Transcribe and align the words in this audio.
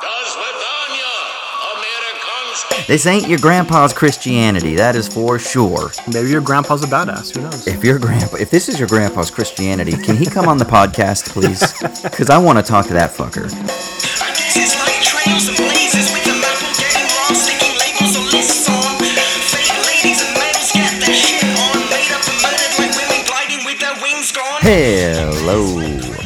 Das 0.00 0.36
Vidania, 0.36 1.12
Americans. 1.74 2.86
This 2.86 3.06
ain't 3.06 3.28
your 3.28 3.38
grandpa's 3.38 3.92
Christianity, 3.92 4.76
that 4.76 4.94
is 4.94 5.08
for 5.08 5.38
sure. 5.38 5.90
Maybe 6.12 6.30
your 6.30 6.40
grandpa's 6.40 6.82
a 6.84 6.86
badass. 6.86 7.34
Who 7.34 7.42
knows? 7.42 7.66
If 7.66 7.84
your 7.84 7.98
grandpa, 7.98 8.36
if 8.36 8.50
this 8.50 8.68
is 8.68 8.78
your 8.78 8.88
grandpa's 8.88 9.30
Christianity, 9.30 9.92
can 9.92 10.16
he 10.16 10.26
come 10.26 10.48
on 10.48 10.58
the 10.58 10.64
podcast, 10.64 11.30
please? 11.30 11.60
Because 12.02 12.30
I 12.30 12.38
want 12.38 12.58
to 12.58 12.62
talk 12.62 12.86
to 12.86 12.94
that 12.94 13.12
fucker. 13.12 13.50
I 14.22 14.30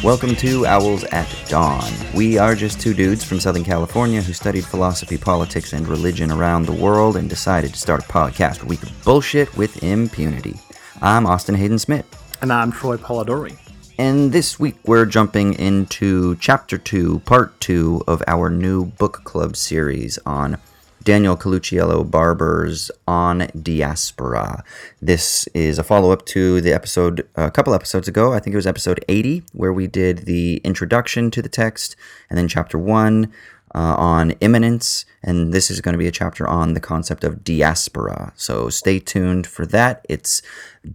Welcome 0.05 0.35
to 0.35 0.67
Owls 0.67 1.03
at 1.05 1.27
Dawn. 1.49 1.91
We 2.13 2.37
are 2.37 2.53
just 2.53 2.79
two 2.79 2.93
dudes 2.93 3.23
from 3.23 3.39
Southern 3.39 3.63
California 3.63 4.21
who 4.21 4.33
studied 4.33 4.63
philosophy, 4.63 5.17
politics, 5.17 5.73
and 5.73 5.87
religion 5.87 6.31
around 6.31 6.67
the 6.67 6.73
world 6.73 7.17
and 7.17 7.27
decided 7.27 7.73
to 7.73 7.79
start 7.79 8.05
a 8.05 8.07
podcast 8.07 8.59
where 8.59 8.69
we 8.69 8.77
could 8.77 8.91
bullshit 9.03 9.57
with 9.57 9.81
impunity. 9.81 10.59
I'm 11.01 11.25
Austin 11.25 11.55
Hayden 11.55 11.79
Smith. 11.79 12.05
And 12.43 12.53
I'm 12.53 12.71
Troy 12.71 12.97
Polidori. 12.97 13.57
And 13.97 14.31
this 14.31 14.59
week 14.59 14.75
we're 14.85 15.07
jumping 15.07 15.55
into 15.55 16.35
chapter 16.35 16.77
two, 16.77 17.17
part 17.21 17.59
two 17.59 18.03
of 18.07 18.21
our 18.27 18.51
new 18.51 18.85
book 18.85 19.23
club 19.23 19.57
series 19.57 20.19
on 20.23 20.59
Daniel 21.05 21.37
Colucciello 21.37 22.09
Barber's 22.09 22.89
On 23.07 23.47
Diaspora. 23.61 24.63
This 24.99 25.47
is 25.53 25.77
a 25.77 25.83
follow 25.83 26.09
up 26.11 26.25
to 26.25 26.61
the 26.61 26.73
episode 26.73 27.27
a 27.35 27.51
couple 27.51 27.75
episodes 27.75 28.07
ago. 28.07 28.33
I 28.33 28.39
think 28.39 28.55
it 28.55 28.57
was 28.57 28.65
episode 28.65 29.05
80, 29.07 29.43
where 29.53 29.71
we 29.71 29.85
did 29.85 30.25
the 30.25 30.57
introduction 30.63 31.29
to 31.29 31.43
the 31.43 31.47
text, 31.47 31.95
and 32.27 32.39
then 32.39 32.47
chapter 32.47 32.79
one 32.79 33.31
uh, 33.75 33.95
on 33.97 34.31
immanence, 34.39 35.05
and 35.21 35.53
this 35.53 35.69
is 35.69 35.81
going 35.81 35.93
to 35.93 35.97
be 35.99 36.07
a 36.07 36.11
chapter 36.11 36.47
on 36.47 36.73
the 36.75 36.79
concept 36.79 37.25
of 37.25 37.43
diaspora. 37.43 38.31
So 38.37 38.69
stay 38.69 38.99
tuned 38.99 39.45
for 39.45 39.65
that. 39.65 40.05
It's 40.07 40.41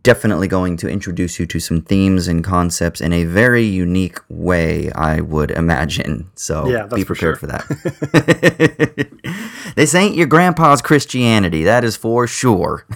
definitely 0.02 0.48
going 0.48 0.78
to 0.78 0.88
introduce 0.88 1.38
you 1.38 1.44
to 1.46 1.60
some 1.60 1.82
themes 1.82 2.26
and 2.26 2.42
concepts 2.42 3.02
in 3.02 3.12
a 3.12 3.24
very 3.24 3.64
unique 3.64 4.18
way, 4.30 4.90
I 4.92 5.20
would 5.20 5.50
imagine. 5.50 6.30
So 6.36 6.68
Yeah, 6.68 6.86
be 6.86 7.02
for 7.02 7.14
prepared 7.14 7.38
sure. 7.38 7.48
for 7.48 7.48
that. 7.48 9.08
this 9.76 9.94
ain't 9.94 10.16
your 10.16 10.26
grandpa's 10.26 10.80
Christianity, 10.80 11.64
that 11.64 11.84
is 11.84 11.96
for 11.96 12.26
sure. 12.26 12.86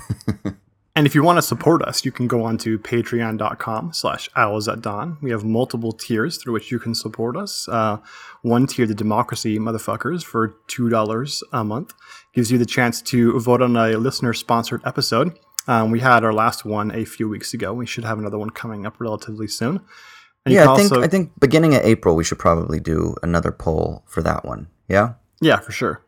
And 0.97 1.07
if 1.09 1.15
you 1.17 1.25
want 1.25 1.39
to 1.39 1.43
support 1.43 1.83
us, 1.83 2.05
you 2.05 2.13
can 2.13 2.29
go 2.29 2.45
on 2.45 2.57
to 2.59 2.79
patreon.com 2.79 3.93
slash 3.93 4.31
owls 4.37 4.69
at 4.69 4.81
dawn. 4.81 5.19
We 5.21 5.33
have 5.33 5.43
multiple 5.43 5.91
tiers 5.91 6.37
through 6.37 6.53
which 6.53 6.71
you 6.71 6.79
can 6.79 6.95
support 6.95 7.37
us. 7.37 7.69
Uh, 7.69 7.97
one 8.45 8.67
tier, 8.67 8.87
the 8.87 8.95
democracy 8.95 9.59
motherfuckers, 9.59 10.23
for 10.23 10.57
$2 10.69 11.43
a 11.53 11.65
month, 11.65 11.95
gives 12.35 12.53
you 12.53 12.59
the 12.59 12.67
chance 12.67 13.01
to 13.01 13.41
vote 13.41 13.63
on 13.63 13.75
a 13.75 13.97
listener 13.97 14.35
sponsored 14.35 14.83
episode. 14.85 15.39
Um, 15.67 15.91
we 15.91 16.01
had 16.01 16.25
our 16.25 16.33
last 16.33 16.67
one 16.67 16.91
a 16.95 17.07
few 17.07 17.27
weeks 17.27 17.55
ago. 17.55 17.73
We 17.73 17.87
should 17.87 18.05
have 18.05 18.19
another 18.19 18.37
one 18.37 18.51
coming 18.51 18.85
up 18.85 19.01
relatively 19.01 19.49
soon. 19.49 19.81
And 20.45 20.55
yeah, 20.55 20.71
I 20.71 20.77
think 20.77 20.93
also- 20.93 21.03
I 21.03 21.09
think 21.09 21.33
beginning 21.41 21.75
of 21.75 21.81
April 21.85 22.15
we 22.15 22.23
should 22.23 22.39
probably 22.39 22.81
do 22.81 23.15
another 23.23 23.51
poll 23.51 24.05
for 24.07 24.23
that 24.23 24.45
one. 24.45 24.69
Yeah? 24.89 25.15
yeah, 25.41 25.59
for 25.61 25.73
sure. 25.73 26.03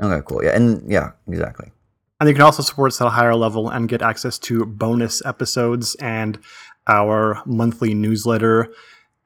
Okay, 0.00 0.22
cool. 0.24 0.44
Yeah, 0.44 0.54
and 0.54 0.88
yeah, 0.88 1.10
exactly. 1.26 1.72
And 2.20 2.28
you 2.28 2.34
can 2.36 2.42
also 2.44 2.62
support 2.62 2.92
us 2.92 3.00
at 3.00 3.08
a 3.08 3.10
higher 3.10 3.34
level 3.34 3.68
and 3.68 3.88
get 3.88 4.02
access 4.02 4.38
to 4.38 4.64
bonus 4.64 5.20
episodes 5.26 5.96
and 5.96 6.38
our 6.86 7.42
monthly 7.44 7.92
newsletter 7.94 8.72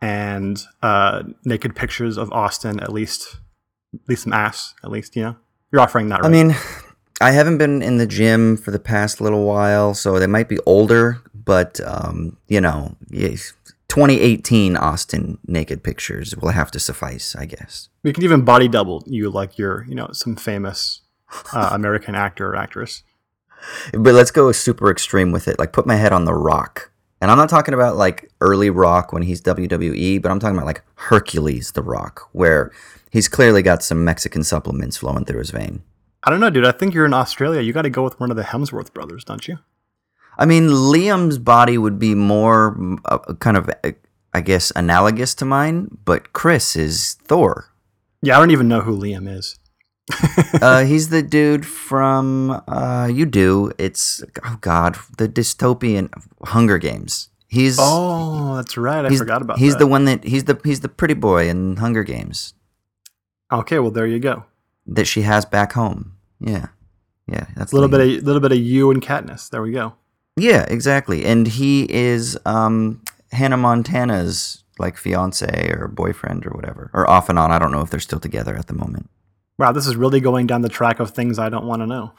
and 0.01 0.63
uh, 0.83 1.23
naked 1.45 1.75
pictures 1.75 2.17
of 2.17 2.33
Austin, 2.33 2.81
at 2.81 2.93
least, 2.93 3.37
at 3.95 4.09
least 4.09 4.25
some 4.25 4.33
ass, 4.33 4.75
at 4.85 4.91
least, 4.91 5.17
you 5.17 5.23
know? 5.23 5.37
You're 5.73 5.81
offering 5.81 6.09
that, 6.09 6.23
right? 6.23 6.27
I 6.27 6.31
mean, 6.31 6.55
I 7.21 7.31
haven't 7.31 7.59
been 7.59 7.83
in 7.83 7.97
the 7.97 8.07
gym 8.07 8.57
for 8.57 8.71
the 8.71 8.79
past 8.79 9.21
little 9.21 9.45
while, 9.45 9.95
so 9.95 10.19
they 10.19 10.27
might 10.27 10.49
be 10.49 10.59
older, 10.67 11.23
but 11.35 11.81
um, 11.85 12.37
you 12.47 12.61
know, 12.61 12.97
2018 13.89 14.77
Austin 14.77 15.39
naked 15.47 15.83
pictures 15.83 16.37
will 16.37 16.51
have 16.51 16.71
to 16.73 16.81
suffice, 16.81 17.35
I 17.35 17.47
guess. 17.47 17.89
we 18.03 18.13
can 18.13 18.25
even 18.25 18.43
body 18.43 18.69
double 18.69 19.03
you 19.07 19.31
like 19.31 19.59
you're, 19.59 19.85
you 19.89 19.95
know, 19.95 20.11
some 20.13 20.37
famous 20.37 21.03
uh, 21.53 21.71
American 21.73 22.15
actor 22.15 22.49
or 22.49 22.57
actress. 22.57 23.03
But 23.93 24.15
let's 24.15 24.31
go 24.31 24.53
super 24.53 24.91
extreme 24.91 25.33
with 25.33 25.49
it. 25.49 25.59
Like 25.59 25.73
put 25.73 25.87
my 25.87 25.97
head 25.97 26.13
on 26.13 26.25
the 26.25 26.35
rock. 26.35 26.91
And 27.21 27.31
I'm 27.31 27.39
not 27.39 27.49
talking 27.49 27.75
about 27.75 27.97
like 27.97 28.31
early 28.41 28.71
rock 28.71 29.13
when 29.13 29.23
he's 29.23 29.41
WWE, 29.41 30.21
but 30.21 30.31
I'm 30.31 30.39
talking 30.39 30.57
about 30.57 30.67
like 30.67 30.83
Hercules 30.97 31.73
the 31.73 31.83
Rock, 31.83 32.29
where 32.33 32.73
he's 33.11 33.29
clearly 33.29 33.63
got 33.63 33.83
some 33.83 34.05
Mexican 34.05 34.45
supplements 34.45 34.99
flowing 34.99 35.25
through 35.25 35.39
his 35.39 35.51
vein. 35.51 35.83
I 36.23 36.31
don't 36.31 36.41
know, 36.41 36.51
dude. 36.51 36.67
I 36.67 36.73
think 36.73 36.93
you're 36.93 37.07
in 37.07 37.15
Australia. 37.15 37.61
You 37.61 37.73
got 37.73 37.83
to 37.83 37.91
go 37.91 38.03
with 38.03 38.19
one 38.21 38.31
of 38.31 38.37
the 38.37 38.43
Hemsworth 38.43 38.93
brothers, 38.93 39.25
don't 39.25 39.47
you? 39.47 39.59
I 40.39 40.45
mean, 40.45 40.69
Liam's 40.69 41.39
body 41.39 41.79
would 41.79 41.99
be 41.99 42.15
more 42.15 42.99
uh, 43.07 43.19
kind 43.35 43.57
of, 43.57 43.71
uh, 43.83 43.93
I 44.35 44.41
guess, 44.43 44.71
analogous 44.77 45.35
to 45.37 45.45
mine, 45.45 45.97
but 46.05 46.33
Chris 46.33 46.77
is 46.77 47.15
Thor. 47.25 47.73
Yeah, 48.23 48.37
I 48.37 48.41
don't 48.41 48.51
even 48.51 48.69
know 48.69 48.81
who 48.81 48.97
Liam 48.97 49.29
is. 49.33 49.57
Uh, 50.63 50.85
he's 50.85 51.09
the 51.09 51.23
dude 51.23 51.67
from 51.67 52.63
uh, 52.69 53.09
you 53.13 53.27
do. 53.27 53.73
It's 53.79 54.23
oh 54.45 54.59
god, 54.61 54.97
the 55.19 55.29
dystopian 55.29 56.11
Hunger 56.45 56.79
Games. 56.79 57.29
He's 57.49 57.77
Oh, 57.81 58.57
that's 58.57 58.77
right. 58.77 59.05
I 59.05 59.15
forgot 59.17 59.43
about 59.43 59.59
he's 59.59 59.73
that. 59.75 59.79
the 59.81 59.87
one 59.87 60.05
that 60.07 60.25
he's 60.25 60.45
the 60.45 60.61
he's 60.65 60.81
the 60.81 60.89
pretty 60.89 61.15
boy 61.15 61.49
in 61.49 61.77
Hunger 61.77 62.03
Games 62.05 62.55
Okay, 63.53 63.79
well, 63.79 63.91
there 63.93 64.07
you 64.07 64.19
go. 64.19 64.45
that 64.87 65.07
she 65.07 65.23
has 65.23 65.45
back 65.45 65.73
home. 65.73 66.17
Yeah, 66.41 66.67
yeah, 67.29 67.47
that's 67.57 67.73
A 67.73 67.77
little 67.77 67.89
bit, 67.89 68.01
of, 68.01 68.25
little 68.25 68.41
bit 68.41 68.53
of 68.53 68.59
you 68.59 68.91
and 68.91 69.01
Katniss. 69.01 69.49
There 69.51 69.63
we 69.63 69.71
go. 69.73 69.95
Yeah, 70.37 70.67
exactly. 70.69 71.25
And 71.25 71.47
he 71.47 71.87
is 71.91 72.37
um, 72.45 73.03
Hannah 73.33 73.57
Montana's 73.57 74.65
like 74.79 74.97
fiance 74.99 75.71
or 75.73 75.89
boyfriend 75.89 76.45
or 76.47 76.51
whatever, 76.51 76.91
or 76.93 77.09
off 77.09 77.29
and 77.29 77.39
on. 77.39 77.51
I 77.53 77.59
don't 77.59 77.71
know 77.73 77.81
if 77.81 77.91
they're 77.91 78.01
still 78.01 78.21
together 78.21 78.55
at 78.57 78.67
the 78.67 78.75
moment. 78.75 79.09
Wow, 79.59 79.73
this 79.73 79.87
is 79.87 79.97
really 79.97 80.21
going 80.21 80.47
down 80.47 80.61
the 80.61 80.69
track 80.69 81.01
of 81.01 81.11
things 81.11 81.39
I 81.39 81.49
don't 81.49 81.67
want 81.67 81.81
to 81.81 81.87
know. 81.87 82.13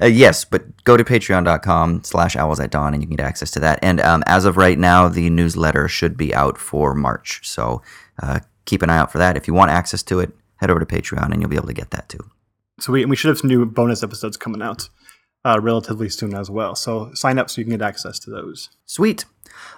uh, 0.00 0.06
yes, 0.06 0.44
but 0.44 0.84
go 0.84 0.96
to 0.96 1.02
patreon.com 1.02 2.04
slash 2.04 2.36
owls 2.36 2.60
at 2.60 2.70
dawn 2.70 2.94
and 2.94 3.02
you 3.02 3.08
can 3.08 3.16
get 3.16 3.26
access 3.26 3.50
to 3.52 3.60
that. 3.60 3.80
And 3.82 4.00
um, 4.00 4.22
as 4.26 4.44
of 4.44 4.56
right 4.56 4.78
now, 4.78 5.08
the 5.08 5.30
newsletter 5.30 5.88
should 5.88 6.16
be 6.16 6.32
out 6.32 6.58
for 6.58 6.94
March. 6.94 7.40
So 7.42 7.82
uh, 8.22 8.40
keep 8.66 8.82
an 8.82 8.90
eye 8.90 8.98
out 8.98 9.10
for 9.10 9.18
that. 9.18 9.36
If 9.36 9.48
you 9.48 9.54
want 9.54 9.72
access 9.72 10.04
to 10.04 10.20
it, 10.20 10.32
head 10.56 10.70
over 10.70 10.78
to 10.78 10.86
Patreon 10.86 11.32
and 11.32 11.40
you'll 11.40 11.50
be 11.50 11.56
able 11.56 11.66
to 11.66 11.74
get 11.74 11.90
that 11.90 12.08
too. 12.08 12.24
So 12.78 12.92
we, 12.92 13.04
we 13.04 13.16
should 13.16 13.28
have 13.28 13.38
some 13.38 13.50
new 13.50 13.66
bonus 13.66 14.04
episodes 14.04 14.36
coming 14.36 14.62
out 14.62 14.88
uh, 15.44 15.58
relatively 15.60 16.08
soon 16.08 16.34
as 16.34 16.50
well. 16.50 16.76
So 16.76 17.10
sign 17.14 17.38
up 17.38 17.50
so 17.50 17.60
you 17.60 17.64
can 17.64 17.72
get 17.72 17.82
access 17.82 18.20
to 18.20 18.30
those. 18.30 18.70
Sweet. 18.86 19.24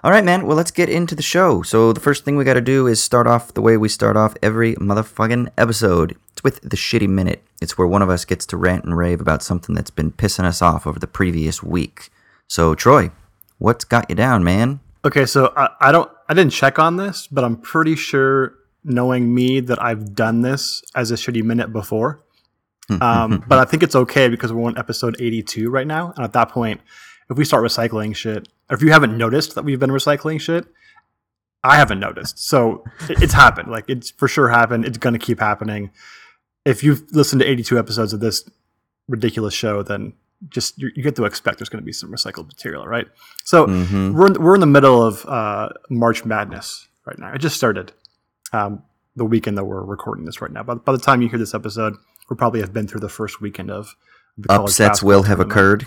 All 0.04 0.10
right, 0.10 0.25
man. 0.25 0.47
Well, 0.47 0.56
let's 0.56 0.71
get 0.71 0.88
into 0.88 1.15
the 1.15 1.22
show. 1.22 1.62
So, 1.62 1.93
the 1.93 2.00
first 2.00 2.25
thing 2.25 2.37
we 2.37 2.44
got 2.44 2.54
to 2.54 2.60
do 2.60 2.87
is 2.87 3.03
start 3.03 3.27
off 3.27 3.54
the 3.54 3.62
way 3.62 3.77
we 3.77 3.88
start 3.88 4.16
off 4.16 4.37
every 4.43 4.75
motherfucking 4.77 5.50
episode. 5.59 6.16
It's 6.32 6.44
with 6.44 6.60
the 6.60 6.77
shitty 6.77 7.09
minute. 7.09 7.43
It's 7.60 7.77
where 7.77 7.87
one 7.87 8.03
of 8.03 8.10
us 8.10 8.25
gets 8.25 8.47
to 8.47 8.56
rant 8.56 8.84
and 8.84 8.97
rave 8.97 9.21
about 9.21 9.43
something 9.43 9.75
that's 9.75 9.91
been 9.91 10.12
pissing 10.12 10.44
us 10.44 10.62
off 10.62 10.87
over 10.87 10.99
the 10.99 11.06
previous 11.06 11.62
week. 11.62 12.10
So, 12.47 12.75
Troy, 12.75 13.10
what's 13.59 13.84
got 13.84 14.09
you 14.09 14.16
down, 14.16 14.44
man? 14.44 14.81
Okay, 15.04 15.27
so 15.27 15.53
I, 15.56 15.71
I 15.81 15.93
don't 15.93 16.10
I 16.28 16.34
didn't 16.34 16.53
check 16.53 16.78
on 16.78 16.97
this, 16.97 17.27
but 17.27 17.44
I'm 17.44 17.56
pretty 17.56 17.97
sure 17.97 18.54
knowing 18.84 19.34
me 19.34 19.60
that 19.60 19.83
I've 19.83 20.15
done 20.15 20.43
this 20.43 20.83
as 20.94 21.10
a 21.10 21.15
shitty 21.15 21.43
minute 21.43 21.72
before. 21.72 22.21
Um, 23.00 23.44
but 23.48 23.59
I 23.59 23.65
think 23.65 23.83
it's 23.83 23.97
okay 23.97 24.28
because 24.28 24.53
we're 24.53 24.66
on 24.66 24.78
episode 24.78 25.16
82 25.19 25.71
right 25.71 25.87
now, 25.87 26.12
and 26.16 26.25
at 26.25 26.33
that 26.34 26.50
point, 26.50 26.81
if 27.31 27.37
we 27.37 27.44
start 27.44 27.65
recycling 27.65 28.15
shit, 28.15 28.48
if 28.71 28.82
you 28.82 28.91
haven't 28.93 29.16
noticed 29.16 29.54
that 29.54 29.65
we've 29.65 29.78
been 29.81 29.91
recycling 29.91 30.41
shit, 30.41 30.66
I 31.65 31.77
haven't 31.77 32.00
noticed. 32.00 32.38
So 32.38 32.84
it's 33.09 33.32
happened. 33.32 33.71
Like 33.71 33.84
it's 33.88 34.10
for 34.10 34.28
sure 34.28 34.49
happened. 34.49 34.84
It's 34.84 34.99
gonna 34.99 35.19
keep 35.19 35.41
happening. 35.41 35.91
If 36.65 36.83
you've 36.83 37.04
listened 37.13 37.41
to 37.42 37.48
82 37.48 37.78
episodes 37.78 38.13
of 38.13 38.21
this 38.21 38.48
ridiculous 39.09 39.54
show, 39.54 39.83
then 39.83 40.15
just 40.48 40.77
you, 40.78 40.91
you 40.95 41.03
get 41.03 41.16
to 41.16 41.24
expect 41.24 41.59
there's 41.59 41.68
going 41.68 41.80
to 41.80 41.86
be 41.86 41.92
some 41.92 42.10
recycled 42.13 42.47
material, 42.47 42.86
right? 42.86 43.07
So 43.45 43.66
Mhm. 43.66 44.13
we're 44.15 44.27
in, 44.27 44.34
we're 44.34 44.54
in 44.54 44.60
the 44.60 44.66
middle 44.66 45.03
of 45.03 45.24
uh, 45.27 45.71
March 45.89 46.24
Madness 46.27 46.89
right 47.07 47.19
now. 47.19 47.33
It 47.33 47.39
just 47.39 47.57
started 47.57 47.92
um, 48.53 48.83
the 49.15 49.24
weekend 49.24 49.57
that 49.59 49.65
we're 49.65 49.83
recording 49.83 50.24
this 50.27 50.41
right 50.42 50.51
now. 50.51 50.62
By, 50.62 50.74
by 50.74 50.92
the 50.92 50.98
time 50.98 51.22
you 51.22 51.28
hear 51.28 51.39
this 51.39 51.54
episode, 51.54 51.95
we'll 52.28 52.36
probably 52.36 52.60
have 52.60 52.72
been 52.72 52.86
through 52.86 53.01
the 53.01 53.09
first 53.09 53.41
weekend 53.41 53.71
of 53.71 53.95
the 54.36 54.53
Upsets 54.53 55.03
will 55.03 55.22
have 55.22 55.39
tournament. 55.39 55.53
occurred. 55.53 55.86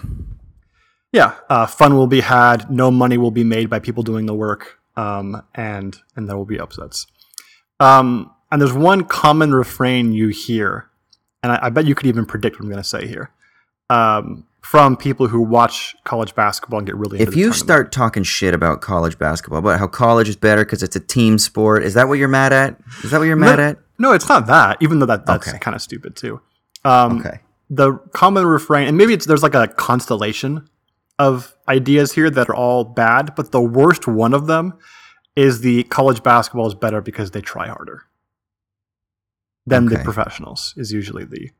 Yeah, 1.11 1.35
uh, 1.49 1.65
fun 1.65 1.95
will 1.95 2.07
be 2.07 2.21
had. 2.21 2.69
No 2.69 2.91
money 2.91 3.17
will 3.17 3.31
be 3.31 3.43
made 3.43 3.69
by 3.69 3.79
people 3.79 4.03
doing 4.03 4.25
the 4.27 4.33
work, 4.35 4.79
um, 4.95 5.41
and 5.55 5.97
and 6.15 6.29
there 6.29 6.37
will 6.37 6.45
be 6.45 6.59
upsets. 6.59 7.07
Um, 7.79 8.31
and 8.51 8.61
there's 8.61 8.73
one 8.73 9.03
common 9.05 9.53
refrain 9.53 10.13
you 10.13 10.27
hear, 10.27 10.89
and 11.41 11.51
I, 11.51 11.59
I 11.63 11.69
bet 11.69 11.85
you 11.85 11.95
could 11.95 12.07
even 12.07 12.25
predict 12.25 12.57
what 12.57 12.65
I'm 12.65 12.69
going 12.69 12.81
to 12.83 12.87
say 12.87 13.07
here, 13.07 13.31
um, 13.89 14.45
from 14.61 14.97
people 14.97 15.27
who 15.27 15.41
watch 15.41 15.95
college 16.03 16.35
basketball 16.35 16.79
and 16.79 16.85
get 16.85 16.95
really. 16.95 17.19
Into 17.19 17.31
If 17.31 17.35
you 17.37 17.53
start 17.53 17.91
talking 17.91 18.21
shit 18.23 18.53
about 18.53 18.81
college 18.81 19.17
basketball, 19.17 19.59
about 19.59 19.79
how 19.79 19.87
college 19.87 20.29
is 20.29 20.35
better 20.35 20.63
because 20.63 20.83
it's 20.83 20.95
a 20.95 20.99
team 20.99 21.39
sport, 21.39 21.83
is 21.83 21.95
that 21.95 22.07
what 22.07 22.19
you're 22.19 22.27
mad 22.27 22.53
at? 22.53 22.79
Is 23.03 23.09
that 23.11 23.17
what 23.17 23.25
you're 23.25 23.35
mad 23.35 23.57
No. 23.57 23.63
at? 23.65 23.77
No, 23.97 24.11
it's 24.13 24.29
not 24.29 24.45
that. 24.47 24.77
Even 24.79 24.99
though 24.99 25.05
that 25.07 25.25
that's 25.25 25.47
Okay. 25.47 25.57
kind 25.57 25.73
of 25.75 25.81
stupid 25.81 26.15
too. 26.15 26.39
Um, 26.85 27.19
Okay. 27.19 27.39
The 27.71 27.93
common 28.13 28.45
refrain, 28.45 28.87
and 28.87 28.97
maybe 28.97 29.13
it's 29.13 29.25
there's 29.25 29.43
like 29.43 29.53
a 29.55 29.67
constellation 29.67 30.67
of 31.19 31.55
ideas 31.67 32.13
here 32.13 32.29
that 32.29 32.49
are 32.49 32.55
all 32.55 32.85
bad, 32.85 33.35
but 33.35 33.51
the 33.51 33.61
worst 33.61 34.07
one 34.07 34.33
of 34.33 34.47
them 34.47 34.73
is 35.35 35.61
the 35.61 35.83
college 35.83 36.23
basketball 36.23 36.65
is 36.65 36.73
better 36.73 37.01
because 37.01 37.31
they 37.31 37.41
try 37.41 37.67
harder 37.67 38.03
than 39.67 39.85
the 39.85 39.99
professionals. 39.99 40.73
Is 40.77 40.91
usually 40.91 41.25
the 41.25 41.51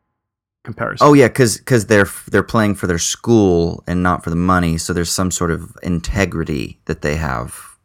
comparison. 0.64 1.06
Oh 1.06 1.14
yeah, 1.14 1.28
because 1.28 1.58
because 1.58 1.86
they're 1.86 2.08
they're 2.32 2.42
playing 2.42 2.76
for 2.76 2.88
their 2.88 2.98
school 2.98 3.84
and 3.86 4.02
not 4.02 4.24
for 4.24 4.30
the 4.30 4.36
money, 4.36 4.78
so 4.78 4.94
there's 4.94 5.12
some 5.12 5.30
sort 5.30 5.52
of 5.52 5.78
integrity 5.84 6.80
that 6.86 7.02
they 7.02 7.18
have 7.18 7.78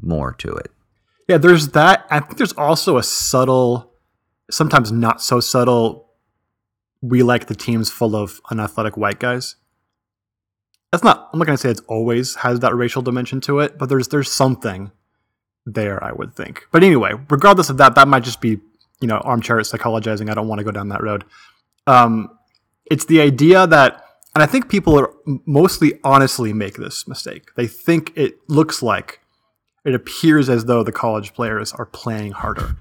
more 0.00 0.32
to 0.34 0.52
it. 0.52 0.70
Yeah, 1.28 1.38
there's 1.38 1.68
that. 1.68 2.06
I 2.10 2.20
think 2.20 2.36
there's 2.36 2.52
also 2.52 2.98
a 2.98 3.02
subtle, 3.02 3.94
sometimes 4.50 4.92
not 4.92 5.22
so 5.22 5.40
subtle. 5.40 6.10
We 7.00 7.22
like 7.22 7.46
the 7.46 7.54
teams 7.54 7.90
full 7.90 8.14
of 8.14 8.40
unathletic 8.50 8.96
white 8.96 9.18
guys. 9.18 9.56
That's 10.94 11.02
not. 11.02 11.28
I'm 11.32 11.40
not 11.40 11.46
going 11.46 11.56
to 11.56 11.60
say 11.60 11.70
it's 11.70 11.80
always 11.88 12.36
has 12.36 12.60
that 12.60 12.72
racial 12.72 13.02
dimension 13.02 13.40
to 13.40 13.58
it, 13.58 13.78
but 13.78 13.88
there's 13.88 14.06
there's 14.06 14.30
something 14.30 14.92
there. 15.66 16.02
I 16.04 16.12
would 16.12 16.36
think. 16.36 16.68
But 16.70 16.84
anyway, 16.84 17.14
regardless 17.30 17.68
of 17.68 17.78
that, 17.78 17.96
that 17.96 18.06
might 18.06 18.22
just 18.22 18.40
be 18.40 18.60
you 19.00 19.08
know 19.08 19.16
armchair 19.16 19.56
psychologizing. 19.56 20.30
I 20.30 20.34
don't 20.34 20.46
want 20.46 20.60
to 20.60 20.64
go 20.64 20.70
down 20.70 20.90
that 20.90 21.02
road. 21.02 21.24
Um, 21.88 22.38
it's 22.84 23.06
the 23.06 23.20
idea 23.20 23.66
that, 23.66 24.04
and 24.36 24.44
I 24.44 24.46
think 24.46 24.68
people 24.68 24.96
are 24.96 25.10
mostly 25.46 25.98
honestly 26.04 26.52
make 26.52 26.76
this 26.76 27.08
mistake. 27.08 27.52
They 27.56 27.66
think 27.66 28.12
it 28.14 28.36
looks 28.46 28.80
like 28.80 29.18
it 29.84 29.96
appears 29.96 30.48
as 30.48 30.66
though 30.66 30.84
the 30.84 30.92
college 30.92 31.34
players 31.34 31.72
are 31.72 31.86
playing 31.86 32.30
harder. 32.30 32.76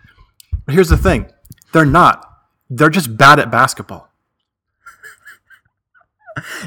But 0.68 0.76
here's 0.76 0.90
the 0.90 0.98
thing 0.98 1.32
they're 1.72 1.84
not. 1.84 2.30
They're 2.70 2.92
just 2.92 3.18
bad 3.18 3.40
at 3.40 3.50
basketball. 3.50 4.08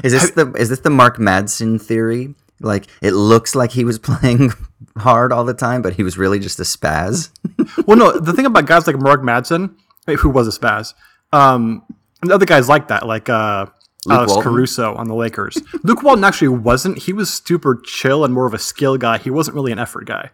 Is 0.03 0.13
this 0.13 0.31
the 0.31 0.51
is 0.53 0.69
this 0.69 0.79
the 0.79 0.89
Mark 0.89 1.17
Madsen 1.17 1.81
theory? 1.81 2.35
Like 2.59 2.87
it 3.01 3.11
looks 3.11 3.55
like 3.55 3.71
he 3.71 3.83
was 3.83 3.99
playing 4.09 4.51
hard 4.97 5.31
all 5.31 5.43
the 5.43 5.53
time, 5.53 5.81
but 5.81 5.93
he 5.93 6.03
was 6.03 6.17
really 6.17 6.39
just 6.39 6.59
a 6.59 6.63
spaz. 6.63 7.29
Well, 7.85 7.97
no, 7.97 8.17
the 8.17 8.33
thing 8.33 8.45
about 8.45 8.65
guys 8.65 8.87
like 8.87 8.97
Mark 8.97 9.21
Madsen, 9.21 9.75
who 10.19 10.29
was 10.29 10.47
a 10.47 10.57
spaz, 10.57 10.93
um, 11.33 11.83
and 12.21 12.31
other 12.31 12.45
guys 12.45 12.69
like 12.69 12.87
that, 12.87 13.05
like 13.05 13.29
uh, 13.29 13.65
Alex 14.09 14.31
Walton? 14.31 14.51
Caruso 14.51 14.95
on 14.95 15.07
the 15.07 15.15
Lakers. 15.15 15.57
Luke 15.83 16.01
Walton 16.01 16.23
actually 16.23 16.49
wasn't. 16.49 16.99
He 16.99 17.13
was 17.13 17.33
super 17.33 17.75
chill 17.75 18.23
and 18.23 18.33
more 18.33 18.45
of 18.45 18.53
a 18.53 18.59
skill 18.59 18.97
guy. 18.97 19.17
He 19.17 19.29
wasn't 19.29 19.55
really 19.55 19.71
an 19.71 19.79
effort 19.79 20.05
guy. 20.05 20.31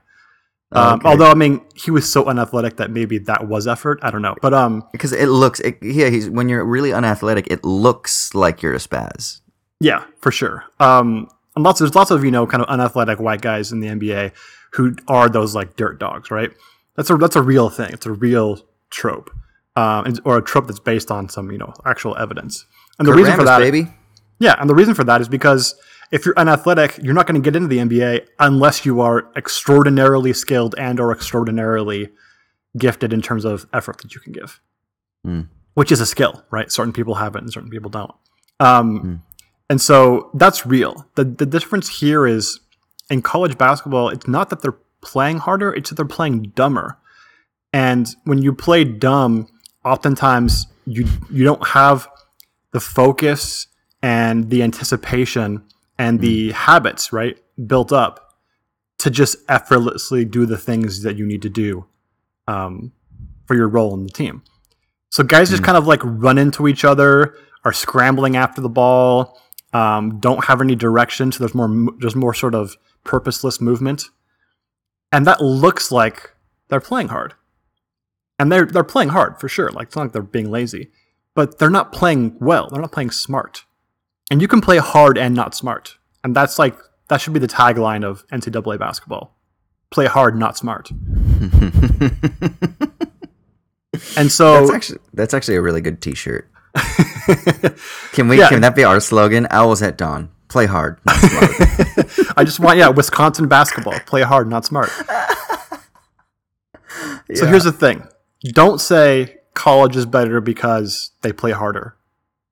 Um, 0.74 1.00
Okay. 1.00 1.10
Although, 1.10 1.30
I 1.30 1.36
mean, 1.36 1.62
he 1.76 1.92
was 1.92 2.12
so 2.12 2.26
unathletic 2.26 2.78
that 2.78 2.90
maybe 2.92 3.18
that 3.20 3.48
was 3.48 3.68
effort. 3.68 4.00
I 4.02 4.10
don't 4.12 4.22
know. 4.22 4.36
But 4.42 4.54
um, 4.54 4.84
because 4.92 5.12
it 5.14 5.28
looks 5.28 5.60
it, 5.60 5.78
yeah 5.82 6.10
he's 6.10 6.30
when 6.30 6.50
you're 6.50 6.66
really 6.66 6.92
unathletic 6.92 7.48
it 7.52 7.64
looks 7.64 8.34
like 8.34 8.62
you're 8.62 8.74
a 8.74 8.78
spaz 8.80 9.42
Yeah, 9.80 10.04
for 10.20 10.32
sure. 10.32 10.64
Um, 10.80 11.28
and 11.56 11.64
lots 11.64 11.80
there's 11.80 11.94
lots 11.96 12.10
of 12.12 12.24
you 12.26 12.32
know 12.32 12.48
kind 12.48 12.64
of 12.64 12.70
unathletic 12.70 13.20
white 13.20 13.42
guys 13.42 13.72
in 13.72 13.80
the 13.80 13.88
NBA 13.88 14.32
who 14.72 14.96
are 15.08 15.30
those 15.30 15.54
like 15.54 15.76
dirt 15.76 16.00
dogs, 16.00 16.32
right? 16.32 16.52
That's 16.96 17.10
a 17.10 17.18
that's 17.18 17.36
a 17.36 17.42
real 17.44 17.70
thing. 17.70 17.90
It's 17.94 18.06
a 18.08 18.12
real 18.12 18.60
trope, 18.90 19.30
um, 19.76 20.06
and- 20.06 20.20
or 20.26 20.38
a 20.38 20.42
trope 20.42 20.66
that's 20.68 20.80
based 20.80 21.12
on 21.12 21.30
some 21.30 21.52
you 21.52 21.58
know 21.60 21.74
actual 21.86 22.18
evidence. 22.18 22.66
And 22.98 23.08
the 23.08 23.12
Kurt 23.12 23.18
reason 23.20 23.36
for 23.36 23.44
that, 23.46 23.60
baby 23.60 23.88
yeah, 24.40 24.56
and 24.60 24.70
the 24.70 24.76
reason 24.76 24.94
for 24.94 25.04
that 25.06 25.22
is 25.22 25.30
because 25.30 25.76
if 26.14 26.26
you're 26.26 26.38
unathletic, 26.38 27.00
you're 27.02 27.16
not 27.16 27.26
going 27.28 27.42
to 27.42 27.46
get 27.46 27.56
into 27.56 27.68
the 27.68 27.80
NBA 27.80 28.28
unless 28.38 28.86
you 28.86 29.02
are 29.02 29.32
extraordinarily 29.36 30.32
skilled 30.32 30.76
and 30.78 31.00
or 31.00 31.12
extraordinarily 31.12 32.10
gifted 32.78 33.12
in 33.12 33.22
terms 33.22 33.46
of 33.46 33.66
effort 33.74 33.98
that 34.02 34.14
you 34.14 34.22
can 34.22 34.32
give, 34.32 34.62
Hmm. 35.26 35.42
which 35.74 35.92
is 35.92 36.00
a 36.00 36.06
skill, 36.06 36.44
right? 36.52 36.72
Certain 36.72 36.94
people 36.94 37.16
have 37.16 37.36
it 37.36 37.40
and 37.42 37.52
certain 37.52 37.70
people 37.72 37.90
don't. 37.90 38.14
Um, 38.60 39.00
Hmm. 39.00 39.16
And 39.70 39.82
so 39.82 40.30
that's 40.36 40.66
real. 40.68 41.08
The, 41.16 41.24
the 41.24 41.46
difference 41.48 42.00
here 42.00 42.28
is 42.28 42.60
in 43.10 43.22
college 43.24 43.58
basketball, 43.58 44.10
it's 44.10 44.28
not 44.28 44.50
that 44.52 44.62
they're 44.62 44.78
playing 45.02 45.38
harder, 45.40 45.74
it's 45.74 45.90
that 45.90 45.96
they're 45.96 46.06
playing 46.06 46.52
dumber. 46.56 46.98
And 47.74 48.08
when 48.26 48.40
you 48.42 48.54
play 48.54 48.84
dumb, 48.84 49.48
oftentimes 49.84 50.68
you 50.86 51.08
you 51.32 51.44
don't 51.44 51.68
have 51.70 52.08
the 52.72 52.80
focus 52.80 53.68
and 54.04 54.50
the 54.52 54.62
anticipation 54.62 55.64
and 55.98 56.20
the 56.20 56.52
habits, 56.52 57.14
right, 57.14 57.38
built 57.68 57.92
up 57.92 58.36
to 59.00 59.10
just 59.10 59.38
effortlessly 59.50 60.26
do 60.26 60.46
the 60.46 60.58
things 60.58 61.04
that 61.04 61.18
you 61.18 61.26
need 61.26 61.42
to 61.42 61.50
do 61.50 61.86
um, 62.48 62.92
for 63.46 63.56
your 63.56 63.68
role 63.68 63.94
in 63.94 64.04
the 64.04 64.10
team. 64.10 64.44
So 65.10 65.24
guys 65.24 65.50
just 65.50 65.64
kind 65.64 65.78
of 65.78 65.86
like 65.86 66.02
run 66.04 66.38
into 66.38 66.68
each 66.68 66.84
other, 66.84 67.36
are 67.64 67.74
scrambling 67.74 68.36
after 68.36 68.62
the 68.62 68.70
ball, 68.70 69.40
um, 69.74 70.20
don't 70.20 70.46
have 70.46 70.62
any 70.62 70.76
direction. 70.76 71.32
So 71.32 71.40
there's 71.40 71.54
more, 71.54 71.68
mo- 71.68 71.96
there's 72.00 72.16
more 72.16 72.34
sort 72.34 72.56
of 72.56 72.76
purposeless 73.04 73.62
movement, 73.62 74.06
and 75.12 75.28
that 75.28 75.42
looks 75.42 75.92
like 75.92 76.32
they're 76.70 76.80
playing 76.80 77.10
hard, 77.10 77.36
and 78.40 78.52
they're 78.52 78.66
they're 78.66 78.84
playing 78.84 79.10
hard 79.10 79.40
for 79.40 79.48
sure. 79.48 79.70
Like 79.72 79.88
it's 79.88 79.96
not 79.96 80.04
like 80.04 80.12
they're 80.14 80.22
being 80.24 80.50
lazy, 80.50 80.92
but 81.36 81.60
they're 81.60 81.70
not 81.70 81.92
playing 81.92 82.38
well. 82.40 82.70
They're 82.70 82.82
not 82.82 82.92
playing 82.92 83.12
smart, 83.12 83.66
and 84.32 84.42
you 84.42 84.48
can 84.48 84.62
play 84.62 84.78
hard 84.78 85.18
and 85.18 85.36
not 85.36 85.54
smart, 85.56 85.98
and 86.24 86.36
that's 86.36 86.58
like 86.60 86.76
that 87.10 87.22
should 87.22 87.34
be 87.34 87.40
the 87.40 87.48
tagline 87.48 88.04
of 88.04 88.26
NCAA 88.28 88.80
basketball: 88.80 89.36
play 89.92 90.06
hard, 90.06 90.38
not 90.38 90.58
smart. 90.58 90.90
and 94.18 94.32
so 94.32 94.60
that's 94.62 94.72
actually 94.72 95.00
that's 95.14 95.34
actually 95.34 95.56
a 95.56 95.62
really 95.62 95.82
good 95.82 96.02
t-shirt 96.02 96.50
can 98.14 98.28
we 98.28 98.40
Yeah. 98.40 98.50
can 98.50 98.62
that 98.62 98.76
be 98.76 98.84
our 98.84 99.00
slogan 99.00 99.46
owls 99.52 99.82
at 99.84 99.98
dawn 99.98 100.30
play 100.48 100.66
hard 100.66 101.00
not 101.06 101.16
smart. 101.18 101.52
I 102.38 102.44
just 102.44 102.60
want, 102.60 102.78
yeah, 102.78 102.90
Wisconsin 102.90 103.48
basketball. 103.48 104.00
Play 104.08 104.22
hard, 104.24 104.48
not 104.50 104.66
smart. 104.66 104.90
So 107.36 107.46
here's 107.48 107.64
the 107.64 107.72
thing: 107.72 108.08
don't 108.54 108.80
say 108.80 109.38
college 109.54 109.96
is 109.96 110.06
better 110.06 110.42
because 110.42 111.12
they 111.22 111.32
play 111.32 111.52
harder, 111.52 111.96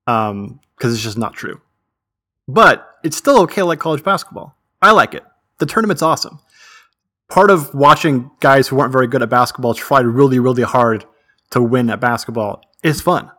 um, 0.08 0.60
because 0.82 0.96
it's 0.96 1.04
just 1.04 1.18
not 1.18 1.36
true. 1.36 1.62
But 2.48 2.90
it's 3.04 3.16
still 3.16 3.40
okay 3.42 3.62
like 3.62 3.78
college 3.78 4.04
basketball. 4.04 4.58
I 4.82 4.94
like 4.94 5.14
it. 5.14 5.24
The 5.60 5.68
tournament's 5.68 6.02
awesome. 6.02 6.40
Part 7.30 7.52
of 7.52 7.76
watching 7.76 8.32
guys 8.40 8.68
who 8.68 8.78
weren't 8.78 8.92
very 8.92 9.06
good 9.06 9.22
at 9.22 9.30
basketball 9.30 9.76
try 9.76 10.00
really, 10.00 10.40
really 10.40 10.64
hard 10.64 11.06
to 11.52 11.62
win 11.62 11.92
at 11.92 12.00
basketball 12.00 12.64
is 12.82 13.00
fun. 13.00 13.30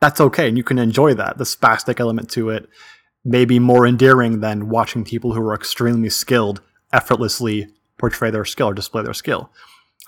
That's 0.00 0.22
okay, 0.22 0.48
and 0.48 0.56
you 0.56 0.64
can 0.64 0.78
enjoy 0.78 1.12
that. 1.14 1.36
The 1.36 1.44
spastic 1.44 2.00
element 2.00 2.30
to 2.30 2.48
it 2.48 2.66
may 3.26 3.44
be 3.44 3.58
more 3.58 3.86
endearing 3.86 4.40
than 4.40 4.70
watching 4.70 5.04
people 5.04 5.34
who 5.34 5.42
are 5.42 5.54
extremely 5.54 6.08
skilled 6.08 6.62
effortlessly 6.94 7.68
portray 7.98 8.30
their 8.30 8.46
skill 8.46 8.68
or 8.68 8.74
display 8.74 9.02
their 9.02 9.12
skill. 9.12 9.50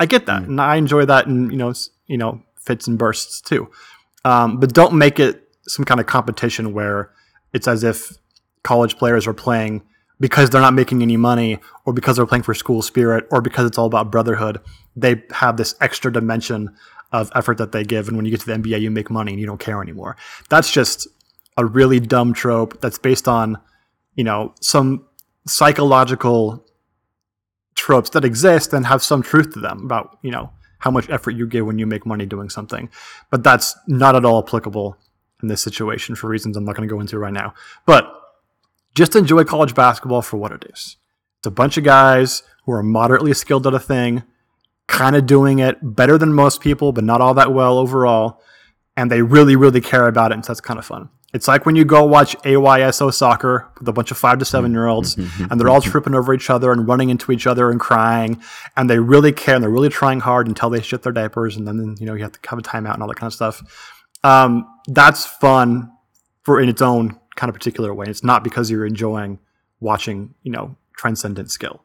I 0.01 0.07
get 0.07 0.25
that, 0.25 0.45
and 0.45 0.59
I 0.59 0.77
enjoy 0.77 1.05
that, 1.05 1.27
in 1.27 1.51
you 1.51 1.59
know, 1.59 1.75
you 2.07 2.17
know, 2.17 2.41
fits 2.57 2.87
and 2.87 2.97
bursts 2.97 3.43
too. 3.43 3.71
Um, 4.25 4.59
but 4.59 4.73
don't 4.73 4.95
make 4.95 5.21
it 5.21 5.48
some 5.69 5.85
kind 5.85 6.01
of 6.01 6.07
competition 6.07 6.73
where 6.73 7.13
it's 7.53 7.69
as 7.69 7.85
if 7.85 8.19
college 8.63 8.97
players 8.99 9.27
are 9.27 9.35
playing 9.35 9.83
because 10.21 10.51
they're 10.51 10.61
not 10.61 10.75
making 10.75 11.01
any 11.01 11.17
money, 11.17 11.61
or 11.85 11.93
because 11.93 12.17
they're 12.17 12.27
playing 12.27 12.43
for 12.43 12.53
school 12.53 12.83
spirit, 12.83 13.25
or 13.31 13.41
because 13.41 13.67
it's 13.67 13.79
all 13.79 13.87
about 13.87 14.11
brotherhood. 14.11 14.61
They 14.97 15.23
have 15.31 15.57
this 15.57 15.77
extra 15.81 16.13
dimension 16.13 16.75
of 17.13 17.31
effort 17.37 17.59
that 17.59 17.71
they 17.71 17.85
give, 17.85 18.09
and 18.09 18.17
when 18.17 18.27
you 18.27 18.33
get 18.33 18.41
to 18.41 18.47
the 18.47 18.55
NBA, 18.55 18.81
you 18.81 18.91
make 18.91 19.11
money 19.11 19.33
and 19.33 19.41
you 19.41 19.47
don't 19.47 19.61
care 19.61 19.81
anymore. 19.81 20.17
That's 20.49 20.73
just 20.73 21.07
a 21.57 21.65
really 21.65 22.01
dumb 22.01 22.33
trope 22.33 22.81
that's 22.81 22.99
based 22.99 23.29
on, 23.29 23.59
you 24.17 24.25
know, 24.25 24.55
some 24.61 25.07
psychological 25.47 26.67
tropes 27.77 28.11
that 28.11 28.25
exist 28.25 28.73
and 28.73 28.87
have 28.87 29.03
some 29.05 29.23
truth 29.23 29.55
to 29.55 29.61
them 29.61 29.85
about, 29.85 30.19
you 30.23 30.33
know, 30.33 30.51
how 30.81 30.91
much 30.91 31.09
effort 31.11 31.31
you 31.31 31.47
give 31.47 31.65
when 31.65 31.79
you 31.79 31.87
make 31.87 32.05
money 32.05 32.27
doing 32.27 32.51
something. 32.51 32.91
But 33.31 33.45
that's 33.45 33.77
not 33.87 34.17
at 34.17 34.25
all 34.25 34.43
applicable 34.43 34.97
in 35.43 35.49
this 35.49 35.63
situation 35.63 36.15
for 36.15 36.29
reasons 36.29 36.57
I'm 36.57 36.65
not 36.65 36.77
going 36.77 36.89
to 36.89 36.93
go 36.93 37.01
into 37.01 37.19
right 37.19 37.33
now. 37.33 37.55
But 37.87 38.13
just 38.95 39.15
enjoy 39.15 39.45
college 39.45 39.75
basketball 39.75 40.23
for 40.23 40.37
what 40.37 40.53
it 40.53 40.65
is. 40.71 40.97
It's 41.39 41.47
a 41.47 41.51
bunch 41.51 41.77
of 41.77 41.85
guys 41.85 42.43
who 42.65 42.73
are 42.73 42.83
moderately 42.83 43.33
skilled 43.33 43.67
at 43.67 43.75
a 43.75 43.79
thing, 43.79 44.25
kind 44.89 45.15
of 45.15 45.27
doing 45.27 45.61
it 45.61 45.79
better 45.83 46.19
than 46.19 46.33
most 46.33 46.61
people, 46.61 46.93
but 46.93 47.05
not 47.05 47.21
all 47.21 47.35
that 47.35 47.53
well 47.53 47.79
overall. 47.79 48.43
And 48.97 49.11
they 49.11 49.23
really, 49.23 49.55
really 49.55 49.81
care 49.81 50.09
about 50.09 50.33
it. 50.33 50.35
And 50.35 50.45
so 50.45 50.53
that's 50.53 50.61
kind 50.61 50.79
of 50.79 50.85
fun. 50.85 51.11
It's 51.35 51.47
like 51.47 51.67
when 51.67 51.77
you 51.77 51.85
go 51.85 52.05
watch 52.05 52.37
AYSO 52.39 53.13
soccer 53.13 53.69
with 53.79 53.87
a 53.87 53.93
bunch 53.93 54.11
of 54.11 54.17
five 54.17 54.39
to 54.39 54.47
seven 54.47 54.73
year 54.73 54.87
olds 54.87 55.15
mm-hmm, 55.15 55.29
mm-hmm, 55.29 55.53
and 55.53 55.61
they're 55.61 55.69
all 55.69 55.81
mm-hmm. 55.81 55.91
tripping 55.91 56.15
over 56.15 56.33
each 56.33 56.49
other 56.49 56.73
and 56.73 56.89
running 56.89 57.11
into 57.11 57.31
each 57.31 57.47
other 57.47 57.71
and 57.71 57.79
crying. 57.79 58.41
And 58.77 58.89
they 58.89 58.99
really 58.99 59.33
care 59.33 59.55
and 59.55 59.63
they're 59.63 59.71
really 59.71 59.91
trying 59.91 60.21
hard 60.21 60.49
until 60.49 60.71
they 60.71 60.81
shit 60.81 61.03
their 61.03 61.13
diapers. 61.13 61.57
And 61.57 61.69
then, 61.69 61.97
you 62.01 62.07
know, 62.07 62.15
you 62.15 62.23
have 62.23 62.33
to 62.33 62.41
have 62.49 62.59
a 62.59 62.63
timeout 62.63 62.95
and 62.95 63.03
all 63.03 63.09
that 63.09 63.17
kind 63.17 63.29
of 63.29 63.35
stuff. 63.35 63.63
Um, 64.25 64.67
that's 64.89 65.25
fun 65.27 65.91
for 66.43 66.61
in 66.61 66.69
its 66.69 66.83
own 66.83 67.19
kind 67.37 67.49
of 67.49 67.55
particular 67.55 67.93
way. 67.95 68.07
It's 68.09 68.25
not 68.25 68.43
because 68.45 68.71
you're 68.71 68.87
enjoying 68.87 69.39
watching, 69.81 70.35
you 70.43 70.51
know, 70.53 70.77
transcendent 70.97 71.51
skill. 71.51 71.85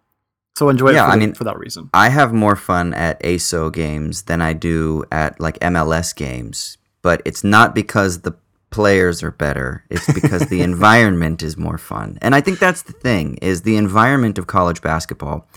So 0.56 0.70
enjoy 0.70 0.90
it 0.90 0.94
Yeah, 0.96 1.06
for, 1.06 1.12
I 1.12 1.16
the- 1.16 1.20
mean- 1.20 1.34
for 1.34 1.44
that 1.46 1.58
reason. 1.58 1.90
I 1.94 2.10
have 2.10 2.34
more 2.34 2.56
fun 2.56 2.94
at 2.94 3.22
AYSO 3.22 3.72
games 3.74 4.24
than 4.24 4.42
I 4.42 4.54
do 4.54 5.04
at 5.12 5.40
like 5.40 5.60
MLS 5.60 6.16
games, 6.16 6.78
but 7.02 7.22
it's 7.26 7.44
not 7.44 7.74
because 7.76 8.22
the 8.22 8.34
players 8.70 9.22
are 9.22 9.32
better. 9.32 9.84
It's 9.90 10.12
because 10.12 10.48
the 10.48 10.62
environment 10.72 11.44
is 11.44 11.58
more 11.58 11.78
fun. 11.78 12.18
And 12.22 12.34
I 12.34 12.42
think 12.42 12.58
that's 12.60 12.82
the 12.84 12.94
thing 12.94 13.36
is 13.42 13.62
the 13.62 13.78
environment 13.78 14.38
of 14.40 14.48
college 14.48 14.82
basketball. 14.82 15.48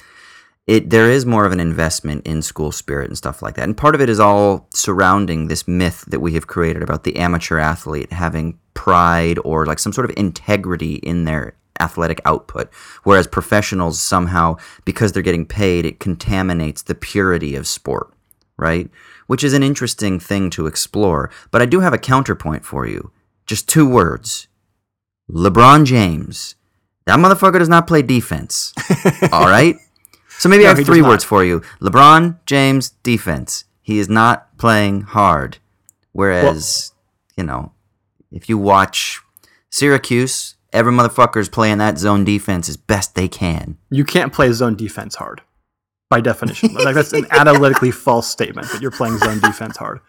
It 0.66 0.90
there 0.90 1.10
is 1.10 1.24
more 1.24 1.44
of 1.44 1.52
an 1.52 1.60
investment 1.60 2.26
in 2.26 2.42
school 2.42 2.72
spirit 2.72 3.08
and 3.08 3.16
stuff 3.16 3.40
like 3.40 3.54
that. 3.54 3.64
And 3.64 3.76
part 3.76 3.94
of 3.94 4.00
it 4.00 4.08
is 4.08 4.18
all 4.18 4.68
surrounding 4.74 5.46
this 5.46 5.68
myth 5.68 6.04
that 6.08 6.20
we 6.20 6.34
have 6.34 6.48
created 6.48 6.82
about 6.82 7.04
the 7.04 7.16
amateur 7.16 7.58
athlete 7.58 8.12
having 8.12 8.58
pride 8.74 9.38
or 9.44 9.64
like 9.64 9.78
some 9.78 9.92
sort 9.92 10.10
of 10.10 10.16
integrity 10.16 10.94
in 10.96 11.24
their 11.24 11.56
athletic 11.78 12.20
output. 12.24 12.72
Whereas 13.04 13.28
professionals 13.28 14.00
somehow 14.00 14.56
because 14.84 15.12
they're 15.12 15.22
getting 15.22 15.46
paid 15.46 15.86
it 15.86 16.00
contaminates 16.00 16.82
the 16.82 16.94
purity 16.94 17.54
of 17.54 17.66
sport 17.66 18.12
right? 18.58 18.90
Which 19.26 19.44
is 19.44 19.52
an 19.52 19.62
interesting 19.62 20.18
thing 20.18 20.50
to 20.50 20.66
explore. 20.66 21.30
But 21.50 21.62
i 21.62 21.66
do 21.66 21.80
have 21.80 21.92
a 21.92 21.98
counterpoint 21.98 22.64
for 22.64 22.86
you. 22.86 23.10
Just 23.44 23.68
two 23.68 23.88
words. 23.88 24.48
Lebron 25.30 25.84
james. 25.84 26.54
That 27.04 27.18
motherfucker 27.18 27.58
does 27.58 27.68
not 27.68 27.86
play 27.86 28.02
defense. 28.02 28.72
All 29.32 29.46
right 29.46 29.76
so 30.38 30.48
maybe 30.48 30.64
No, 30.64 30.70
i 30.70 30.74
have 30.74 30.84
three 30.86 31.02
words 31.02 31.24
for 31.24 31.44
you 31.44 31.60
lebron 31.80 32.38
james 32.46 32.90
defense 33.02 33.64
he 33.82 33.98
is 33.98 34.08
not 34.08 34.56
playing 34.58 35.02
hard 35.02 35.58
whereas 36.12 36.92
you 37.36 37.44
know 37.44 37.72
if 38.32 38.48
you 38.48 38.58
watch 38.58 39.20
Syracuse, 39.70 40.56
every 40.72 40.92
motherfucker's 40.92 41.48
playing 41.48 41.78
that 41.78 41.98
zone 41.98 42.24
defense 42.24 42.68
as 42.68 42.76
best 42.76 43.14
they 43.14 43.28
can. 43.28 43.76
You 43.90 44.04
can't 44.04 44.32
play 44.32 44.50
zone 44.52 44.74
defense 44.76 45.14
hard, 45.16 45.42
by 46.08 46.20
definition. 46.20 46.74
like 46.74 46.94
that's 46.94 47.12
an 47.12 47.26
analytically 47.30 47.90
false 48.06 48.26
statement 48.28 48.68
that 48.70 48.80
you're 48.80 48.90
playing 48.90 49.18
zone 49.18 49.38
defense 49.40 49.76
hard. 49.76 50.00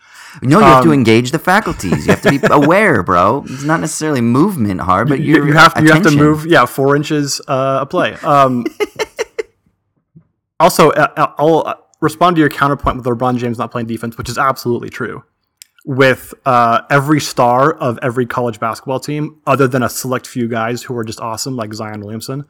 No, 0.42 0.60
you 0.60 0.66
have 0.66 0.84
to 0.84 0.90
Um, 0.90 0.94
engage 0.94 1.32
the 1.32 1.40
faculties. 1.40 2.06
You 2.06 2.14
have 2.14 2.22
to 2.22 2.32
be 2.32 2.40
aware, 2.52 3.04
bro. 3.04 3.44
It's 3.48 3.64
not 3.64 3.80
necessarily 3.82 4.22
movement 4.22 4.82
hard, 4.82 5.10
but 5.10 5.20
you, 5.20 5.46
you 5.46 5.54
have 5.54 5.74
you 5.82 5.92
have 5.92 6.04
to 6.04 6.12
move 6.12 6.46
yeah 6.46 6.66
four 6.66 6.96
inches 6.96 7.42
uh, 7.48 7.80
a 7.82 7.86
play. 7.86 8.14
Um, 8.24 8.66
also, 10.60 10.92
uh, 10.92 11.08
uh, 11.16 11.34
I'll 11.38 11.64
uh, 11.66 11.76
respond 12.02 12.36
to 12.36 12.40
your 12.40 12.50
counterpoint 12.50 12.98
with 12.98 13.06
LeBron 13.06 13.38
James 13.38 13.58
not 13.58 13.72
playing 13.72 13.88
defense, 13.88 14.18
which 14.18 14.30
is 14.30 14.38
absolutely 14.38 14.90
true. 14.90 15.24
With 15.86 16.34
uh, 16.46 16.82
every 16.90 17.22
star 17.22 17.74
of 17.74 17.98
every 18.02 18.26
college 18.26 18.60
basketball 18.60 19.00
team, 19.00 19.40
other 19.48 19.68
than 19.68 19.84
a 19.84 19.90
select 19.90 20.28
few 20.28 20.48
guys 20.48 20.84
who 20.84 20.98
are 20.98 21.04
just 21.04 21.22
awesome, 21.22 21.56
like 21.56 21.74
Zion 21.74 22.02
Williamson, 22.02 22.46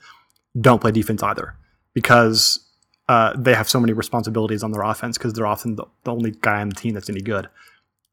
don't 0.60 0.80
play 0.82 0.92
defense 0.92 1.22
either 1.22 1.56
because 1.94 2.68
uh, 3.10 3.34
they 3.38 3.54
have 3.54 3.70
so 3.70 3.80
many 3.80 3.94
responsibilities 3.94 4.64
on 4.64 4.72
their 4.72 4.82
offense 4.82 5.18
because 5.18 5.34
they're 5.34 5.46
often 5.46 5.76
the, 5.76 5.86
the 6.04 6.12
only 6.12 6.32
guy 6.42 6.62
on 6.62 6.70
the 6.70 6.76
team 6.76 6.94
that's 6.96 7.10
any 7.10 7.22
good. 7.22 7.48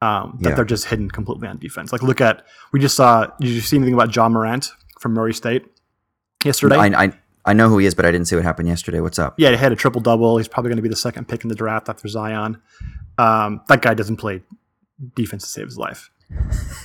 Um, 0.03 0.37
that 0.43 0.51
Yeah. 0.51 0.55
they're 0.57 0.65
just 0.67 0.87
hidden 0.87 1.11
completely 1.11 1.49
on 1.49 1.57
defense. 1.59 1.91
Like, 1.91 2.03
look 2.03 2.21
at 2.21 2.45
we 2.73 2.81
just 2.81 2.95
saw. 2.95 3.27
Did 3.41 3.49
you 3.49 3.61
see 3.63 3.77
anything 3.79 3.95
about 3.95 4.15
Ja 4.15 4.29
Morant 4.29 4.71
from 5.01 5.15
Murray 5.15 5.33
State 5.33 5.65
yesterday? 6.45 6.77
I, 6.77 7.05
I, 7.05 7.13
I 7.47 7.53
know 7.53 7.69
who 7.69 7.79
he 7.79 7.87
is, 7.87 7.95
but 7.95 8.07
I 8.07 8.11
didn't 8.11 8.27
see 8.27 8.37
what 8.37 8.45
happened 8.45 8.69
yesterday. 8.69 9.01
What's 9.01 9.19
up? 9.19 9.35
yeah, 9.39 9.51
he 9.51 9.57
had 9.57 9.73
a 9.73 9.77
triple 9.77 10.01
double. 10.01 10.39
He's 10.39 10.49
probably 10.49 10.71
going 10.71 10.77
to 10.77 10.83
be 10.83 10.89
the 10.89 10.97
second 10.97 11.29
pick 11.29 11.45
in 11.45 11.49
the 11.49 11.55
draft 11.55 11.89
after 11.89 12.09
Zion. 12.09 12.61
Um, 13.19 13.61
that 13.69 13.83
guy 13.83 13.95
doesn't 13.95 14.17
play 14.17 14.43
defense 15.15 15.45
to 15.45 15.49
save 15.51 15.67
his 15.67 15.79
life, 15.79 16.11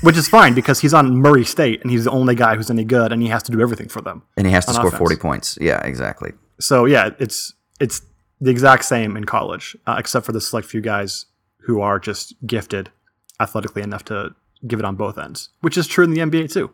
which 0.01 0.17
is 0.17 0.27
fine 0.27 0.53
because 0.53 0.79
he's 0.79 0.93
on 0.93 1.15
Murray 1.15 1.45
State 1.45 1.81
and 1.81 1.91
he's 1.91 2.03
the 2.03 2.11
only 2.11 2.35
guy 2.35 2.55
who's 2.55 2.69
any 2.69 2.83
good, 2.83 3.11
and 3.11 3.21
he 3.21 3.29
has 3.29 3.43
to 3.43 3.51
do 3.51 3.61
everything 3.61 3.87
for 3.87 4.01
them. 4.01 4.23
And 4.37 4.45
he 4.45 4.53
has 4.53 4.65
to 4.65 4.73
score 4.73 4.87
offense. 4.87 4.99
40 4.99 5.15
points. 5.15 5.57
Yeah, 5.61 5.79
exactly. 5.85 6.33
So 6.59 6.85
yeah, 6.85 7.11
it's 7.19 7.53
it's 7.79 8.01
the 8.41 8.51
exact 8.51 8.85
same 8.85 9.15
in 9.15 9.23
college, 9.25 9.77
uh, 9.87 9.95
except 9.97 10.25
for 10.25 10.31
the 10.31 10.41
select 10.41 10.67
few 10.67 10.81
guys 10.81 11.25
who 11.59 11.81
are 11.81 11.99
just 11.99 12.33
gifted 12.45 12.91
athletically 13.39 13.81
enough 13.81 14.03
to 14.05 14.35
give 14.67 14.79
it 14.79 14.85
on 14.85 14.95
both 14.95 15.17
ends, 15.17 15.49
which 15.61 15.77
is 15.77 15.87
true 15.87 16.03
in 16.03 16.11
the 16.11 16.19
NBA 16.19 16.51
too. 16.51 16.71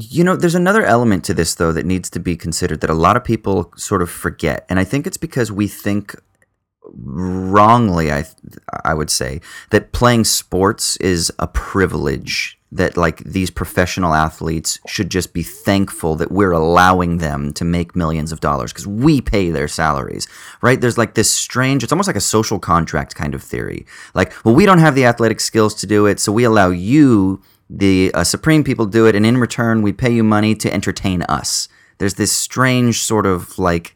You 0.00 0.22
know, 0.22 0.36
there's 0.36 0.54
another 0.54 0.84
element 0.84 1.24
to 1.24 1.34
this, 1.34 1.56
though, 1.56 1.72
that 1.72 1.84
needs 1.84 2.08
to 2.10 2.20
be 2.20 2.36
considered 2.36 2.80
that 2.82 2.90
a 2.90 2.94
lot 2.94 3.16
of 3.16 3.24
people 3.24 3.72
sort 3.76 4.00
of 4.00 4.08
forget. 4.08 4.64
And 4.68 4.78
I 4.78 4.84
think 4.84 5.06
it's 5.06 5.16
because 5.16 5.50
we 5.50 5.66
think 5.66 6.14
wrongly, 6.84 8.12
I, 8.12 8.24
I 8.84 8.94
would 8.94 9.10
say, 9.10 9.40
that 9.70 9.90
playing 9.92 10.24
sports 10.24 10.96
is 10.98 11.32
a 11.38 11.48
privilege. 11.48 12.54
That, 12.70 12.98
like, 12.98 13.24
these 13.24 13.50
professional 13.50 14.12
athletes 14.12 14.78
should 14.86 15.10
just 15.10 15.32
be 15.32 15.42
thankful 15.42 16.16
that 16.16 16.30
we're 16.30 16.52
allowing 16.52 17.16
them 17.16 17.52
to 17.54 17.64
make 17.64 17.96
millions 17.96 18.30
of 18.30 18.40
dollars 18.40 18.74
because 18.74 18.86
we 18.86 19.22
pay 19.22 19.50
their 19.50 19.68
salaries, 19.68 20.28
right? 20.60 20.78
There's 20.78 20.98
like 20.98 21.14
this 21.14 21.30
strange, 21.30 21.82
it's 21.82 21.92
almost 21.92 22.08
like 22.08 22.16
a 22.16 22.20
social 22.20 22.58
contract 22.58 23.14
kind 23.14 23.34
of 23.34 23.42
theory. 23.42 23.86
Like, 24.12 24.34
well, 24.44 24.54
we 24.54 24.66
don't 24.66 24.80
have 24.80 24.94
the 24.94 25.06
athletic 25.06 25.40
skills 25.40 25.74
to 25.76 25.86
do 25.86 26.04
it, 26.04 26.20
so 26.20 26.30
we 26.30 26.44
allow 26.44 26.68
you 26.68 27.42
the 27.70 28.10
uh, 28.14 28.24
supreme 28.24 28.64
people 28.64 28.86
do 28.86 29.06
it 29.06 29.14
and 29.14 29.26
in 29.26 29.36
return 29.36 29.82
we 29.82 29.92
pay 29.92 30.10
you 30.10 30.24
money 30.24 30.54
to 30.54 30.72
entertain 30.72 31.22
us. 31.22 31.68
There's 31.98 32.14
this 32.14 32.32
strange 32.32 33.00
sort 33.02 33.26
of 33.26 33.58
like 33.58 33.94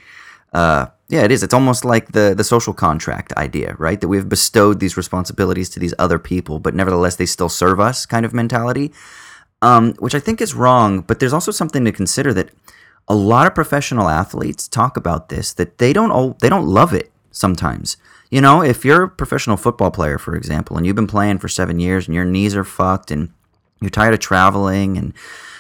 uh, 0.52 0.86
yeah 1.08 1.22
it 1.22 1.32
is. 1.32 1.42
It's 1.42 1.54
almost 1.54 1.84
like 1.84 2.12
the 2.12 2.34
the 2.36 2.44
social 2.44 2.74
contract 2.74 3.32
idea 3.34 3.74
right? 3.78 4.00
That 4.00 4.08
we've 4.08 4.28
bestowed 4.28 4.80
these 4.80 4.96
responsibilities 4.96 5.70
to 5.70 5.80
these 5.80 5.94
other 5.98 6.18
people 6.18 6.58
but 6.58 6.74
nevertheless 6.74 7.16
they 7.16 7.26
still 7.26 7.48
serve 7.48 7.80
us 7.80 8.06
kind 8.06 8.26
of 8.26 8.34
mentality 8.34 8.92
um, 9.62 9.94
which 10.00 10.14
i 10.14 10.18
think 10.18 10.40
is 10.40 10.54
wrong 10.54 11.00
but 11.02 11.20
there's 11.20 11.32
also 11.32 11.52
something 11.52 11.84
to 11.84 11.92
consider 11.92 12.34
that 12.34 12.50
a 13.08 13.14
lot 13.14 13.46
of 13.46 13.54
professional 13.54 14.08
athletes 14.08 14.68
talk 14.68 14.96
about 14.96 15.28
this 15.28 15.52
that 15.54 15.78
they 15.78 15.92
don't 15.92 16.10
all 16.10 16.36
they 16.40 16.48
don't 16.48 16.66
love 16.66 16.92
it 16.92 17.10
sometimes. 17.30 17.96
You 18.30 18.40
know 18.40 18.62
if 18.62 18.84
you're 18.84 19.04
a 19.04 19.08
professional 19.08 19.56
football 19.56 19.90
player 19.90 20.18
for 20.18 20.34
example 20.36 20.76
and 20.76 20.86
you've 20.86 20.96
been 20.96 21.06
playing 21.06 21.38
for 21.38 21.48
seven 21.48 21.80
years 21.80 22.06
and 22.06 22.14
your 22.14 22.24
knees 22.24 22.56
are 22.56 22.64
fucked 22.64 23.10
and 23.10 23.30
you're 23.82 23.90
tired 23.90 24.14
of 24.14 24.20
traveling 24.20 24.96
and 24.96 25.12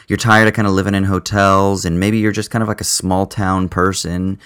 you're 0.08 0.16
tired 0.16 0.48
of 0.48 0.54
kind 0.54 0.68
of 0.68 0.74
living 0.74 0.94
in 0.94 1.04
hotels 1.04 1.84
and 1.84 2.00
maybe 2.00 2.18
you're 2.18 2.32
just 2.32 2.50
kind 2.50 2.62
of 2.62 2.68
like 2.68 2.80
a 2.80 2.84
small 2.84 3.26
town 3.26 3.68
person 3.68 4.38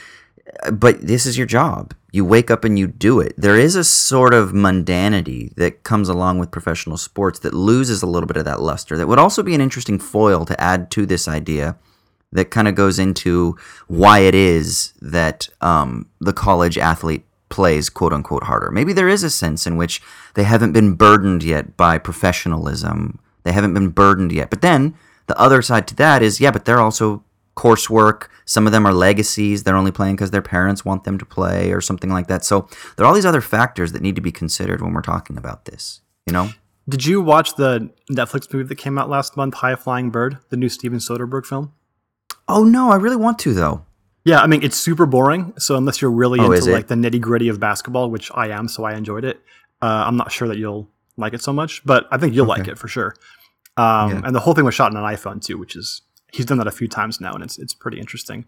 but 0.73 1.00
this 1.00 1.26
is 1.26 1.37
your 1.37 1.47
job 1.47 1.92
you 2.12 2.25
wake 2.25 2.50
up 2.50 2.64
and 2.64 2.78
you 2.78 2.87
do 2.87 3.21
it 3.21 3.35
there 3.37 3.59
is 3.59 3.76
a 3.76 3.85
sort 3.85 4.33
of 4.33 4.52
mundanity 4.52 5.54
that 5.56 5.83
comes 5.83 6.09
along 6.09 6.38
with 6.38 6.50
professional 6.50 6.97
sports 6.97 7.40
that 7.40 7.52
loses 7.52 8.02
a 8.02 8.06
little 8.06 8.26
bit 8.26 8.37
of 8.37 8.45
that 8.45 8.61
luster 8.61 8.97
that 8.97 9.09
would 9.09 9.18
also 9.18 9.42
be 9.42 9.54
an 9.54 9.61
interesting 9.61 9.99
foil 9.99 10.45
to 10.45 10.59
add 10.61 10.90
to 10.90 11.04
this 11.04 11.28
idea 11.28 11.76
that 12.33 12.50
kind 12.50 12.68
of 12.68 12.75
goes 12.75 12.99
into 12.99 13.56
why 13.88 14.21
it 14.21 14.35
is 14.35 14.92
that 15.00 15.49
um, 15.61 16.09
the 16.21 16.33
college 16.33 16.78
athlete 16.78 17.25
plays 17.49 17.88
quote 17.88 18.12
unquote 18.12 18.45
harder. 18.45 18.71
Maybe 18.71 18.92
there 18.92 19.09
is 19.09 19.23
a 19.23 19.30
sense 19.30 19.66
in 19.66 19.76
which 19.76 20.02
they 20.35 20.45
haven't 20.45 20.73
been 20.73 20.95
burdened 20.95 21.42
yet 21.42 21.76
by 21.76 21.99
professionalism. 21.99 23.18
They 23.47 23.53
haven't 23.53 23.75
been 23.75 23.91
burdened 23.91 24.33
yet. 24.33 24.50
But 24.50 24.61
then 24.61 24.95
the 25.29 25.38
other 25.38 25.62
side 25.62 25.87
to 25.88 25.95
that 25.97 26.21
is 26.21 26.41
yeah, 26.41 26.50
but 26.50 26.65
they're 26.65 26.81
also 26.81 27.23
coursework. 27.57 28.26
Some 28.45 28.67
of 28.67 28.73
them 28.73 28.85
are 28.85 28.93
legacies. 28.93 29.62
They're 29.62 29.76
only 29.76 29.93
playing 29.93 30.17
because 30.17 30.33
their 30.33 30.43
parents 30.43 30.85
want 30.85 31.05
them 31.05 31.17
to 31.19 31.25
play 31.25 31.73
or 31.73 31.81
something 31.81 32.11
like 32.11 32.26
that. 32.26 32.45
So 32.45 32.69
there 32.97 33.07
are 33.07 33.09
all 33.09 33.15
these 33.15 33.25
other 33.25 33.41
factors 33.41 33.93
that 33.93 34.03
need 34.03 34.17
to 34.17 34.21
be 34.21 34.33
considered 34.33 34.81
when 34.83 34.93
we're 34.93 35.00
talking 35.00 35.37
about 35.38 35.65
this. 35.65 36.00
You 36.26 36.33
know? 36.33 36.50
Did 36.88 37.07
you 37.07 37.21
watch 37.21 37.55
the 37.55 37.91
Netflix 38.11 38.53
movie 38.53 38.69
that 38.69 38.79
came 38.79 38.99
out 38.99 39.09
last 39.09 39.37
month, 39.37 39.55
High 39.55 39.75
Flying 39.76 40.11
Bird, 40.11 40.38
the 40.50 40.57
new 40.57 40.69
Steven 40.69 40.99
Soderbergh 40.99 41.47
film? 41.47 41.73
Oh 42.49 42.65
no, 42.65 42.91
I 42.91 42.97
really 42.97 43.17
want 43.17 43.38
to 43.41 43.55
though. 43.55 43.85
Yeah, 44.25 44.41
I 44.41 44.49
mean 44.49 44.62
it's 44.65 44.76
super 44.76 45.07
boring. 45.07 45.53
So 45.59 45.76
unless 45.76 46.03
you're 46.03 46.11
really 46.11 46.41
Oh, 46.41 46.50
into 46.50 46.73
like 46.73 46.88
the 46.88 46.97
nitty 46.97 47.21
gritty 47.21 47.49
of 47.49 47.61
basketball, 47.61 48.11
which 48.11 48.31
I 48.35 48.49
am, 48.49 48.67
so 48.69 48.85
I 48.85 48.95
enjoyed 48.95 49.25
it. 49.25 49.41
Uh, 49.81 50.05
I'm 50.07 50.17
not 50.17 50.33
sure 50.33 50.49
that 50.49 50.59
you'll 50.59 50.91
like 51.17 51.33
it 51.33 51.43
so 51.43 51.53
much, 51.53 51.85
but 51.85 52.07
I 52.11 52.19
think 52.19 52.35
you'll 52.35 52.47
like 52.47 52.69
it 52.69 52.79
for 52.79 52.88
sure. 52.88 53.15
Um, 53.76 54.11
Yeah. 54.11 54.23
And 54.25 54.35
the 54.35 54.40
whole 54.40 54.54
thing 54.54 54.64
was 54.64 54.75
shot 54.75 54.95
on 54.95 54.97
an 54.97 55.04
iPhone 55.16 55.45
too, 55.45 55.59
which 55.59 55.76
is 55.76 56.02
he's 56.33 56.47
done 56.47 56.59
that 56.59 56.66
a 56.66 56.73
few 56.73 56.88
times 56.88 57.21
now, 57.21 57.33
and 57.33 57.42
it's 57.42 57.59
it's 57.59 57.75
pretty 57.75 57.99
interesting. 57.99 58.47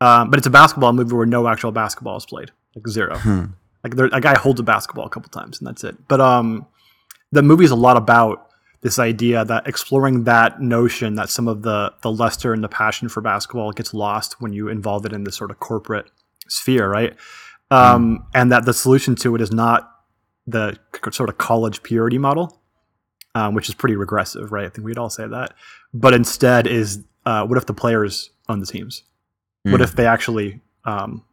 Um, 0.00 0.30
but 0.30 0.38
it's 0.38 0.46
a 0.46 0.50
basketball 0.50 0.92
movie 0.92 1.14
where 1.14 1.26
no 1.26 1.48
actual 1.48 1.72
basketball 1.72 2.16
is 2.16 2.26
played, 2.26 2.50
like 2.76 2.86
zero. 2.88 3.18
Hmm. 3.18 3.44
Like 3.82 3.96
there, 3.96 4.06
a 4.12 4.20
guy 4.20 4.38
holds 4.38 4.60
a 4.60 4.62
basketball 4.62 5.06
a 5.06 5.10
couple 5.10 5.28
times, 5.30 5.58
and 5.58 5.66
that's 5.66 5.82
it. 5.84 5.96
But 6.08 6.20
um, 6.20 6.66
the 7.32 7.42
movie 7.42 7.64
is 7.64 7.70
a 7.70 7.76
lot 7.76 7.96
about 7.96 8.48
this 8.80 8.98
idea 8.98 9.44
that 9.44 9.66
exploring 9.66 10.24
that 10.24 10.60
notion 10.60 11.16
that 11.16 11.30
some 11.30 11.48
of 11.48 11.62
the 11.62 11.92
the 12.02 12.10
luster 12.12 12.52
and 12.52 12.62
the 12.62 12.68
passion 12.68 13.08
for 13.08 13.20
basketball 13.20 13.72
gets 13.72 13.92
lost 13.92 14.40
when 14.40 14.52
you 14.52 14.68
involve 14.68 15.04
it 15.04 15.12
in 15.12 15.24
this 15.24 15.36
sort 15.36 15.50
of 15.50 15.58
corporate 15.58 16.10
sphere, 16.48 16.88
right? 16.88 17.16
Um, 17.70 18.24
and 18.34 18.50
that 18.52 18.64
the 18.64 18.72
solution 18.72 19.14
to 19.16 19.34
it 19.34 19.40
is 19.40 19.52
not 19.52 19.90
the 20.46 20.78
sort 21.10 21.28
of 21.28 21.36
college 21.36 21.82
purity 21.82 22.16
model, 22.16 22.62
um, 23.34 23.54
which 23.54 23.68
is 23.68 23.74
pretty 23.74 23.96
regressive, 23.96 24.52
right? 24.52 24.66
I 24.66 24.68
think 24.68 24.84
we'd 24.86 24.98
all 24.98 25.10
say 25.10 25.26
that. 25.26 25.54
But 25.94 26.14
instead, 26.14 26.66
is 26.66 27.04
uh, 27.26 27.46
what 27.46 27.58
if 27.58 27.66
the 27.66 27.74
players 27.74 28.30
own 28.48 28.60
the 28.60 28.66
teams? 28.66 29.04
What 29.64 29.80
Mm. 29.80 29.84
if 29.84 29.92
they 29.96 30.06
actually 30.06 30.60
um, 30.84 31.24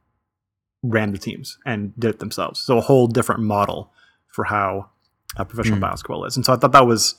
ran 0.83 1.11
the 1.11 1.17
teams 1.17 1.57
and 1.65 1.93
did 1.99 2.09
it 2.11 2.19
themselves? 2.19 2.59
So 2.59 2.77
a 2.77 2.81
whole 2.81 3.07
different 3.07 3.41
model 3.41 3.91
for 4.27 4.45
how 4.45 4.89
uh, 5.37 5.43
professional 5.45 5.77
Mm. 5.77 5.81
basketball 5.81 6.25
is. 6.25 6.35
And 6.35 6.45
so 6.45 6.53
I 6.53 6.57
thought 6.57 6.71
that 6.73 6.85
was 6.87 7.15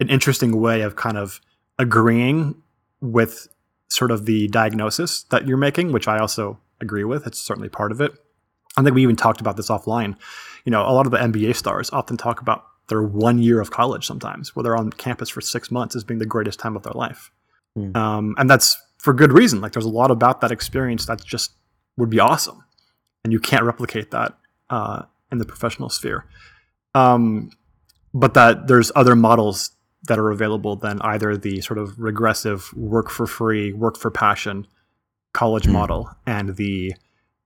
an 0.00 0.08
interesting 0.08 0.60
way 0.60 0.80
of 0.82 0.96
kind 0.96 1.16
of 1.18 1.40
agreeing 1.78 2.54
with 3.00 3.48
sort 3.88 4.10
of 4.10 4.26
the 4.26 4.48
diagnosis 4.48 5.22
that 5.24 5.46
you're 5.46 5.56
making, 5.56 5.92
which 5.92 6.08
I 6.08 6.18
also 6.18 6.58
agree 6.80 7.04
with. 7.04 7.26
It's 7.26 7.38
certainly 7.40 7.68
part 7.68 7.90
of 7.92 8.00
it. 8.00 8.12
I 8.76 8.82
think 8.82 8.94
we 8.94 9.02
even 9.02 9.16
talked 9.16 9.40
about 9.40 9.56
this 9.56 9.68
offline. 9.70 10.16
You 10.64 10.70
know, 10.70 10.82
a 10.82 10.92
lot 10.92 11.06
of 11.06 11.12
the 11.12 11.18
NBA 11.18 11.54
stars 11.56 11.90
often 11.90 12.16
talk 12.16 12.40
about 12.40 12.64
their 12.88 13.02
one 13.02 13.38
year 13.38 13.60
of 13.60 13.70
college 13.70 14.06
sometimes, 14.06 14.54
where 14.54 14.62
they're 14.62 14.76
on 14.76 14.90
campus 14.90 15.28
for 15.28 15.40
six 15.40 15.70
months 15.70 15.94
as 15.94 16.04
being 16.04 16.18
the 16.18 16.26
greatest 16.26 16.58
time 16.58 16.76
of 16.76 16.82
their 16.82 16.94
life. 16.94 17.30
Um, 17.94 18.34
and 18.38 18.50
that's 18.50 18.76
for 18.98 19.12
good 19.12 19.32
reason. 19.32 19.60
Like, 19.60 19.72
there's 19.72 19.84
a 19.84 19.90
lot 19.90 20.10
about 20.10 20.40
that 20.40 20.50
experience 20.50 21.06
that 21.06 21.24
just 21.24 21.52
would 21.96 22.10
be 22.10 22.18
awesome. 22.18 22.64
And 23.22 23.32
you 23.32 23.38
can't 23.38 23.64
replicate 23.64 24.10
that 24.10 24.36
uh, 24.70 25.02
in 25.30 25.38
the 25.38 25.44
professional 25.44 25.88
sphere. 25.88 26.24
Um, 26.94 27.50
but 28.14 28.34
that 28.34 28.66
there's 28.66 28.90
other 28.96 29.14
models 29.14 29.70
that 30.08 30.18
are 30.18 30.30
available 30.30 30.74
than 30.76 31.00
either 31.02 31.36
the 31.36 31.60
sort 31.60 31.78
of 31.78 31.98
regressive 32.00 32.72
work 32.74 33.10
for 33.10 33.26
free, 33.26 33.72
work 33.72 33.96
for 33.96 34.10
passion 34.10 34.66
college 35.34 35.66
Hmm. 35.66 35.72
model 35.72 36.10
and 36.26 36.56
the 36.56 36.94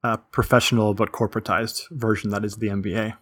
uh, 0.04 0.16
professional 0.30 0.94
but 0.94 1.12
corporatized 1.12 1.90
version 1.90 2.30
that 2.30 2.44
is 2.44 2.56
the 2.56 2.68
NBA. 2.68 3.16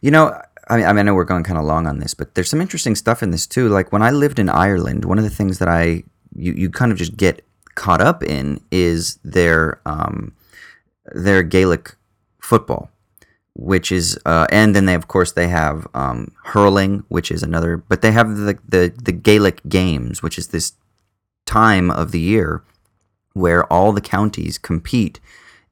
You 0.00 0.10
know, 0.10 0.40
I 0.70 0.76
mean, 0.76 0.86
I, 0.86 0.92
mean, 0.92 1.00
I 1.00 1.02
know 1.02 1.14
we're 1.14 1.24
going 1.24 1.42
kind 1.42 1.58
of 1.58 1.64
long 1.64 1.88
on 1.88 1.98
this, 1.98 2.14
but 2.14 2.34
there's 2.34 2.48
some 2.48 2.60
interesting 2.60 2.94
stuff 2.94 3.24
in 3.24 3.32
this 3.32 3.46
too. 3.46 3.68
Like 3.68 3.92
when 3.92 4.02
I 4.02 4.10
lived 4.10 4.38
in 4.38 4.48
Ireland, 4.48 5.04
one 5.04 5.18
of 5.18 5.24
the 5.24 5.30
things 5.30 5.58
that 5.58 5.68
I 5.68 6.04
you, 6.36 6.52
you 6.52 6.70
kind 6.70 6.92
of 6.92 6.98
just 6.98 7.16
get 7.16 7.44
caught 7.74 8.00
up 8.00 8.22
in 8.22 8.60
is 8.70 9.18
their 9.24 9.80
um, 9.84 10.32
their 11.12 11.42
Gaelic 11.42 11.96
football, 12.40 12.88
which 13.54 13.90
is 13.90 14.16
uh, 14.24 14.46
and 14.50 14.74
then 14.76 14.86
they 14.86 14.94
of 14.94 15.08
course 15.08 15.32
they 15.32 15.48
have 15.48 15.88
um, 15.92 16.32
hurling, 16.44 17.02
which 17.08 17.32
is 17.32 17.42
another, 17.42 17.76
but 17.76 18.00
they 18.00 18.12
have 18.12 18.36
the, 18.36 18.56
the 18.68 18.92
the 18.96 19.12
Gaelic 19.12 19.60
games, 19.68 20.22
which 20.22 20.38
is 20.38 20.48
this 20.48 20.74
time 21.46 21.90
of 21.90 22.12
the 22.12 22.20
year 22.20 22.62
where 23.32 23.64
all 23.72 23.92
the 23.92 24.00
counties 24.00 24.56
compete 24.56 25.18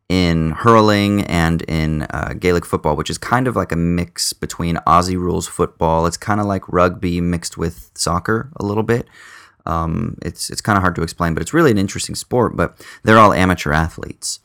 in 0.09 0.53
hurling 0.53 1.23
and 1.25 1.63
in 1.63 2.03
uh, 2.11 2.35
Gaelic 2.39 2.65
football, 2.65 2.97
which 2.97 3.11
is 3.11 3.19
kind 3.19 3.47
of 3.47 3.57
like 3.57 3.73
a 3.73 3.77
mix 3.77 4.33
between 4.33 4.77
Aussie 4.87 5.19
rules 5.19 5.47
football. 5.47 6.07
It's 6.07 6.17
kind 6.17 6.41
of 6.41 6.47
like 6.47 6.67
rugby 6.69 7.21
mixed 7.21 7.59
with 7.59 7.91
soccer 7.95 8.51
a 8.57 8.65
little 8.65 8.83
bit. 8.83 9.07
Um, 9.67 10.17
it's 10.23 10.49
it's 10.49 10.63
kind 10.63 10.79
of 10.79 10.83
hard 10.83 10.95
to 10.97 11.03
explain, 11.03 11.35
but 11.35 11.43
it's 11.43 11.53
really 11.53 11.71
an 11.71 11.79
interesting 11.79 12.15
sport. 12.15 12.57
But 12.57 12.81
they're 13.03 13.19
all 13.19 13.35
amateur 13.35 13.73
athletes, 13.73 14.41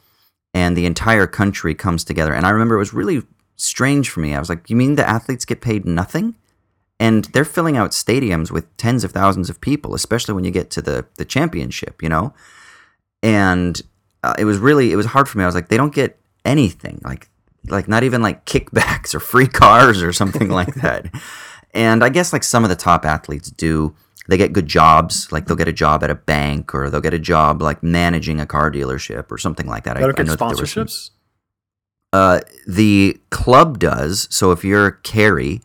and 0.53 0.75
the 0.75 0.85
entire 0.85 1.27
country 1.27 1.73
comes 1.73 2.03
together. 2.03 2.33
And 2.33 2.45
I 2.45 2.49
remember 2.49 2.75
it 2.75 2.79
was 2.79 2.93
really 2.93 3.23
strange 3.55 4.09
for 4.09 4.19
me. 4.19 4.35
I 4.35 4.39
was 4.39 4.49
like, 4.49 4.69
"You 4.69 4.75
mean 4.75 4.95
the 4.95 5.07
athletes 5.07 5.45
get 5.45 5.61
paid 5.61 5.85
nothing?" 5.85 6.35
And 6.99 7.25
they're 7.25 7.45
filling 7.45 7.77
out 7.77 7.91
stadiums 7.91 8.51
with 8.51 8.75
tens 8.75 9.05
of 9.05 9.13
thousands 9.13 9.49
of 9.49 9.61
people, 9.61 9.95
especially 9.95 10.33
when 10.33 10.43
you 10.43 10.51
get 10.51 10.69
to 10.71 10.81
the 10.81 11.05
the 11.15 11.25
championship. 11.25 12.03
You 12.03 12.09
know, 12.09 12.33
and 13.21 13.81
uh, 14.23 14.33
it 14.37 14.45
was 14.45 14.57
really 14.57 14.91
it 14.91 14.95
was 14.95 15.07
hard 15.07 15.27
for 15.29 15.37
me. 15.37 15.43
I 15.43 15.47
was 15.47 15.55
like, 15.55 15.67
they 15.69 15.77
don't 15.77 15.93
get 15.93 16.17
anything, 16.45 16.99
like 17.03 17.29
like 17.69 17.87
not 17.87 18.03
even 18.03 18.21
like 18.21 18.45
kickbacks 18.45 19.13
or 19.15 19.19
free 19.19 19.47
cars 19.47 20.01
or 20.03 20.11
something 20.13 20.49
like 20.49 20.73
that. 20.81 21.07
And 21.73 22.03
I 22.03 22.09
guess 22.09 22.33
like 22.33 22.43
some 22.43 22.63
of 22.63 22.69
the 22.69 22.75
top 22.75 23.05
athletes 23.05 23.49
do. 23.51 23.95
They 24.29 24.37
get 24.37 24.53
good 24.53 24.67
jobs, 24.67 25.29
like 25.33 25.47
they'll 25.47 25.57
get 25.57 25.67
a 25.67 25.73
job 25.73 26.01
at 26.01 26.09
a 26.09 26.15
bank 26.15 26.73
or 26.73 26.89
they'll 26.89 27.01
get 27.01 27.13
a 27.13 27.19
job 27.19 27.61
like 27.61 27.83
managing 27.83 28.39
a 28.39 28.45
car 28.45 28.71
dealership 28.71 29.29
or 29.29 29.37
something 29.37 29.67
like 29.67 29.83
that. 29.83 29.95
They 29.95 30.01
don't 30.01 30.15
get 30.15 30.27
know 30.27 30.35
that 30.35 30.55
there 30.55 30.65
some- 30.65 30.85
sponsorships. 30.85 31.09
uh, 32.13 32.39
the 32.65 33.19
club 33.31 33.79
does. 33.79 34.29
So 34.31 34.51
if 34.51 34.63
you're 34.63 34.91
Kerry, 34.91 35.61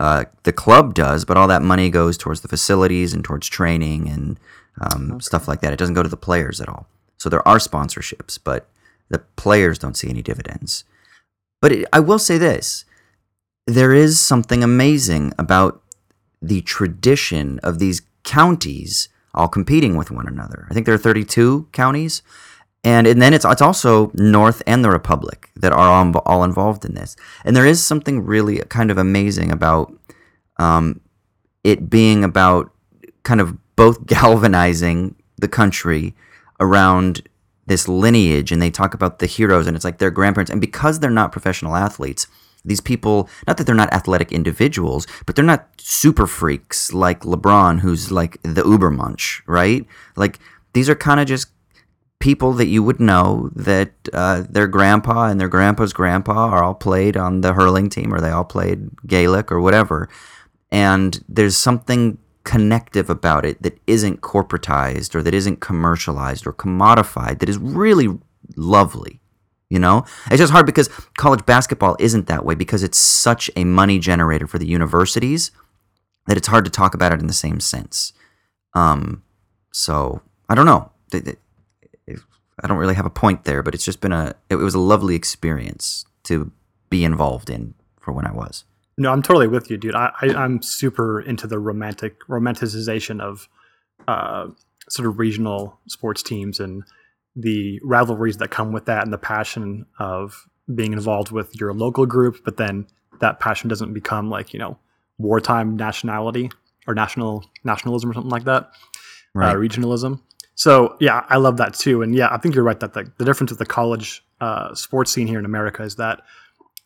uh, 0.00 0.24
the 0.42 0.52
club 0.52 0.94
does, 0.94 1.24
but 1.24 1.36
all 1.36 1.46
that 1.46 1.62
money 1.62 1.90
goes 1.90 2.18
towards 2.18 2.40
the 2.40 2.48
facilities 2.48 3.12
and 3.12 3.22
towards 3.22 3.46
training 3.48 4.08
and 4.08 4.40
um, 4.80 5.20
stuff 5.20 5.46
like 5.46 5.60
that. 5.60 5.72
It 5.72 5.78
doesn't 5.78 5.94
go 5.94 6.02
to 6.02 6.08
the 6.08 6.16
players 6.16 6.60
at 6.60 6.68
all. 6.68 6.88
So 7.22 7.28
there 7.28 7.46
are 7.46 7.58
sponsorships, 7.58 8.36
but 8.42 8.68
the 9.08 9.20
players 9.36 9.78
don't 9.78 9.96
see 9.96 10.10
any 10.10 10.22
dividends. 10.22 10.82
But 11.60 11.70
it, 11.70 11.88
I 11.92 12.00
will 12.00 12.18
say 12.18 12.36
this 12.36 12.84
there 13.64 13.92
is 13.92 14.18
something 14.18 14.64
amazing 14.64 15.32
about 15.38 15.80
the 16.40 16.62
tradition 16.62 17.60
of 17.60 17.78
these 17.78 18.02
counties 18.24 19.08
all 19.34 19.46
competing 19.46 19.96
with 19.96 20.10
one 20.10 20.26
another. 20.26 20.66
I 20.68 20.74
think 20.74 20.84
there 20.84 20.96
are 20.96 20.98
32 20.98 21.68
counties. 21.70 22.22
And, 22.82 23.06
and 23.06 23.22
then 23.22 23.32
it's 23.32 23.44
it's 23.44 23.62
also 23.62 24.10
North 24.14 24.60
and 24.66 24.84
the 24.84 24.90
Republic 24.90 25.48
that 25.54 25.70
are 25.70 25.78
all, 25.78 26.18
all 26.26 26.42
involved 26.42 26.84
in 26.84 26.94
this. 26.94 27.14
And 27.44 27.54
there 27.54 27.64
is 27.66 27.86
something 27.86 28.26
really 28.26 28.58
kind 28.68 28.90
of 28.90 28.98
amazing 28.98 29.52
about 29.52 29.94
um, 30.56 31.00
it 31.62 31.88
being 31.88 32.24
about 32.24 32.72
kind 33.22 33.40
of 33.40 33.56
both 33.76 34.06
galvanizing 34.06 35.14
the 35.36 35.46
country 35.46 36.16
around 36.60 37.22
this 37.66 37.88
lineage. 37.88 38.52
And 38.52 38.60
they 38.60 38.70
talk 38.70 38.94
about 38.94 39.18
the 39.18 39.26
heroes, 39.26 39.66
and 39.66 39.76
it's 39.76 39.84
like 39.84 39.98
their 39.98 40.10
grandparents. 40.10 40.50
And 40.50 40.60
because 40.60 41.00
they're 41.00 41.10
not 41.10 41.32
professional 41.32 41.76
athletes, 41.76 42.26
these 42.64 42.80
people, 42.80 43.28
not 43.46 43.56
that 43.56 43.66
they're 43.66 43.74
not 43.74 43.92
athletic 43.92 44.32
individuals, 44.32 45.06
but 45.26 45.34
they're 45.34 45.44
not 45.44 45.68
super 45.78 46.26
freaks 46.26 46.92
like 46.92 47.20
LeBron, 47.20 47.80
who's 47.80 48.12
like 48.12 48.40
the 48.42 48.62
Ubermensch, 48.62 49.40
right? 49.46 49.84
Like 50.16 50.38
these 50.72 50.88
are 50.88 50.94
kind 50.94 51.20
of 51.20 51.26
just 51.26 51.48
people 52.20 52.52
that 52.52 52.68
you 52.68 52.84
would 52.84 53.00
know 53.00 53.50
that 53.56 53.90
uh, 54.12 54.44
their 54.48 54.68
grandpa 54.68 55.26
and 55.26 55.40
their 55.40 55.48
grandpa's 55.48 55.92
grandpa 55.92 56.50
are 56.50 56.62
all 56.62 56.74
played 56.74 57.16
on 57.16 57.40
the 57.40 57.52
hurling 57.52 57.88
team 57.88 58.14
or 58.14 58.20
they 58.20 58.30
all 58.30 58.44
played 58.44 58.90
Gaelic 59.06 59.50
or 59.50 59.60
whatever. 59.60 60.08
And 60.70 61.22
there's 61.28 61.56
something 61.56 62.18
connective 62.44 63.08
about 63.08 63.44
it 63.44 63.62
that 63.62 63.78
isn't 63.86 64.20
corporatized 64.20 65.14
or 65.14 65.22
that 65.22 65.34
isn't 65.34 65.60
commercialized 65.60 66.46
or 66.46 66.52
commodified 66.52 67.38
that 67.38 67.48
is 67.48 67.58
really 67.58 68.18
lovely. 68.56 69.20
You 69.68 69.78
know, 69.78 70.04
it's 70.26 70.36
just 70.36 70.52
hard 70.52 70.66
because 70.66 70.88
college 71.16 71.46
basketball 71.46 71.96
isn't 71.98 72.26
that 72.26 72.44
way 72.44 72.54
because 72.54 72.82
it's 72.82 72.98
such 72.98 73.50
a 73.56 73.64
money 73.64 73.98
generator 73.98 74.46
for 74.46 74.58
the 74.58 74.66
universities 74.66 75.50
that 76.26 76.36
it's 76.36 76.48
hard 76.48 76.66
to 76.66 76.70
talk 76.70 76.94
about 76.94 77.12
it 77.12 77.20
in 77.20 77.26
the 77.26 77.32
same 77.32 77.58
sense. 77.58 78.12
Um, 78.74 79.22
so 79.72 80.20
I 80.48 80.54
don't 80.54 80.66
know. 80.66 80.90
I 81.14 82.68
don't 82.68 82.76
really 82.78 82.94
have 82.94 83.06
a 83.06 83.10
point 83.10 83.44
there, 83.44 83.62
but 83.62 83.74
it's 83.74 83.84
just 83.84 84.00
been 84.00 84.12
a 84.12 84.34
it 84.50 84.56
was 84.56 84.74
a 84.74 84.78
lovely 84.78 85.14
experience 85.14 86.04
to 86.24 86.52
be 86.90 87.04
involved 87.04 87.48
in 87.48 87.74
for 88.00 88.12
when 88.12 88.26
I 88.26 88.32
was. 88.32 88.64
No, 88.98 89.10
I'm 89.10 89.22
totally 89.22 89.48
with 89.48 89.70
you, 89.70 89.76
dude. 89.76 89.94
I, 89.94 90.12
I 90.20 90.26
I'm 90.34 90.60
super 90.62 91.20
into 91.20 91.46
the 91.46 91.58
romantic 91.58 92.20
romanticization 92.28 93.20
of 93.20 93.48
uh, 94.06 94.48
sort 94.88 95.08
of 95.08 95.18
regional 95.18 95.78
sports 95.88 96.22
teams 96.22 96.60
and 96.60 96.84
the 97.34 97.80
rivalries 97.82 98.36
that 98.38 98.48
come 98.50 98.72
with 98.72 98.84
that, 98.86 99.02
and 99.04 99.12
the 99.12 99.18
passion 99.18 99.86
of 99.98 100.46
being 100.74 100.92
involved 100.92 101.30
with 101.32 101.58
your 101.58 101.72
local 101.72 102.04
group. 102.06 102.44
But 102.44 102.58
then 102.58 102.86
that 103.20 103.40
passion 103.40 103.68
doesn't 103.68 103.94
become 103.94 104.28
like 104.28 104.52
you 104.52 104.58
know 104.58 104.76
wartime 105.18 105.76
nationality 105.76 106.50
or 106.86 106.94
national 106.94 107.44
nationalism 107.64 108.10
or 108.10 108.14
something 108.14 108.30
like 108.30 108.44
that, 108.44 108.72
Right. 109.34 109.52
uh, 109.52 109.54
regionalism. 109.58 110.20
So 110.54 110.96
yeah, 111.00 111.24
I 111.28 111.38
love 111.38 111.56
that 111.56 111.72
too. 111.74 112.02
And 112.02 112.14
yeah, 112.14 112.28
I 112.30 112.36
think 112.36 112.54
you're 112.54 112.64
right 112.64 112.78
that 112.80 112.92
the, 112.92 113.10
the 113.18 113.24
difference 113.24 113.50
with 113.52 113.58
the 113.58 113.66
college 113.66 114.22
uh, 114.40 114.74
sports 114.74 115.10
scene 115.12 115.26
here 115.26 115.38
in 115.38 115.44
America 115.46 115.82
is 115.82 115.96
that 115.96 116.20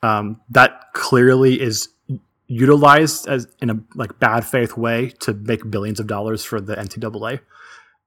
um, 0.03 0.41
that 0.51 0.93
clearly 0.93 1.61
is 1.61 1.89
utilized 2.49 3.27
as 3.29 3.49
in 3.61 3.71
a 3.71 3.79
like 3.95 4.19
bad 4.19 4.45
faith 4.45 4.77
way 4.77 5.11
to 5.21 5.35
make 5.35 5.69
billions 5.71 6.01
of 6.01 6.07
dollars 6.07 6.45
for 6.45 6.61
the 6.61 6.77
NCAA. 6.77 7.41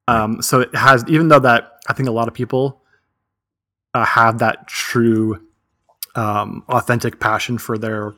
Um, 0.08 0.42
so 0.42 0.62
it 0.62 0.74
has, 0.76 1.04
even 1.08 1.28
though 1.28 1.40
that 1.40 1.74
I 1.88 1.94
think 1.94 2.10
a 2.10 2.12
lot 2.12 2.28
of 2.28 2.34
people 2.34 2.82
uh, 3.94 4.06
have 4.06 4.40
that 4.40 4.68
true, 4.68 5.40
um, 6.16 6.64
authentic 6.70 7.20
passion 7.20 7.58
for 7.58 7.78
their 7.78 8.14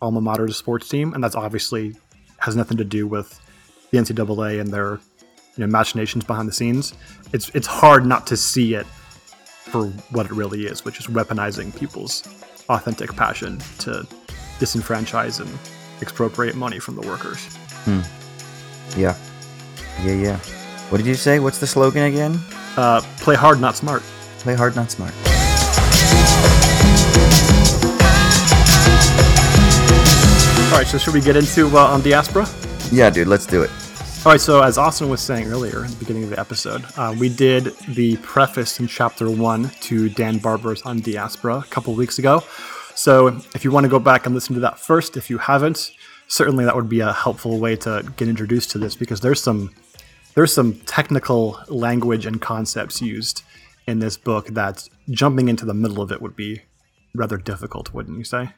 alma 0.00 0.20
mater 0.20 0.48
sports 0.48 0.88
team, 0.88 1.12
and 1.12 1.22
that's 1.22 1.34
obviously 1.34 1.94
has 2.38 2.56
nothing 2.56 2.76
to 2.78 2.84
do 2.84 3.06
with 3.06 3.40
the 3.90 3.98
NCAA 3.98 4.60
and 4.60 4.72
their 4.72 5.00
you 5.56 5.64
know, 5.64 5.66
machinations 5.66 6.24
behind 6.24 6.48
the 6.48 6.52
scenes. 6.52 6.94
It's 7.32 7.50
it's 7.50 7.66
hard 7.66 8.06
not 8.06 8.26
to 8.28 8.36
see 8.36 8.74
it 8.74 8.86
for 8.86 9.86
what 10.10 10.26
it 10.26 10.32
really 10.32 10.66
is, 10.66 10.84
which 10.84 11.00
is 11.00 11.06
weaponizing 11.06 11.76
people's 11.76 12.22
authentic 12.68 13.14
passion 13.14 13.58
to 13.78 14.06
disenfranchise 14.58 15.40
and 15.40 15.58
expropriate 16.00 16.54
money 16.54 16.78
from 16.78 16.94
the 16.96 17.06
workers. 17.06 17.58
Yeah. 18.96 19.16
Yeah, 20.02 20.12
yeah. 20.12 20.36
What 20.90 20.98
did 20.98 21.06
you 21.06 21.14
say? 21.14 21.38
What's 21.38 21.58
the 21.58 21.66
slogan 21.66 22.04
again? 22.04 22.38
Uh, 22.76 23.00
play 23.18 23.34
hard, 23.34 23.60
not 23.60 23.76
smart. 23.76 24.02
Play 24.40 24.54
hard, 24.54 24.76
not 24.76 24.90
smart. 24.90 25.12
All 30.72 30.82
right, 30.82 30.86
so 30.86 30.98
should 30.98 31.14
we 31.14 31.20
get 31.22 31.36
into 31.36 31.68
uh, 31.76 31.86
on 31.86 32.02
diaspora? 32.02 32.46
Yeah, 32.92 33.08
dude, 33.08 33.28
let's 33.28 33.46
do 33.46 33.62
it. 33.62 33.70
All 34.24 34.32
right, 34.32 34.40
so 34.40 34.62
as 34.62 34.76
Austin 34.76 35.08
was 35.08 35.20
saying 35.22 35.46
earlier 35.46 35.84
at 35.84 35.90
the 35.90 35.96
beginning 35.96 36.24
of 36.24 36.30
the 36.30 36.38
episode, 36.38 36.84
uh, 36.96 37.14
we 37.18 37.28
did 37.28 37.76
the 37.88 38.16
preface 38.18 38.78
in 38.78 38.86
chapter 38.86 39.30
one 39.30 39.70
to 39.82 40.08
Dan 40.10 40.38
Barber's 40.38 40.82
on 40.82 41.00
diaspora 41.00 41.58
a 41.58 41.64
couple 41.70 41.94
weeks 41.94 42.18
ago. 42.18 42.42
So 42.96 43.28
if 43.54 43.62
you 43.62 43.70
want 43.70 43.84
to 43.84 43.90
go 43.90 43.98
back 43.98 44.26
and 44.26 44.34
listen 44.34 44.54
to 44.54 44.60
that 44.60 44.78
first, 44.78 45.16
if 45.16 45.28
you 45.28 45.38
haven't, 45.38 45.92
certainly 46.28 46.64
that 46.64 46.74
would 46.74 46.88
be 46.88 47.00
a 47.00 47.12
helpful 47.12 47.58
way 47.60 47.76
to 47.76 48.02
get 48.16 48.26
introduced 48.26 48.70
to 48.70 48.78
this 48.78 48.96
because 48.96 49.20
there's 49.20 49.40
some 49.40 49.70
there's 50.34 50.52
some 50.52 50.74
technical 50.80 51.58
language 51.68 52.26
and 52.26 52.40
concepts 52.40 53.00
used 53.00 53.42
in 53.86 54.00
this 54.00 54.16
book 54.16 54.48
that 54.48 54.88
jumping 55.10 55.48
into 55.48 55.64
the 55.64 55.74
middle 55.74 56.02
of 56.02 56.10
it 56.10 56.20
would 56.20 56.36
be 56.36 56.62
rather 57.14 57.36
difficult, 57.36 57.94
wouldn't 57.94 58.18
you 58.18 58.24
say? 58.24 58.50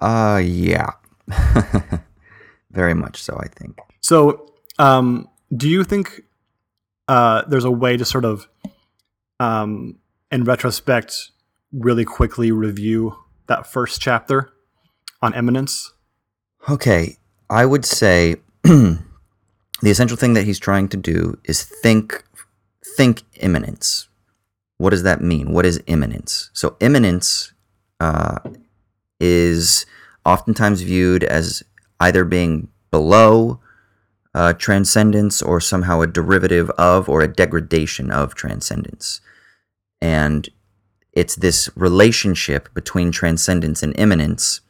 Uh, 0.00 0.40
yeah. 0.44 0.90
Very 2.70 2.94
much 2.94 3.22
so, 3.22 3.38
I 3.38 3.48
think. 3.48 3.78
So, 4.00 4.52
um, 4.78 5.28
do 5.56 5.68
you 5.68 5.84
think 5.84 6.22
uh, 7.08 7.42
there's 7.48 7.64
a 7.64 7.70
way 7.70 7.96
to 7.96 8.04
sort 8.04 8.24
of, 8.26 8.46
um, 9.40 9.98
in 10.30 10.44
retrospect, 10.44 11.30
really 11.72 12.04
quickly 12.04 12.50
review 12.50 13.16
that 13.48 13.66
first 13.66 14.00
chapter 14.00 14.50
on 15.22 15.34
immanence? 15.34 15.92
Okay, 16.68 17.16
I 17.48 17.66
would 17.66 17.84
say 17.84 18.36
the 18.62 18.98
essential 19.82 20.16
thing 20.16 20.34
that 20.34 20.44
he's 20.44 20.58
trying 20.58 20.88
to 20.88 20.96
do 20.96 21.38
is 21.44 21.62
think 21.62 22.24
think 22.96 23.22
immanence. 23.36 24.08
What 24.78 24.90
does 24.90 25.02
that 25.04 25.20
mean? 25.20 25.52
What 25.52 25.66
is 25.66 25.82
immanence? 25.86 26.50
So 26.52 26.76
immanence 26.80 27.52
uh, 28.00 28.38
is 29.20 29.86
oftentimes 30.24 30.82
viewed 30.82 31.24
as 31.24 31.62
either 32.00 32.24
being 32.24 32.68
below 32.90 33.60
uh, 34.34 34.52
transcendence 34.52 35.40
or 35.40 35.60
somehow 35.60 36.02
a 36.02 36.06
derivative 36.06 36.68
of 36.70 37.08
or 37.08 37.22
a 37.22 37.28
degradation 37.28 38.10
of 38.10 38.34
transcendence. 38.34 39.20
And 40.00 40.48
it's 41.16 41.34
this 41.34 41.70
relationship 41.74 42.72
between 42.74 43.10
transcendence 43.10 43.82
and 43.82 43.98
immanence, 43.98 44.60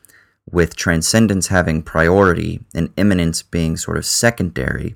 with 0.48 0.76
transcendence 0.76 1.48
having 1.48 1.82
priority 1.82 2.61
and 2.72 2.88
immanence 2.96 3.42
being 3.42 3.76
sort 3.76 3.96
of 3.96 4.06
secondary, 4.06 4.94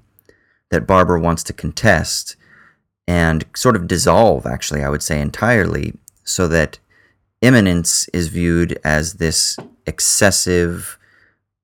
that 0.71 0.87
Barber 0.87 1.19
wants 1.19 1.43
to 1.43 1.53
contest 1.53 2.37
and 3.09 3.45
sort 3.57 3.75
of 3.75 3.89
dissolve, 3.89 4.47
actually, 4.47 4.85
I 4.85 4.89
would 4.89 5.03
say 5.03 5.21
entirely, 5.21 5.99
so 6.23 6.47
that 6.47 6.79
immanence 7.43 8.07
is 8.11 8.29
viewed 8.29 8.79
as 8.85 9.15
this 9.15 9.59
excessive 9.87 10.97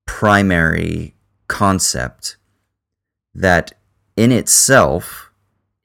primary 0.04 1.14
concept 1.46 2.36
that 3.34 3.74
in 4.16 4.32
itself 4.32 5.30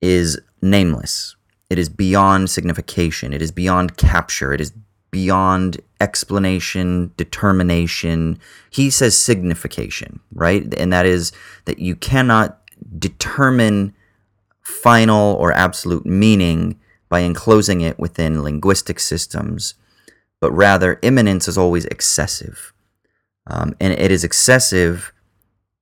is 0.02 0.42
nameless. 0.60 1.36
It 1.72 1.80
is 1.80 1.88
beyond 1.88 2.50
signification. 2.50 3.32
It 3.32 3.42
is 3.42 3.50
beyond 3.50 3.96
capture. 3.96 4.52
It 4.52 4.60
is 4.60 4.74
beyond 5.10 5.80
explanation, 6.02 7.14
determination. 7.16 8.40
He 8.70 8.90
says 8.90 9.18
signification, 9.18 10.20
right? 10.34 10.74
And 10.78 10.92
that 10.92 11.06
is 11.06 11.32
that 11.64 11.80
you 11.80 11.96
cannot 11.96 12.60
determine 13.00 13.96
final 14.62 15.36
or 15.36 15.54
absolute 15.54 16.06
meaning 16.06 16.78
by 17.08 17.22
enclosing 17.22 17.80
it 17.80 17.98
within 17.98 18.44
linguistic 18.44 19.00
systems, 19.00 19.76
but 20.42 20.52
rather 20.52 21.00
immanence 21.02 21.48
is 21.48 21.58
always 21.58 21.86
excessive. 21.86 22.74
Um, 23.48 23.78
and 23.80 23.94
it 23.94 24.12
is 24.12 24.26
excessive 24.26 25.14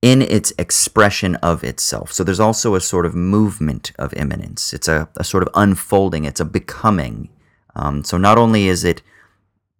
in 0.01 0.21
its 0.21 0.53
expression 0.57 1.35
of 1.37 1.63
itself. 1.63 2.13
So 2.13 2.23
there's 2.23 2.39
also 2.39 2.75
a 2.75 2.81
sort 2.81 3.05
of 3.05 3.15
movement 3.15 3.91
of 3.99 4.13
immanence. 4.13 4.73
It's 4.73 4.87
a, 4.87 5.09
a 5.17 5.23
sort 5.23 5.43
of 5.43 5.49
unfolding, 5.55 6.25
it's 6.25 6.39
a 6.39 6.45
becoming. 6.45 7.29
Um, 7.75 8.03
so 8.03 8.17
not 8.17 8.37
only 8.37 8.67
is 8.67 8.83
it 8.83 9.01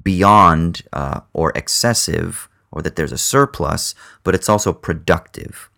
beyond 0.04 0.84
uh, 0.94 1.22
or 1.34 1.52
excessive, 1.56 2.50
or 2.72 2.82
that 2.82 2.96
there's 2.96 3.12
a 3.12 3.18
surplus, 3.18 3.96
but 4.24 4.36
it's 4.36 4.50
also 4.50 4.74
productive. 4.74 5.70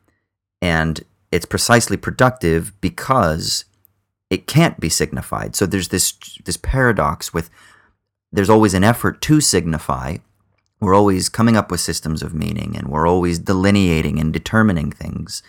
And 0.61 1.01
it's 1.31 1.45
precisely 1.45 1.97
productive 1.97 2.73
because 2.81 3.65
it 4.29 4.47
can't 4.47 4.79
be 4.79 4.89
signified. 4.89 5.55
So 5.55 5.65
there's 5.65 5.89
this 5.89 6.13
this 6.45 6.57
paradox 6.57 7.33
with 7.33 7.49
there's 8.31 8.49
always 8.49 8.73
an 8.73 8.83
effort 8.83 9.21
to 9.21 9.41
signify, 9.41 10.17
we're 10.81 10.95
always 10.95 11.29
coming 11.29 11.55
up 11.55 11.71
with 11.71 11.79
systems 11.79 12.23
of 12.23 12.33
meaning 12.33 12.75
and 12.75 12.87
we're 12.89 13.07
always 13.07 13.39
delineating 13.39 14.19
and 14.19 14.33
determining 14.33 14.91
things. 14.91 15.43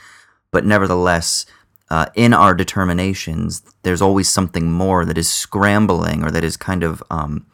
But 0.51 0.67
nevertheless, 0.67 1.47
uh, 1.91 2.07
in 2.15 2.35
our 2.35 2.55
determinations, 2.55 3.63
there's 3.83 4.03
always 4.03 4.29
something 4.29 4.71
more 4.71 5.05
that 5.07 5.19
is 5.19 5.31
scrambling 5.31 6.23
or 6.23 6.31
that 6.31 6.45
is 6.45 6.57
kind 6.59 6.83
of 6.85 7.03
um, 7.11 7.47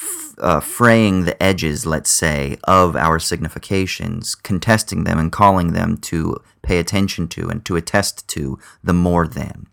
f- 0.00 0.34
uh, 0.38 0.60
fraying 0.60 1.24
the 1.24 1.40
edges, 1.42 1.84
let's 1.84 2.10
say, 2.10 2.56
of 2.64 2.94
our 2.94 3.18
significations, 3.18 4.36
contesting 4.36 5.02
them 5.02 5.18
and 5.18 5.32
calling 5.32 5.72
them 5.72 5.96
to 5.96 6.36
pay 6.62 6.78
attention 6.78 7.26
to 7.28 7.48
and 7.48 7.64
to 7.64 7.74
attest 7.74 8.28
to 8.28 8.58
the 8.82 8.92
more 8.92 9.26
than. 9.26 9.66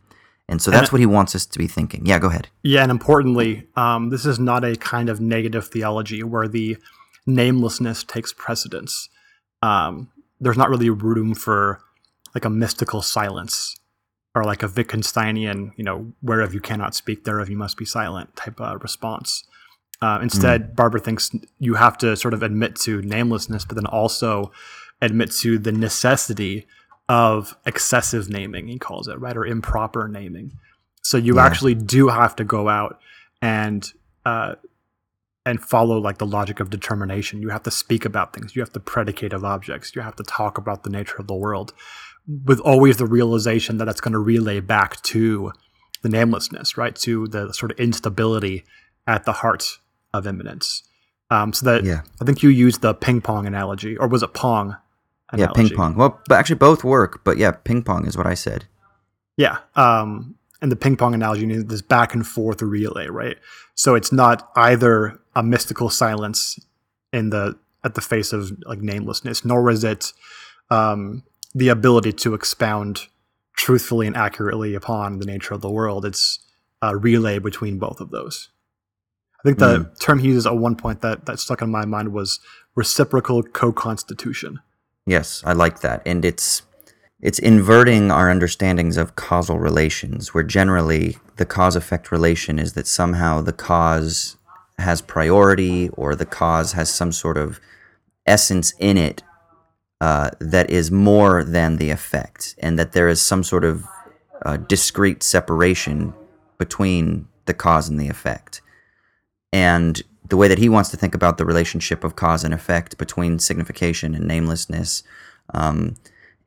And 0.48 0.60
so 0.60 0.72
that's 0.72 0.92
what 0.92 1.00
he 1.00 1.06
wants 1.06 1.36
us 1.36 1.46
to 1.46 1.60
be 1.60 1.68
thinking. 1.68 2.08
Yeah, 2.08 2.18
go 2.18 2.30
ahead. 2.30 2.48
Yeah, 2.64 2.82
and 2.82 2.90
importantly, 2.90 3.68
um, 3.76 4.10
this 4.10 4.26
is 4.26 4.40
not 4.40 4.66
a 4.66 4.76
kind 4.76 5.08
of 5.08 5.22
negative 5.22 5.68
theology 5.68 6.24
where 6.24 6.48
the 6.48 6.78
namelessness 7.30 8.04
takes 8.04 8.34
precedence. 8.34 9.10
Um, 9.62 10.12
there's 10.40 10.58
not 10.58 10.70
really 10.70 10.90
room 10.90 11.34
for 11.36 11.82
like 12.36 12.46
a 12.46 12.50
mystical 12.50 13.02
silence 13.02 13.76
or 14.36 14.44
like 14.44 14.64
a 14.64 14.68
Wittgensteinian, 14.68 15.72
you 15.76 15.84
know, 15.84 16.14
whereof 16.22 16.54
you 16.54 16.60
cannot 16.62 16.96
speak, 16.96 17.24
thereof 17.24 17.50
you 17.50 17.58
must 17.58 17.78
be 17.78 17.86
silent 17.86 18.36
type 18.36 18.60
of 18.62 18.82
response. 18.82 19.44
Uh, 20.02 20.20
instead, 20.22 20.76
Barber 20.76 21.00
thinks 21.00 21.32
you 21.60 21.74
have 21.74 21.98
to 21.98 22.16
sort 22.16 22.34
of 22.34 22.42
admit 22.42 22.76
to 22.78 23.02
namelessness, 23.02 23.66
but 23.66 23.76
then 23.76 23.86
also 23.86 24.52
admit 25.02 25.32
to 25.32 25.58
the 25.58 25.72
necessity 25.74 26.66
of 27.10 27.58
excessive 27.66 28.30
naming, 28.30 28.68
he 28.68 28.78
calls 28.78 29.08
it, 29.08 29.20
right? 29.20 29.36
Or 29.36 29.46
improper 29.46 30.08
naming. 30.08 30.54
So 31.02 31.18
you 31.18 31.36
Yeah. 31.36 31.46
actually 31.46 31.76
do 31.76 32.08
have 32.10 32.36
to 32.38 32.44
go 32.46 32.70
out 32.70 33.00
and 33.42 33.92
uh, 34.26 34.56
and 35.46 35.62
follow 35.62 35.98
like 35.98 36.18
the 36.18 36.26
logic 36.26 36.60
of 36.60 36.70
determination. 36.70 37.42
You 37.42 37.50
have 37.50 37.64
to 37.64 37.72
speak 37.72 38.06
about 38.06 38.34
things. 38.34 38.56
You 38.56 38.62
have 38.62 38.74
to 38.74 38.80
predicate 38.80 39.34
of 39.34 39.44
objects. 39.44 39.96
You 39.96 40.02
have 40.02 40.16
to 40.18 40.24
talk 40.24 40.58
about 40.58 40.84
the 40.84 40.90
nature 40.90 41.18
of 41.18 41.28
the 41.28 41.36
world, 41.36 41.74
with 42.46 42.60
always 42.60 42.98
the 42.98 43.06
realization 43.06 43.78
that 43.78 43.88
it's 43.88 44.02
going 44.02 44.14
to 44.14 44.20
relay 44.20 44.60
back 44.60 45.02
to 45.04 45.54
the 46.02 46.10
namelessness, 46.10 46.78
right? 46.78 46.96
To 46.98 47.28
the 47.28 47.54
sort 47.54 47.72
of 47.72 47.80
instability 47.80 48.64
at 49.08 49.26
the 49.26 49.34
heart 49.34 49.80
of 50.14 50.28
immanence. 50.28 50.84
Um, 51.32 51.54
so 51.54 51.66
that 51.66 51.84
Yeah. 51.84 52.02
I 52.22 52.26
think 52.26 52.44
you 52.44 52.50
used 52.50 52.82
the 52.82 52.94
ping 52.94 53.22
pong 53.22 53.46
analogy, 53.46 53.98
or 53.98 54.08
was 54.08 54.24
it 54.24 54.34
pong? 54.34 54.78
Yeah, 55.36 55.52
ping 55.54 55.70
pong. 55.70 55.96
Well, 55.96 56.20
but 56.28 56.40
actually 56.40 56.56
both 56.56 56.84
work, 56.84 57.24
but 57.24 57.38
yeah, 57.38 57.52
ping 57.52 57.84
pong 57.84 58.08
is 58.08 58.18
what 58.18 58.26
I 58.26 58.34
said. 58.34 58.66
Yeah. 59.38 59.60
Um, 59.76 60.36
and 60.62 60.72
the 60.72 60.76
ping 60.76 60.98
pong 60.98 61.14
analogy 61.14 61.50
is 61.52 61.66
this 61.66 61.82
back 61.82 62.14
and 62.14 62.26
forth 62.26 62.62
relay, 62.62 63.08
right? 63.08 63.38
So 63.76 63.96
it's 63.96 64.12
not 64.12 64.50
either 64.56 65.20
a 65.40 65.44
mystical 65.44 65.90
silence 65.90 66.60
in 67.14 67.30
the 67.30 67.58
at 67.86 67.96
the 67.96 68.02
face 68.02 68.34
of 68.34 68.52
like 68.66 68.82
namelessness, 68.82 69.46
nor 69.46 69.70
is 69.70 69.86
it 69.86 70.12
um, 70.70 71.24
the 71.56 71.70
ability 71.70 72.12
to 72.12 72.34
expound 72.34 73.08
truthfully 73.56 74.06
and 74.06 74.18
accurately 74.18 74.76
upon 74.76 75.20
the 75.20 75.26
nature 75.26 75.54
of 75.54 75.62
the 75.62 75.70
world. 75.70 76.06
It's 76.06 76.40
a 76.82 76.98
relay 76.98 77.40
between 77.40 77.80
both 77.80 78.02
of 78.02 78.12
those. 78.12 78.50
I 79.40 79.44
think 79.44 79.60
the 79.60 79.90
term 80.02 80.20
he 80.20 80.28
uses 80.28 80.46
at 80.46 80.58
one 80.58 80.76
point 80.76 81.00
that, 81.00 81.26
that 81.26 81.40
stuck 81.40 81.62
in 81.62 81.72
my 81.72 81.86
mind 81.86 82.12
was 82.12 82.42
reciprocal 82.76 83.42
co-constitution. 83.42 84.60
Yes, 85.06 85.42
I 85.46 85.54
like 85.54 85.80
that. 85.80 86.02
And 86.06 86.26
it's 86.26 86.64
it's 87.22 87.40
inverting 87.40 88.12
our 88.12 88.30
understandings 88.30 88.98
of 88.98 89.16
causal 89.16 89.58
relations, 89.60 90.34
where 90.34 90.44
generally 90.44 91.18
the 91.38 91.46
cause 91.46 91.78
effect 91.78 92.12
relation 92.12 92.60
is 92.60 92.74
that 92.74 92.88
somehow 92.88 93.42
the 93.42 93.54
cause 93.54 94.36
has 94.80 95.02
priority 95.02 95.90
or 95.90 96.16
the 96.16 96.26
cause 96.26 96.74
has 96.74 96.90
some 96.94 97.12
sort 97.12 97.38
of 97.38 97.60
essence 98.26 98.74
in 98.80 98.98
it 98.98 99.24
uh, 100.02 100.30
that 100.40 100.70
is 100.70 100.92
more 100.92 101.44
than 101.44 101.78
the 101.78 101.90
effect, 101.90 102.56
and 102.60 102.80
that 102.80 102.94
there 102.94 103.10
is 103.10 103.22
some 103.22 103.44
sort 103.44 103.66
of 103.66 103.86
uh, 104.46 104.58
discrete 104.58 105.24
separation 105.24 106.14
between 106.58 107.28
the 107.46 107.54
cause 107.54 107.90
and 107.90 108.00
the 108.00 108.08
effect. 108.08 108.62
And 109.52 110.02
the 110.28 110.38
way 110.38 110.48
that 110.48 110.60
he 110.60 110.70
wants 110.70 110.90
to 110.92 110.98
think 110.98 111.16
about 111.16 111.38
the 111.38 111.46
relationship 111.46 112.04
of 112.04 112.16
cause 112.16 112.44
and 112.44 112.54
effect 112.54 112.98
between 112.98 113.40
signification 113.40 114.16
and 114.16 114.28
namelessness 114.28 115.04
um, 115.54 115.96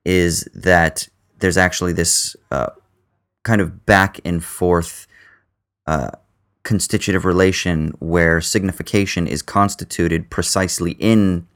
is 0.05 0.49
that 0.55 1.09
there's 1.41 1.57
actually 1.57 1.93
this 1.93 2.37
uh, 2.51 2.71
kind 3.43 3.61
of 3.61 3.85
back 3.85 4.21
and 4.25 4.43
forth 4.43 5.07
uh, 5.87 6.11
constitutive 6.65 7.25
relation 7.25 7.93
where 7.99 8.41
signification 8.41 9.27
is 9.27 9.43
constituted 9.43 10.31
precisely 10.31 10.93
in 10.93 11.47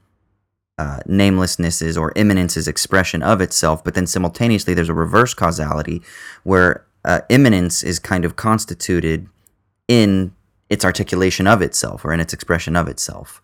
uh, 0.77 0.99
or 1.07 2.13
immanence's 2.13 2.67
expression 2.67 3.23
of 3.23 3.41
itself, 3.41 3.83
but 3.83 3.95
then 3.95 4.05
simultaneously 4.05 4.73
there's 4.73 4.89
a 4.89 4.93
reverse 4.93 5.33
causality 5.33 6.01
where 6.43 6.85
uh, 7.03 7.21
immanence 7.29 7.83
is 7.83 7.99
kind 7.99 8.25
of 8.25 8.35
constituted 8.35 9.27
in 9.87 10.33
its 10.69 10.83
articulation 10.83 11.47
of 11.47 11.61
itself 11.61 12.03
or 12.03 12.13
in 12.13 12.19
its 12.19 12.33
expression 12.33 12.75
of 12.75 12.87
itself. 12.87 13.41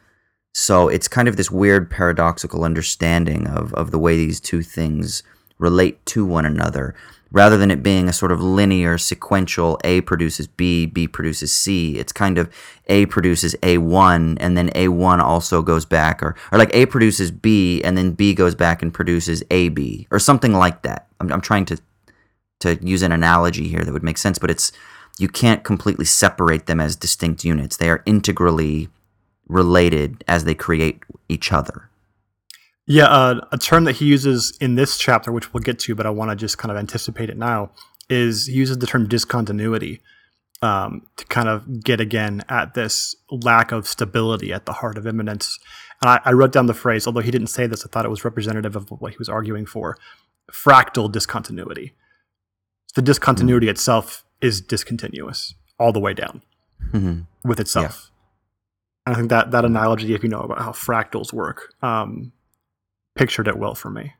So 0.54 0.88
it's 0.88 1.08
kind 1.08 1.28
of 1.28 1.38
this 1.38 1.50
weird 1.50 1.90
paradoxical 1.90 2.64
understanding 2.64 3.48
of, 3.48 3.74
of 3.74 3.90
the 3.92 3.98
way 3.98 4.18
these 4.18 4.40
two 4.40 4.62
things 4.62 5.24
relate 5.64 6.06
to 6.06 6.26
one 6.26 6.46
another 6.46 6.94
rather 7.32 7.58
than 7.58 7.72
it 7.72 7.82
being 7.82 8.08
a 8.08 8.14
sort 8.14 8.32
of 8.32 8.40
linear 8.40 8.98
sequential 8.98 9.80
A 9.84 10.02
produces 10.02 10.46
B, 10.46 10.86
B 10.86 11.08
produces 11.08 11.52
C. 11.52 11.98
It's 11.98 12.12
kind 12.12 12.38
of 12.38 12.54
A 12.88 13.08
produces 13.08 13.56
A1 13.64 14.38
and 14.40 14.56
then 14.56 14.70
A1 14.70 15.20
also 15.20 15.64
goes 15.64 15.84
back 15.84 16.22
or, 16.22 16.36
or 16.52 16.60
like 16.60 16.74
A 16.76 16.86
produces 16.86 17.32
B 17.32 17.82
and 17.84 17.98
then 17.98 18.12
B 18.12 18.36
goes 18.36 18.54
back 18.54 18.84
and 18.84 18.94
produces 18.94 19.42
AB 19.50 20.08
or 20.12 20.20
something 20.20 20.54
like 20.54 20.84
that. 20.84 21.08
I'm, 21.20 21.32
I'm 21.32 21.42
trying 21.42 21.66
to 21.66 21.78
to 22.60 22.76
use 22.82 23.02
an 23.02 23.12
analogy 23.12 23.68
here 23.68 23.84
that 23.84 23.92
would 23.92 24.04
make 24.04 24.18
sense, 24.18 24.40
but 24.40 24.50
it's 24.50 24.72
you 25.18 25.28
can't 25.28 25.66
completely 25.66 26.06
separate 26.06 26.66
them 26.66 26.80
as 26.80 26.96
distinct 26.96 27.44
units. 27.44 27.76
They 27.76 27.90
are 27.90 28.04
integrally 28.06 28.88
related 29.50 30.24
as 30.28 30.46
they 30.46 30.56
create 30.56 31.04
each 31.28 31.52
other. 31.52 31.90
Yeah, 32.86 33.06
uh, 33.06 33.42
a 33.52 33.58
term 33.58 33.86
that 33.86 33.98
he 33.98 34.06
uses 34.06 34.58
in 34.60 34.76
this 34.76 34.98
chapter, 34.98 35.32
which 35.32 35.54
we'll 35.54 35.64
get 35.64 35.80
to, 35.80 35.96
but 35.96 36.06
I 36.06 36.10
want 36.10 36.32
to 36.32 36.36
just 36.36 36.58
kind 36.58 36.72
of 36.72 36.78
anticipate 36.78 37.30
it 37.30 37.38
now, 37.38 37.72
is 38.10 38.48
he 38.48 38.54
uses 38.54 38.78
the 38.80 38.88
term 38.88 39.08
discontinuity 39.08 40.02
um, 40.62 41.06
to 41.18 41.26
kind 41.26 41.48
of 41.48 41.84
get 41.84 42.02
again 42.02 42.44
at 42.50 42.74
this 42.74 43.16
lack 43.30 43.72
of 43.72 43.88
stability 43.88 44.52
at 44.52 44.66
the 44.66 44.74
heart 44.74 44.98
of 44.98 45.08
immanence. 45.08 45.60
And 46.02 46.10
I, 46.10 46.20
I 46.26 46.32
wrote 46.34 46.52
down 46.52 46.66
the 46.66 46.74
phrase, 46.74 47.08
although 47.08 47.22
he 47.22 47.32
didn't 47.32 47.48
say 47.48 47.68
this, 47.68 47.86
I 47.86 47.90
thought 47.90 48.06
it 48.06 48.10
was 48.10 48.26
representative 48.26 48.76
of 48.76 48.90
what 48.92 49.12
he 49.14 49.18
was 49.18 49.30
arguing 49.30 49.66
for 49.66 49.98
fractal 50.52 51.10
discontinuity. 51.12 51.94
The 52.96 53.02
discontinuity 53.02 53.70
itself 53.70 54.26
is 54.42 54.60
discontinuous 54.62 55.56
all 55.80 55.92
the 55.94 56.00
way 56.00 56.14
down 56.14 56.42
Mm-hmm. 56.92 57.22
with 57.48 57.60
itself. 57.62 58.12
And 59.06 59.16
I 59.16 59.18
think 59.18 59.30
that 59.30 59.52
that 59.52 59.64
analogy, 59.66 60.14
if 60.14 60.22
you 60.22 60.30
know 60.30 60.42
about 60.42 60.60
how 60.60 60.72
fractals 60.72 61.32
work, 61.32 61.74
um, 61.82 62.34
pictured 63.16 63.48
it 63.48 63.58
well 63.58 63.76
for 63.76 63.90
me. 63.90 64.14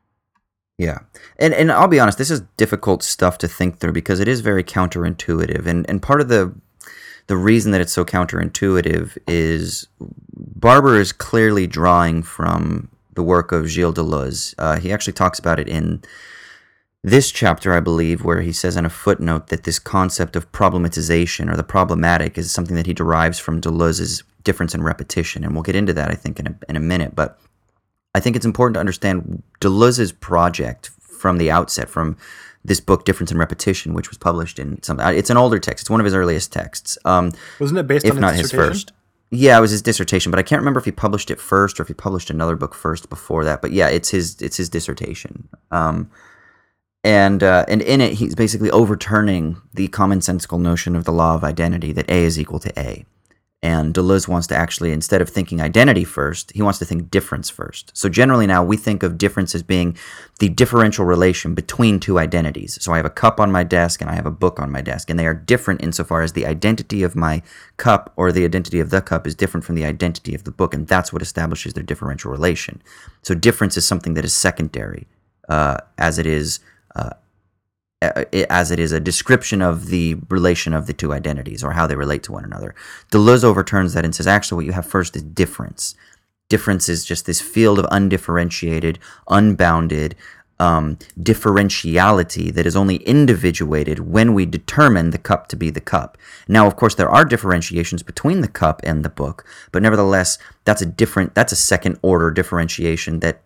Yeah. 0.78 1.00
And 1.38 1.54
and 1.54 1.70
I'll 1.70 1.88
be 1.88 2.00
honest, 2.00 2.18
this 2.18 2.30
is 2.30 2.42
difficult 2.56 3.02
stuff 3.02 3.38
to 3.38 3.48
think 3.48 3.78
through 3.78 3.92
because 3.92 4.20
it 4.20 4.28
is 4.28 4.40
very 4.40 4.64
counterintuitive. 4.64 5.66
And 5.66 5.88
and 5.88 6.02
part 6.02 6.20
of 6.20 6.28
the 6.28 6.54
the 7.26 7.36
reason 7.36 7.72
that 7.72 7.80
it's 7.80 7.92
so 7.92 8.04
counterintuitive 8.04 9.16
is 9.26 9.86
Barber 10.34 10.98
is 10.98 11.12
clearly 11.12 11.66
drawing 11.66 12.22
from 12.22 12.88
the 13.14 13.22
work 13.22 13.52
of 13.52 13.68
Gilles 13.68 13.94
Deleuze. 13.94 14.54
Uh, 14.58 14.78
he 14.78 14.92
actually 14.92 15.12
talks 15.12 15.38
about 15.38 15.60
it 15.60 15.68
in 15.68 16.02
this 17.02 17.30
chapter, 17.30 17.72
I 17.72 17.80
believe, 17.80 18.24
where 18.24 18.40
he 18.40 18.52
says 18.52 18.76
in 18.76 18.86
a 18.86 18.90
footnote 18.90 19.48
that 19.48 19.64
this 19.64 19.78
concept 19.78 20.36
of 20.36 20.50
problematization 20.52 21.52
or 21.52 21.56
the 21.56 21.62
problematic 21.62 22.36
is 22.36 22.50
something 22.50 22.76
that 22.76 22.86
he 22.86 22.94
derives 22.94 23.38
from 23.38 23.60
Deleuze's 23.60 24.24
difference 24.42 24.74
in 24.74 24.82
repetition. 24.82 25.44
And 25.44 25.54
we'll 25.54 25.62
get 25.62 25.76
into 25.76 25.92
that, 25.92 26.10
I 26.10 26.14
think, 26.14 26.40
in 26.40 26.46
a, 26.46 26.56
in 26.68 26.76
a 26.76 26.80
minute. 26.80 27.14
But 27.14 27.38
I 28.14 28.20
think 28.20 28.36
it's 28.36 28.46
important 28.46 28.74
to 28.74 28.80
understand 28.80 29.42
Deleuze's 29.60 30.12
project 30.12 30.90
from 31.00 31.38
the 31.38 31.50
outset, 31.50 31.88
from 31.88 32.16
this 32.64 32.80
book, 32.80 33.04
Difference 33.04 33.30
in 33.32 33.38
Repetition, 33.38 33.92
which 33.94 34.08
was 34.08 34.18
published 34.18 34.58
in 34.58 34.82
some. 34.82 34.98
uh, 35.00 35.10
It's 35.10 35.30
an 35.30 35.36
older 35.36 35.58
text. 35.58 35.82
It's 35.82 35.90
one 35.90 36.00
of 36.00 36.04
his 36.04 36.14
earliest 36.14 36.52
texts. 36.52 36.96
Um, 37.04 37.32
Wasn't 37.58 37.78
it 37.78 37.86
based 37.86 38.06
if 38.06 38.14
on 38.14 38.20
not 38.20 38.32
his 38.34 38.42
his 38.42 38.52
first. 38.52 38.92
Yeah, 39.30 39.58
it 39.58 39.60
was 39.60 39.72
his 39.72 39.82
dissertation, 39.82 40.30
but 40.30 40.38
I 40.38 40.42
can't 40.42 40.60
remember 40.60 40.78
if 40.78 40.84
he 40.84 40.92
published 40.92 41.30
it 41.30 41.40
first 41.40 41.80
or 41.80 41.82
if 41.82 41.88
he 41.88 41.94
published 41.94 42.30
another 42.30 42.54
book 42.56 42.74
first 42.74 43.10
before 43.10 43.44
that. 43.44 43.60
But 43.60 43.72
yeah, 43.72 43.88
it's 43.88 44.10
his 44.10 44.40
it's 44.40 44.56
his 44.56 44.68
dissertation. 44.68 45.48
Um, 45.70 46.10
and 47.02 47.42
uh, 47.42 47.64
and 47.68 47.82
in 47.82 48.00
it, 48.00 48.14
he's 48.14 48.34
basically 48.34 48.70
overturning 48.70 49.60
the 49.74 49.88
commonsensical 49.88 50.60
notion 50.60 50.94
of 50.94 51.04
the 51.04 51.12
law 51.12 51.34
of 51.34 51.42
identity 51.42 51.92
that 51.92 52.08
A 52.08 52.22
is 52.24 52.38
equal 52.38 52.60
to 52.60 52.72
A. 52.78 53.04
And 53.64 53.94
Deleuze 53.94 54.28
wants 54.28 54.46
to 54.48 54.54
actually, 54.54 54.92
instead 54.92 55.22
of 55.22 55.30
thinking 55.30 55.62
identity 55.62 56.04
first, 56.04 56.52
he 56.54 56.60
wants 56.60 56.78
to 56.80 56.84
think 56.84 57.10
difference 57.10 57.48
first. 57.48 57.90
So 57.96 58.10
generally 58.10 58.46
now 58.46 58.62
we 58.62 58.76
think 58.76 59.02
of 59.02 59.16
difference 59.16 59.54
as 59.54 59.62
being 59.62 59.96
the 60.38 60.50
differential 60.50 61.06
relation 61.06 61.54
between 61.54 61.98
two 61.98 62.18
identities. 62.18 62.76
So 62.82 62.92
I 62.92 62.98
have 62.98 63.06
a 63.06 63.10
cup 63.22 63.40
on 63.40 63.50
my 63.50 63.64
desk 63.64 64.02
and 64.02 64.10
I 64.10 64.16
have 64.16 64.26
a 64.26 64.30
book 64.30 64.60
on 64.60 64.70
my 64.70 64.82
desk, 64.82 65.08
and 65.08 65.18
they 65.18 65.26
are 65.26 65.32
different 65.32 65.82
insofar 65.82 66.20
as 66.20 66.34
the 66.34 66.44
identity 66.44 67.02
of 67.02 67.16
my 67.16 67.42
cup 67.78 68.12
or 68.16 68.32
the 68.32 68.44
identity 68.44 68.80
of 68.80 68.90
the 68.90 69.00
cup 69.00 69.26
is 69.26 69.34
different 69.34 69.64
from 69.64 69.76
the 69.76 69.86
identity 69.86 70.34
of 70.34 70.44
the 70.44 70.50
book, 70.50 70.74
and 70.74 70.86
that's 70.86 71.10
what 71.10 71.22
establishes 71.22 71.72
their 71.72 71.82
differential 71.82 72.30
relation. 72.30 72.82
So 73.22 73.34
difference 73.34 73.78
is 73.78 73.86
something 73.86 74.12
that 74.12 74.26
is 74.26 74.34
secondary, 74.34 75.06
uh, 75.48 75.78
as 75.96 76.18
it 76.18 76.26
is 76.26 76.60
uh, 76.96 77.14
as 78.50 78.70
it 78.70 78.78
is 78.78 78.92
a 78.92 79.00
description 79.00 79.62
of 79.62 79.86
the 79.86 80.16
relation 80.28 80.72
of 80.72 80.86
the 80.86 80.92
two 80.92 81.12
identities 81.12 81.62
or 81.62 81.72
how 81.72 81.86
they 81.86 81.96
relate 81.96 82.22
to 82.24 82.32
one 82.32 82.44
another. 82.44 82.74
Deleuze 83.10 83.44
overturns 83.44 83.94
that 83.94 84.04
and 84.04 84.14
says, 84.14 84.26
actually, 84.26 84.56
what 84.56 84.66
you 84.66 84.72
have 84.72 84.86
first 84.86 85.16
is 85.16 85.22
difference. 85.22 85.94
Difference 86.48 86.88
is 86.88 87.04
just 87.04 87.26
this 87.26 87.40
field 87.40 87.78
of 87.78 87.86
undifferentiated, 87.90 88.98
unbounded 89.28 90.14
um, 90.60 90.96
differentiality 91.18 92.52
that 92.52 92.66
is 92.66 92.76
only 92.76 92.96
individuated 92.96 93.98
when 93.98 94.34
we 94.34 94.46
determine 94.46 95.10
the 95.10 95.18
cup 95.18 95.48
to 95.48 95.56
be 95.56 95.70
the 95.70 95.80
cup. 95.80 96.16
Now, 96.46 96.66
of 96.66 96.76
course, 96.76 96.94
there 96.94 97.10
are 97.10 97.24
differentiations 97.24 98.02
between 98.02 98.40
the 98.40 98.48
cup 98.48 98.80
and 98.84 99.04
the 99.04 99.10
book, 99.10 99.44
but 99.72 99.82
nevertheless, 99.82 100.38
that's 100.64 100.82
a 100.82 100.86
different, 100.86 101.34
that's 101.34 101.52
a 101.52 101.56
second 101.56 101.98
order 102.02 102.30
differentiation 102.30 103.20
that 103.20 103.42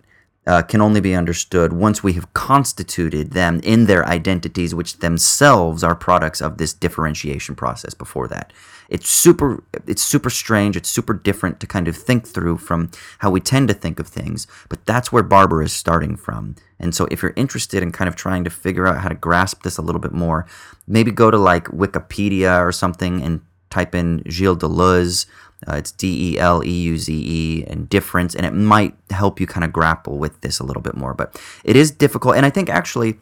uh, 0.49 0.63
can 0.63 0.81
only 0.81 1.01
be 1.01 1.15
understood 1.15 1.75
once 1.75 2.03
we 2.03 2.15
have 2.15 2.33
constituted 2.33 3.33
them 3.33 3.61
in 3.63 3.85
their 3.85 4.05
identities, 4.09 4.75
which 4.75 5.01
themselves 5.01 5.85
are 5.85 5.95
products 5.95 6.41
of 6.41 6.57
this 6.57 6.73
differentiation 6.73 7.55
process. 7.55 7.93
Before 7.93 8.27
that, 8.29 8.51
it's 8.89 9.11
super, 9.11 9.63
it's 9.87 10.01
super 10.01 10.31
strange. 10.31 10.75
It's 10.75 10.89
super 10.89 11.13
different 11.13 11.61
to 11.61 11.67
kind 11.67 11.87
of 11.87 11.95
think 11.95 12.27
through 12.27 12.57
from 12.57 12.91
how 13.19 13.31
we 13.31 13.41
tend 13.41 13.69
to 13.69 13.75
think 13.75 14.01
of 14.01 14.09
things. 14.09 14.47
But 14.71 14.87
that's 14.87 15.13
where 15.13 15.23
Barber 15.23 15.63
is 15.63 15.75
starting 15.75 16.17
from. 16.17 16.57
And 16.81 16.95
so, 16.95 17.07
if 17.11 17.21
you're 17.21 17.35
interested 17.37 17.83
in 17.83 17.93
kind 17.93 18.09
of 18.09 18.17
trying 18.17 18.45
to 18.45 18.51
figure 18.51 18.87
out 18.87 19.03
how 19.03 19.11
to 19.11 19.15
grasp 19.15 19.65
this 19.65 19.77
a 19.77 19.83
little 19.83 20.01
bit 20.01 20.13
more, 20.13 20.47
maybe 20.87 21.11
go 21.11 21.31
to 21.31 21.37
like 21.37 21.67
Wikipedia 21.67 22.59
or 22.65 22.73
something 22.73 23.23
and 23.23 23.43
type 23.69 23.95
in 23.95 24.23
Gilles 24.27 24.57
Deleuze. 24.57 25.27
Uh, 25.67 25.77
it's 25.77 25.91
D 25.91 26.35
E 26.35 26.39
L 26.39 26.63
E 26.65 26.71
U 26.71 26.99
Z 26.99 27.13
E 27.13 27.65
and 27.67 27.89
difference, 27.89 28.35
and 28.35 28.47
it 28.47 28.53
might 28.53 28.95
help 29.11 29.41
you 29.41 29.47
kind 29.47 29.65
of 29.65 29.73
grapple 29.73 30.19
with 30.19 30.41
this 30.41 30.61
a 30.61 30.65
little 30.65 30.83
bit 30.83 30.97
more. 30.97 31.15
But 31.15 31.41
it 31.65 31.75
is 31.75 31.91
difficult, 31.91 32.37
and 32.37 32.47
I 32.47 32.51
think 32.51 32.69
actually 32.69 33.17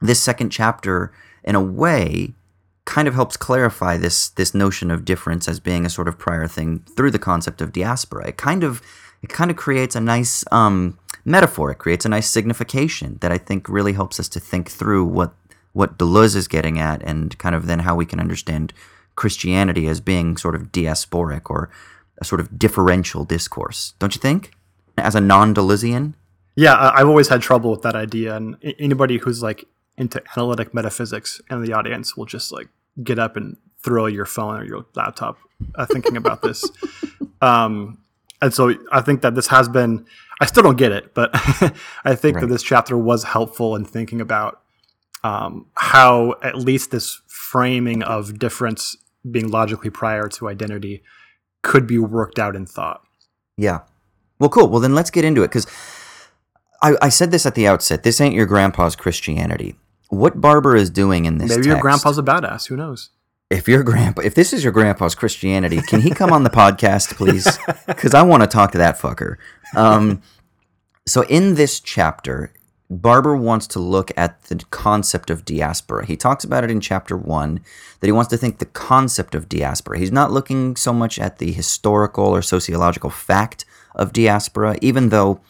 this 0.00 0.20
second 0.20 0.50
chapter, 0.50 1.12
in 1.44 1.54
a 1.54 1.62
way, 1.62 2.34
kind 2.84 3.08
of 3.08 3.14
helps 3.14 3.36
clarify 3.36 3.96
this 3.96 4.28
this 4.30 4.54
notion 4.54 4.90
of 4.90 5.04
difference 5.04 5.48
as 5.48 5.60
being 5.60 5.86
a 5.86 5.90
sort 5.90 6.08
of 6.08 6.18
prior 6.18 6.46
thing 6.46 6.80
through 6.96 7.10
the 7.10 7.18
concept 7.18 7.60
of 7.62 7.72
diaspora. 7.72 8.28
It 8.28 8.36
kind 8.36 8.64
of 8.64 8.82
it 9.22 9.30
kind 9.30 9.50
of 9.50 9.56
creates 9.56 9.96
a 9.96 10.00
nice 10.00 10.44
um, 10.52 10.98
metaphor. 11.24 11.70
It 11.70 11.78
creates 11.78 12.04
a 12.04 12.08
nice 12.08 12.28
signification 12.28 13.18
that 13.20 13.32
I 13.32 13.38
think 13.38 13.68
really 13.68 13.94
helps 13.94 14.20
us 14.20 14.28
to 14.30 14.40
think 14.40 14.70
through 14.70 15.04
what 15.04 15.32
what 15.72 15.98
Deleuze 15.98 16.36
is 16.36 16.48
getting 16.48 16.78
at, 16.78 17.02
and 17.02 17.36
kind 17.38 17.54
of 17.54 17.66
then 17.66 17.80
how 17.80 17.94
we 17.94 18.06
can 18.06 18.20
understand 18.20 18.72
Christianity 19.18 19.88
as 19.88 20.00
being 20.00 20.36
sort 20.36 20.54
of 20.54 20.70
diasporic 20.70 21.50
or 21.50 21.70
a 22.18 22.24
sort 22.24 22.40
of 22.40 22.56
differential 22.56 23.24
discourse. 23.24 23.94
Don't 23.98 24.14
you 24.14 24.20
think? 24.20 24.52
As 24.96 25.16
a 25.16 25.20
non-Deleuzian, 25.20 26.14
Yeah, 26.54 26.92
I've 26.96 27.08
always 27.08 27.28
had 27.28 27.42
trouble 27.42 27.72
with 27.72 27.82
that 27.82 27.96
idea, 27.96 28.36
and 28.36 28.56
anybody 28.78 29.18
who's 29.18 29.42
like 29.42 29.64
into 29.96 30.22
analytic 30.36 30.72
metaphysics 30.72 31.40
in 31.50 31.62
the 31.62 31.72
audience 31.72 32.16
will 32.16 32.26
just 32.26 32.52
like 32.52 32.68
get 33.02 33.18
up 33.18 33.36
and 33.36 33.56
throw 33.82 34.06
your 34.06 34.24
phone 34.24 34.60
or 34.60 34.64
your 34.64 34.86
laptop 34.94 35.36
uh, 35.74 35.86
thinking 35.86 36.16
about 36.16 36.42
this. 36.42 36.64
Um, 37.40 37.98
and 38.42 38.52
so 38.52 38.74
I 38.90 39.00
think 39.00 39.22
that 39.22 39.36
this 39.36 39.46
has 39.46 39.68
been. 39.68 40.06
I 40.40 40.46
still 40.46 40.64
don't 40.64 40.76
get 40.76 40.90
it, 40.90 41.14
but 41.14 41.30
I 42.04 42.16
think 42.16 42.40
that 42.40 42.48
this 42.48 42.64
chapter 42.64 42.98
was 42.98 43.22
helpful 43.22 43.76
in 43.76 43.84
thinking 43.84 44.20
about 44.20 44.60
um, 45.22 45.66
how 45.76 46.34
at 46.42 46.56
least 46.56 46.90
this 46.90 47.22
framing 47.28 48.02
of 48.02 48.40
difference 48.40 48.96
being 49.28 49.48
logically 49.48 49.90
prior 49.90 50.28
to 50.28 50.48
identity 50.48 51.02
could 51.62 51.86
be 51.86 51.98
worked 51.98 52.38
out 52.38 52.56
in 52.56 52.66
thought. 52.66 53.02
Yeah. 53.56 53.80
Well, 54.38 54.50
cool. 54.50 54.68
Well, 54.68 54.80
then 54.80 54.94
let's 54.94 55.10
get 55.10 55.24
into 55.24 55.42
it 55.42 55.48
because 55.48 55.66
I, 56.80 56.94
I 57.02 57.08
said 57.08 57.30
this 57.30 57.46
at 57.46 57.54
the 57.54 57.66
outset. 57.66 58.02
This 58.02 58.20
ain't 58.20 58.34
your 58.34 58.46
grandpa's 58.46 58.94
Christianity. 58.94 59.76
What 60.10 60.40
Barber 60.40 60.76
is 60.76 60.90
doing 60.90 61.24
in 61.24 61.38
this 61.38 61.56
Maybe 61.56 61.68
your 61.68 61.80
grandpa's 61.80 62.18
a 62.18 62.22
badass. 62.22 62.68
Who 62.68 62.76
knows? 62.76 63.10
if 63.50 63.66
your 63.66 63.82
grandpa, 63.82 64.22
if 64.22 64.34
this 64.34 64.52
is 64.52 64.62
your 64.62 64.72
grandpa's 64.72 65.14
Christianity, 65.14 65.80
can 65.80 66.00
he 66.00 66.10
come 66.10 66.32
on 66.32 66.42
the 66.44 66.50
podcast, 66.50 67.16
please? 67.16 67.58
Because 67.86 68.14
I 68.14 68.22
want 68.22 68.42
to 68.42 68.46
talk 68.46 68.72
to 68.72 68.78
that 68.78 68.98
fucker. 68.98 69.36
Um, 69.74 70.22
so 71.06 71.22
in 71.22 71.54
this 71.54 71.80
chapter, 71.80 72.52
Barber 72.90 73.36
wants 73.36 73.66
to 73.68 73.78
look 73.78 74.10
at 74.16 74.42
the 74.44 74.56
concept 74.70 75.28
of 75.28 75.44
diaspora. 75.44 76.06
He 76.06 76.16
talks 76.16 76.42
about 76.42 76.64
it 76.64 76.70
in 76.70 76.80
chapter 76.80 77.16
one 77.16 77.60
that 78.00 78.06
he 78.06 78.12
wants 78.12 78.30
to 78.30 78.36
think 78.38 78.58
the 78.58 78.66
concept 78.66 79.34
of 79.34 79.48
diaspora. 79.48 79.98
He's 79.98 80.12
not 80.12 80.32
looking 80.32 80.74
so 80.74 80.92
much 80.92 81.18
at 81.18 81.38
the 81.38 81.52
historical 81.52 82.24
or 82.24 82.40
sociological 82.40 83.10
fact 83.10 83.66
of 83.94 84.12
diaspora, 84.12 84.78
even 84.80 85.10
though 85.10 85.40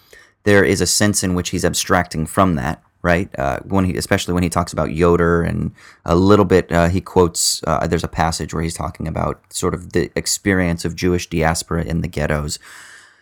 there 0.44 0.64
is 0.64 0.81
a 0.81 0.87
sense 0.87 1.22
in 1.22 1.35
which 1.35 1.51
he's 1.51 1.64
abstracting 1.64 2.27
from 2.27 2.57
that, 2.57 2.83
right? 3.03 3.29
Uh, 3.38 3.61
when 3.61 3.85
he, 3.85 3.96
especially 3.96 4.35
when 4.35 4.42
he 4.42 4.48
talks 4.48 4.72
about 4.72 4.92
Yoder 4.92 5.42
and 5.42 5.72
a 6.05 6.16
little 6.16 6.44
bit, 6.44 6.72
uh, 6.72 6.88
he 6.88 7.01
quotes. 7.01 7.62
Uh, 7.66 7.87
there's 7.87 8.05
a 8.05 8.09
passage 8.09 8.53
where 8.53 8.62
he's 8.62 8.74
talking 8.74 9.07
about 9.07 9.40
sort 9.53 9.74
of 9.74 9.92
the 9.92 10.11
experience 10.16 10.85
of 10.85 10.96
Jewish 10.96 11.29
diaspora 11.29 11.85
in 11.85 12.01
the 12.01 12.09
ghettos. 12.09 12.59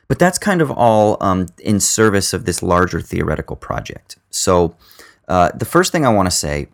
But 0.08 0.18
that's 0.18 0.38
kind 0.38 0.62
of 0.62 0.70
all 0.70 1.16
um, 1.20 1.46
in 1.58 1.80
service 1.80 2.32
of 2.32 2.44
this 2.44 2.62
larger 2.62 3.00
theoretical 3.00 3.56
project. 3.56 4.18
So 4.30 4.76
Uh, 5.28 5.50
the 5.58 5.64
first 5.64 5.90
thing 5.92 6.06
I 6.06 6.14
want 6.14 6.26
to 6.30 6.36
say 6.36 6.68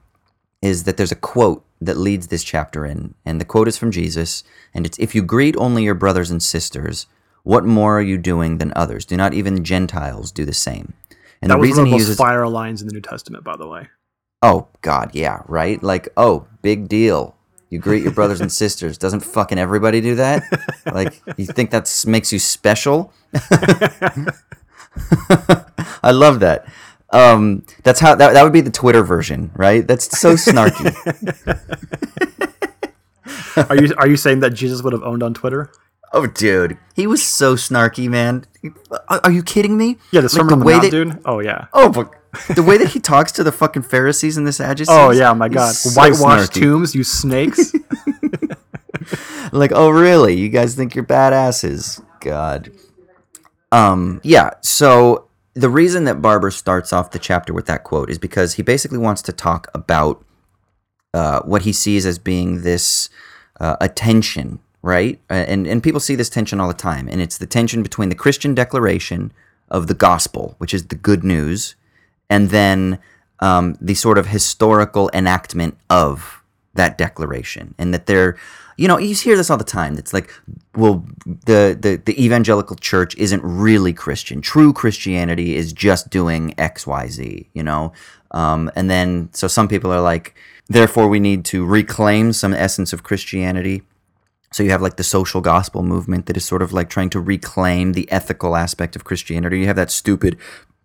is 0.61 0.85
that 0.85 0.97
there's 0.97 1.12
a 1.12 1.16
quote 1.33 1.64
that 1.81 1.97
leads 1.97 2.27
this 2.27 2.45
chapter 2.45 2.85
in, 2.85 3.14
and 3.25 3.40
the 3.40 3.47
quote 3.47 3.66
is 3.66 3.79
from 3.79 3.90
Jesus, 3.90 4.45
and 4.75 4.87
it's 4.87 4.99
If 4.99 5.14
you 5.14 5.23
greet 5.23 5.57
only 5.57 5.83
your 5.85 5.95
brothers 5.95 6.31
and 6.31 6.42
sisters, 6.42 7.07
what 7.45 7.64
more 7.64 7.99
are 7.99 8.03
you 8.03 8.18
doing 8.18 8.59
than 8.59 8.73
others? 8.77 9.05
Do 9.07 9.16
not 9.16 9.35
even 9.35 9.64
Gentiles 9.64 10.31
do 10.31 10.45
the 10.45 10.53
same? 10.53 10.92
And 11.40 11.51
That 11.51 11.57
the 11.57 11.61
was 11.61 11.68
reason 11.68 11.85
one 11.85 11.87
he 11.87 11.92
of 11.95 11.99
those 12.01 12.09
uses 12.09 12.16
fire 12.18 12.47
lines 12.47 12.83
in 12.83 12.88
the 12.88 12.95
New 12.95 13.01
Testament, 13.01 13.42
by 13.42 13.57
the 13.57 13.66
way. 13.66 13.88
Oh 14.42 14.68
God, 14.83 15.11
yeah, 15.14 15.40
right. 15.49 15.83
Like, 15.83 16.09
oh, 16.16 16.47
big 16.61 16.88
deal. 16.88 17.35
You 17.73 17.79
greet 17.79 18.03
your 18.03 18.13
brothers 18.13 18.43
and 18.43 18.53
sisters. 18.63 18.99
Doesn't 18.99 19.21
fucking 19.21 19.59
everybody 19.59 20.03
do 20.03 20.17
that? 20.17 20.43
Like, 20.93 21.23
you 21.39 21.47
think 21.47 21.71
that 21.71 21.91
makes 22.07 22.31
you 22.31 22.39
special? 22.39 23.15
I 26.03 26.11
love 26.11 26.41
that. 26.41 26.67
Um, 27.09 27.65
that's 27.83 27.99
how 27.99 28.15
that, 28.15 28.35
that 28.35 28.43
would 28.43 28.53
be 28.53 28.61
the 28.61 28.71
Twitter 28.71 29.03
version, 29.03 29.51
right? 29.55 29.87
That's 29.87 30.19
so 30.19 30.35
snarky. 30.35 30.93
Are 33.71 33.77
you 33.77 33.95
are 33.99 34.09
you 34.09 34.17
saying 34.17 34.41
that 34.41 34.51
Jesus 34.55 34.83
would 34.83 34.95
have 34.95 35.03
owned 35.03 35.23
on 35.23 35.35
Twitter? 35.35 35.71
oh, 36.15 36.27
dude, 36.27 36.79
he 36.95 37.07
was 37.07 37.23
so 37.23 37.55
snarky, 37.55 38.09
man. 38.09 38.47
Are, 39.09 39.21
are 39.25 39.31
you 39.31 39.43
kidding 39.43 39.77
me? 39.77 39.99
Yeah, 40.11 40.23
the 40.23 40.29
Like, 40.29 40.31
Sermon 40.31 40.53
on 40.55 40.59
the 40.61 40.65
way 40.65 40.73
Mount, 40.73 40.85
that, 40.85 40.91
dude. 40.91 41.19
Oh 41.27 41.41
yeah. 41.41 41.67
Oh, 41.75 41.91
but 41.91 42.11
the 42.55 42.62
way 42.62 42.79
that 42.79 42.88
he 42.88 43.01
talks 43.01 43.33
to 43.33 43.45
the 43.45 43.53
fucking 43.53 43.83
Pharisees 43.83 44.37
in 44.37 44.45
this 44.45 44.57
Sadducees. 44.57 44.88
Oh 44.90 45.11
yeah, 45.11 45.33
my 45.33 45.49
God. 45.49 45.75
so 45.75 45.90
Whitewashed 45.90 46.53
snarky. 46.53 46.61
tombs, 46.61 46.95
you 46.95 47.05
snakes. 47.05 47.73
like 49.53 49.73
oh 49.73 49.90
really 49.90 50.35
you 50.35 50.49
guys 50.49 50.75
think 50.75 50.95
you're 50.95 51.05
badasses 51.05 52.03
god 52.21 52.73
um 53.71 54.21
yeah 54.25 54.51
so 54.62 55.29
the 55.55 55.68
reason 55.68 56.05
that 56.05 56.23
barber 56.23 56.51
starts 56.51 56.92
off 56.92 57.11
the 57.11 57.18
chapter 57.18 57.53
with 57.53 57.66
that 57.66 57.85
quote 57.85 58.11
is 58.11 58.18
because 58.18 58.55
he 58.55 58.62
basically 58.62 58.99
wants 58.99 59.21
to 59.23 59.33
talk 59.33 59.68
about 59.75 60.25
uh, 61.14 61.42
what 61.42 61.62
he 61.62 61.73
sees 61.75 62.07
as 62.07 62.18
being 62.18 62.62
this 62.62 63.11
uh, 63.61 63.77
a 63.81 63.88
tension 63.88 64.59
right 64.81 65.21
and 65.29 65.66
and 65.66 65.83
people 65.83 66.01
see 66.01 66.14
this 66.14 66.31
tension 66.31 66.59
all 66.59 66.68
the 66.68 66.75
time 66.75 67.07
and 67.09 67.21
it's 67.21 67.37
the 67.37 67.47
tension 67.47 67.83
between 67.83 68.09
the 68.09 68.14
christian 68.14 68.55
declaration 68.55 69.33
of 69.68 69.87
the 69.87 69.95
gospel 69.95 70.55
which 70.59 70.73
is 70.73 70.87
the 70.87 70.95
good 70.95 71.23
news 71.23 71.77
and 72.33 72.49
then 72.49 72.99
um, 73.40 73.77
the 73.79 73.95
sort 73.95 74.16
of 74.16 74.29
historical 74.29 75.11
enactment 75.12 75.77
of 75.90 76.42
that 76.73 76.97
declaration. 76.97 77.75
And 77.79 77.92
that 77.92 78.07
they're 78.07 78.38
you 78.79 78.88
know 78.88 78.97
you 78.97 79.14
hear 79.14 79.37
this 79.37 79.51
all 79.51 79.59
the 79.59 79.64
time. 79.81 79.99
It's 79.99 80.14
like 80.14 80.33
well 80.75 81.05
the, 81.27 81.77
the 81.79 82.01
the 82.03 82.16
evangelical 82.25 82.77
church 82.77 83.14
isn't 83.16 83.42
really 83.45 83.92
christian. 83.92 84.40
True 84.40 84.73
christianity 84.73 85.55
is 85.55 85.75
just 85.75 86.09
doing 86.09 86.55
xyz 86.57 87.47
you 87.53 87.62
know? 87.62 87.92
Um, 88.31 88.71
and 88.75 88.88
then 88.88 89.29
so 89.35 89.47
some 89.47 89.68
people 89.68 89.92
are 89.92 90.01
like 90.01 90.35
therefore 90.68 91.09
we 91.09 91.21
need 91.21 91.45
to 91.53 91.66
reclaim 91.66 92.33
some 92.33 92.55
essence 92.55 92.95
of 92.95 93.03
christianity. 93.03 93.83
So 94.53 94.62
you 94.62 94.71
have 94.71 94.83
like 94.83 94.97
the 94.97 95.05
social 95.05 95.40
gospel 95.40 95.83
movement 95.83 96.27
that 96.27 96.37
is 96.37 96.45
sort 96.45 96.62
of 96.62 96.73
like 96.73 96.88
trying 96.88 97.11
to 97.11 97.21
reclaim 97.21 97.92
the 97.92 98.11
ethical 98.11 98.55
aspect 98.55 98.95
of 98.97 99.03
Christianity. 99.03 99.61
You 99.61 99.66
have 99.66 99.77
that 99.77 99.90
stupid 99.90 100.37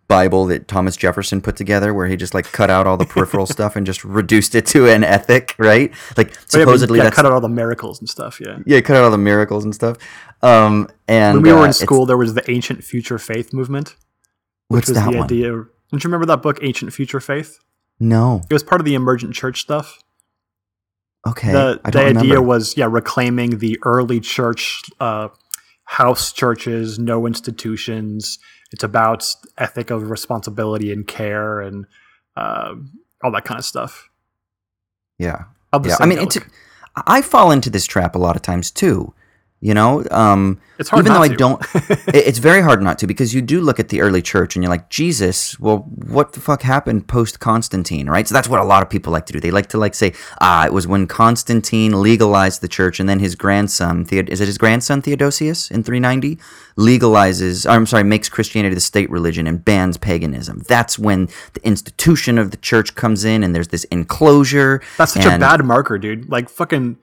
Bible 0.08 0.46
that 0.46 0.66
Thomas 0.68 0.96
Jefferson 0.96 1.40
put 1.42 1.54
together 1.56 1.92
where 1.92 2.06
he 2.06 2.16
just 2.16 2.32
like 2.34 2.50
cut 2.50 2.70
out 2.70 2.86
all 2.86 2.96
the 2.96 3.04
peripheral 3.04 3.46
stuff 3.56 3.76
and 3.76 3.84
just 3.86 4.04
reduced 4.04 4.54
it 4.54 4.64
to 4.68 4.88
an 4.88 5.04
ethic, 5.04 5.54
right? 5.58 5.92
Like 6.16 6.28
Oh, 6.30 6.32
yeah, 6.32 6.64
supposedly 6.64 6.98
yeah, 6.98 7.10
cut 7.10 7.26
out 7.26 7.32
all 7.32 7.40
the 7.42 7.48
miracles 7.48 8.00
and 8.00 8.08
stuff. 8.08 8.40
Yeah. 8.40 8.58
yeah, 8.66 8.80
cut 8.80 8.96
out 8.96 9.04
all 9.04 9.10
the 9.10 9.18
miracles 9.18 9.64
and 9.64 9.74
stuff. 9.74 9.98
Um 10.42 10.88
and 11.06 11.36
When 11.36 11.42
we 11.42 11.52
were 11.52 11.58
uh, 11.60 11.64
in 11.66 11.72
school, 11.74 12.06
there 12.06 12.16
was 12.16 12.34
the 12.34 12.50
ancient 12.50 12.82
future 12.84 13.18
faith 13.18 13.52
movement, 13.52 13.96
which 14.68 14.78
what's 14.80 14.88
was 14.88 14.96
that 14.98 15.10
the 15.10 15.16
one? 15.18 15.24
idea. 15.24 15.50
Don't 15.50 16.04
you 16.04 16.08
remember 16.08 16.26
that 16.26 16.42
book, 16.42 16.58
Ancient 16.62 16.92
Future 16.92 17.18
Faith? 17.20 17.58
No. 17.98 18.42
It 18.50 18.52
was 18.52 18.62
part 18.62 18.80
of 18.80 18.84
the 18.84 18.94
emergent 18.94 19.34
church 19.34 19.60
stuff. 19.62 19.98
Okay. 21.26 21.50
the 21.50 21.80
the 21.82 21.98
idea 21.98 22.04
remember. 22.22 22.42
was 22.42 22.76
yeah 22.76 22.86
reclaiming 22.90 23.58
the 23.58 23.78
early 23.84 24.20
church 24.20 24.82
uh, 25.00 25.28
house 25.84 26.32
churches 26.32 26.98
no 26.98 27.26
institutions 27.26 28.38
it's 28.70 28.84
about 28.84 29.24
ethic 29.56 29.90
of 29.90 30.10
responsibility 30.10 30.92
and 30.92 31.06
care 31.06 31.60
and 31.60 31.86
uh, 32.36 32.74
all 33.22 33.30
that 33.32 33.44
kind 33.44 33.58
of 33.58 33.64
stuff 33.64 34.08
yeah. 35.18 35.44
Yeah. 35.84 35.96
I 36.00 36.06
mean, 36.06 36.18
it's 36.18 36.38
I 37.06 37.22
fall 37.22 37.50
into 37.50 37.70
this 37.70 37.86
trap 37.86 38.14
a 38.14 38.18
lot 38.18 38.36
of 38.36 38.42
times 38.42 38.70
too. 38.70 39.12
You 39.60 39.74
know, 39.74 40.04
um, 40.12 40.60
It's 40.78 40.88
hard 40.88 41.04
even 41.04 41.14
though 41.14 41.22
I 41.22 41.28
to. 41.28 41.36
don't. 41.36 41.60
it- 41.74 42.14
it's 42.28 42.38
very 42.38 42.60
hard 42.62 42.80
not 42.80 42.96
to 43.00 43.08
because 43.08 43.34
you 43.34 43.42
do 43.42 43.60
look 43.60 43.80
at 43.80 43.88
the 43.88 44.00
early 44.02 44.22
church 44.22 44.54
and 44.54 44.62
you're 44.62 44.70
like, 44.70 44.88
Jesus, 44.88 45.58
well, 45.58 45.78
what 45.78 46.32
the 46.34 46.38
fuck 46.40 46.62
happened 46.62 47.08
post 47.08 47.40
Constantine, 47.40 48.08
right? 48.08 48.28
So 48.28 48.34
that's 48.34 48.48
what 48.48 48.60
a 48.60 48.64
lot 48.64 48.84
of 48.84 48.88
people 48.88 49.12
like 49.12 49.26
to 49.26 49.32
do. 49.32 49.40
They 49.40 49.50
like 49.50 49.66
to 49.70 49.78
like 49.78 49.94
say, 49.96 50.12
ah, 50.40 50.64
it 50.64 50.72
was 50.72 50.86
when 50.86 51.08
Constantine 51.08 52.00
legalized 52.02 52.60
the 52.60 52.68
church, 52.68 53.00
and 53.00 53.08
then 53.08 53.18
his 53.18 53.34
grandson, 53.34 54.04
Theod- 54.04 54.28
is 54.28 54.40
it 54.40 54.46
his 54.46 54.58
grandson 54.58 55.02
Theodosius 55.02 55.72
in 55.72 55.82
390, 55.82 56.38
legalizes. 56.78 57.68
I'm 57.68 57.84
sorry, 57.86 58.04
makes 58.04 58.28
Christianity 58.28 58.74
the 58.76 58.80
state 58.80 59.10
religion 59.10 59.46
and 59.48 59.64
bans 59.64 59.96
paganism. 59.96 60.62
That's 60.68 60.98
when 60.98 61.28
the 61.54 61.66
institution 61.66 62.38
of 62.38 62.52
the 62.52 62.56
church 62.58 62.94
comes 62.94 63.24
in, 63.24 63.42
and 63.42 63.54
there's 63.54 63.68
this 63.68 63.84
enclosure. 63.84 64.82
that's 64.96 65.14
such 65.14 65.24
a 65.26 65.38
bad 65.38 65.64
marker 65.64 65.98
dude 65.98 66.28
like 66.30 66.48
fucking 66.48 66.96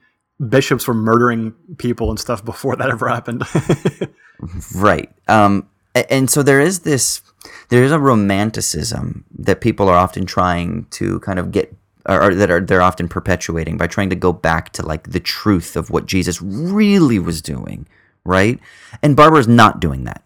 bishops 0.48 0.86
were 0.86 0.94
murdering 0.94 1.52
people 1.78 2.10
and 2.10 2.18
stuff 2.18 2.44
before 2.44 2.76
that 2.76 2.90
ever 2.90 3.08
happened 3.08 3.42
Right. 4.74 5.10
Um, 5.28 5.68
and 5.94 6.30
so 6.30 6.42
there 6.42 6.60
is 6.60 6.80
this, 6.80 7.22
there 7.70 7.82
is 7.82 7.92
a 7.92 7.98
romanticism 7.98 9.24
that 9.38 9.60
people 9.60 9.88
are 9.88 9.96
often 9.96 10.26
trying 10.26 10.86
to 10.90 11.20
kind 11.20 11.38
of 11.38 11.52
get, 11.52 11.74
or, 12.06 12.34
that 12.34 12.50
are 12.50 12.60
they're 12.60 12.82
often 12.82 13.08
perpetuating 13.08 13.78
by 13.78 13.86
trying 13.86 14.10
to 14.10 14.16
go 14.16 14.32
back 14.32 14.72
to 14.74 14.84
like 14.84 15.10
the 15.10 15.20
truth 15.20 15.76
of 15.76 15.90
what 15.90 16.06
Jesus 16.06 16.42
really 16.42 17.18
was 17.18 17.40
doing, 17.40 17.86
right? 18.24 18.60
And 19.02 19.16
Barber's 19.16 19.48
not 19.48 19.80
doing 19.80 20.04
that. 20.04 20.22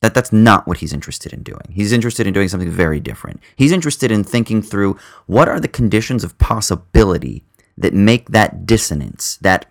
That 0.00 0.14
that's 0.14 0.32
not 0.32 0.68
what 0.68 0.76
he's 0.78 0.92
interested 0.92 1.32
in 1.32 1.42
doing. 1.42 1.72
He's 1.72 1.90
interested 1.90 2.26
in 2.26 2.34
doing 2.34 2.48
something 2.48 2.70
very 2.70 3.00
different. 3.00 3.40
He's 3.56 3.72
interested 3.72 4.12
in 4.12 4.22
thinking 4.22 4.62
through 4.62 4.96
what 5.26 5.48
are 5.48 5.58
the 5.58 5.66
conditions 5.66 6.22
of 6.22 6.38
possibility 6.38 7.44
that 7.78 7.94
make 7.94 8.30
that 8.30 8.66
dissonance, 8.66 9.38
that 9.40 9.66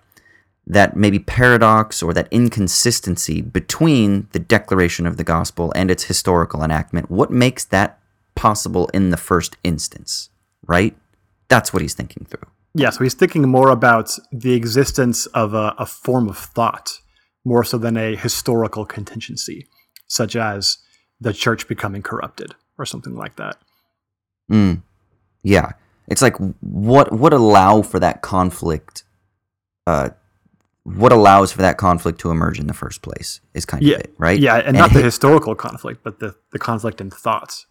that 0.70 0.98
maybe 0.98 1.18
paradox 1.18 2.04
or 2.04 2.14
that 2.14 2.28
inconsistency 2.30 3.42
between 3.42 4.28
the 4.34 4.40
declaration 4.40 5.08
of 5.08 5.16
the 5.16 5.24
gospel 5.24 5.72
and 5.78 5.90
its 5.90 6.04
historical 6.04 6.62
enactment. 6.62 7.10
What 7.10 7.32
makes 7.32 7.64
that 7.66 8.00
possible 8.36 8.90
in 8.94 9.10
the 9.10 9.18
first 9.18 9.56
instance, 9.64 10.30
right? 10.68 10.96
That's 11.48 11.72
what 11.72 11.82
he's 11.82 11.94
thinking 11.94 12.26
through. 12.26 12.50
Yeah, 12.74 12.90
so 12.90 13.04
he's 13.04 13.14
thinking 13.14 13.48
more 13.48 13.70
about 13.70 14.12
the 14.32 14.54
existence 14.54 15.26
of 15.28 15.54
a, 15.54 15.74
a 15.80 15.86
form 15.86 16.28
of 16.28 16.38
thought 16.38 17.00
more 17.46 17.64
so 17.64 17.78
than 17.78 17.96
a 17.96 18.16
historical 18.16 18.86
contingency, 18.86 19.66
such 20.08 20.36
as 20.36 20.78
the 21.22 21.32
church 21.34 21.68
becoming 21.70 22.02
corrupted 22.02 22.54
or 22.78 22.86
something 22.86 23.16
like 23.16 23.38
that. 23.38 23.58
Mm. 24.52 24.84
Yeah. 25.44 25.72
It's 26.08 26.22
like 26.22 26.38
what 26.62 27.12
what 27.12 27.34
allow 27.34 27.82
for 27.82 28.00
that 28.00 28.22
conflict 28.22 29.04
uh 29.86 30.10
what 30.88 31.12
allows 31.12 31.52
for 31.52 31.62
that 31.62 31.78
conflict 31.78 32.20
to 32.22 32.32
emerge 32.32 32.60
in 32.60 32.68
the 32.68 32.74
first 32.74 33.02
place 33.02 33.42
is 33.54 33.66
kind 33.66 33.84
Yeah, 33.84 33.96
of 33.96 34.02
it, 34.02 34.14
right? 34.18 34.40
Yeah, 34.40 34.56
and, 34.56 34.78
not 34.78 34.94
the 34.94 35.02
historical 35.02 35.54
conflict, 35.54 36.02
but 36.02 36.20
the, 36.20 36.34
the 36.54 36.60
conflict 36.60 37.02
in 37.02 37.10
thoughts. 37.10 37.66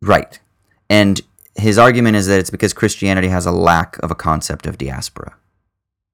Right. 0.00 0.40
And 0.88 1.20
his 1.54 1.76
argument 1.76 2.16
is 2.16 2.28
that 2.28 2.38
it's 2.38 2.48
because 2.48 2.72
Christianity 2.72 3.28
has 3.28 3.44
a 3.44 3.52
lack 3.52 3.98
of 4.02 4.10
a 4.10 4.14
concept 4.14 4.66
of 4.66 4.78
diaspora, 4.78 5.36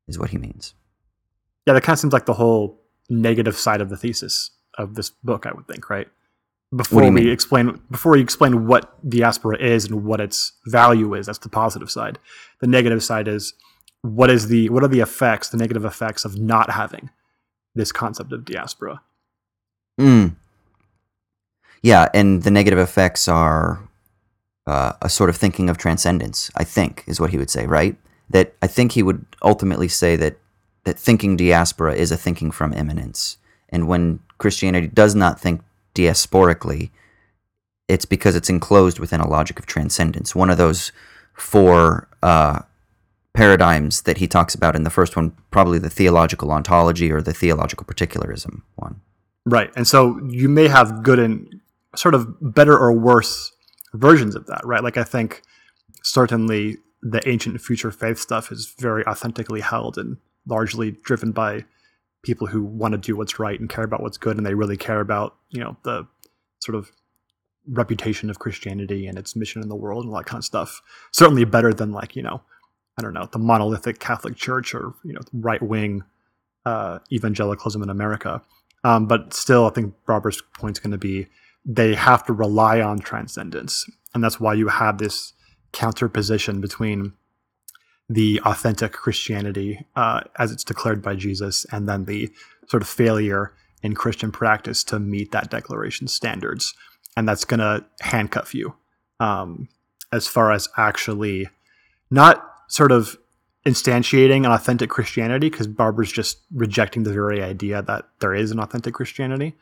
is 0.09 0.19
what 0.19 0.31
he 0.31 0.39
means. 0.39 0.75
Yeah, 1.65 1.75
that 1.75 1.85
kind 1.85 1.95
of 1.95 2.01
seems 2.01 2.13
like 2.13 2.27
the 2.27 2.35
whole 2.35 2.81
negative 3.09 3.57
side 3.57 3.81
of 3.81 3.89
the 3.89 3.97
thesis 3.97 4.51
of 4.77 4.97
this 4.97 5.11
book, 5.11 5.47
I 5.47 5.53
would 5.53 5.69
think, 5.69 5.89
right? 5.89 6.09
Before 6.75 7.03
we 7.03 7.11
mean? 7.11 7.29
explain 7.29 7.81
before 7.91 8.13
we 8.13 8.21
explain 8.21 8.67
what 8.67 8.97
diaspora 9.09 9.59
is 9.59 9.85
and 9.85 10.05
what 10.05 10.21
its 10.21 10.53
value 10.67 11.13
is, 11.15 11.27
that's 11.27 11.39
the 11.39 11.51
positive 11.51 11.91
side. 11.91 12.19
The 12.61 12.67
negative 12.67 13.03
side 13.05 13.29
is 13.29 13.53
what 14.01 14.31
is 14.31 14.49
the 14.49 14.71
what 14.71 14.83
are 14.83 14.89
the 14.89 15.01
effects, 15.01 15.51
the 15.51 15.59
negative 15.59 15.85
effects 15.85 16.25
of 16.25 16.39
not 16.39 16.71
having 16.71 17.11
this 17.75 17.93
concept 17.93 18.33
of 18.33 18.45
diaspora. 18.45 19.03
Mm. 20.01 20.37
Yeah, 21.83 22.09
and 22.15 22.43
the 22.43 22.51
negative 22.51 22.79
effects 22.79 23.29
are 23.29 23.89
uh, 24.67 24.93
a 25.03 25.09
sort 25.09 25.31
of 25.31 25.37
thinking 25.37 25.69
of 25.69 25.77
transcendence, 25.77 26.51
I 26.57 26.65
think, 26.65 27.05
is 27.07 27.21
what 27.21 27.31
he 27.31 27.39
would 27.39 27.51
say, 27.51 27.67
right? 27.67 27.97
That 28.31 28.55
I 28.63 28.67
think 28.67 28.93
he 28.93 29.03
would 29.03 29.25
ultimately 29.43 29.89
say 29.89 30.17
that, 30.17 30.39
that 30.85 30.99
thinking 30.99 31.37
diaspora 31.37 31.95
is 31.95 32.13
a 32.13 32.17
thinking 32.17 32.51
from 32.51 32.73
immanence. 32.73 33.39
And 33.69 33.89
when 33.89 34.21
Christianity 34.39 34.87
does 34.87 35.15
not 35.15 35.41
think 35.41 35.63
diasporically, 35.95 36.91
it's 37.89 38.05
because 38.05 38.37
it's 38.37 38.51
enclosed 38.51 38.99
within 38.99 39.21
a 39.21 39.29
logic 39.29 39.59
of 39.59 39.67
transcendence. 39.67 40.35
One 40.35 40.51
of 40.51 40.59
those 40.59 40.93
four 41.35 42.09
uh, 42.23 42.61
paradigms 43.35 44.03
that 44.03 44.19
he 44.19 44.27
talks 44.27 44.55
about 44.55 44.77
in 44.77 44.85
the 44.85 44.91
first 44.91 45.17
one, 45.17 45.37
probably 45.51 45.79
the 45.79 45.91
theological 45.91 46.53
ontology 46.53 47.11
or 47.11 47.23
the 47.23 47.33
theological 47.33 47.85
particularism 47.85 48.63
one. 48.77 49.01
Right. 49.45 49.71
And 49.75 49.87
so 49.87 50.21
you 50.29 50.49
may 50.49 50.69
have 50.69 51.03
good 51.03 51.19
and 51.19 51.61
sort 51.97 52.15
of 52.15 52.37
better 52.41 52.79
or 52.79 52.93
worse 52.93 53.53
versions 53.95 54.35
of 54.35 54.47
that, 54.47 54.61
right? 54.65 54.83
Like 54.83 54.97
I 54.97 55.05
think 55.05 55.43
certainly 56.03 56.77
the 57.03 57.27
ancient 57.29 57.61
future 57.61 57.91
faith 57.91 58.19
stuff 58.19 58.53
is 58.53 58.75
very 58.79 59.05
authentically 59.07 59.61
held 59.61 59.99
and 59.99 60.19
largely 60.47 60.93
driven 60.93 61.33
by 61.33 61.65
people 62.23 62.47
who 62.47 62.63
want 62.63 62.93
to 62.93 62.99
do 62.99 63.17
what's 63.17 63.39
right 63.39 63.59
and 63.59 63.69
care 63.69 63.85
about 63.85 64.03
what's 64.03 64.19
good 64.19 64.37
and 64.37 64.47
they 64.47 64.55
really 64.55 64.77
care 64.77 65.01
about, 65.01 65.37
you 65.51 65.61
know, 65.61 65.77
the 65.83 66.07
sort 66.61 66.77
of 66.77 66.93
reputation 67.69 68.31
of 68.31 68.39
Christianity 68.39 69.07
and 69.07 69.19
its 69.19 69.37
mission 69.37 69.63
in 69.63 69.69
the 69.69 69.77
world 69.77 70.05
and 70.05 70.13
all 70.13 70.19
that 70.19 70.27
kind 70.27 70.39
of 70.39 70.45
stuff. 70.45 70.81
Certainly 71.13 71.45
better 71.45 71.73
than 71.73 71.93
like, 71.93 72.17
you 72.17 72.23
know, 72.23 72.43
I 72.99 73.03
don't 73.03 73.15
know, 73.15 73.29
the 73.31 73.39
monolithic 73.39 73.99
Catholic 73.99 74.37
Church 74.37 74.75
or, 74.75 74.95
you 75.05 75.13
know, 75.13 75.21
right 75.33 75.63
wing 75.63 76.05
uh, 76.65 76.99
evangelicalism 77.11 77.83
in 77.83 77.91
America. 77.91 78.43
Um, 78.85 79.07
but 79.07 79.33
still, 79.33 79.67
I 79.67 79.71
think 79.71 79.95
point 80.05 80.77
is 80.77 80.81
going 80.81 80.91
to 80.93 80.99
be 80.99 81.29
they 81.65 81.95
have 81.95 82.25
to 82.27 82.33
rely 82.33 82.81
on 82.81 82.99
transcendence. 82.99 83.89
And 84.15 84.23
that's 84.23 84.41
why 84.41 84.55
you 84.55 84.69
have 84.69 84.99
this 84.99 85.33
counterposition 85.73 86.61
between 86.61 87.13
the 88.09 88.41
authentic 88.45 88.93
Christianity 88.93 89.87
uh, 89.97 90.21
as 90.39 90.53
it's 90.53 90.65
declared 90.65 91.03
by 91.03 91.15
Jesus 91.15 91.65
and 91.73 91.89
then 91.89 92.05
the 92.05 92.31
sort 92.69 92.83
of 92.83 92.89
failure 92.89 93.55
in 93.83 93.95
Christian 93.95 94.31
practice 94.31 94.85
to 94.85 94.99
meet 94.99 95.33
that 95.33 95.51
declaration 95.51 96.09
standards. 96.09 96.75
And 97.17 97.29
that's 97.29 97.45
going 97.45 97.61
to 97.61 97.85
handcuff 98.01 98.55
you 98.55 98.75
um, 99.21 99.69
as 100.13 100.27
far 100.27 100.53
as 100.53 100.69
actually 100.77 101.49
not 102.11 102.47
sort 102.69 102.93
of 102.93 103.17
instantiating 103.67 104.45
an 104.45 104.53
authentic 104.53 104.91
Christianity 104.91 105.49
because 105.49 105.67
Barber's 105.67 106.13
just 106.13 106.39
rejecting 106.53 107.05
the 107.05 107.13
very 107.13 107.43
idea 107.43 107.83
that 107.83 108.09
there 108.21 108.35
is 108.35 108.51
an 108.51 108.59
authentic 108.59 108.95
Christianity. 108.95 109.55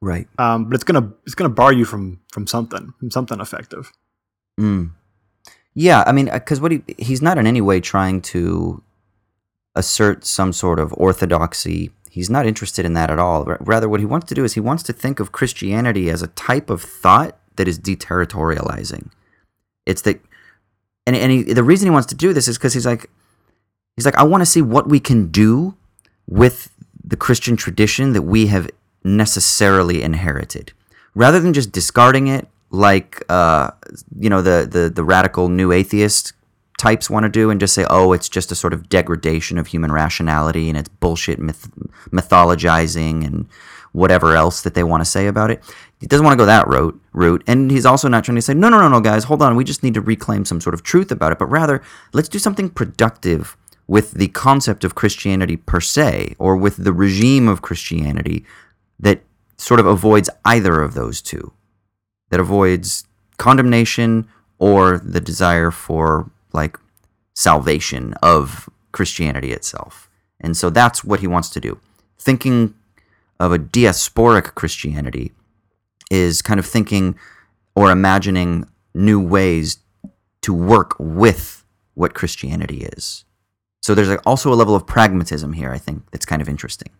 Right. 0.00 0.28
Um, 0.38 0.66
but 0.66 0.74
it's 0.74 0.84
gonna 0.84 1.12
it's 1.24 1.34
gonna 1.34 1.50
bar 1.50 1.72
you 1.72 1.86
from 1.86 2.20
from 2.30 2.46
something 2.46 2.92
from 2.98 3.10
something 3.10 3.40
effective. 3.40 3.92
Mm. 4.60 4.90
Yeah, 5.78 6.04
I 6.06 6.12
mean, 6.12 6.30
uh, 6.30 6.38
because 6.38 6.58
what 6.58 6.72
he 6.72 6.82
he's 6.96 7.20
not 7.20 7.36
in 7.36 7.46
any 7.46 7.60
way 7.60 7.80
trying 7.80 8.22
to 8.32 8.82
assert 9.76 10.24
some 10.24 10.52
sort 10.52 10.80
of 10.80 10.92
orthodoxy. 10.94 11.90
He's 12.10 12.30
not 12.30 12.46
interested 12.46 12.86
in 12.86 12.94
that 12.94 13.10
at 13.10 13.18
all. 13.18 13.44
Rather, 13.60 13.86
what 13.86 14.00
he 14.00 14.06
wants 14.06 14.26
to 14.28 14.34
do 14.34 14.42
is 14.42 14.54
he 14.54 14.60
wants 14.60 14.82
to 14.84 14.94
think 14.94 15.20
of 15.20 15.32
Christianity 15.32 16.08
as 16.08 16.22
a 16.22 16.28
type 16.28 16.70
of 16.70 16.80
thought 16.80 17.36
that 17.56 17.68
is 17.68 17.78
deterritorializing. 17.78 19.10
It's 19.84 20.00
that, 20.02 20.18
and 21.06 21.14
and 21.14 21.30
he, 21.30 21.42
the 21.42 21.62
reason 21.62 21.86
he 21.86 21.90
wants 21.90 22.06
to 22.06 22.14
do 22.14 22.32
this 22.32 22.48
is 22.48 22.56
because 22.56 22.72
he's 22.72 22.86
like, 22.86 23.10
he's 23.96 24.06
like, 24.06 24.16
I 24.16 24.22
want 24.22 24.40
to 24.40 24.46
see 24.46 24.62
what 24.62 24.88
we 24.88 24.98
can 24.98 25.28
do 25.28 25.74
with 26.26 26.70
the 27.04 27.18
Christian 27.18 27.54
tradition 27.54 28.14
that 28.14 28.22
we 28.22 28.46
have 28.46 28.70
necessarily 29.04 30.02
inherited, 30.02 30.72
rather 31.14 31.38
than 31.38 31.52
just 31.52 31.70
discarding 31.70 32.28
it 32.28 32.48
like 32.70 33.22
uh, 33.28 33.70
you 34.18 34.30
know 34.30 34.42
the, 34.42 34.68
the 34.70 34.90
the 34.90 35.04
radical 35.04 35.48
new 35.48 35.72
atheist 35.72 36.32
types 36.78 37.08
want 37.08 37.24
to 37.24 37.28
do 37.28 37.50
and 37.50 37.58
just 37.58 37.74
say, 37.74 37.86
oh, 37.88 38.12
it's 38.12 38.28
just 38.28 38.52
a 38.52 38.54
sort 38.54 38.72
of 38.72 38.88
degradation 38.88 39.58
of 39.58 39.68
human 39.68 39.90
rationality 39.90 40.68
and 40.68 40.76
it's 40.76 40.88
bullshit 40.88 41.38
myth- 41.38 41.70
mythologizing 42.10 43.24
and 43.24 43.48
whatever 43.92 44.36
else 44.36 44.60
that 44.60 44.74
they 44.74 44.84
want 44.84 45.00
to 45.00 45.10
say 45.10 45.26
about 45.26 45.50
it. 45.50 45.62
He 46.00 46.06
doesn't 46.06 46.24
want 46.24 46.34
to 46.34 46.42
go 46.42 46.44
that 46.44 46.68
route, 46.68 47.00
route. 47.14 47.42
And 47.46 47.70
he's 47.70 47.86
also 47.86 48.08
not 48.08 48.24
trying 48.24 48.36
to 48.36 48.42
say, 48.42 48.52
no, 48.52 48.68
no, 48.68 48.78
no, 48.78 48.88
no, 48.88 49.00
guys, 49.00 49.24
hold 49.24 49.40
on. 49.40 49.56
We 49.56 49.64
just 49.64 49.82
need 49.82 49.94
to 49.94 50.02
reclaim 50.02 50.44
some 50.44 50.60
sort 50.60 50.74
of 50.74 50.82
truth 50.82 51.10
about 51.10 51.32
it. 51.32 51.38
But 51.38 51.46
rather, 51.46 51.82
let's 52.12 52.28
do 52.28 52.38
something 52.38 52.68
productive 52.68 53.56
with 53.86 54.10
the 54.12 54.28
concept 54.28 54.84
of 54.84 54.94
Christianity 54.94 55.56
per 55.56 55.80
se 55.80 56.34
or 56.38 56.56
with 56.56 56.76
the 56.76 56.92
regime 56.92 57.48
of 57.48 57.62
Christianity 57.62 58.44
that 59.00 59.22
sort 59.56 59.80
of 59.80 59.86
avoids 59.86 60.28
either 60.44 60.82
of 60.82 60.92
those 60.92 61.22
two 61.22 61.52
that 62.30 62.40
avoids 62.40 63.04
condemnation 63.38 64.28
or 64.58 64.98
the 64.98 65.20
desire 65.20 65.70
for 65.70 66.30
like 66.52 66.78
salvation 67.34 68.14
of 68.22 68.68
Christianity 68.92 69.52
itself. 69.52 70.08
And 70.40 70.56
so 70.56 70.70
that's 70.70 71.04
what 71.04 71.20
he 71.20 71.26
wants 71.26 71.50
to 71.50 71.60
do. 71.60 71.78
Thinking 72.18 72.74
of 73.38 73.52
a 73.52 73.58
diasporic 73.58 74.54
Christianity 74.54 75.32
is 76.10 76.42
kind 76.42 76.58
of 76.58 76.66
thinking 76.66 77.16
or 77.74 77.90
imagining 77.90 78.66
new 78.94 79.20
ways 79.20 79.78
to 80.42 80.54
work 80.54 80.94
with 80.98 81.64
what 81.94 82.14
Christianity 82.14 82.84
is. 82.96 83.24
So 83.82 83.94
there's 83.94 84.16
also 84.24 84.52
a 84.52 84.56
level 84.56 84.74
of 84.74 84.86
pragmatism 84.86 85.52
here, 85.52 85.72
I 85.72 85.78
think, 85.78 86.10
that's 86.10 86.26
kind 86.26 86.42
of 86.42 86.48
interesting. 86.48 86.90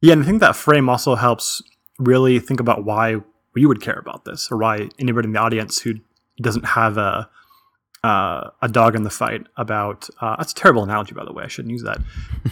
Yeah, 0.00 0.14
and 0.14 0.22
I 0.22 0.26
think 0.26 0.40
that 0.40 0.56
frame 0.56 0.88
also 0.88 1.14
helps 1.14 1.62
really 1.98 2.38
think 2.38 2.60
about 2.60 2.84
why 2.84 3.16
we 3.54 3.66
would 3.66 3.80
care 3.80 3.98
about 3.98 4.24
this, 4.24 4.50
or 4.50 4.56
why 4.56 4.88
anybody 4.98 5.26
in 5.26 5.32
the 5.32 5.40
audience 5.40 5.78
who 5.80 5.94
doesn't 6.40 6.64
have 6.64 6.96
a 6.98 7.28
uh, 8.04 8.50
a 8.60 8.68
dog 8.68 8.96
in 8.96 9.04
the 9.04 9.10
fight 9.10 9.46
about 9.56 10.08
uh, 10.20 10.34
that's 10.36 10.50
a 10.52 10.54
terrible 10.56 10.82
analogy, 10.82 11.14
by 11.14 11.24
the 11.24 11.32
way. 11.32 11.44
I 11.44 11.48
shouldn't 11.48 11.70
use 11.70 11.84
that. 11.84 11.98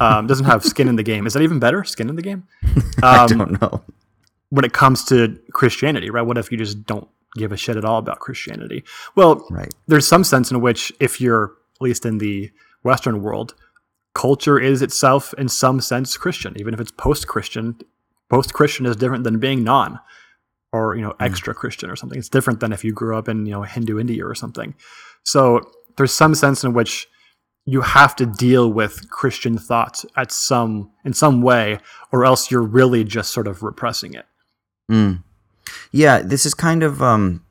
Um, 0.00 0.26
doesn't 0.28 0.46
have 0.46 0.64
skin 0.64 0.86
in 0.88 0.94
the 0.96 1.02
game. 1.02 1.26
Is 1.26 1.32
that 1.32 1.42
even 1.42 1.58
better? 1.58 1.82
Skin 1.82 2.08
in 2.08 2.14
the 2.16 2.22
game? 2.22 2.44
I 3.02 3.24
Um, 3.24 3.28
don't 3.28 3.60
know. 3.60 3.82
when 4.50 4.64
it 4.64 4.72
comes 4.72 5.04
to 5.06 5.36
Christianity, 5.52 6.08
right? 6.08 6.22
What 6.22 6.38
if 6.38 6.52
you 6.52 6.58
just 6.58 6.84
don't 6.86 7.08
give 7.34 7.50
a 7.50 7.56
shit 7.56 7.76
at 7.76 7.84
all 7.84 7.98
about 7.98 8.20
Christianity? 8.20 8.84
Well, 9.16 9.44
Right. 9.50 9.72
there's 9.88 10.06
some 10.06 10.22
sense 10.22 10.52
in 10.52 10.60
which, 10.60 10.92
if 11.00 11.20
you're 11.20 11.52
at 11.76 11.82
least 11.82 12.06
in 12.06 12.18
the 12.18 12.50
Western 12.84 13.20
world, 13.20 13.54
culture 14.14 14.58
is 14.58 14.82
itself 14.82 15.34
in 15.36 15.48
some 15.48 15.80
sense 15.80 16.16
Christian, 16.16 16.54
even 16.60 16.74
if 16.74 16.80
it's 16.80 16.92
post-Christian. 16.92 17.76
Post-Christian 18.28 18.86
is 18.86 18.94
different 18.94 19.24
than 19.24 19.40
being 19.40 19.64
non, 19.64 19.98
or 20.72 20.94
you 20.94 21.02
know, 21.02 21.14
extra 21.20 21.54
Christian 21.54 21.90
or 21.90 21.96
something. 21.96 22.18
It's 22.18 22.28
different 22.28 22.60
than 22.60 22.72
if 22.72 22.84
you 22.84 22.92
grew 22.92 23.16
up 23.16 23.28
in 23.28 23.46
you 23.46 23.52
know 23.52 23.62
Hindu 23.62 23.98
India 23.98 24.24
or 24.24 24.34
something. 24.34 24.74
So 25.24 25.60
there's 25.96 26.12
some 26.12 26.34
sense 26.34 26.64
in 26.64 26.72
which 26.72 27.08
you 27.66 27.82
have 27.82 28.16
to 28.16 28.26
deal 28.26 28.72
with 28.72 29.10
Christian 29.10 29.58
thought 29.58 30.04
at 30.16 30.32
some 30.32 30.90
in 31.04 31.12
some 31.12 31.42
way, 31.42 31.78
or 32.12 32.24
else 32.24 32.50
you're 32.50 32.62
really 32.62 33.04
just 33.04 33.32
sort 33.32 33.46
of 33.46 33.62
repressing 33.62 34.14
it. 34.14 34.26
Mm. 34.90 35.22
Yeah, 35.92 36.20
this 36.22 36.46
is 36.46 36.54
kind 36.54 36.82
of 36.82 37.02
um 37.02 37.44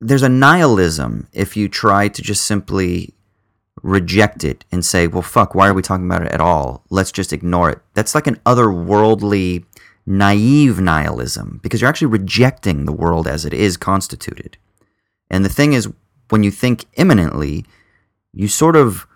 there's 0.00 0.22
a 0.22 0.28
nihilism 0.28 1.28
if 1.32 1.56
you 1.56 1.68
try 1.68 2.08
to 2.08 2.22
just 2.22 2.44
simply 2.44 3.14
reject 3.82 4.44
it 4.44 4.64
and 4.70 4.84
say, 4.84 5.06
"Well, 5.06 5.22
fuck, 5.22 5.54
why 5.54 5.68
are 5.68 5.74
we 5.74 5.82
talking 5.82 6.06
about 6.06 6.22
it 6.22 6.32
at 6.32 6.40
all? 6.40 6.84
Let's 6.90 7.12
just 7.12 7.32
ignore 7.32 7.70
it." 7.70 7.78
That's 7.94 8.14
like 8.14 8.26
an 8.26 8.36
otherworldly 8.46 9.64
naive 10.10 10.80
nihilism 10.80 11.60
because 11.62 11.80
you're 11.80 11.90
actually 11.90 12.08
rejecting 12.08 12.84
the 12.84 12.92
world 12.92 13.26
as 13.26 13.44
it 13.44 13.52
is 13.52 13.76
constituted. 13.76 14.56
And 15.30 15.44
the 15.44 15.48
thing 15.48 15.72
is 15.72 15.88
when 16.30 16.42
you 16.42 16.50
think 16.50 16.84
immanently, 16.94 17.64
you 18.32 18.48
sort 18.48 18.76
of 18.76 19.06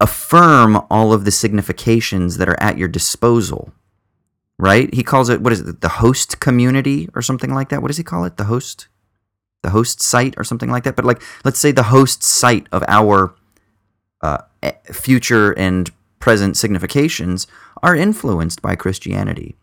affirm 0.00 0.80
all 0.90 1.12
of 1.12 1.24
the 1.24 1.30
significations 1.30 2.38
that 2.38 2.48
are 2.48 2.60
at 2.60 2.78
your 2.78 2.88
disposal 2.88 3.72
right? 4.62 4.94
He 4.94 5.02
calls 5.02 5.28
it 5.28 5.40
what 5.40 5.52
is 5.52 5.60
it, 5.60 5.80
the 5.80 5.88
host 5.88 6.38
community 6.38 7.08
or 7.16 7.20
something 7.22 7.52
like 7.52 7.68
that. 7.70 7.82
What 7.82 7.88
does 7.88 7.96
he 7.96 8.04
call 8.04 8.24
it? 8.24 8.36
The 8.36 8.44
host, 8.44 8.86
the 9.62 9.70
host 9.70 10.00
site 10.00 10.34
or 10.36 10.44
something 10.44 10.70
like 10.70 10.84
that. 10.84 10.94
But 10.94 11.04
like, 11.04 11.20
let's 11.44 11.58
say 11.58 11.72
the 11.72 11.84
host 11.84 12.22
site 12.22 12.68
of 12.70 12.84
our 12.86 13.34
uh, 14.20 14.38
future 14.84 15.50
and 15.58 15.90
present 16.20 16.56
significations 16.56 17.48
are 17.82 17.96
influenced 17.96 18.62
by 18.62 18.76
Christianity. 18.76 19.56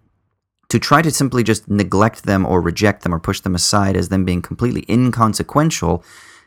To 0.69 0.79
try 0.79 1.01
to 1.01 1.11
simply 1.11 1.43
just 1.43 1.69
neglect 1.69 2.23
them 2.23 2.45
or 2.45 2.61
reject 2.61 3.03
them 3.03 3.13
or 3.13 3.19
push 3.19 3.39
them 3.39 3.55
aside 3.55 3.97
as 3.97 4.09
them 4.09 4.23
being 4.23 4.41
completely 4.41 4.85
inconsequential 4.87 6.03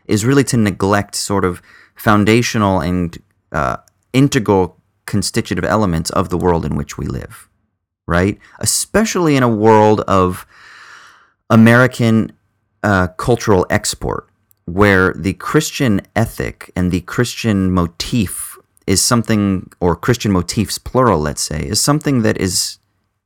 is 0.06 0.24
really 0.24 0.44
to 0.44 0.56
neglect 0.56 1.14
sort 1.14 1.44
of 1.44 1.60
foundational 1.96 2.80
and 2.80 3.18
uh, 3.50 3.76
integral 4.12 4.78
constitutive 5.06 5.64
elements 5.64 6.10
of 6.10 6.28
the 6.28 6.38
world 6.38 6.64
in 6.64 6.76
which 6.76 6.96
we 6.96 7.06
live 7.06 7.48
right? 8.06 8.38
Especially 8.58 9.36
in 9.36 9.42
a 9.42 9.48
world 9.48 10.00
of 10.02 10.46
American 11.50 12.32
uh, 12.82 13.08
cultural 13.08 13.66
export, 13.70 14.28
where 14.64 15.12
the 15.14 15.34
Christian 15.34 16.00
ethic 16.16 16.70
and 16.76 16.90
the 16.90 17.00
Christian 17.02 17.70
motif 17.70 18.58
is 18.86 19.00
something, 19.00 19.70
or 19.80 19.94
Christian 19.94 20.32
motifs, 20.32 20.78
plural, 20.78 21.20
let's 21.20 21.42
say, 21.42 21.66
is 21.66 21.80
something 21.80 22.22
that 22.22 22.40
is 22.40 22.78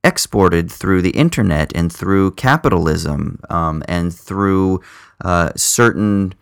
exported 0.06 0.70
through 0.70 1.02
the 1.02 1.10
internet 1.10 1.72
and 1.74 1.92
through 1.92 2.30
capitalism 2.32 3.40
um, 3.50 3.82
and 3.88 4.14
through 4.14 4.80
uh, 5.24 5.50
certain 5.56 6.32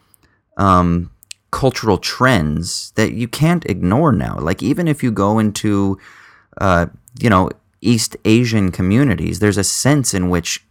um, 0.58 1.10
cultural 1.50 1.98
trends 1.98 2.92
that 2.96 3.12
you 3.12 3.26
can't 3.26 3.64
ignore 3.64 4.12
now. 4.12 4.38
Like, 4.38 4.62
even 4.62 4.86
if 4.86 5.02
you 5.02 5.10
go 5.10 5.38
into, 5.38 5.98
uh, 6.60 6.86
you 7.18 7.30
know, 7.30 7.48
East 7.80 8.16
Asian 8.24 8.70
communities, 8.70 9.38
there's 9.38 9.58
a 9.58 9.64
sense 9.64 10.12
in 10.12 10.28
which 10.28 10.64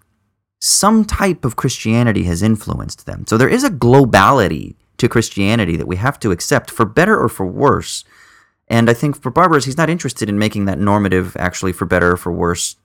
some 0.59 1.03
type 1.03 1.43
of 1.45 1.55
Christianity 1.55 2.23
has 2.23 2.41
influenced 2.43 3.05
them. 3.05 3.25
So 3.27 3.37
there 3.37 3.49
is 3.49 3.63
a 3.63 3.69
globality 3.69 4.75
to 4.97 5.09
Christianity 5.09 5.75
that 5.77 5.87
we 5.87 5.95
have 5.97 6.19
to 6.19 6.31
accept, 6.31 6.69
for 6.69 6.85
better 6.85 7.19
or 7.19 7.29
for 7.29 7.45
worse. 7.45 8.05
And 8.67 8.89
I 8.89 8.93
think 8.93 9.21
for 9.21 9.31
Barber's, 9.31 9.65
he's 9.65 9.77
not 9.77 9.89
interested 9.89 10.29
in 10.29 10.37
making 10.39 10.65
that 10.65 10.79
normative, 10.79 11.35
actually, 11.37 11.73
for 11.73 11.85
better 11.85 12.11
or 12.11 12.17
for 12.17 12.31
worse 12.31 12.75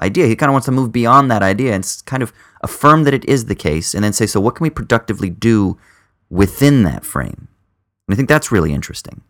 idea. 0.00 0.26
He 0.26 0.36
kind 0.36 0.50
of 0.50 0.54
wants 0.54 0.66
to 0.66 0.72
move 0.72 0.92
beyond 0.92 1.30
that 1.30 1.42
idea 1.42 1.74
and 1.74 2.02
kind 2.06 2.22
of 2.22 2.32
affirm 2.62 3.04
that 3.04 3.14
it 3.14 3.24
is 3.26 3.46
the 3.46 3.54
case, 3.54 3.94
and 3.94 4.04
then 4.04 4.12
say, 4.12 4.26
so 4.26 4.40
what 4.40 4.54
can 4.54 4.64
we 4.64 4.70
productively 4.70 5.30
do 5.30 5.76
within 6.30 6.82
that 6.84 7.04
frame? 7.04 7.48
And 8.08 8.14
I 8.14 8.16
think 8.16 8.28
that's 8.28 8.52
really 8.52 8.72
interesting. 8.72 9.22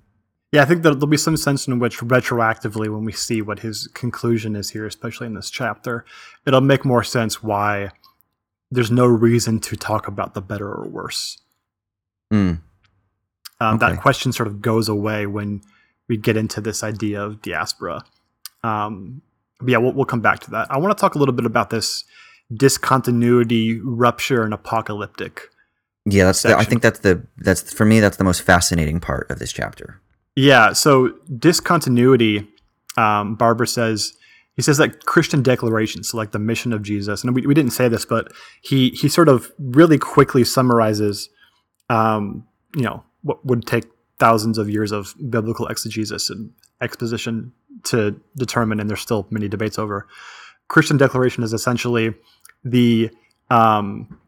Yeah, 0.53 0.63
I 0.63 0.65
think 0.67 0.83
that 0.83 0.91
there'll 0.91 1.07
be 1.07 1.17
some 1.17 1.39
sense 1.39 1.67
in 1.67 1.79
which 1.79 1.99
retroactively, 1.99 2.93
when 2.93 3.05
we 3.05 3.13
see 3.13 3.41
what 3.41 3.61
his 3.61 3.89
conclusion 3.95 4.55
is 4.55 4.71
here, 4.71 4.85
especially 4.87 5.27
in 5.27 5.35
this 5.35 5.51
chapter, 5.51 6.05
it'll 6.47 6.61
make 6.61 6.85
more 6.85 7.03
sense 7.03 7.43
why 7.43 7.91
there's 8.71 8.91
no 8.91 9.07
reason 9.07 9.61
to 9.61 9.77
talk 9.77 10.07
about 10.07 10.35
the 10.35 10.43
better 10.43 10.71
or 10.71 10.87
worse. 10.89 11.39
Mm. 12.33 12.61
Um, 13.61 13.77
Okay. 13.77 13.79
That 13.79 14.01
question 14.01 14.33
sort 14.33 14.47
of 14.47 14.61
goes 14.61 14.89
away 14.89 15.27
when 15.27 15.63
we 16.09 16.17
get 16.17 16.37
into 16.37 16.61
this 16.61 16.83
idea 16.83 17.23
of 17.23 17.41
diaspora. 17.41 18.05
Um, 18.63 19.23
but 19.63 19.71
yeah, 19.71 19.79
we'll, 19.79 19.93
we'll 19.93 20.05
come 20.05 20.21
back 20.21 20.41
to 20.41 20.51
that. 20.51 20.71
I 20.71 20.79
want 20.79 20.97
to 20.97 21.01
talk 21.01 21.15
a 21.15 21.19
little 21.19 21.35
bit 21.35 21.47
about 21.47 21.71
this 21.71 22.05
discontinuity, 22.55 23.81
rupture, 23.81 24.45
and 24.45 24.53
apocalyptic. 24.53 25.49
Yeah, 26.05 26.25
that's 26.25 26.43
the, 26.43 26.57
I 26.57 26.65
think 26.65 26.83
that's 26.83 26.99
the 27.01 27.25
that's 27.39 27.73
for 27.73 27.85
me 27.85 28.01
that's 28.01 28.17
the 28.17 28.25
most 28.25 28.43
fascinating 28.43 28.99
part 28.99 29.31
of 29.31 29.39
this 29.39 29.53
chapter. 29.53 30.01
Yeah, 30.35 30.73
so 30.73 31.13
discontinuity, 31.39 32.49
um, 32.97 33.37
Barber 33.37 33.67
says, 33.67 34.15
he 34.57 34.63
says 34.63 34.79
that 34.79 35.05
Christian 35.05 35.43
declarations, 35.43 36.09
so 36.09 36.17
like 36.17 36.33
the 36.33 36.39
mission 36.39 36.73
of 36.73 36.83
Jesus, 36.83 37.23
and 37.23 37.35
we, 37.35 37.47
we 37.47 37.55
didn't 37.55 37.73
say 37.73 37.89
this, 37.89 38.05
but 38.05 38.33
he, 38.63 38.91
he 38.91 39.09
sort 39.09 39.29
of 39.29 39.53
really 39.59 39.99
quickly 39.99 40.43
summarizes, 40.45 41.29
um, 41.91 42.47
you 42.75 42.83
know, 42.83 43.03
what 43.23 43.45
would 43.45 43.67
take 43.67 43.85
thousands 44.19 44.57
of 44.59 44.71
years 44.71 44.91
of 44.93 45.15
biblical 45.31 45.67
exegesis 45.67 46.31
and 46.31 46.51
exposition 46.83 47.53
to 47.85 48.21
determine, 48.37 48.81
and 48.81 48.91
there's 48.91 49.01
still 49.01 49.27
many 49.31 49.49
debates 49.49 49.79
over. 49.79 50.07
Christian 50.69 50.97
declaration 50.97 51.43
is 51.43 51.53
essentially 51.53 52.15
the 52.65 53.11
um, 53.51 54.19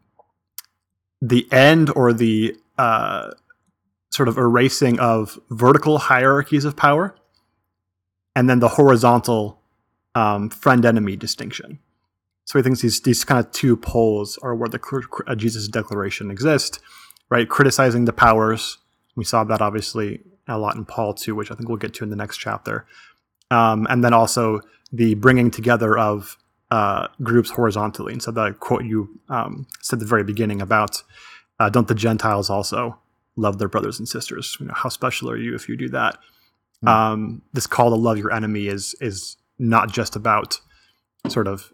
the 1.21 1.47
end 1.51 1.91
or 1.95 2.13
the 2.13 2.55
uh, 2.77 3.31
sort 4.11 4.29
of 4.29 4.37
erasing 4.37 4.99
of 4.99 5.39
vertical 5.49 5.97
hierarchies 5.97 6.65
of 6.65 6.75
power 6.75 7.15
and 8.35 8.49
then 8.49 8.59
the 8.59 8.67
horizontal 8.69 9.59
um, 10.13 10.49
friend 10.49 10.85
enemy 10.85 11.15
distinction. 11.15 11.79
So 12.45 12.59
he 12.59 12.63
thinks 12.63 12.81
these, 12.81 13.01
these 13.01 13.23
kind 13.23 13.43
of 13.43 13.51
two 13.51 13.75
poles 13.75 14.37
are 14.43 14.53
where 14.53 14.69
the 14.69 14.79
uh, 15.25 15.35
Jesus 15.35 15.67
declaration 15.67 16.29
exists, 16.29 16.79
right? 17.29 17.49
Criticizing 17.49 18.05
the 18.05 18.13
powers. 18.13 18.77
We 19.15 19.23
saw 19.23 19.43
that 19.45 19.61
obviously 19.61 20.21
a 20.47 20.57
lot 20.57 20.75
in 20.75 20.85
Paul 20.85 21.13
too, 21.13 21.35
which 21.35 21.51
I 21.51 21.55
think 21.55 21.69
we'll 21.69 21.77
get 21.77 21.93
to 21.95 22.03
in 22.03 22.09
the 22.09 22.15
next 22.15 22.37
chapter. 22.37 22.85
Um, 23.51 23.87
and 23.89 24.03
then 24.03 24.13
also 24.13 24.61
the 24.91 25.15
bringing 25.15 25.51
together 25.51 25.97
of 25.97 26.37
uh, 26.71 27.07
groups 27.23 27.51
horizontally. 27.51 28.13
And 28.13 28.21
so 28.21 28.31
the 28.31 28.53
quote 28.53 28.85
you 28.85 29.19
um, 29.29 29.67
said 29.81 29.97
at 29.97 29.99
the 30.01 30.05
very 30.05 30.23
beginning 30.23 30.61
about 30.61 31.03
uh, 31.59 31.69
don't 31.69 31.87
the 31.87 31.95
Gentiles 31.95 32.49
also 32.49 32.97
love 33.35 33.57
their 33.59 33.67
brothers 33.67 33.99
and 33.99 34.07
sisters? 34.07 34.57
You 34.59 34.67
know, 34.67 34.73
how 34.75 34.89
special 34.89 35.29
are 35.29 35.37
you 35.37 35.55
if 35.55 35.69
you 35.69 35.77
do 35.77 35.89
that? 35.89 36.17
Um, 36.85 37.41
this 37.53 37.65
call 37.67 37.89
to 37.89 37.95
love 37.95 38.17
your 38.17 38.31
enemy 38.31 38.67
is 38.67 38.95
is 39.01 39.37
not 39.57 39.91
just 39.91 40.15
about 40.15 40.59
sort 41.29 41.47
of 41.47 41.71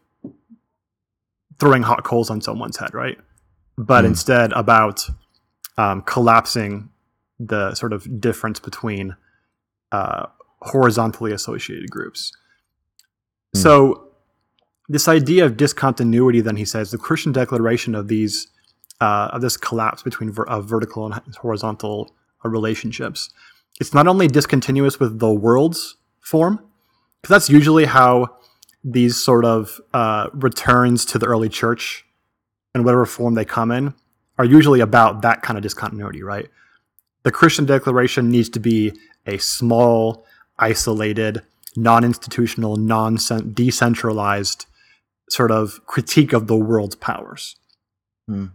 throwing 1.60 1.84
hot 1.84 2.04
coals 2.04 2.30
on 2.30 2.42
someone's 2.42 2.78
head, 2.78 2.94
right? 2.94 3.18
But 3.78 4.04
Mm. 4.04 4.08
instead 4.08 4.52
about 4.54 5.10
um, 5.78 6.02
collapsing 6.04 6.90
the 7.48 7.74
sort 7.76 7.94
of 7.94 8.20
difference 8.20 8.60
between 8.60 9.16
uh, 9.92 10.26
horizontally 10.62 11.32
associated 11.32 11.90
groups. 11.90 12.32
Mm. 13.56 13.62
So 13.62 14.08
this 14.90 15.08
idea 15.08 15.46
of 15.46 15.58
discontinuity, 15.58 16.42
then 16.42 16.58
he 16.58 16.66
says, 16.66 16.92
the 16.92 16.98
Christian 16.98 17.32
declaration 17.32 17.96
of 17.96 18.08
these 18.08 18.48
uh, 19.00 19.30
of 19.34 19.42
this 19.42 19.58
collapse 19.58 20.04
between 20.04 20.32
ver- 20.32 20.44
of 20.44 20.66
vertical 20.66 21.06
and 21.06 21.36
horizontal 21.36 22.14
uh, 22.46 22.50
relationships. 22.50 23.32
It's 23.80 23.94
not 23.94 24.08
only 24.08 24.28
discontinuous 24.28 25.00
with 25.00 25.20
the 25.20 25.34
world's 25.34 25.98
form, 26.20 26.64
because 27.22 27.34
that's 27.34 27.50
usually 27.50 27.86
how 27.86 28.38
these 28.84 29.16
sort 29.16 29.44
of 29.44 29.82
uh, 29.94 30.30
returns 30.34 31.04
to 31.06 31.18
the 31.18 31.26
early 31.26 31.50
church 31.50 32.06
and 32.76 32.86
whatever 32.86 33.06
form 33.06 33.34
they 33.34 33.46
come 33.46 33.72
in 33.72 33.94
are 34.38 34.46
usually 34.46 34.80
about 34.80 35.22
that 35.24 35.42
kind 35.42 35.58
of 35.58 35.64
discontinuity, 35.64 36.24
right? 36.24 36.50
The 37.24 37.32
Christian 37.32 37.66
declaration 37.66 38.30
needs 38.30 38.50
to 38.50 38.60
be 38.60 38.94
a 39.26 39.38
small, 39.38 40.26
isolated, 40.58 41.42
non-institutional, 41.76 42.78
non 42.78 43.18
decentralized 43.54 44.66
sort 45.30 45.52
of 45.52 45.86
critique 45.86 46.34
of 46.34 46.48
the 46.48 46.56
world's 46.56 46.96
powers. 46.96 47.56
Hmm. 48.28 48.48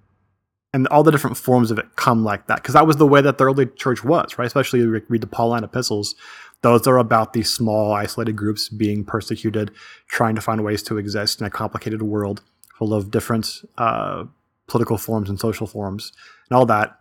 And 0.72 0.86
all 0.88 1.02
the 1.02 1.10
different 1.10 1.38
forms 1.38 1.70
of 1.70 1.78
it 1.78 1.96
come 1.96 2.22
like 2.22 2.48
that, 2.48 2.56
because 2.56 2.74
that 2.74 2.86
was 2.86 2.96
the 2.96 3.06
way 3.06 3.22
that 3.22 3.38
the 3.38 3.44
early 3.44 3.66
church 3.66 4.04
was, 4.04 4.36
right? 4.36 4.44
Especially 4.46 4.80
if 4.80 4.84
you 4.84 5.02
read 5.08 5.22
the 5.22 5.26
Pauline 5.26 5.64
epistles; 5.64 6.14
those 6.60 6.86
are 6.86 6.98
about 6.98 7.32
these 7.32 7.50
small, 7.50 7.92
isolated 7.92 8.36
groups 8.36 8.68
being 8.68 9.04
persecuted, 9.04 9.70
trying 10.08 10.34
to 10.34 10.42
find 10.42 10.62
ways 10.62 10.82
to 10.82 10.98
exist 10.98 11.40
in 11.40 11.46
a 11.46 11.50
complicated 11.50 12.02
world 12.02 12.42
full 12.74 12.92
of 12.92 13.10
different 13.10 13.62
uh, 13.78 14.24
political 14.66 14.98
forms 14.98 15.30
and 15.30 15.40
social 15.40 15.66
forms, 15.66 16.12
and 16.50 16.56
all 16.56 16.66
that. 16.66 16.98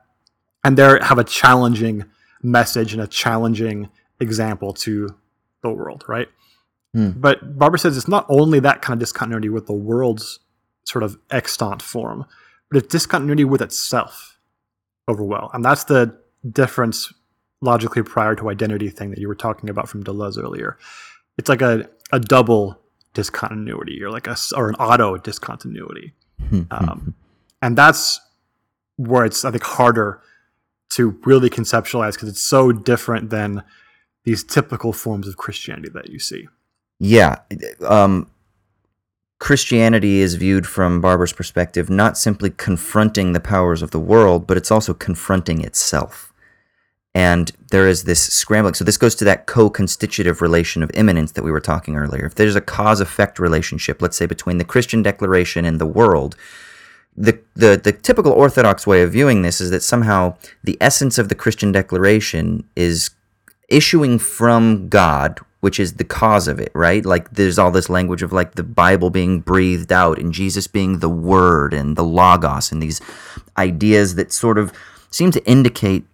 And 0.66 0.78
they 0.78 0.98
have 1.02 1.18
a 1.18 1.24
challenging 1.24 2.06
message 2.42 2.94
and 2.94 3.02
a 3.02 3.08
challenging 3.08 3.90
example 4.20 4.74
to 4.74 5.10
the 5.62 5.70
world, 5.70 6.04
right? 6.08 6.28
Hmm. 6.94 7.12
But 7.12 7.58
Barber 7.58 7.78
says 7.78 7.98
it's 7.98 8.08
not 8.08 8.26
only 8.30 8.60
that 8.62 8.82
kind 8.82 8.96
of 8.96 9.00
discontinuity 9.00 9.50
with 9.50 9.68
the 9.68 9.74
world's 9.74 10.40
sort 10.86 11.04
of 11.04 11.18
extant 11.30 11.82
form, 11.82 12.26
but 12.70 12.78
it's 12.78 12.88
discontinuity 12.88 13.44
with 13.44 13.62
itself 13.62 14.40
over 15.08 15.24
well. 15.24 15.52
And 15.54 15.64
that's 15.64 15.84
the 15.84 16.18
difference 16.50 17.14
logically 17.62 18.04
prior 18.04 18.36
to 18.36 18.50
identity 18.50 18.90
thing 18.90 19.10
that 19.10 19.20
you 19.20 19.28
were 19.28 19.36
talking 19.36 19.70
about 19.70 19.90
from 19.90 20.04
Deleuze 20.04 20.42
earlier. 20.42 20.78
It's 21.38 21.50
like 21.50 21.62
a, 21.62 21.90
a 22.12 22.20
double 22.20 22.80
discontinuity 23.14 24.02
or 24.04 24.10
like 24.10 24.28
a 24.28 24.36
or 24.56 24.70
an 24.70 24.76
auto 24.76 25.18
discontinuity. 25.18 26.14
Um, 26.72 27.16
and 27.62 27.78
that's 27.78 28.20
where 28.98 29.26
it's 29.26 29.44
I 29.44 29.52
think 29.52 29.64
harder 29.64 30.22
to 30.92 31.20
really 31.26 31.50
conceptualize 31.50 32.14
because 32.14 32.30
it's 32.30 32.46
so 32.46 32.72
different 32.72 33.30
than 33.30 33.64
these 34.24 34.44
typical 34.44 34.94
forms 34.94 35.28
of 35.28 35.38
Christianity 35.38 35.90
that 35.94 36.10
you 36.10 36.20
see. 36.20 36.48
Yeah. 37.00 37.40
Um, 37.82 38.30
Christianity 39.40 40.22
is 40.22 40.36
viewed 40.36 40.66
from 40.66 41.02
Barber's 41.02 41.34
perspective 41.34 41.90
not 41.90 42.18
simply 42.18 42.50
confronting 42.50 43.34
the 43.34 43.40
powers 43.40 43.82
of 43.82 43.92
the 43.92 44.00
world, 44.00 44.48
but 44.48 44.58
it's 44.58 44.72
also 44.72 44.94
confronting 44.94 45.62
itself. 45.62 46.34
And 47.14 47.52
there 47.72 47.88
is 47.88 48.04
this 48.04 48.22
scrambling. 48.34 48.74
So 48.74 48.84
this 48.84 48.98
goes 48.98 49.16
to 49.16 49.26
that 49.26 49.46
co-constitutive 49.46 50.42
relation 50.42 50.84
of 50.84 50.92
immanence 50.94 51.32
that 51.34 51.44
we 51.44 51.52
were 51.52 51.62
talking 51.62 51.96
earlier. 51.96 52.26
If 52.26 52.36
there's 52.36 52.56
a 52.56 52.62
cause-effect 52.62 53.40
relationship, 53.40 54.02
let's 54.02 54.18
say 54.18 54.26
between 54.26 54.58
the 54.58 54.66
Christian 54.66 55.02
declaration 55.02 55.64
and 55.64 55.80
the 55.80 55.86
world, 55.86 56.36
the, 57.18 57.40
the 57.56 57.80
the 57.82 57.92
typical 57.92 58.32
orthodox 58.32 58.86
way 58.86 59.02
of 59.02 59.14
viewing 59.14 59.42
this 59.42 59.62
is 59.62 59.72
that 59.72 59.84
somehow 59.84 60.36
the 60.64 60.78
essence 60.82 61.18
of 61.18 61.30
the 61.30 61.36
Christian 61.36 61.72
declaration 61.72 62.68
is 62.76 63.12
issuing 63.70 64.20
from 64.20 64.90
God, 64.90 65.40
which 65.62 65.80
is 65.80 65.94
the 65.94 66.04
cause 66.04 66.48
of 66.48 66.60
it, 66.60 66.72
right? 66.76 67.06
Like 67.06 67.32
there's 67.32 67.58
all 67.58 67.72
this 67.72 67.90
language 67.90 68.22
of 68.22 68.34
like 68.34 68.56
the 68.56 68.64
Bible 68.64 69.10
being 69.10 69.40
breathed 69.40 69.92
out 69.92 70.20
and 70.20 70.34
Jesus 70.34 70.68
being 70.68 71.00
the 71.00 71.10
word 71.10 71.74
and 71.74 71.96
the 71.96 72.04
logos 72.04 72.72
and 72.72 72.84
these 72.84 73.02
ideas 73.58 74.16
that 74.16 74.32
sort 74.32 74.58
of 74.58 74.74
seem 75.10 75.32
to 75.32 75.46
indicate 75.46 76.06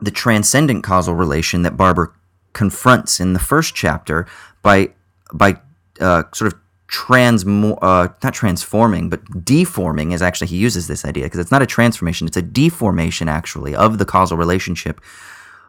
the 0.00 0.10
transcendent 0.10 0.82
causal 0.82 1.14
relation 1.14 1.62
that 1.62 1.76
Barber 1.76 2.12
confronts 2.52 3.20
in 3.20 3.32
the 3.32 3.38
first 3.38 3.74
chapter 3.74 4.26
by 4.60 4.90
by 5.32 5.56
uh, 6.00 6.24
sort 6.34 6.52
of 6.52 6.58
transmo 6.92 7.78
uh, 7.80 8.08
not 8.22 8.34
transforming 8.34 9.08
but 9.08 9.20
deforming 9.44 10.12
is 10.12 10.20
actually 10.20 10.46
he 10.46 10.56
uses 10.56 10.88
this 10.88 11.04
idea 11.06 11.24
because 11.24 11.40
it's 11.40 11.50
not 11.50 11.62
a 11.62 11.66
transformation 11.66 12.26
it's 12.26 12.36
a 12.36 12.42
deformation 12.42 13.28
actually 13.28 13.74
of 13.74 13.96
the 13.96 14.04
causal 14.04 14.36
relationship 14.36 15.00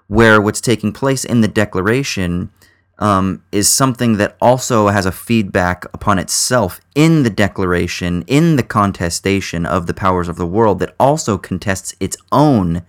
where 0.07 0.41
what's 0.41 0.59
taking 0.59 0.91
place 0.91 1.23
in 1.23 1.39
the 1.39 1.47
declaration 1.47 2.51
um, 2.99 3.43
is 3.51 3.69
something 3.69 4.17
that 4.17 4.37
also 4.39 4.87
has 4.87 5.05
a 5.05 5.11
feedback 5.11 5.85
upon 5.93 6.19
itself 6.19 6.79
in 6.95 7.23
the 7.23 7.29
declaration, 7.29 8.23
in 8.27 8.55
the 8.55 8.63
contestation 8.63 9.65
of 9.65 9.87
the 9.87 9.93
powers 9.93 10.29
of 10.29 10.35
the 10.35 10.45
world, 10.45 10.79
that 10.79 10.95
also 10.99 11.37
contests 11.37 11.95
its 11.99 12.15
own, 12.31 12.83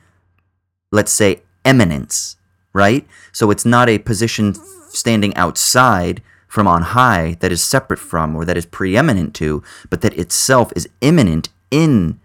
let's 0.92 1.12
say, 1.12 1.42
eminence, 1.64 2.36
right? 2.72 3.06
So 3.32 3.50
it's 3.50 3.64
not 3.64 3.88
a 3.88 3.98
position 3.98 4.54
standing 4.90 5.34
outside 5.36 6.22
from 6.54 6.68
on 6.68 6.82
high 6.82 7.36
that 7.40 7.50
is 7.50 7.64
separate 7.64 7.98
from 7.98 8.36
or 8.36 8.44
that 8.44 8.56
is 8.56 8.64
preeminent 8.64 9.34
to, 9.34 9.60
but 9.90 10.02
that 10.02 10.16
itself 10.16 10.72
is 10.76 10.88
immanent 11.00 11.48
in 11.72 12.20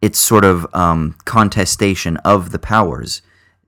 its 0.00 0.20
sort 0.20 0.44
of 0.44 0.72
um, 0.72 1.16
contestation 1.24 2.16
of 2.18 2.52
the 2.52 2.60
powers 2.60 3.22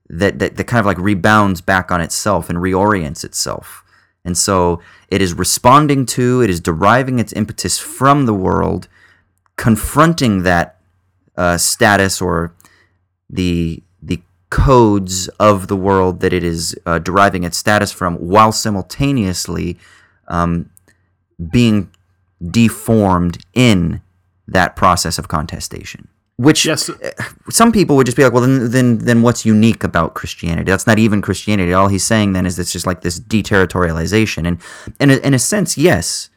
that, 0.09 0.39
that 0.39 0.55
that 0.55 0.67
kind 0.67 0.79
of 0.79 0.85
like 0.85 0.97
rebounds 0.97 1.59
back 1.59 1.91
on 1.91 1.99
itself 1.99 2.49
and 2.49 2.59
reorients 2.59 3.25
itself. 3.25 3.83
And 4.23 4.37
so 4.37 4.81
it 5.09 5.21
is 5.21 5.33
responding 5.33 6.05
to, 6.17 6.41
it 6.41 6.49
is 6.49 6.61
deriving 6.61 7.19
its 7.19 7.33
impetus 7.33 7.77
from 7.77 8.25
the 8.25 8.33
world, 8.33 8.87
confronting 9.57 10.43
that 10.43 10.79
uh, 11.35 11.57
status 11.57 12.21
or 12.21 12.55
the 13.29 13.83
the 14.01 14.21
codes 14.49 15.27
of 15.39 15.67
the 15.67 15.75
world 15.75 16.21
that 16.21 16.31
it 16.31 16.43
is 16.43 16.73
uh, 16.85 16.99
deriving 16.99 17.43
its 17.43 17.57
status 17.57 17.91
from, 17.91 18.15
while 18.15 18.53
simultaneously 18.53 19.77
um, 20.27 20.69
being 21.51 21.89
deformed 22.51 23.37
in 23.53 24.01
that 24.47 24.75
process 24.75 25.17
of 25.17 25.27
contestation. 25.27 26.07
Which 26.37 26.65
Yes. 26.65 26.89
uh, 26.89 27.11
some 27.49 27.71
people 27.71 27.95
would 27.95 28.05
just 28.05 28.17
be 28.17 28.23
like, 28.23 28.33
well, 28.33 28.41
then, 28.41 28.71
then, 28.71 28.97
then 28.99 29.21
what's 29.21 29.45
unique 29.45 29.83
about 29.83 30.15
Christianity? 30.15 30.69
That's 30.69 30.85
not 30.85 30.99
even 30.99 31.21
Christianity. 31.21 31.73
All 31.73 31.87
he's 31.87 32.03
saying 32.03 32.33
then 32.33 32.45
is 32.45 32.59
it's 32.59 32.73
just 32.73 32.85
like 32.85 33.01
this 33.01 33.19
deterritorialization. 33.19 34.45
And, 34.45 34.61
and 34.99 35.11
in 35.11 35.33
a 35.33 35.39
sense, 35.39 35.77
yes, 35.77 36.29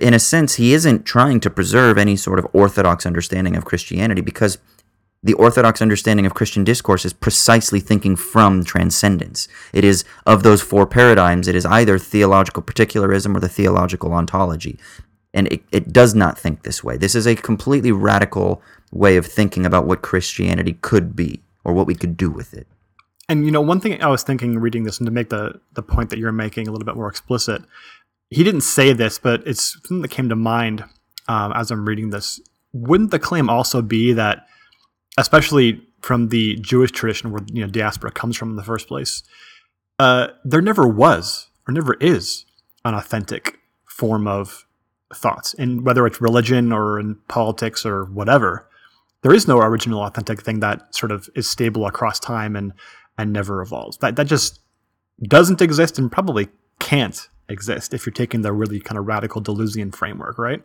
in 0.00 0.14
a 0.14 0.20
sense, 0.20 0.54
he 0.54 0.72
isn't 0.72 1.04
trying 1.04 1.40
to 1.40 1.50
preserve 1.50 1.98
any 1.98 2.16
sort 2.16 2.38
of 2.38 2.46
orthodox 2.52 3.04
understanding 3.06 3.56
of 3.56 3.64
Christianity 3.64 4.20
because 4.20 4.58
the 5.24 5.34
orthodox 5.34 5.82
understanding 5.82 6.26
of 6.26 6.34
Christian 6.34 6.62
discourse 6.62 7.04
is 7.04 7.12
precisely 7.12 7.80
thinking 7.80 8.14
from 8.14 8.62
transcendence. 8.62 9.48
It 9.72 9.82
is 9.82 10.04
of 10.26 10.42
those 10.42 10.62
four 10.62 10.86
paradigms, 10.86 11.48
it 11.48 11.56
is 11.56 11.66
either 11.66 11.98
theological 11.98 12.62
particularism 12.62 13.36
or 13.36 13.40
the 13.40 13.48
theological 13.48 14.12
ontology. 14.12 14.78
And 15.32 15.48
it, 15.48 15.62
it 15.72 15.92
does 15.92 16.14
not 16.14 16.38
think 16.38 16.62
this 16.62 16.84
way. 16.84 16.96
This 16.96 17.16
is 17.16 17.26
a 17.26 17.34
completely 17.34 17.90
radical 17.90 18.62
way 18.92 19.16
of 19.16 19.26
thinking 19.26 19.66
about 19.66 19.86
what 19.86 20.02
Christianity 20.02 20.74
could 20.80 21.16
be 21.16 21.40
or 21.64 21.72
what 21.72 21.88
we 21.88 21.94
could 21.94 22.16
do 22.16 22.30
with 22.30 22.54
it. 22.54 22.68
And 23.28 23.44
you 23.46 23.50
know, 23.50 23.60
one 23.60 23.80
thing 23.80 24.00
I 24.02 24.08
was 24.08 24.22
thinking 24.22 24.58
reading 24.58 24.84
this, 24.84 24.98
and 24.98 25.06
to 25.06 25.10
make 25.10 25.30
the 25.30 25.58
the 25.72 25.82
point 25.82 26.10
that 26.10 26.18
you're 26.18 26.30
making 26.30 26.68
a 26.68 26.70
little 26.70 26.84
bit 26.84 26.94
more 26.94 27.08
explicit, 27.08 27.62
he 28.30 28.44
didn't 28.44 28.60
say 28.60 28.92
this, 28.92 29.18
but 29.18 29.42
it's 29.46 29.72
something 29.72 30.02
that 30.02 30.10
came 30.10 30.28
to 30.28 30.36
mind 30.36 30.84
um, 31.26 31.52
as 31.54 31.70
I'm 31.70 31.86
reading 31.86 32.10
this. 32.10 32.40
Wouldn't 32.72 33.10
the 33.10 33.18
claim 33.18 33.48
also 33.48 33.80
be 33.80 34.12
that, 34.12 34.46
especially 35.18 35.80
from 36.00 36.28
the 36.28 36.56
Jewish 36.56 36.90
tradition 36.92 37.30
where 37.30 37.42
you 37.52 37.62
know 37.62 37.70
diaspora 37.70 38.10
comes 38.12 38.36
from 38.36 38.50
in 38.50 38.56
the 38.56 38.64
first 38.64 38.88
place, 38.88 39.22
uh, 39.98 40.28
there 40.44 40.60
never 40.60 40.86
was 40.86 41.48
or 41.66 41.72
never 41.72 41.94
is 41.94 42.44
an 42.84 42.94
authentic 42.94 43.58
form 43.86 44.26
of 44.26 44.66
thoughts, 45.14 45.54
and 45.54 45.84
whether 45.84 46.06
it's 46.06 46.20
religion 46.20 46.72
or 46.72 46.98
in 46.98 47.16
politics 47.28 47.86
or 47.86 48.04
whatever, 48.06 48.68
there 49.22 49.32
is 49.32 49.48
no 49.48 49.60
original 49.60 50.02
authentic 50.02 50.42
thing 50.42 50.60
that 50.60 50.94
sort 50.94 51.12
of 51.12 51.28
is 51.34 51.48
stable 51.48 51.86
across 51.86 52.18
time 52.18 52.56
and 52.56 52.72
and 53.16 53.32
never 53.32 53.62
evolves. 53.62 53.96
That 53.98 54.16
that 54.16 54.26
just 54.26 54.60
doesn't 55.22 55.62
exist 55.62 55.98
and 55.98 56.10
probably 56.10 56.48
can't 56.80 57.28
exist 57.48 57.94
if 57.94 58.04
you're 58.04 58.12
taking 58.12 58.42
the 58.42 58.52
really 58.52 58.80
kind 58.80 58.98
of 58.98 59.06
radical 59.06 59.40
Deleuzian 59.40 59.94
framework, 59.94 60.38
right? 60.38 60.62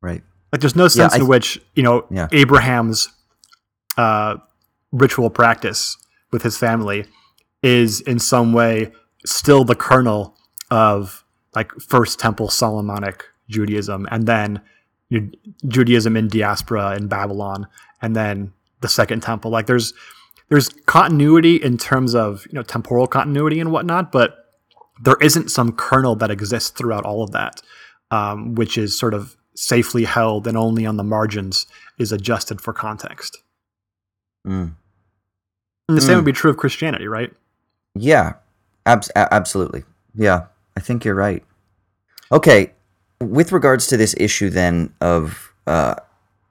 Right. 0.00 0.22
Like 0.52 0.60
there's 0.60 0.76
no 0.76 0.88
sense 0.88 1.14
I 1.14 1.18
in 1.18 1.28
which 1.28 1.60
you 1.74 1.82
know 1.82 2.06
Yeah. 2.10 2.28
Abraham's 2.32 3.08
uh, 3.98 4.36
ritual 4.92 5.28
practice 5.28 5.98
with 6.30 6.42
his 6.42 6.56
family 6.56 7.04
is 7.62 8.00
in 8.00 8.18
some 8.18 8.52
way 8.52 8.92
still 9.26 9.64
the 9.64 9.74
kernel 9.74 10.36
of 10.70 11.24
like 11.54 11.72
First 11.80 12.18
Temple 12.18 12.48
Solomonic 12.48 13.24
Judaism, 13.48 14.06
and 14.10 14.26
then 14.26 14.62
Judaism 15.66 16.16
in 16.16 16.28
diaspora 16.28 16.96
in 16.96 17.08
Babylon, 17.08 17.66
and 18.00 18.14
then 18.14 18.52
the 18.80 18.88
Second 18.88 19.22
Temple. 19.22 19.50
Like 19.50 19.66
there's 19.66 19.92
there's 20.48 20.68
continuity 20.86 21.56
in 21.56 21.76
terms 21.76 22.14
of 22.14 22.46
you 22.46 22.52
know 22.54 22.62
temporal 22.62 23.06
continuity 23.06 23.60
and 23.60 23.72
whatnot, 23.72 24.12
but 24.12 24.36
there 25.02 25.16
isn't 25.20 25.50
some 25.50 25.72
kernel 25.72 26.14
that 26.16 26.30
exists 26.30 26.70
throughout 26.70 27.04
all 27.04 27.22
of 27.22 27.32
that, 27.32 27.62
um, 28.10 28.54
which 28.54 28.78
is 28.78 28.98
sort 28.98 29.14
of 29.14 29.36
safely 29.54 30.04
held 30.04 30.46
and 30.46 30.56
only 30.56 30.86
on 30.86 30.96
the 30.96 31.04
margins 31.04 31.66
is 31.98 32.12
adjusted 32.12 32.60
for 32.60 32.72
context. 32.72 33.38
Mm. 34.48 34.72
And 35.88 35.96
the 35.96 36.00
same 36.00 36.14
Mm. 36.14 36.16
would 36.16 36.24
be 36.24 36.32
true 36.32 36.50
of 36.50 36.56
Christianity, 36.56 37.06
right? 37.06 37.32
Yeah, 37.94 38.34
abs- 38.86 39.10
absolutely. 39.14 39.84
Yeah, 40.14 40.46
I 40.76 40.80
think 40.80 41.04
you're 41.04 41.14
right. 41.14 41.44
Okay, 42.32 42.72
with 43.20 43.52
regards 43.52 43.86
to 43.88 43.96
this 43.96 44.14
issue 44.18 44.50
then 44.50 44.92
of 45.00 45.52
uh, 45.66 45.94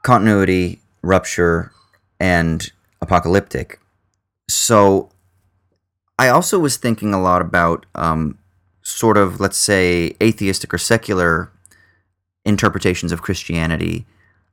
continuity, 0.04 0.82
rupture, 1.02 1.72
and 2.20 2.72
apocalyptic, 3.02 3.80
so 4.50 5.10
I 6.20 6.30
also 6.30 6.58
was 6.60 6.78
thinking 6.78 7.14
a 7.14 7.22
lot 7.22 7.42
about 7.42 7.86
um, 7.96 8.38
sort 8.82 9.18
of, 9.18 9.40
let's 9.40 9.58
say, 9.58 10.16
atheistic 10.22 10.74
or 10.74 10.78
secular 10.80 11.52
interpretations 12.46 13.12
of 13.12 13.22
Christianity, 13.22 14.06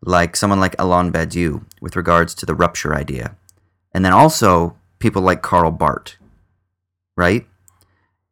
like 0.03 0.37
someone 0.37 0.61
like 0.61 0.75
Alain 0.79 1.11
Badiou 1.13 1.65
with 1.85 1.97
regards 1.97 2.35
to 2.35 2.47
the 2.47 2.55
rupture 2.55 2.95
idea. 2.95 3.37
And 3.93 4.03
then 4.07 4.15
also 4.15 4.75
people 5.01 5.21
like 5.21 5.43
Karl 5.43 5.71
Barth, 5.71 6.17
right? 7.15 7.47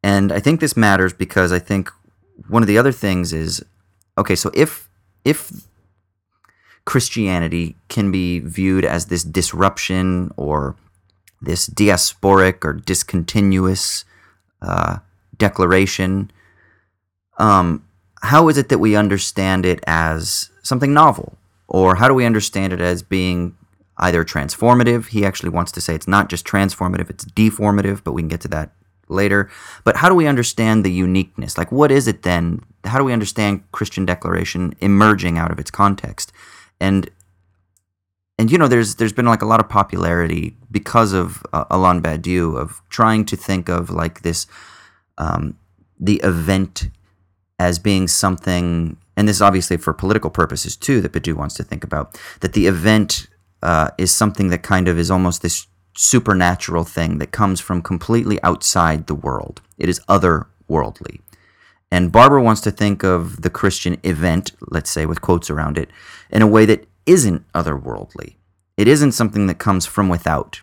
And 0.03 0.33
I 0.33 0.41
think 0.41 0.59
this 0.59 0.75
matters 0.75 1.13
because 1.13 1.53
I 1.53 1.59
think 1.59 1.91
one 2.49 2.63
of 2.63 2.67
the 2.67 2.79
other 2.79 2.93
things 2.93 3.35
is 3.35 3.63
okay, 4.17 4.35
so 4.35 4.51
if 4.55 4.89
if 5.23 5.53
Christianity 6.87 7.77
can 7.89 8.11
be 8.11 8.39
viewed 8.39 8.87
as 8.87 9.07
this 9.07 9.23
disruption 9.23 10.33
or 10.39 10.75
this 11.43 11.69
diasporic 11.69 12.65
or 12.65 12.73
discontinuous 12.73 14.07
uh, 14.63 14.97
declaration, 15.37 16.31
um, 17.37 17.85
how 18.23 18.49
is 18.49 18.57
it 18.57 18.71
that 18.71 18.79
we 18.79 18.97
understand 18.97 19.67
it 19.67 19.85
as 19.87 20.51
something 20.63 20.95
novel? 20.95 21.37
Or 21.73 21.95
how 21.95 22.07
do 22.07 22.13
we 22.13 22.27
understand 22.27 22.75
it 22.75 22.83
as 22.83 23.03
being 23.03 23.57
either 23.97 24.25
transformative? 24.25 25.09
He 25.09 25.25
actually 25.25 25.49
wants 25.49 25.73
to 25.73 25.81
say 25.81 25.95
it's 25.95 26.07
not 26.07 26.29
just 26.29 26.47
transformative, 26.47 27.09
it's 27.09 27.25
deformative, 27.25 28.05
but 28.05 28.13
we 28.13 28.21
can 28.21 28.29
get 28.29 28.43
to 28.43 28.49
that 28.49 28.73
later. 29.09 29.51
But 29.83 29.97
how 29.97 30.11
do 30.11 30.15
we 30.15 30.27
understand 30.27 30.85
the 30.85 30.93
uniqueness? 30.93 31.57
Like, 31.57 31.73
what 31.73 31.91
is 31.91 32.07
it 32.07 32.25
then? 32.25 32.61
How 32.85 32.99
do 32.99 33.05
we 33.05 33.13
understand 33.15 33.65
Christian 33.73 34.05
declaration 34.05 34.75
emerging 34.81 35.39
out 35.39 35.51
of 35.51 35.59
its 35.59 35.71
context? 35.71 36.31
And 36.79 37.09
and 38.39 38.53
you 38.53 38.59
know, 38.59 38.69
there's 38.69 38.97
there's 38.97 39.15
been 39.15 39.25
like 39.25 39.41
a 39.41 39.47
lot 39.47 39.61
of 39.61 39.71
popularity 39.71 40.55
because 40.71 41.15
of 41.15 41.43
uh, 41.55 41.65
Alain 41.71 42.03
Badiou 42.03 42.59
of 42.59 42.83
trying 42.91 43.25
to 43.27 43.37
think 43.37 43.71
of 43.71 43.89
like 43.89 44.21
this 44.21 44.47
um, 45.17 45.57
the 45.99 46.21
event 46.25 46.91
as 47.59 47.79
being 47.79 48.09
something, 48.09 48.99
and 49.17 49.29
this 49.29 49.37
is 49.37 49.43
obviously 49.43 49.77
for 49.77 49.93
political 49.93 50.31
purposes 50.31 50.77
too, 50.77 51.01
that 51.01 51.13
Badiou 51.13 51.35
wants 51.35 51.55
to 51.57 51.65
think 51.65 51.85
about 51.85 52.19
that 52.41 52.53
the 52.53 52.67
event 52.67 53.27
uh, 53.63 53.89
is 53.99 54.11
something 54.11 54.49
that 54.49 54.63
kind 54.63 54.89
of 54.89 54.99
is 54.99 55.11
almost 55.11 55.43
this 55.43 55.67
supernatural 55.97 56.85
thing 56.85 57.19
that 57.19 57.33
comes 57.33 57.61
from 57.61 57.83
completely 57.83 58.43
outside 58.43 59.07
the 59.07 59.15
world. 59.15 59.61
It 59.79 59.89
is 59.89 60.01
otherworldly. 60.09 61.21
And 61.91 62.11
Barber 62.11 62.41
wants 62.41 62.63
to 62.63 62.71
think 62.71 63.05
of 63.05 63.43
the 63.43 63.51
Christian 63.51 64.01
event, 64.03 64.53
let's 64.71 64.91
say 64.91 65.05
with 65.05 65.21
quotes 65.21 65.51
around 65.51 65.77
it, 65.77 65.91
in 66.31 66.41
a 66.41 66.47
way 66.47 66.65
that 66.65 66.87
isn't 67.05 67.45
otherworldly. 67.53 68.37
It 68.79 68.89
isn't 68.89 69.13
something 69.13 69.47
that 69.49 69.59
comes 69.59 69.85
from 69.85 70.09
without. 70.09 70.63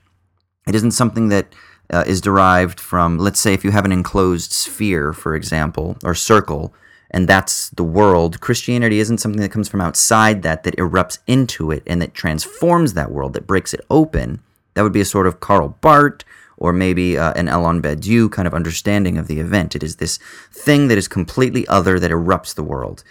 It 0.67 0.73
isn't 0.73 0.91
something 0.91 1.29
that 1.29 1.53
uh, 1.91 2.03
is 2.07 2.21
derived 2.21 2.79
from, 2.79 3.19
let's 3.19 3.39
say, 3.39 3.53
if 3.53 3.63
you 3.63 3.69
have 3.71 3.85
an 3.85 3.91
enclosed 3.91 4.51
sphere, 4.51 5.13
for 5.13 5.35
example, 5.35 5.97
or 6.03 6.15
circle, 6.15 6.73
and 7.11 7.27
that's 7.27 7.69
the 7.69 7.83
world. 7.83 8.39
Christianity 8.39 8.99
isn't 8.99 9.17
something 9.17 9.41
that 9.41 9.51
comes 9.51 9.67
from 9.67 9.81
outside 9.81 10.43
that, 10.43 10.63
that 10.63 10.77
erupts 10.77 11.19
into 11.27 11.71
it 11.71 11.83
and 11.87 12.01
that 12.01 12.13
transforms 12.13 12.93
that 12.93 13.11
world, 13.11 13.33
that 13.33 13.47
breaks 13.47 13.73
it 13.73 13.81
open. 13.89 14.41
That 14.75 14.83
would 14.83 14.93
be 14.93 15.01
a 15.01 15.05
sort 15.05 15.27
of 15.27 15.39
Karl 15.39 15.69
Barth 15.81 16.23
or 16.57 16.73
maybe 16.73 17.17
uh, 17.17 17.33
an 17.33 17.47
Alain 17.47 17.81
Badiou 17.81 18.31
kind 18.31 18.47
of 18.47 18.53
understanding 18.53 19.17
of 19.17 19.27
the 19.27 19.39
event. 19.39 19.75
It 19.75 19.83
is 19.83 19.95
this 19.95 20.19
thing 20.51 20.87
that 20.89 20.97
is 20.97 21.07
completely 21.07 21.67
other 21.67 21.99
that 21.99 22.11
erupts 22.11 22.53
the 22.53 22.63
world. 22.63 23.03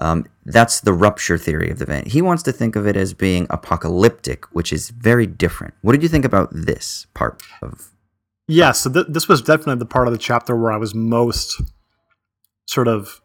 Um, 0.00 0.26
that's 0.44 0.80
the 0.80 0.92
rupture 0.92 1.38
theory 1.38 1.70
of 1.70 1.78
the 1.78 1.84
event. 1.84 2.08
He 2.08 2.22
wants 2.22 2.42
to 2.44 2.52
think 2.52 2.76
of 2.76 2.86
it 2.86 2.96
as 2.96 3.14
being 3.14 3.46
apocalyptic, 3.50 4.44
which 4.54 4.72
is 4.72 4.90
very 4.90 5.26
different. 5.26 5.74
What 5.82 5.92
did 5.92 6.02
you 6.02 6.08
think 6.08 6.24
about 6.24 6.50
this 6.52 7.06
part 7.14 7.42
of? 7.62 7.90
Yeah, 8.46 8.72
so 8.72 8.90
th- 8.90 9.06
this 9.08 9.28
was 9.28 9.42
definitely 9.42 9.76
the 9.76 9.86
part 9.86 10.06
of 10.06 10.12
the 10.12 10.18
chapter 10.18 10.56
where 10.56 10.72
I 10.72 10.76
was 10.76 10.94
most 10.94 11.60
sort 12.66 12.86
of 12.86 13.20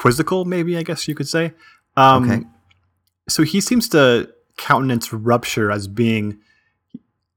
quizzical, 0.00 0.46
maybe 0.46 0.78
I 0.78 0.82
guess 0.82 1.06
you 1.06 1.14
could 1.14 1.28
say. 1.28 1.52
Um, 1.94 2.30
Okay. 2.30 2.46
So 3.28 3.42
he 3.42 3.60
seems 3.60 3.86
to 3.90 4.30
countenance 4.56 5.12
rupture 5.12 5.70
as 5.70 5.86
being 5.86 6.38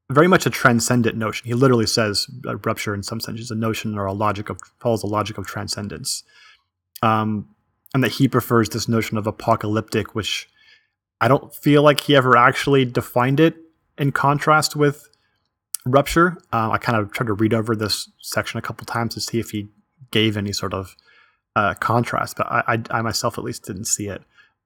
very 0.10 0.28
much 0.28 0.46
a 0.46 0.50
transcendent 0.50 1.18
notion. 1.18 1.46
He 1.46 1.54
literally 1.54 1.86
says 1.86 2.26
uh, 2.48 2.56
rupture 2.58 2.94
in 2.96 3.04
some 3.04 3.20
sense 3.20 3.42
is 3.42 3.52
a 3.52 3.56
notion 3.56 3.98
or 3.98 4.06
a 4.06 4.14
logic 4.14 4.50
of 4.50 4.60
follows 4.80 5.04
a 5.04 5.08
logic 5.08 5.38
of 5.38 5.46
transcendence, 5.46 6.24
um, 7.02 7.50
and 7.94 8.02
that 8.04 8.14
he 8.14 8.28
prefers 8.30 8.70
this 8.70 8.88
notion 8.88 9.18
of 9.18 9.28
apocalyptic, 9.28 10.16
which 10.16 10.48
I 11.20 11.28
don't 11.28 11.54
feel 11.54 11.84
like 11.84 12.00
he 12.00 12.16
ever 12.16 12.38
actually 12.38 12.86
defined 12.86 13.40
it 13.40 13.56
in 13.98 14.12
contrast 14.14 14.76
with 14.76 15.10
rupture. 15.86 16.38
Uh, 16.54 16.72
I 16.72 16.78
kind 16.78 16.98
of 16.98 17.12
tried 17.12 17.28
to 17.28 17.34
read 17.34 17.54
over 17.54 17.76
this 17.76 18.10
section 18.22 18.58
a 18.58 18.62
couple 18.62 18.86
times 18.86 19.14
to 19.16 19.22
see 19.22 19.40
if 19.40 19.52
he 19.52 19.68
gave 20.12 20.38
any 20.38 20.54
sort 20.54 20.74
of 20.74 20.96
uh, 21.56 21.74
contrast, 21.76 22.38
but 22.38 22.48
I, 22.48 22.64
I, 22.68 22.98
I 22.98 23.02
myself 23.02 23.38
at 23.38 23.44
least 23.44 23.66
didn't 23.66 23.86
see 23.86 24.08
it. 24.08 24.22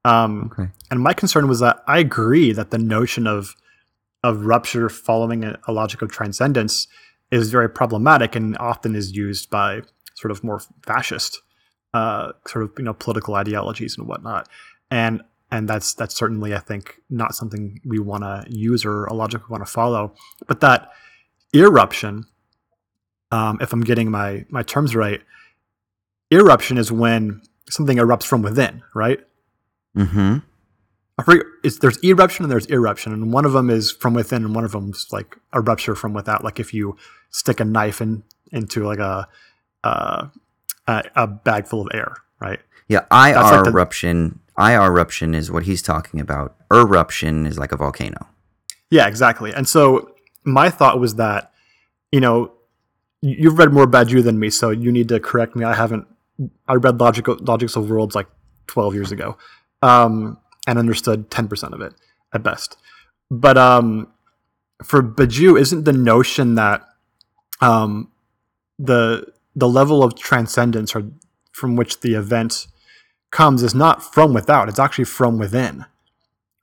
Um, 0.05 0.51
Okay. 0.53 0.69
And 0.89 1.01
my 1.01 1.13
concern 1.13 1.47
was 1.47 1.59
that 1.59 1.83
I 1.87 1.99
agree 1.99 2.51
that 2.53 2.71
the 2.71 2.77
notion 2.77 3.27
of 3.27 3.55
of 4.23 4.45
rupture 4.45 4.89
following 4.89 5.43
a, 5.43 5.59
a 5.67 5.71
logic 5.71 6.01
of 6.01 6.11
transcendence 6.11 6.87
is 7.29 7.51
very 7.51 7.69
problematic 7.69 8.35
and 8.35 8.57
often 8.57 8.95
is 8.95 9.15
used 9.15 9.49
by 9.49 9.81
sort 10.15 10.31
of 10.31 10.43
more 10.43 10.59
fascist 10.85 11.41
uh, 11.93 12.31
sort 12.47 12.63
of 12.63 12.71
you 12.77 12.83
know 12.83 12.93
political 12.93 13.35
ideologies 13.35 13.97
and 13.97 14.07
whatnot. 14.07 14.47
And 14.91 15.21
and 15.51 15.67
that's 15.67 15.93
that's 15.93 16.15
certainly 16.15 16.53
I 16.53 16.59
think 16.59 16.99
not 17.09 17.35
something 17.35 17.79
we 17.85 17.99
want 17.99 18.23
to 18.23 18.45
use 18.49 18.85
or 18.85 19.05
a 19.05 19.13
logic 19.13 19.47
we 19.47 19.51
want 19.51 19.65
to 19.65 19.71
follow. 19.71 20.13
But 20.47 20.59
that 20.61 20.91
eruption, 21.55 22.25
um, 23.31 23.57
if 23.61 23.73
I'm 23.73 23.81
getting 23.83 24.11
my 24.11 24.45
my 24.49 24.63
terms 24.63 24.95
right, 24.95 25.21
eruption 26.31 26.77
is 26.77 26.91
when 26.91 27.41
something 27.69 27.97
erupts 27.97 28.23
from 28.25 28.41
within, 28.41 28.83
right? 28.93 29.19
Mm-hmm. 29.95 30.37
I 31.19 31.23
forget, 31.23 31.45
it's, 31.63 31.79
there's 31.79 32.03
eruption 32.03 32.45
and 32.45 32.51
there's 32.51 32.69
eruption, 32.69 33.11
and 33.11 33.33
one 33.33 33.45
of 33.45 33.53
them 33.53 33.69
is 33.69 33.91
from 33.91 34.13
within, 34.13 34.45
and 34.45 34.53
one 34.53 34.63
of 34.63 34.71
them 34.71 34.91
is 34.91 35.07
like 35.11 35.35
a 35.53 35.61
rupture 35.61 35.95
from 35.95 36.13
without. 36.13 36.43
Like 36.43 36.59
if 36.59 36.73
you 36.73 36.95
stick 37.31 37.59
a 37.59 37.65
knife 37.65 38.01
in 38.01 38.23
into 38.51 38.85
like 38.85 38.99
a 38.99 39.27
uh, 39.83 40.27
a, 40.87 41.03
a 41.15 41.27
bag 41.27 41.67
full 41.67 41.81
of 41.81 41.87
air, 41.93 42.15
right? 42.39 42.59
Yeah, 42.87 43.05
IR 43.11 43.35
like 43.35 43.63
the- 43.63 43.69
eruption. 43.71 44.39
IR 44.59 44.85
eruption 44.87 45.35
is 45.35 45.51
what 45.51 45.63
he's 45.63 45.81
talking 45.83 46.19
about. 46.19 46.55
Eruption 46.73 47.45
is 47.45 47.59
like 47.59 47.71
a 47.71 47.77
volcano. 47.77 48.27
Yeah, 48.89 49.07
exactly. 49.07 49.53
And 49.53 49.67
so 49.67 50.15
my 50.43 50.69
thought 50.69 50.99
was 50.99 51.15
that, 51.15 51.51
you 52.11 52.19
know, 52.19 52.53
you've 53.21 53.59
read 53.59 53.71
more 53.71 53.85
Badiou 53.85 54.23
than 54.23 54.39
me, 54.39 54.49
so 54.49 54.71
you 54.71 54.91
need 54.91 55.09
to 55.09 55.19
correct 55.19 55.55
me. 55.55 55.63
I 55.63 55.75
haven't. 55.75 56.07
I 56.67 56.75
read 56.75 56.99
Logic 56.99 57.25
Logics 57.27 57.75
of 57.75 57.89
Worlds 57.89 58.15
like 58.15 58.27
12 58.67 58.93
years 58.93 59.11
ago, 59.11 59.37
um, 59.81 60.37
and 60.67 60.77
understood 60.77 61.29
10% 61.29 61.73
of 61.73 61.81
it 61.81 61.93
at 62.33 62.43
best. 62.43 62.77
But 63.31 63.57
um, 63.57 64.07
for 64.83 65.01
Badiou, 65.01 65.59
isn't 65.59 65.83
the 65.83 65.93
notion 65.93 66.55
that 66.55 66.83
um, 67.61 68.11
the 68.77 69.25
the 69.55 69.67
level 69.67 70.03
of 70.03 70.15
transcendence 70.15 70.95
or 70.95 71.03
from 71.51 71.75
which 71.75 72.01
the 72.01 72.13
event 72.13 72.67
comes 73.31 73.63
is 73.63 73.73
not 73.73 74.13
from 74.13 74.33
without; 74.33 74.69
it's 74.69 74.79
actually 74.79 75.05
from 75.05 75.39
within, 75.39 75.85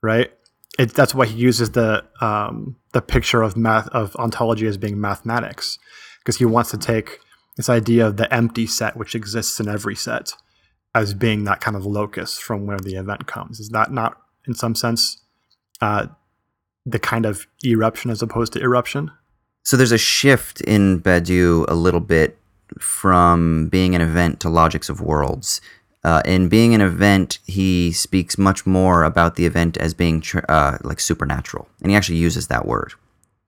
right? 0.01 0.31
it, 0.77 0.93
that's 0.93 1.15
why 1.15 1.25
he 1.25 1.35
uses 1.35 1.71
the 1.71 2.03
um, 2.21 2.75
the 2.93 3.01
picture 3.01 3.41
of 3.41 3.55
math 3.55 3.87
of 3.89 4.15
ontology 4.17 4.67
as 4.67 4.77
being 4.77 4.99
mathematics 4.99 5.77
because 6.19 6.37
he 6.37 6.45
wants 6.45 6.71
to 6.71 6.77
take 6.77 7.19
this 7.55 7.69
idea 7.69 8.05
of 8.05 8.17
the 8.17 8.33
empty 8.33 8.67
set 8.67 8.97
which 8.97 9.15
exists 9.15 9.59
in 9.59 9.67
every 9.67 9.95
set 9.95 10.33
as 10.93 11.13
being 11.13 11.43
that 11.43 11.61
kind 11.61 11.75
of 11.75 11.85
locus 11.85 12.37
from 12.37 12.65
where 12.65 12.79
the 12.79 12.95
event 12.95 13.27
comes 13.27 13.59
is 13.59 13.69
that 13.69 13.91
not 13.91 14.17
in 14.47 14.53
some 14.53 14.75
sense 14.75 15.21
uh, 15.81 16.07
the 16.85 16.99
kind 16.99 17.25
of 17.25 17.47
eruption 17.63 18.11
as 18.11 18.21
opposed 18.21 18.53
to 18.53 18.61
eruption 18.61 19.11
So 19.63 19.77
there's 19.77 19.91
a 19.91 19.97
shift 19.97 20.61
in 20.61 21.01
Badiou 21.01 21.65
a 21.67 21.73
little 21.73 21.99
bit 21.99 22.37
from 22.79 23.67
Being 23.69 23.95
and 23.95 24.03
Event 24.03 24.39
to 24.41 24.49
logics 24.49 24.89
of 24.89 25.01
worlds. 25.01 25.59
Uh, 26.03 26.21
in 26.23 26.49
Being 26.49 26.75
and 26.75 26.83
Event, 26.83 27.39
he 27.47 27.91
speaks 27.91 28.37
much 28.37 28.67
more 28.67 29.03
about 29.03 29.35
the 29.35 29.45
event 29.47 29.75
as 29.77 29.95
being 29.95 30.21
tr- 30.21 30.45
uh, 30.47 30.77
like 30.83 30.99
supernatural, 30.99 31.67
and 31.81 31.89
he 31.89 31.97
actually 31.97 32.19
uses 32.19 32.47
that 32.47 32.67
word. 32.67 32.93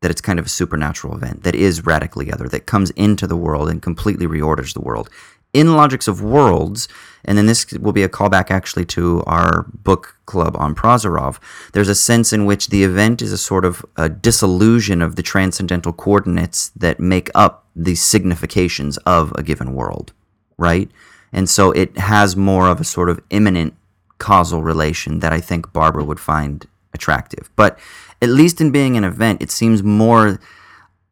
That 0.01 0.11
it's 0.11 0.21
kind 0.21 0.37
of 0.39 0.45
a 0.45 0.49
supernatural 0.49 1.15
event 1.15 1.43
that 1.43 1.55
is 1.55 1.85
radically 1.85 2.31
other, 2.31 2.47
that 2.49 2.67
comes 2.67 2.91
into 2.91 3.25
the 3.25 3.35
world 3.35 3.67
and 3.69 3.81
completely 3.81 4.27
reorders 4.27 4.73
the 4.73 4.81
world. 4.81 5.09
In 5.53 5.75
Logics 5.75 6.07
of 6.07 6.21
Worlds, 6.21 6.87
and 7.25 7.37
then 7.37 7.47
this 7.47 7.71
will 7.71 7.93
be 7.93 8.03
a 8.03 8.09
callback 8.09 8.51
actually 8.51 8.85
to 8.85 9.23
our 9.25 9.65
book 9.73 10.15
club 10.25 10.55
on 10.57 10.75
Prozorov, 10.75 11.39
there's 11.73 11.89
a 11.89 11.95
sense 11.95 12.31
in 12.31 12.45
which 12.45 12.67
the 12.67 12.83
event 12.83 13.21
is 13.23 13.31
a 13.31 13.37
sort 13.37 13.65
of 13.65 13.83
a 13.95 14.07
disillusion 14.07 15.01
of 15.01 15.15
the 15.15 15.23
transcendental 15.23 15.93
coordinates 15.93 16.69
that 16.75 16.99
make 16.99 17.31
up 17.33 17.65
the 17.75 17.95
significations 17.95 18.97
of 18.97 19.31
a 19.35 19.41
given 19.41 19.73
world, 19.73 20.13
right? 20.57 20.91
And 21.31 21.49
so 21.49 21.71
it 21.71 21.97
has 21.97 22.35
more 22.35 22.67
of 22.67 22.79
a 22.79 22.83
sort 22.83 23.09
of 23.09 23.21
immanent 23.29 23.73
causal 24.19 24.61
relation 24.61 25.19
that 25.19 25.33
I 25.33 25.39
think 25.39 25.73
Barber 25.73 26.03
would 26.03 26.19
find 26.19 26.67
attractive. 26.93 27.49
But 27.55 27.79
at 28.21 28.29
least 28.29 28.61
in 28.61 28.71
Being 28.71 28.97
and 28.97 29.05
Event, 29.05 29.41
it 29.41 29.51
seems 29.51 29.83
more, 29.83 30.39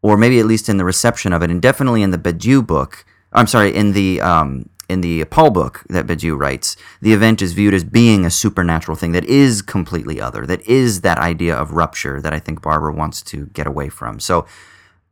or 0.02 0.18
maybe 0.18 0.40
at 0.40 0.46
least 0.46 0.70
in 0.70 0.78
the 0.78 0.86
reception 0.86 1.34
of 1.34 1.44
it, 1.44 1.52
and 1.52 1.62
definitely 1.62 2.02
in 2.02 2.12
the 2.12 2.18
Badiou 2.18 2.66
book. 2.66 3.06
I'm 3.34 3.48
sorry, 3.48 3.76
in 3.76 3.92
the 3.94 4.22
um, 4.22 4.70
in 4.88 5.02
the 5.02 5.26
Paul 5.26 5.52
book 5.52 5.84
that 5.90 6.06
Badiou 6.06 6.38
writes, 6.38 6.78
the 7.02 7.14
event 7.14 7.42
is 7.42 7.54
viewed 7.54 7.74
as 7.74 7.84
being 7.84 8.26
a 8.26 8.32
supernatural 8.32 8.96
thing 8.96 9.12
that 9.14 9.26
is 9.26 9.62
completely 9.62 10.22
other, 10.22 10.46
that 10.46 10.62
is 10.62 11.02
that 11.02 11.18
idea 11.18 11.56
of 11.56 11.72
rupture 11.72 12.22
that 12.22 12.34
I 12.34 12.40
think 12.40 12.62
Barber 12.62 12.92
wants 12.92 13.22
to 13.24 13.48
get 13.48 13.68
away 13.68 13.90
from. 13.90 14.20
So. 14.20 14.46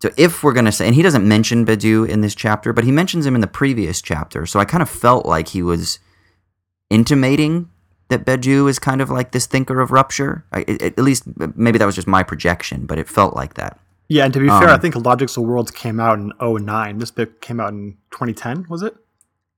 So 0.02 0.10
if 0.18 0.44
we're 0.44 0.52
going 0.52 0.66
to 0.66 0.72
say, 0.74 0.86
and 0.86 0.96
he 0.96 1.02
doesn't 1.02 1.26
mention 1.26 1.66
Badiou 1.66 2.06
in 2.10 2.20
this 2.20 2.36
chapter, 2.36 2.74
but 2.74 2.84
he 2.84 2.92
mentions 2.92 3.26
him 3.26 3.36
in 3.36 3.42
the 3.42 3.48
previous 3.48 4.02
chapter. 4.02 4.46
So 4.46 4.60
I 4.60 4.66
kind 4.66 4.84
of 4.84 4.90
felt 4.90 5.26
like 5.26 5.48
he 5.48 5.64
was 5.64 6.00
intimating 6.90 7.70
that 8.10 8.26
Badiou 8.26 8.70
is 8.70 8.80
kind 8.80 9.02
of 9.02 9.10
like 9.10 9.32
this 9.32 9.46
thinker 9.46 9.80
of 9.82 9.92
rupture. 9.92 10.46
I, 10.52 10.66
it- 10.68 10.82
at 10.82 11.00
least 11.00 11.24
maybe 11.56 11.78
that 11.78 11.86
was 11.86 11.96
just 11.96 12.08
my 12.08 12.24
projection, 12.24 12.86
but 12.86 12.98
it 13.00 13.08
felt 13.10 13.36
like 13.36 13.54
that. 13.56 13.80
yeah 14.10 14.26
and 14.26 14.34
to 14.34 14.40
be 14.40 14.48
fair 14.50 14.68
i 14.70 14.74
Um, 14.74 14.82
think 14.82 14.96
logics 14.96 15.38
of 15.38 15.44
worlds 15.44 15.72
came 15.72 15.98
out 16.00 16.20
in 16.20 16.32
09 16.42 16.98
this 17.00 17.10
book 17.12 17.40
came 17.42 17.60
out 17.64 17.72
in 17.72 17.96
2010 18.12 18.66
was 18.70 18.82
it 18.84 18.94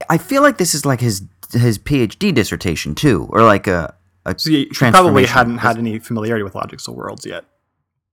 I 0.09 0.17
feel 0.19 0.41
like 0.43 0.57
this 0.57 0.73
is 0.75 0.85
like 0.85 1.01
his 1.01 1.23
his 1.53 1.77
PhD 1.79 2.33
dissertation 2.33 2.95
too, 2.95 3.27
or 3.31 3.41
like 3.53 3.65
a, 3.67 3.93
a 4.25 4.37
so 4.37 4.49
you, 4.49 4.67
probably 4.73 5.25
hadn't 5.25 5.59
had 5.59 5.77
any 5.77 5.99
familiarity 5.99 6.43
with 6.43 6.53
logics 6.53 6.87
of 6.87 6.93
worlds 6.95 7.25
yet 7.25 7.43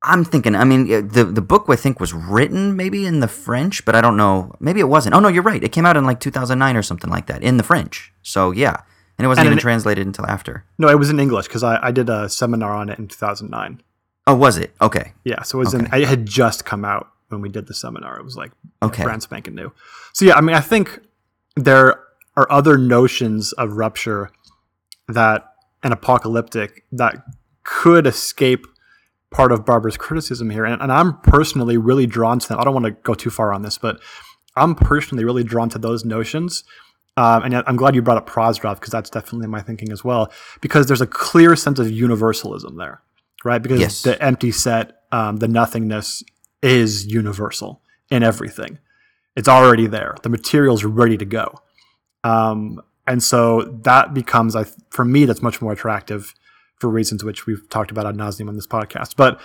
I'm 0.05 0.25
thinking. 0.25 0.55
I 0.57 0.65
mean, 0.65 0.87
the 1.17 1.25
the 1.39 1.41
book 1.53 1.65
I 1.69 1.77
think 1.77 2.01
was 2.01 2.13
written 2.13 2.75
maybe 2.77 3.07
in 3.07 3.21
the 3.21 3.29
French, 3.29 3.85
but 3.85 3.95
I 3.95 4.01
don't 4.01 4.17
know. 4.17 4.35
Maybe 4.59 4.81
it 4.81 4.89
wasn't. 4.89 5.15
Oh 5.15 5.21
no, 5.21 5.29
you're 5.29 5.45
right. 5.53 5.63
It 5.63 5.71
came 5.71 5.87
out 5.87 5.97
in 5.97 6.05
like 6.05 6.19
2009 6.19 6.77
or 6.77 6.83
something 6.83 7.11
like 7.17 7.27
that 7.27 7.41
in 7.43 7.57
the 7.57 7.63
French. 7.63 8.13
So 8.23 8.51
yeah, 8.51 8.77
and 9.19 9.25
it 9.25 9.29
wasn't 9.29 9.47
And 9.47 9.53
even 9.53 9.59
it- 9.59 9.63
translated 9.63 10.07
until 10.07 10.27
after. 10.27 10.65
no 10.79 10.89
it 10.89 10.99
was 10.99 11.11
in 11.11 11.19
english 11.21 11.47
because 11.49 11.63
I, 11.63 11.79
I 11.89 11.91
did 11.93 12.09
a 12.09 12.29
seminar 12.29 12.73
on 12.73 12.89
it 12.89 12.99
in 12.99 13.09
2009 13.09 13.83
Oh, 14.25 14.37
was 14.37 14.57
it? 14.57 14.73
Okay. 14.81 15.15
Yeah, 15.25 15.43
so 15.43 15.59
it 15.59 15.65
was 15.65 15.75
in, 15.75 15.87
it 15.93 16.07
had 16.07 16.27
just 16.27 16.65
come 16.65 16.85
out 16.85 17.09
when 17.31 17.41
we 17.41 17.49
did 17.49 17.67
the 17.67 17.75
seminar. 17.75 18.17
It 18.21 18.25
was 18.25 18.37
like 18.37 18.53
Okay. 18.81 19.03
brand 19.03 19.21
spanking 19.21 19.57
new. 19.57 19.73
So 20.13 20.25
yeah, 20.25 20.35
I 20.37 20.41
mean, 20.41 20.55
I 20.55 20.61
think 20.61 21.01
there 21.57 21.99
are 22.37 22.47
other 22.49 22.79
notions 22.79 23.53
of 23.55 23.73
rupture 23.73 24.31
that 25.09 25.53
an 25.83 25.91
apocalyptic 25.91 26.85
that 26.93 27.17
could 27.65 28.07
escape 28.07 28.65
part 29.33 29.51
of 29.51 29.65
Barber's 29.67 29.97
criticism 29.97 30.51
here, 30.51 30.65
and, 30.67 30.81
and 30.81 30.93
I'm 30.93 31.19
personally 31.23 31.77
really 31.77 32.07
drawn 32.07 32.39
to 32.39 32.49
them. 32.49 32.61
I 32.61 32.65
don't 32.65 32.75
want 32.75 32.87
to 32.87 32.93
go 32.93 33.15
too 33.15 33.31
far 33.31 33.53
on 33.53 33.63
this, 33.63 33.77
but 33.77 33.99
I'm 34.55 34.77
personally 34.77 35.25
really 35.25 35.43
drawn 35.43 35.69
to 35.71 35.79
those 35.81 36.05
notions. 36.05 36.63
Um, 37.17 37.43
and 37.45 37.57
I'm 37.67 37.77
glad 37.77 37.95
you 37.95 38.01
brought 38.03 38.17
up 38.17 38.29
Prozorov 38.29 38.77
because 38.77 38.91
that's 38.91 39.11
definitely 39.11 39.47
my 39.49 39.61
thinking 39.61 39.93
as 39.93 40.03
well. 40.03 40.33
Because 40.61 40.87
there's 40.87 41.01
a 41.03 41.07
clear 41.07 41.55
sense 41.57 41.79
of 41.79 41.91
universalism 41.91 42.77
there, 42.77 43.03
right? 43.45 43.63
Because 43.63 43.81
Yes. 43.81 44.03
the 44.03 44.21
empty 44.23 44.51
set, 44.51 45.03
um, 45.13 45.37
the 45.37 45.49
nothingness 45.49 46.23
is 46.63 47.07
universal 47.07 47.83
in 48.11 48.23
everything. 48.23 48.79
It's 49.37 49.49
already 49.49 49.87
there. 49.87 50.17
The 50.23 50.29
material's 50.31 50.85
ready 50.85 51.19
to 51.19 51.25
go. 51.25 51.55
Um, 52.25 52.81
and 53.07 53.23
so 53.23 53.63
that 53.83 54.15
becomes, 54.15 54.55
I, 54.57 54.65
for 54.91 55.05
me, 55.05 55.25
that's 55.25 55.43
much 55.43 55.61
more 55.61 55.73
attractive 55.73 56.35
for 56.79 56.89
reasons 56.89 57.25
which 57.25 57.47
we've 57.47 57.69
talked 57.69 57.91
about 57.91 58.07
ad 58.07 58.17
nauseum 58.17 58.49
on 58.49 58.55
this 58.55 58.67
podcast. 58.67 59.17
But 59.17 59.41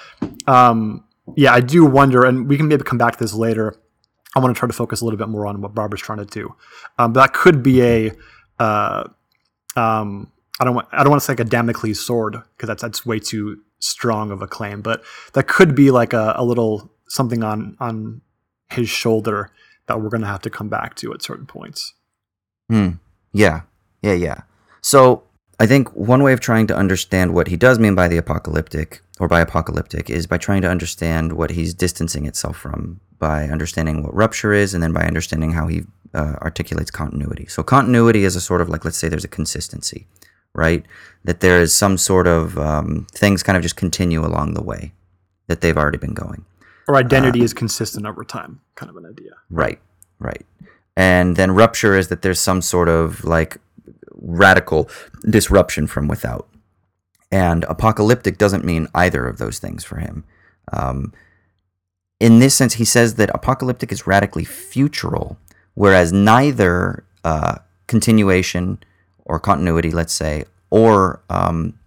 um, 0.48 1.04
yeah, 1.36 1.54
I 1.54 1.60
do 1.60 1.86
wonder, 1.86 2.24
and 2.24 2.48
we 2.48 2.56
can 2.58 2.68
maybe 2.68 2.84
come 2.84 2.98
back 2.98 3.14
to 3.14 3.20
this 3.20 3.34
later. 3.34 3.76
I 4.36 4.40
want 4.40 4.56
to 4.56 4.60
try 4.60 4.68
to 4.68 4.74
focus 4.74 5.02
a 5.02 5.06
little 5.06 5.18
bit 5.18 5.30
more 5.30 5.48
on 5.48 5.62
what 5.62 5.74
Barber's 5.74 6.02
trying 6.02 6.20
to 6.20 6.26
do. 6.26 6.56
Um, 7.00 7.14
that 7.14 7.34
could 7.34 7.64
be 7.64 7.82
a, 7.82 8.12
uh, 8.60 9.08
um, 9.76 10.32
I 10.60 10.66
don't 10.66 10.76
want, 10.76 10.88
I 10.92 11.04
don't 11.04 11.10
want 11.10 11.22
to 11.22 11.26
say 11.26 11.34
like 11.34 11.40
a 11.40 11.46
Damocles 11.46 12.00
sword 12.00 12.38
because 12.56 12.68
that's 12.68 12.82
that's 12.82 13.06
way 13.06 13.20
too 13.20 13.62
strong 13.80 14.32
of 14.32 14.42
a 14.42 14.48
claim, 14.48 14.82
but 14.82 15.04
that 15.34 15.48
could 15.48 15.76
be 15.76 15.92
like 15.92 16.14
a, 16.14 16.34
a 16.36 16.44
little 16.44 16.92
something 17.08 17.44
on 17.44 17.78
on 17.80 18.22
his 18.70 18.90
shoulder 18.90 19.52
that 19.88 20.02
we're 20.02 20.10
going 20.10 20.22
to 20.22 20.28
have 20.28 20.42
to 20.42 20.50
come 20.50 20.70
back 20.70 20.96
to 20.96 21.14
at 21.14 21.22
certain 21.22 21.46
points. 21.46 21.94
Hmm. 22.70 22.90
Yeah. 23.32 23.62
Yeah. 24.02 24.14
Yeah. 24.14 24.42
So 24.82 25.24
I 25.60 25.66
think 25.66 25.94
one 25.94 26.24
way 26.24 26.34
of 26.34 26.40
trying 26.40 26.68
to 26.68 26.76
understand 26.76 27.34
what 27.34 27.48
he 27.48 27.58
does 27.58 27.80
mean 27.80 27.96
by 27.96 28.08
the 28.08 28.18
apocalyptic 28.18 29.02
or 29.20 29.28
by 29.28 29.42
apocalyptic 29.42 30.10
is 30.10 30.28
by 30.28 30.38
trying 30.38 30.62
to 30.62 30.70
understand 30.70 31.34
what 31.34 31.52
he's 31.52 31.74
distancing 31.74 32.26
itself 32.26 32.58
from 32.58 33.00
by 33.20 33.46
understanding 33.46 34.04
what 34.04 34.14
rupture 34.14 34.54
is 34.54 34.74
and 34.74 34.82
then 34.82 34.94
by 34.94 35.04
understanding 35.04 35.52
how 35.52 35.68
he 35.68 35.84
uh, 36.14 36.36
articulates 36.42 36.92
continuity. 36.92 37.46
So 37.48 37.64
continuity 37.64 38.24
is 38.24 38.36
a 38.36 38.42
sort 38.42 38.62
of 38.62 38.70
like, 38.70 38.86
let's 38.86 38.98
say 38.98 39.10
there's 39.10 39.26
a 39.26 39.30
consistency, 39.30 40.08
right? 40.54 40.86
That 41.24 41.40
there 41.40 41.60
is 41.60 41.74
some 41.74 41.98
sort 41.98 42.28
of 42.28 42.58
um, 42.58 43.08
things 43.12 43.44
kind 43.44 43.58
of 43.58 43.64
just 43.64 43.76
continue 43.76 44.26
along 44.26 44.54
the 44.54 44.64
way 44.64 44.94
that 45.48 45.62
they've 45.62 45.78
already 45.78 45.98
been 45.98 46.14
going. 46.14 46.46
Or 46.88 46.96
identity 46.96 47.42
is 47.42 47.54
consistent 47.54 48.06
over 48.06 48.24
time, 48.24 48.62
kind 48.76 48.90
of 48.90 48.96
an 48.96 49.06
idea. 49.06 49.32
Right, 49.50 49.80
right. 50.20 50.46
and 50.98 51.36
then 51.36 51.52
rupture 51.52 51.96
is 51.96 52.08
that 52.08 52.24
there's 52.24 52.40
some 52.40 52.62
sort 52.62 52.90
of 52.90 53.24
like 53.24 53.58
radical 54.14 54.90
disruption 55.30 55.86
from 55.86 56.08
without. 56.08 56.48
And 57.32 57.66
apocalyptic 57.66 58.38
doesn't 58.38 58.66
mean 58.66 58.88
either 58.96 59.28
of 59.28 59.38
those 59.38 59.60
things 59.60 59.84
for 59.84 59.98
him. 59.98 60.24
Um, 60.74 61.14
in 62.20 62.40
this 62.40 62.56
sense, 62.56 62.76
he 62.76 62.86
says 62.86 63.16
that 63.16 63.30
apocalyptic 63.34 63.92
is 63.92 64.08
radically 64.08 64.44
futural, 64.44 65.38
whereas 65.76 66.12
neither 66.12 67.04
uh, 67.24 67.58
continuation 67.88 68.80
or 69.26 69.40
continuity, 69.40 69.92
let's 69.92 70.14
say, 70.14 70.46
or 70.70 71.22
um, 71.30 71.78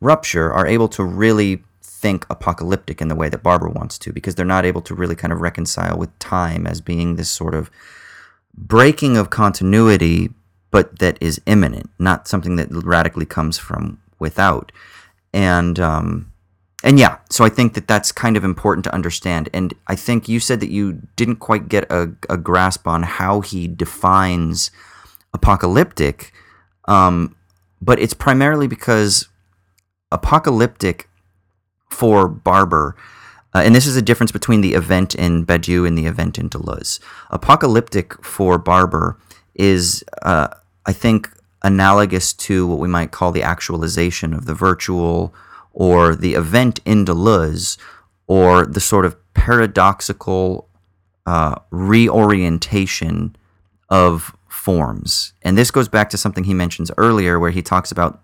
rupture 0.00 0.52
are 0.52 0.66
able 0.66 0.88
to 0.88 1.04
really 1.04 1.62
think 1.82 2.26
apocalyptic 2.30 3.00
in 3.00 3.08
the 3.08 3.14
way 3.14 3.28
that 3.28 3.42
Barber 3.42 3.68
wants 3.68 3.98
to, 3.98 4.12
because 4.12 4.34
they're 4.34 4.44
not 4.44 4.64
able 4.64 4.82
to 4.82 4.94
really 4.94 5.16
kind 5.16 5.32
of 5.32 5.40
reconcile 5.40 5.98
with 5.98 6.18
time 6.18 6.66
as 6.66 6.80
being 6.80 7.16
this 7.16 7.30
sort 7.30 7.54
of 7.54 7.70
breaking 8.56 9.16
of 9.16 9.30
continuity, 9.30 10.30
but 10.70 10.98
that 10.98 11.18
is 11.20 11.40
immanent, 11.46 11.90
not 11.98 12.28
something 12.28 12.56
that 12.56 12.68
radically 12.70 13.26
comes 13.26 13.58
from 13.58 14.00
without. 14.18 14.70
And 15.32 15.80
um, 15.80 16.32
and 16.84 16.98
yeah, 16.98 17.16
so 17.30 17.46
I 17.46 17.48
think 17.48 17.72
that 17.74 17.88
that's 17.88 18.12
kind 18.12 18.36
of 18.36 18.44
important 18.44 18.84
to 18.84 18.94
understand. 18.94 19.48
And 19.54 19.72
I 19.86 19.96
think 19.96 20.28
you 20.28 20.38
said 20.38 20.60
that 20.60 20.70
you 20.70 21.00
didn't 21.16 21.36
quite 21.36 21.66
get 21.66 21.90
a, 21.90 22.12
a 22.28 22.36
grasp 22.36 22.86
on 22.86 23.04
how 23.04 23.40
he 23.40 23.66
defines 23.66 24.70
apocalyptic, 25.32 26.34
um, 26.86 27.34
but 27.80 27.98
it's 27.98 28.12
primarily 28.12 28.68
because 28.68 29.28
apocalyptic 30.12 31.08
for 31.88 32.28
Barber. 32.28 32.94
Uh, 33.54 33.62
and 33.64 33.74
this 33.74 33.86
is 33.86 33.96
a 33.96 34.02
difference 34.02 34.30
between 34.30 34.60
the 34.60 34.74
event 34.74 35.14
in 35.14 35.46
Badiou 35.46 35.88
and 35.88 35.96
the 35.96 36.04
event 36.04 36.38
in 36.38 36.50
Deleuze. 36.50 37.00
Apocalyptic 37.30 38.22
for 38.22 38.58
Barber 38.58 39.18
is, 39.54 40.04
uh, 40.20 40.48
I 40.84 40.92
think, 40.92 41.30
analogous 41.62 42.34
to 42.34 42.66
what 42.66 42.78
we 42.78 42.88
might 42.88 43.10
call 43.10 43.32
the 43.32 43.42
actualization 43.42 44.34
of 44.34 44.44
the 44.44 44.52
virtual 44.52 45.34
or 45.74 46.14
the 46.14 46.34
event 46.34 46.80
in 46.84 47.04
Deleuze 47.04 47.76
or 48.26 48.64
the 48.64 48.80
sort 48.80 49.04
of 49.04 49.16
paradoxical 49.34 50.68
uh, 51.26 51.56
reorientation 51.70 53.36
of 53.90 54.34
forms. 54.48 55.34
And 55.42 55.58
this 55.58 55.70
goes 55.70 55.88
back 55.88 56.08
to 56.10 56.18
something 56.18 56.44
he 56.44 56.54
mentions 56.54 56.90
earlier 56.96 57.38
where 57.38 57.50
he 57.50 57.60
talks 57.60 57.92
about 57.92 58.22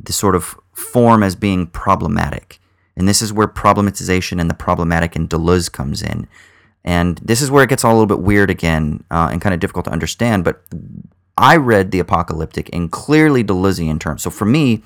the 0.00 0.12
sort 0.12 0.34
of 0.34 0.56
form 0.72 1.22
as 1.22 1.36
being 1.36 1.66
problematic. 1.66 2.60
And 2.96 3.08
this 3.08 3.20
is 3.20 3.32
where 3.32 3.48
problematization 3.48 4.40
and 4.40 4.48
the 4.48 4.54
problematic 4.54 5.16
in 5.16 5.28
Deleuze 5.28 5.70
comes 5.70 6.02
in. 6.02 6.28
And 6.84 7.18
this 7.18 7.40
is 7.40 7.50
where 7.50 7.64
it 7.64 7.70
gets 7.70 7.84
all 7.84 7.92
a 7.92 7.96
little 7.98 8.06
bit 8.06 8.20
weird 8.20 8.50
again 8.50 9.04
uh, 9.10 9.28
and 9.30 9.40
kind 9.40 9.54
of 9.54 9.60
difficult 9.60 9.84
to 9.86 9.92
understand. 9.92 10.44
But 10.44 10.62
I 11.42 11.56
read 11.56 11.90
the 11.90 11.98
apocalyptic 11.98 12.68
in 12.68 12.88
clearly 12.88 13.42
Deleuzean 13.42 13.98
terms. 13.98 14.22
So 14.22 14.30
for 14.30 14.44
me, 14.44 14.84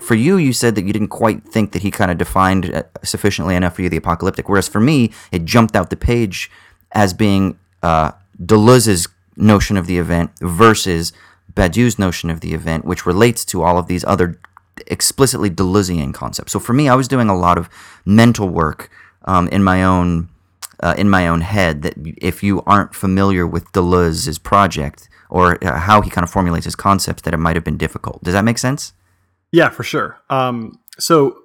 for 0.00 0.16
you, 0.16 0.36
you 0.36 0.52
said 0.52 0.74
that 0.74 0.84
you 0.84 0.92
didn't 0.92 1.08
quite 1.08 1.44
think 1.44 1.70
that 1.72 1.82
he 1.82 1.92
kind 1.92 2.10
of 2.10 2.18
defined 2.18 2.74
uh, 2.74 2.82
sufficiently 3.04 3.54
enough 3.54 3.76
for 3.76 3.82
you 3.82 3.88
the 3.88 3.98
apocalyptic. 3.98 4.48
Whereas 4.48 4.66
for 4.66 4.80
me, 4.80 5.12
it 5.30 5.44
jumped 5.44 5.76
out 5.76 5.90
the 5.90 5.96
page 5.96 6.50
as 6.90 7.14
being 7.14 7.56
uh, 7.84 8.10
Deleuze's 8.44 9.06
notion 9.36 9.76
of 9.76 9.86
the 9.86 9.98
event 9.98 10.32
versus 10.40 11.12
Badiou's 11.54 12.00
notion 12.00 12.30
of 12.30 12.40
the 12.40 12.52
event, 12.52 12.84
which 12.84 13.06
relates 13.06 13.44
to 13.44 13.62
all 13.62 13.78
of 13.78 13.86
these 13.86 14.04
other 14.04 14.40
explicitly 14.88 15.50
Deleuzean 15.50 16.12
concepts. 16.12 16.52
So 16.52 16.58
for 16.58 16.72
me, 16.72 16.88
I 16.88 16.96
was 16.96 17.06
doing 17.06 17.28
a 17.28 17.36
lot 17.36 17.58
of 17.58 17.70
mental 18.04 18.48
work 18.48 18.90
um, 19.24 19.46
in 19.48 19.62
my 19.62 19.84
own 19.84 20.30
uh, 20.80 20.94
in 20.98 21.08
my 21.08 21.28
own 21.28 21.42
head. 21.42 21.82
That 21.82 21.94
if 22.16 22.42
you 22.42 22.60
aren't 22.66 22.92
familiar 22.92 23.46
with 23.46 23.70
Deleuze's 23.70 24.40
project 24.40 25.08
or 25.32 25.56
uh, 25.64 25.78
how 25.78 26.02
he 26.02 26.10
kind 26.10 26.22
of 26.22 26.30
formulates 26.30 26.66
his 26.66 26.76
concepts, 26.76 27.22
that 27.22 27.32
it 27.32 27.38
might 27.38 27.56
have 27.56 27.64
been 27.64 27.78
difficult. 27.78 28.22
Does 28.22 28.34
that 28.34 28.44
make 28.44 28.58
sense? 28.58 28.92
Yeah, 29.50 29.70
for 29.70 29.82
sure. 29.82 30.18
Um, 30.28 30.78
so 30.98 31.38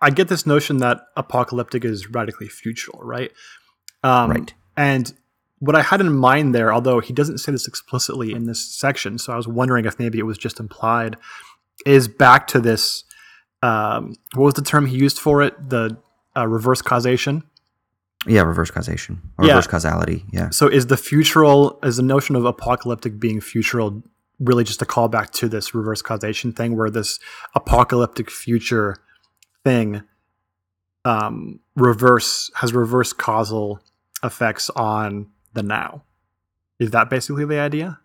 I 0.00 0.10
get 0.10 0.26
this 0.26 0.44
notion 0.44 0.78
that 0.78 1.02
apocalyptic 1.16 1.84
is 1.84 2.10
radically 2.10 2.48
futural, 2.48 3.00
right? 3.00 3.30
Um, 4.02 4.30
Right. 4.30 4.54
And 4.76 5.12
what 5.60 5.76
I 5.76 5.82
had 5.82 6.00
in 6.00 6.12
mind 6.12 6.52
there, 6.54 6.72
although 6.72 7.00
he 7.00 7.12
doesn't 7.12 7.38
say 7.38 7.52
this 7.52 7.68
explicitly 7.68 8.32
in 8.32 8.44
this 8.44 8.60
section, 8.60 9.18
so 9.18 9.32
I 9.32 9.36
was 9.36 9.48
wondering 9.48 9.84
if 9.84 9.98
maybe 9.98 10.18
it 10.18 10.26
was 10.26 10.38
just 10.38 10.60
implied, 10.60 11.16
is 11.86 12.08
back 12.08 12.48
to 12.48 12.60
this. 12.60 13.04
Um, 13.62 14.14
what 14.34 14.44
was 14.44 14.54
the 14.54 14.62
term 14.62 14.86
he 14.86 14.96
used 14.96 15.18
for 15.18 15.42
it? 15.42 15.70
The 15.70 15.96
uh, 16.36 16.46
reverse 16.46 16.82
causation. 16.82 17.44
Yeah, 18.28 18.42
reverse 18.42 18.70
causation 18.70 19.20
or 19.38 19.46
Yeah. 19.46 19.52
reverse 19.52 19.66
causality. 19.66 20.24
Yeah. 20.30 20.50
So 20.50 20.68
is 20.68 20.86
the 20.86 20.96
futural, 20.96 21.78
is 21.82 21.96
the 21.96 22.02
notion 22.02 22.36
of 22.36 22.44
apocalyptic 22.44 23.18
being 23.18 23.40
futural 23.40 24.02
really 24.40 24.62
just 24.64 24.80
a 24.82 24.84
callback 24.84 25.30
to 25.30 25.48
this 25.48 25.74
reverse 25.74 26.00
causation 26.02 26.52
thing 26.52 26.76
where 26.76 26.90
this 26.90 27.18
apocalyptic 27.54 28.30
future 28.30 28.96
thing 29.64 30.02
um, 31.04 31.60
reverse 31.74 32.50
has 32.56 32.72
reverse 32.72 33.12
causal 33.12 33.80
effects 34.22 34.70
on 34.70 35.26
the 35.54 35.62
now? 35.62 36.02
Is 36.78 36.90
that 36.92 37.10
basically 37.10 37.44
the 37.44 37.58
idea? 37.58 37.98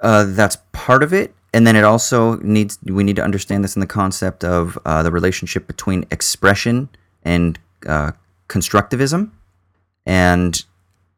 Uh, 0.00 0.24
that's 0.26 0.56
part 0.72 1.02
of 1.02 1.12
it, 1.12 1.34
and 1.52 1.66
then 1.66 1.76
it 1.76 1.84
also 1.84 2.36
needs 2.38 2.78
we 2.82 3.04
need 3.04 3.16
to 3.16 3.22
understand 3.22 3.62
this 3.62 3.76
in 3.76 3.80
the 3.80 3.86
concept 3.86 4.42
of 4.44 4.76
uh, 4.84 5.02
the 5.02 5.12
relationship 5.12 5.66
between 5.66 6.04
expression 6.10 6.88
and 7.22 7.58
uh, 7.86 8.12
constructivism, 8.48 9.30
and 10.06 10.64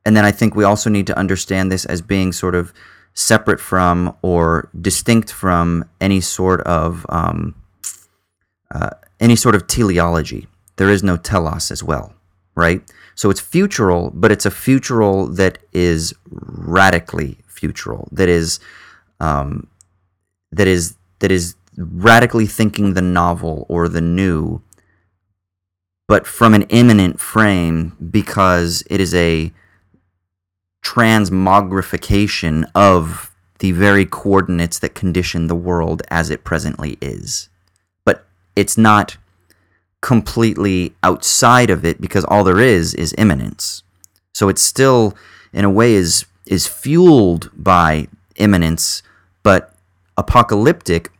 and 0.05 0.17
then 0.17 0.25
I 0.25 0.31
think 0.31 0.55
we 0.55 0.65
also 0.65 0.91
need 0.91 1.07
to 1.09 1.19
understand 1.19 1.71
this 1.73 1.85
as 1.85 2.01
being 2.01 2.33
sort 2.33 2.55
of 2.55 2.73
separate 3.15 3.61
from 3.61 4.15
or 4.23 4.69
distinct 4.81 5.33
from 5.33 5.85
any 6.01 6.21
sort 6.21 6.61
of 6.63 7.07
um, 7.09 7.55
uh, 8.75 8.91
any 9.21 9.37
sort 9.37 9.55
of 9.55 9.67
teleology. 9.67 10.47
There 10.77 10.91
is 10.91 11.03
no 11.03 11.17
telos 11.17 11.71
as 11.71 11.83
well, 11.83 12.15
right? 12.55 12.83
So 13.15 13.31
it's 13.31 13.41
futural, 13.41 14.11
but 14.15 14.31
it's 14.31 14.45
a 14.45 14.51
futural 14.51 15.27
that 15.29 15.59
is 15.73 16.15
radically 16.31 17.39
futural. 17.47 18.09
That 18.13 18.29
is, 18.29 18.61
um, 19.21 19.69
that 20.53 20.69
is 20.69 20.97
that 21.21 21.33
is 21.33 21.57
radically 21.79 22.47
thinking 22.47 22.93
the 22.93 23.03
novel 23.03 23.65
or 23.69 23.89
the 23.89 24.03
new, 24.03 24.61
but 26.09 26.27
from 26.27 26.55
an 26.55 26.63
immanent 26.63 27.21
frame 27.21 27.97
because 28.11 28.85
it 28.89 29.01
is 29.01 29.15
a 29.15 29.53
transmogrification 30.83 32.65
of 32.75 33.33
the 33.59 33.73
very 33.73 34.07
coordinates 34.07 34.79
that 34.79 34.95
condition 34.95 35.47
the 35.47 35.55
world 35.55 36.03
as 36.09 36.31
it 36.31 36.45
presently 36.45 36.97
is. 37.01 37.49
But 38.05 38.25
it's 38.55 38.79
not 38.79 39.17
completely 40.01 40.95
outside 41.03 41.71
of 41.71 41.85
it 41.85 42.01
because 42.01 42.25
all 42.27 42.45
there 42.45 42.61
is 42.61 42.95
is 42.95 43.15
immanence. 43.19 43.83
So 44.33 44.49
it's 44.49 44.63
still, 44.63 45.17
in 45.53 45.65
a 45.65 45.71
way, 45.71 45.95
is 45.95 46.27
is 46.47 46.69
fueled 46.69 47.51
by 47.57 48.07
immanence, 48.37 49.03
but 49.43 49.75
apocalyptic 50.17 51.11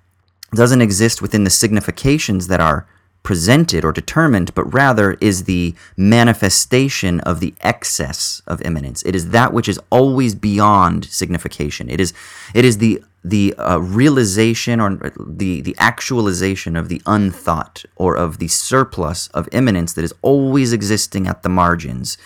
doesn't 0.55 0.83
exist 0.83 1.21
within 1.21 1.43
the 1.43 1.51
significations 1.51 2.47
that 2.47 2.61
are 2.61 2.87
presented 3.27 3.85
or 3.85 3.91
determined, 3.91 4.55
but 4.55 4.73
rather 4.73 5.19
is 5.21 5.45
the 5.45 5.75
manifestation 5.97 7.19
of 7.23 7.41
the 7.41 7.53
excess 7.61 8.41
of 8.47 8.63
immanence. 8.63 9.03
It 9.03 9.17
is 9.17 9.31
that 9.31 9.53
which 9.53 9.69
is 9.69 9.81
always 9.91 10.37
beyond 10.37 11.07
signification. 11.07 11.91
It 11.91 12.01
is 12.01 12.13
it 12.55 12.65
is 12.65 12.79
the 12.79 13.03
the 13.25 13.53
uh, 13.55 13.79
realization 13.79 14.79
or 14.79 15.13
the 15.19 15.61
the 15.61 15.75
actualization 15.77 16.77
of 16.77 16.89
the 16.89 17.03
unthought 17.05 17.85
or 17.97 18.17
of 18.17 18.39
the 18.39 18.47
surplus 18.47 19.27
of 19.35 19.49
immanence 19.51 19.93
that 19.95 20.05
is 20.05 20.15
always 20.23 20.73
existing 20.73 21.27
at 21.27 21.43
the 21.43 21.49
margins 21.49 22.17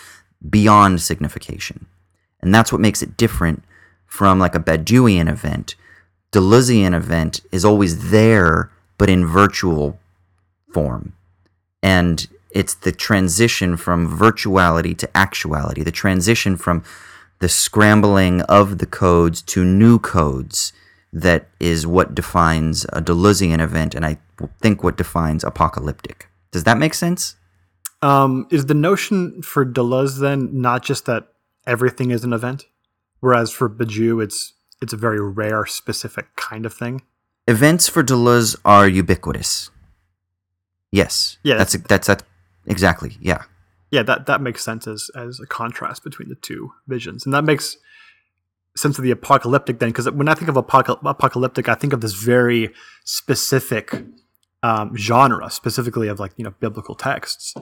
beyond 0.50 1.00
signification. 1.00 1.86
And 2.42 2.54
that's 2.54 2.72
what 2.72 2.80
makes 2.82 3.00
it 3.00 3.16
different 3.16 3.64
from 4.06 4.38
like 4.38 4.54
a 4.54 4.60
Badiouian 4.60 5.30
event. 5.30 5.76
Deleuzian 6.30 6.94
event 6.94 7.40
is 7.50 7.64
always 7.64 8.10
there, 8.10 8.70
but 8.98 9.08
in 9.08 9.24
virtual 9.24 9.98
form. 10.72 11.14
And 11.82 12.26
it's 12.50 12.74
the 12.74 12.92
transition 12.92 13.76
from 13.76 14.18
virtuality 14.18 14.96
to 14.98 15.16
actuality, 15.16 15.82
the 15.82 15.92
transition 15.92 16.56
from 16.56 16.82
the 17.38 17.48
scrambling 17.48 18.42
of 18.42 18.78
the 18.78 18.86
codes 18.86 19.40
to 19.42 19.64
new 19.64 19.98
codes 19.98 20.72
that 21.12 21.48
is 21.58 21.86
what 21.86 22.14
defines 22.14 22.84
a 22.92 23.00
Deleuzian 23.00 23.60
event, 23.60 23.94
and 23.94 24.04
I 24.04 24.18
think 24.60 24.84
what 24.84 24.96
defines 24.96 25.42
apocalyptic. 25.42 26.28
Does 26.52 26.64
that 26.64 26.78
make 26.78 26.94
sense? 26.94 27.36
Um, 28.02 28.46
is 28.50 28.66
the 28.66 28.74
notion 28.74 29.42
for 29.42 29.64
Deleuze 29.66 30.20
then 30.20 30.60
not 30.60 30.82
just 30.82 31.06
that 31.06 31.28
everything 31.66 32.10
is 32.10 32.24
an 32.24 32.32
event, 32.32 32.66
whereas 33.20 33.50
for 33.50 33.68
Badiou 33.68 34.22
it's 34.22 34.54
it's 34.80 34.92
a 34.94 34.96
very 34.96 35.20
rare, 35.20 35.66
specific 35.66 36.34
kind 36.36 36.64
of 36.64 36.72
thing? 36.72 37.02
Events 37.46 37.88
for 37.88 38.02
Deleuze 38.02 38.56
are 38.64 38.88
ubiquitous. 38.88 39.70
Yes. 40.92 41.38
Yeah, 41.42 41.56
That's 41.56 41.72
that's 41.72 42.06
that 42.06 42.22
exactly. 42.66 43.16
Yeah. 43.20 43.44
Yeah, 43.90 44.02
that 44.04 44.26
that 44.26 44.40
makes 44.40 44.62
sense 44.62 44.86
as 44.86 45.10
as 45.16 45.40
a 45.40 45.46
contrast 45.46 46.04
between 46.04 46.28
the 46.28 46.36
two 46.36 46.72
visions, 46.86 47.24
and 47.24 47.34
that 47.34 47.44
makes 47.44 47.76
sense 48.76 48.98
of 48.98 49.04
the 49.04 49.10
apocalyptic 49.10 49.78
then? 49.78 49.90
Because 49.90 50.10
when 50.10 50.28
I 50.28 50.34
think 50.34 50.48
of 50.48 50.54
apocal- 50.54 51.00
apocalyptic, 51.04 51.68
I 51.68 51.74
think 51.74 51.92
of 51.92 52.00
this 52.00 52.14
very 52.14 52.72
specific 53.04 53.94
um, 54.62 54.96
genre, 54.96 55.50
specifically 55.50 56.08
of 56.08 56.20
like 56.20 56.32
you 56.36 56.44
know 56.44 56.54
biblical 56.60 56.94
texts. 56.94 57.54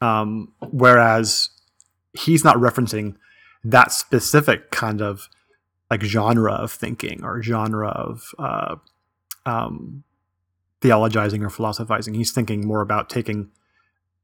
Um, 0.00 0.52
whereas 0.70 1.48
he's 2.12 2.44
not 2.44 2.56
referencing 2.56 3.16
that 3.64 3.92
specific 3.92 4.70
kind 4.70 5.00
of 5.00 5.28
like 5.90 6.02
genre 6.02 6.52
of 6.52 6.72
thinking 6.72 7.24
or 7.24 7.42
genre 7.42 7.88
of 7.88 8.22
uh, 8.38 8.76
um, 9.44 10.04
theologizing 10.80 11.42
or 11.42 11.50
philosophizing. 11.50 12.14
He's 12.14 12.32
thinking 12.32 12.66
more 12.66 12.80
about 12.80 13.08
taking 13.08 13.50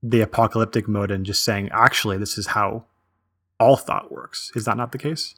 the 0.03 0.21
apocalyptic 0.21 0.89
mode 0.89 1.11
and 1.11 1.25
just 1.25 1.45
saying, 1.45 1.71
actually, 1.73 2.19
this 2.19 2.37
is 2.37 2.49
how 2.49 2.85
all 3.61 3.77
thought 3.77 4.11
works. 4.11 4.51
Is 4.55 4.65
that 4.65 4.77
not 4.77 4.93
the 4.93 4.99
case? 4.99 5.37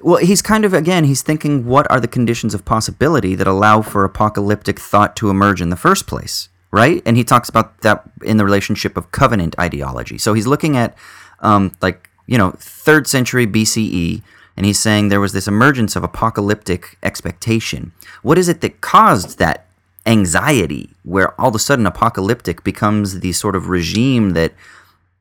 Well, 0.00 0.16
he's 0.16 0.42
kind 0.42 0.64
of 0.64 0.74
again, 0.74 1.04
he's 1.04 1.22
thinking 1.22 1.64
what 1.64 1.88
are 1.90 2.00
the 2.00 2.08
conditions 2.08 2.52
of 2.52 2.64
possibility 2.64 3.36
that 3.36 3.46
allow 3.46 3.80
for 3.80 4.04
apocalyptic 4.04 4.80
thought 4.80 5.14
to 5.16 5.30
emerge 5.30 5.60
in 5.60 5.70
the 5.70 5.76
first 5.76 6.08
place, 6.08 6.48
right? 6.72 7.00
And 7.06 7.16
he 7.16 7.22
talks 7.22 7.48
about 7.48 7.80
that 7.82 8.02
in 8.24 8.38
the 8.38 8.44
relationship 8.44 8.96
of 8.96 9.12
covenant 9.12 9.54
ideology. 9.58 10.18
So 10.18 10.34
he's 10.34 10.48
looking 10.48 10.76
at 10.76 10.96
um, 11.40 11.72
like 11.80 12.10
you 12.26 12.36
know 12.36 12.52
third 12.58 13.06
century 13.06 13.46
BCE, 13.46 14.22
and 14.56 14.66
he's 14.66 14.80
saying 14.80 15.08
there 15.08 15.20
was 15.20 15.32
this 15.32 15.46
emergence 15.46 15.94
of 15.94 16.02
apocalyptic 16.02 16.98
expectation. 17.04 17.92
What 18.22 18.36
is 18.36 18.48
it 18.48 18.60
that 18.62 18.80
caused 18.80 19.38
that 19.38 19.67
anxiety, 20.08 20.90
where 21.04 21.38
all 21.40 21.50
of 21.50 21.54
a 21.54 21.58
sudden 21.58 21.86
apocalyptic 21.86 22.64
becomes 22.64 23.20
the 23.20 23.32
sort 23.32 23.54
of 23.54 23.68
regime 23.68 24.30
that 24.30 24.52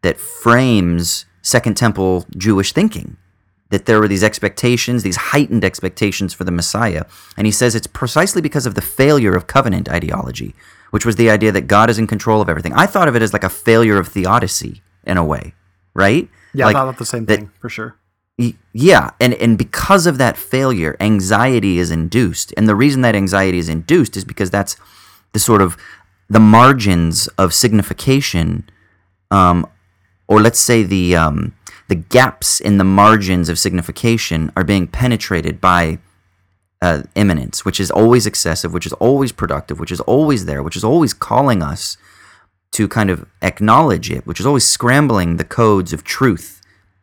that 0.01 0.17
frames 0.17 1.25
Second 1.41 1.75
Temple 1.77 2.25
Jewish 2.35 2.71
thinking? 2.73 3.17
that 3.69 3.85
there 3.85 3.99
were 3.99 4.07
these 4.07 4.23
expectations, 4.23 5.03
these 5.03 5.17
heightened 5.17 5.63
expectations 5.63 6.33
for 6.33 6.43
the 6.45 6.51
Messiah. 6.51 7.03
And 7.35 7.45
he 7.45 7.51
says 7.51 7.75
it's 7.75 7.87
precisely 7.87 8.41
because 8.41 8.65
of 8.65 8.75
the 8.75 8.81
failure 8.81 9.35
of 9.35 9.47
covenant 9.47 9.89
ideology, 9.89 10.55
which 10.91 11.05
was 11.05 11.17
the 11.17 11.29
idea 11.29 11.51
that 11.51 11.67
God 11.67 11.89
is 11.89 11.99
in 11.99 12.07
control 12.07 12.41
of 12.41 12.49
everything. 12.49 12.73
I 12.73 12.85
thought 12.85 13.09
of 13.09 13.15
it 13.15 13.21
as 13.21 13.33
like 13.33 13.43
a 13.43 13.49
failure 13.49 13.97
of 13.99 14.07
theodicy 14.07 14.81
in 15.03 15.17
a 15.17 15.25
way, 15.25 15.53
right? 15.93 16.29
Yeah, 16.53 16.67
like 16.67 16.75
I 16.75 16.79
thought 16.79 16.97
the 16.97 17.05
same 17.05 17.25
that- 17.25 17.39
thing 17.39 17.51
for 17.59 17.69
sure. 17.69 17.95
Yeah, 18.37 19.11
and 19.19 19.33
and 19.33 19.57
because 19.57 20.05
of 20.05 20.19
that 20.19 20.37
failure, 20.37 20.95
anxiety 20.99 21.79
is 21.79 21.89
induced, 21.89 22.53
and 22.55 22.69
the 22.69 22.75
reason 22.75 23.01
that 23.01 23.15
anxiety 23.15 23.57
is 23.57 23.69
induced 23.69 24.15
is 24.15 24.23
because 24.23 24.51
that's 24.51 24.75
the 25.33 25.39
sort 25.39 25.61
of 25.61 25.75
the 26.29 26.39
margins 26.39 27.27
of 27.39 27.53
signification, 27.53 28.69
um, 29.31 29.65
or 30.27 30.39
let's 30.39 30.59
say 30.59 30.83
the 30.83 31.15
um, 31.15 31.55
the 31.87 31.95
gaps 31.95 32.59
in 32.59 32.77
the 32.77 32.83
margins 32.83 33.49
of 33.49 33.57
signification 33.57 34.51
are 34.55 34.63
being 34.63 34.85
penetrated 34.85 35.59
by 35.59 35.97
uh, 36.83 37.01
immanence, 37.15 37.65
which 37.65 37.79
is 37.79 37.89
always 37.89 38.27
excessive, 38.27 38.71
which 38.71 38.85
is 38.85 38.93
always 38.93 39.31
productive, 39.31 39.79
which 39.79 39.91
is 39.91 40.01
always 40.01 40.45
there, 40.45 40.61
which 40.61 40.75
is 40.75 40.83
always 40.83 41.11
calling 41.11 41.63
us 41.63 41.97
to 42.73 42.87
kind 42.87 43.09
of 43.09 43.25
acknowledge 43.41 44.11
it, 44.11 44.27
which 44.27 44.39
is 44.39 44.45
always 44.45 44.67
scrambling 44.67 45.37
the 45.37 45.43
codes 45.43 45.91
of 45.91 46.03
truth 46.03 46.56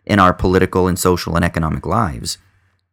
in 0.07 0.19
our 0.19 0.33
political 0.33 0.87
and 0.87 0.99
social 0.99 1.37
and 1.37 1.45
economic 1.45 1.87
lives. 1.87 2.39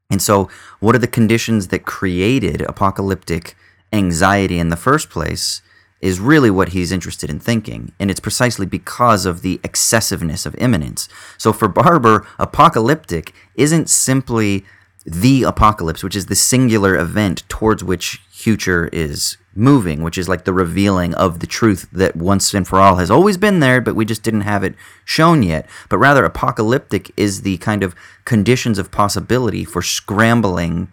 And 0.09 0.21
so, 0.21 0.49
what 0.79 0.95
are 0.95 0.99
the 0.99 1.07
conditions 1.07 1.69
that 1.69 1.85
created 1.85 2.61
apocalyptic 2.61 3.55
anxiety 3.93 4.59
in 4.59 4.69
the 4.69 4.75
first 4.75 5.09
place? 5.09 5.61
Is 6.01 6.19
really 6.19 6.49
what 6.49 6.69
he's 6.69 6.91
interested 6.91 7.29
in 7.29 7.39
thinking. 7.39 7.91
And 7.99 8.09
it's 8.09 8.19
precisely 8.19 8.65
because 8.65 9.27
of 9.27 9.43
the 9.43 9.59
excessiveness 9.63 10.47
of 10.47 10.55
immanence. 10.55 11.07
So, 11.37 11.53
for 11.53 11.67
Barber, 11.67 12.27
apocalyptic 12.39 13.33
isn't 13.55 13.89
simply 13.89 14.65
the 15.05 15.43
apocalypse, 15.43 16.03
which 16.03 16.15
is 16.15 16.27
the 16.27 16.35
singular 16.35 16.95
event 16.95 17.43
towards 17.49 17.83
which 17.83 18.21
future 18.29 18.89
is 18.93 19.37
moving, 19.53 20.01
which 20.01 20.17
is 20.17 20.29
like 20.29 20.45
the 20.45 20.53
revealing 20.53 21.13
of 21.15 21.39
the 21.39 21.47
truth 21.47 21.87
that 21.91 22.15
once 22.15 22.53
and 22.53 22.67
for 22.67 22.79
all 22.79 22.95
has 22.95 23.11
always 23.11 23.37
been 23.37 23.59
there, 23.59 23.81
but 23.81 23.95
we 23.95 24.05
just 24.05 24.23
didn't 24.23 24.41
have 24.41 24.63
it 24.63 24.75
shown 25.03 25.43
yet. 25.43 25.67
But 25.89 25.97
rather, 25.97 26.23
apocalyptic 26.23 27.11
is 27.17 27.41
the 27.41 27.57
kind 27.57 27.83
of 27.83 27.95
conditions 28.25 28.77
of 28.77 28.91
possibility 28.91 29.65
for 29.65 29.81
scrambling 29.81 30.91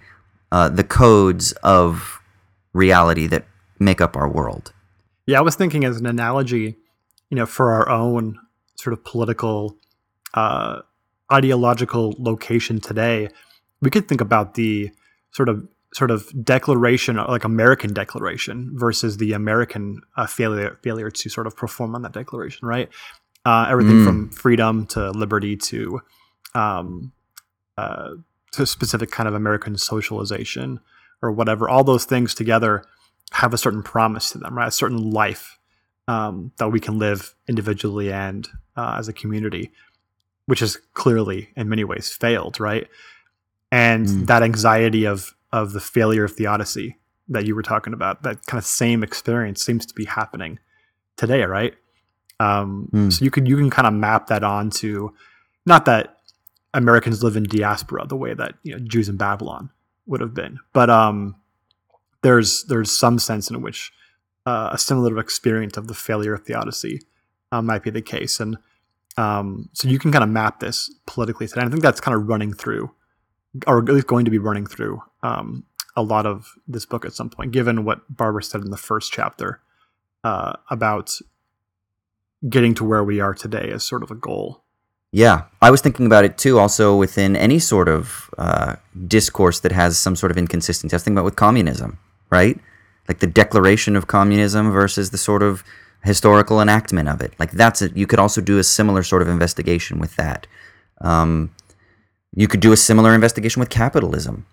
uh, 0.51 0.69
the 0.69 0.85
codes 0.85 1.53
of 1.63 2.21
reality 2.73 3.27
that 3.27 3.47
make 3.79 4.01
up 4.01 4.17
our 4.17 4.29
world. 4.29 4.73
Yeah, 5.27 5.39
I 5.39 5.43
was 5.43 5.57
thinking 5.57 5.85
as 5.85 5.99
an 5.99 6.07
analogy, 6.07 6.77
you 7.31 7.37
know, 7.37 7.47
for 7.47 7.73
our 7.73 7.89
own 7.89 8.39
sort 8.77 8.93
of 8.93 9.05
political, 9.05 9.77
uh, 10.35 10.81
ideological 11.31 12.15
location 12.19 12.81
today, 12.81 13.29
we 13.81 13.91
could 13.91 14.09
think 14.09 14.21
about 14.21 14.55
the 14.55 14.91
sort 15.33 15.49
of 15.49 15.67
sort 15.95 16.11
of 16.11 16.31
declaration, 16.45 17.17
like 17.17 17.45
American 17.45 17.95
declaration, 17.95 18.71
versus 18.75 19.17
the 19.17 19.33
American 19.33 20.03
uh, 20.17 20.27
failure 20.27 20.79
failure 20.83 21.11
to 21.11 21.29
sort 21.31 21.47
of 21.47 21.57
perform 21.57 21.95
on 21.95 22.03
that 22.03 22.13
declaration, 22.13 22.67
right? 22.69 22.89
Uh, 23.45 23.67
everything 23.71 23.97
Mm. 24.01 24.05
from 24.05 24.31
freedom 24.31 24.87
to 24.87 25.11
liberty 25.13 25.57
to 25.57 26.01
um, 26.55 27.13
uh, 27.77 28.11
to 28.53 28.67
specific 28.67 29.11
kind 29.11 29.29
of 29.29 29.35
American 29.35 29.77
socialization 29.79 30.81
or 31.23 31.31
whatever. 31.33 31.69
All 31.69 31.85
those 31.85 32.05
things 32.05 32.35
together 32.35 32.85
have 33.33 33.55
a 33.55 33.59
certain 33.59 33.83
promise 33.83 34.31
to 34.33 34.39
them, 34.39 34.57
right? 34.57 34.69
A 34.69 34.73
certain 34.73 35.11
life 35.11 35.59
um, 36.09 36.53
that 36.57 36.69
we 36.71 36.81
can 36.81 36.99
live 36.99 37.35
individually 37.47 38.13
and 38.13 38.49
uh, 38.77 38.97
as 38.99 39.09
a 39.09 39.13
community, 39.13 39.71
which 40.47 40.61
has 40.61 40.79
clearly, 40.95 41.51
in 41.57 41.69
many 41.69 41.85
ways, 41.85 42.11
failed, 42.11 42.59
right? 42.59 42.89
And 43.71 44.07
Mm. 44.07 44.27
that 44.27 44.43
anxiety 44.43 45.05
of 45.05 45.35
of 45.53 45.73
the 45.73 45.81
failure 45.81 46.25
of 46.25 46.33
theodicy 46.33 46.99
that 47.29 47.47
you 47.47 47.55
were 47.55 47.63
talking 47.63 47.93
about, 47.95 48.23
that 48.23 48.45
kind 48.47 48.59
of 48.59 48.65
same 48.67 49.03
experience 49.03 49.63
seems 49.65 49.87
to 49.87 49.95
be 49.95 50.05
happening 50.05 50.59
today, 51.17 51.43
right? 51.45 51.75
Um, 52.41 52.89
Mm. 52.93 53.13
So 53.13 53.25
you 53.25 53.31
can 53.31 53.47
you 53.47 53.57
can 53.57 53.71
kind 53.71 53.87
of 53.87 53.95
map 53.95 54.27
that 54.29 54.45
onto 54.45 55.11
not 55.67 55.85
that 55.87 56.19
Americans 56.75 57.23
live 57.25 57.37
in 57.37 57.45
diaspora 57.45 58.07
the 58.07 58.17
way 58.17 58.35
that 58.35 58.55
you 58.63 58.73
know 58.73 58.79
Jews 58.79 59.09
in 59.09 59.17
Babylon 59.17 59.71
would 60.07 60.21
have 60.21 60.35
been, 60.35 60.59
but 60.73 60.89
um, 60.91 61.35
there's 62.23 62.65
there's 62.65 62.91
some 62.91 63.19
sense 63.19 63.51
in 63.51 63.61
which 63.63 63.93
uh, 64.47 64.71
a 64.73 64.79
similar 64.79 65.19
experience 65.19 65.77
of 65.77 65.89
the 65.89 65.95
failure 65.95 66.35
of 66.35 66.45
theodicy 66.45 67.03
uh, 67.53 67.61
might 67.63 67.83
be 67.83 67.91
the 67.91 68.03
case, 68.03 68.39
and 68.41 68.57
um, 69.17 69.69
so 69.73 69.89
you 69.89 69.99
can 69.99 70.13
kind 70.13 70.25
of 70.25 70.31
map 70.31 70.61
this 70.61 70.91
politically 71.07 71.47
today. 71.49 71.61
And 71.63 71.69
I 71.69 71.71
think 71.71 71.83
that's 71.83 72.01
kind 72.01 72.15
of 72.17 72.29
running 72.29 72.53
through, 72.53 72.91
or 73.67 73.79
at 73.79 73.85
least 73.87 74.07
going 74.07 74.25
to 74.25 74.31
be 74.31 74.39
running 74.39 74.67
through 74.67 75.03
um, 75.23 75.65
a 75.97 76.03
lot 76.03 76.27
of 76.27 76.55
this 76.67 76.87
book 76.87 77.05
at 77.05 77.13
some 77.13 77.31
point, 77.31 77.51
given 77.51 77.85
what 77.85 78.01
Barber 78.15 78.41
said 78.41 78.61
in 78.61 78.71
the 78.71 78.77
first 78.77 79.13
chapter 79.13 79.61
uh, 80.25 80.55
about 80.71 81.13
getting 82.49 82.75
to 82.75 82.85
where 82.85 83.03
we 83.03 83.21
are 83.21 83.35
today 83.35 83.71
as 83.73 83.85
sort 83.85 84.03
of 84.03 84.11
a 84.11 84.15
goal. 84.15 84.63
Yeah, 85.11 85.45
I 85.63 85.71
was 85.71 85.81
thinking 85.81 86.07
about 86.07 86.25
it 86.25 86.37
too. 86.37 86.59
Also, 86.59 86.95
within 86.95 87.35
any 87.35 87.59
sort 87.59 87.89
of 87.89 88.31
uh, 88.37 88.77
discourse 89.07 89.61
that 89.61 89.73
has 89.73 89.99
some 89.99 90.15
sort 90.15 90.31
of 90.31 90.37
inconsistency, 90.37 90.95
I 90.95 90.97
was 90.97 91.03
thinking 91.03 91.17
about 91.17 91.25
with 91.25 91.37
communism, 91.37 91.99
right? 92.31 92.59
Like 93.09 93.21
the 93.21 93.27
declaration 93.27 93.97
of 93.97 94.07
communism 94.07 94.71
versus 94.71 95.11
the 95.11 95.19
sort 95.19 95.43
of 95.43 95.65
historical 96.05 96.61
enactment 96.61 97.09
of 97.09 97.23
it. 97.23 97.33
Like 97.39 97.53
that's 97.53 97.81
it. 97.81 97.97
You 97.97 98.07
could 98.07 98.19
also 98.19 98.41
do 98.41 98.59
a 98.59 98.65
similar 98.65 99.03
sort 99.03 99.23
of 99.23 99.29
investigation 99.29 99.99
with 99.99 100.15
that. 100.17 100.47
Um, 101.01 101.55
you 102.39 102.47
could 102.47 102.61
do 102.61 102.73
a 102.73 102.77
similar 102.77 103.17
investigation 103.17 103.59
with 103.59 103.69
capitalism, 103.69 104.47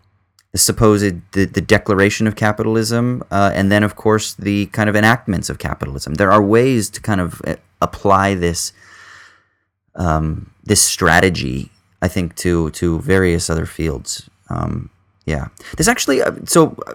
the 0.52 0.58
supposed 0.58 1.22
the, 1.34 1.46
the 1.46 1.62
declaration 1.62 2.26
of 2.26 2.36
capitalism, 2.36 3.24
uh, 3.30 3.52
and 3.54 3.72
then 3.72 3.84
of 3.84 3.96
course 3.96 4.34
the 4.34 4.66
kind 4.78 4.90
of 4.90 4.96
enactments 4.96 5.52
of 5.52 5.60
capitalism. 5.60 6.16
There 6.16 6.32
are 6.32 6.42
ways 6.42 6.90
to 6.90 7.00
kind 7.00 7.22
of 7.22 7.44
uh, 7.46 7.58
apply 7.84 8.34
this 8.34 8.74
um, 9.94 10.50
this 10.64 10.82
strategy, 10.82 11.70
I 12.02 12.08
think, 12.08 12.36
to 12.38 12.72
to 12.72 13.00
various 13.02 13.52
other 13.52 13.68
fields. 13.68 14.28
Um, 14.50 14.90
yeah, 15.28 15.50
there's 15.78 15.88
actually 15.88 16.24
uh, 16.24 16.32
so 16.46 16.76
uh, 16.88 16.94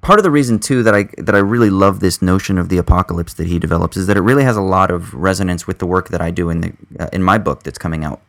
part 0.00 0.18
of 0.18 0.24
the 0.24 0.32
reason 0.32 0.58
too 0.58 0.82
that 0.82 0.96
I 0.96 1.04
that 1.16 1.36
I 1.36 1.42
really 1.54 1.70
love 1.70 2.00
this 2.00 2.20
notion 2.20 2.58
of 2.58 2.70
the 2.70 2.78
apocalypse 2.78 3.34
that 3.34 3.46
he 3.46 3.60
develops 3.60 3.96
is 3.96 4.08
that 4.08 4.16
it 4.16 4.22
really 4.22 4.42
has 4.42 4.56
a 4.56 4.66
lot 4.76 4.90
of 4.90 5.14
resonance 5.14 5.68
with 5.68 5.78
the 5.78 5.86
work 5.86 6.08
that 6.08 6.20
I 6.20 6.32
do 6.32 6.50
in 6.50 6.60
the 6.60 6.72
uh, 6.98 7.08
in 7.12 7.22
my 7.22 7.38
book 7.38 7.62
that's 7.62 7.78
coming 7.78 8.04
out 8.04 8.20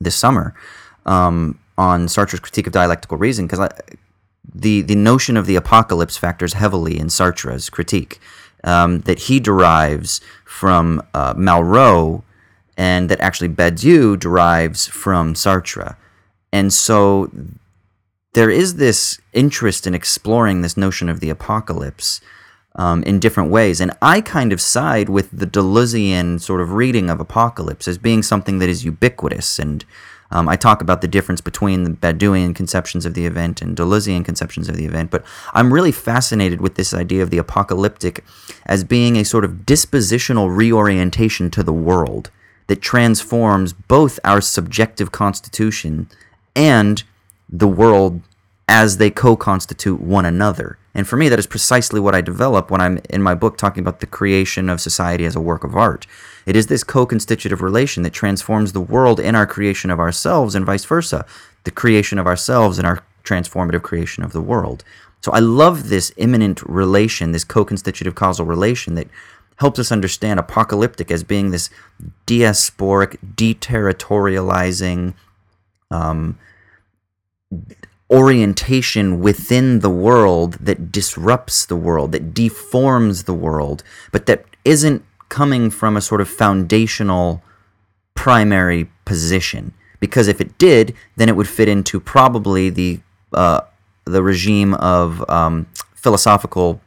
this 0.00 0.16
summer 0.16 0.52
um, 1.06 1.58
on 1.78 2.06
Sartre's 2.06 2.40
critique 2.40 2.66
of 2.66 2.72
dialectical 2.72 3.16
reason 3.16 3.46
because 3.46 3.68
the 4.54 4.82
the 4.82 4.94
notion 4.94 5.36
of 5.36 5.46
the 5.46 5.56
apocalypse 5.56 6.16
factors 6.16 6.52
heavily 6.52 6.98
in 6.98 7.06
Sartre's 7.06 7.70
critique 7.70 8.20
um, 8.64 9.00
that 9.00 9.20
he 9.20 9.40
derives 9.40 10.20
from 10.44 11.02
uh, 11.14 11.34
Malraux 11.34 12.22
and 12.76 13.08
that 13.08 13.20
actually 13.20 13.48
Badiou 13.48 14.18
derives 14.18 14.86
from 14.86 15.34
Sartre. 15.34 15.96
And 16.52 16.72
so 16.72 17.30
there 18.34 18.50
is 18.50 18.76
this 18.76 19.20
interest 19.32 19.86
in 19.86 19.94
exploring 19.94 20.60
this 20.60 20.76
notion 20.76 21.08
of 21.08 21.20
the 21.20 21.30
apocalypse 21.30 22.20
um, 22.74 23.02
in 23.04 23.18
different 23.18 23.50
ways. 23.50 23.80
And 23.80 23.92
I 24.02 24.20
kind 24.20 24.52
of 24.52 24.60
side 24.60 25.08
with 25.08 25.30
the 25.30 25.46
Deleuzian 25.46 26.40
sort 26.40 26.60
of 26.60 26.72
reading 26.72 27.08
of 27.08 27.18
apocalypse 27.18 27.88
as 27.88 27.96
being 27.96 28.22
something 28.22 28.58
that 28.58 28.68
is 28.68 28.84
ubiquitous 28.84 29.58
and 29.58 29.84
Um, 30.30 30.48
I 30.48 30.56
talk 30.56 30.80
about 30.80 31.00
the 31.00 31.08
difference 31.08 31.40
between 31.40 31.84
the 31.84 31.90
Badiouian 31.90 32.54
conceptions 32.54 33.06
of 33.06 33.14
the 33.14 33.26
event 33.26 33.62
and 33.62 33.76
Deleuzian 33.76 34.24
conceptions 34.24 34.68
of 34.68 34.76
the 34.76 34.84
event, 34.84 35.10
but 35.10 35.24
I'm 35.52 35.72
really 35.72 35.92
fascinated 35.92 36.60
with 36.60 36.74
this 36.74 36.92
idea 36.92 37.22
of 37.22 37.30
the 37.30 37.38
apocalyptic 37.38 38.24
as 38.64 38.84
being 38.84 39.16
a 39.16 39.24
sort 39.24 39.44
of 39.44 39.64
dispositional 39.66 40.54
reorientation 40.54 41.50
to 41.52 41.62
the 41.62 41.72
world 41.72 42.30
that 42.66 42.82
transforms 42.82 43.72
both 43.72 44.18
our 44.24 44.40
subjective 44.40 45.12
constitution 45.12 46.08
and 46.54 47.04
the 47.48 47.68
world 47.68 48.20
as 48.68 48.96
they 48.96 49.10
co 49.10 49.36
constitute 49.36 50.00
one 50.00 50.24
another. 50.24 50.78
And 50.94 51.06
for 51.06 51.16
me, 51.16 51.28
that 51.28 51.38
is 51.38 51.46
precisely 51.46 52.00
what 52.00 52.14
I 52.14 52.20
develop 52.20 52.70
when 52.70 52.80
I'm 52.80 52.98
in 53.10 53.22
my 53.22 53.34
book 53.34 53.58
talking 53.58 53.82
about 53.82 54.00
the 54.00 54.06
creation 54.06 54.68
of 54.68 54.80
society 54.80 55.24
as 55.24 55.36
a 55.36 55.40
work 55.40 55.62
of 55.62 55.76
art. 55.76 56.06
It 56.46 56.56
is 56.56 56.68
this 56.68 56.84
co 56.84 57.04
constitutive 57.04 57.60
relation 57.60 58.02
that 58.04 58.12
transforms 58.12 58.72
the 58.72 58.80
world 58.80 59.20
in 59.20 59.34
our 59.34 59.46
creation 59.46 59.90
of 59.90 59.98
ourselves 59.98 60.54
and 60.54 60.64
vice 60.64 60.84
versa, 60.84 61.26
the 61.64 61.70
creation 61.70 62.18
of 62.18 62.26
ourselves 62.26 62.78
and 62.78 62.86
our 62.86 63.02
transformative 63.24 63.82
creation 63.82 64.22
of 64.22 64.32
the 64.32 64.40
world. 64.40 64.84
So 65.20 65.32
I 65.32 65.40
love 65.40 65.88
this 65.88 66.12
immanent 66.16 66.62
relation, 66.62 67.32
this 67.32 67.44
co 67.44 67.64
constitutive 67.64 68.14
causal 68.14 68.46
relation 68.46 68.94
that 68.94 69.08
helps 69.56 69.78
us 69.78 69.90
understand 69.90 70.38
apocalyptic 70.38 71.10
as 71.10 71.24
being 71.24 71.50
this 71.50 71.68
diasporic, 72.26 73.16
deterritorializing, 73.34 75.14
um, 75.90 76.38
orientation 78.10 79.20
within 79.20 79.80
the 79.80 79.90
world 79.90 80.54
that 80.54 80.92
disrupts 80.92 81.66
the 81.66 81.76
world, 81.76 82.12
that 82.12 82.32
deforms 82.32 83.24
the 83.24 83.34
world, 83.34 83.82
but 84.12 84.26
that 84.26 84.44
isn't 84.64 85.04
coming 85.28 85.70
from 85.70 85.96
a 85.96 86.00
sort 86.00 86.20
of 86.20 86.28
foundational 86.28 87.42
primary 88.14 88.90
position. 89.04 89.72
Because 90.00 90.28
if 90.28 90.40
it 90.40 90.58
did, 90.58 90.94
then 91.16 91.28
it 91.28 91.36
would 91.36 91.48
fit 91.48 91.68
into 91.68 92.00
probably 92.00 92.70
the 92.70 93.00
uh, 93.32 93.60
the 94.04 94.22
regime 94.22 94.74
of 94.74 95.28
um, 95.28 95.66
philosophical 95.94 96.80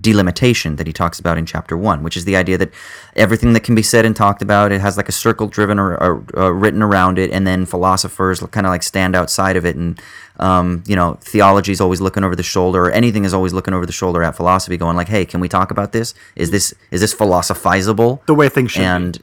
delimitation 0.00 0.76
that 0.76 0.86
he 0.86 0.92
talks 0.92 1.18
about 1.18 1.36
in 1.38 1.46
chapter 1.46 1.76
one, 1.76 2.02
which 2.02 2.16
is 2.16 2.24
the 2.24 2.36
idea 2.36 2.56
that 2.58 2.70
everything 3.16 3.52
that 3.52 3.60
can 3.60 3.74
be 3.74 3.82
said 3.82 4.04
and 4.04 4.16
talked 4.16 4.42
about, 4.42 4.72
it 4.72 4.80
has 4.80 4.96
like 4.96 5.08
a 5.08 5.12
circle 5.12 5.46
driven 5.46 5.78
or, 5.78 5.94
or 5.96 6.24
uh, 6.36 6.50
written 6.50 6.82
around 6.82 7.18
it, 7.18 7.30
and 7.30 7.46
then 7.46 7.66
philosophers 7.66 8.40
kind 8.50 8.66
of 8.66 8.70
like 8.70 8.82
stand 8.82 9.14
outside 9.14 9.56
of 9.56 9.64
it, 9.64 9.76
and 9.76 10.00
um, 10.38 10.82
you 10.86 10.96
know, 10.96 11.18
theology 11.20 11.72
is 11.72 11.80
always 11.80 12.00
looking 12.00 12.24
over 12.24 12.34
the 12.34 12.42
shoulder, 12.42 12.86
or 12.86 12.90
anything 12.90 13.24
is 13.24 13.34
always 13.34 13.52
looking 13.52 13.74
over 13.74 13.84
the 13.84 13.92
shoulder 13.92 14.22
at 14.22 14.34
philosophy, 14.36 14.76
going 14.76 14.96
like, 14.96 15.08
"Hey, 15.08 15.24
can 15.24 15.40
we 15.40 15.48
talk 15.48 15.70
about 15.70 15.92
this? 15.92 16.14
Is 16.36 16.50
this 16.50 16.72
is 16.90 17.00
this 17.00 17.12
philosophizable? 17.12 18.22
The 18.26 18.34
way 18.34 18.48
things 18.48 18.72
should 18.72 18.82
and 18.82 19.18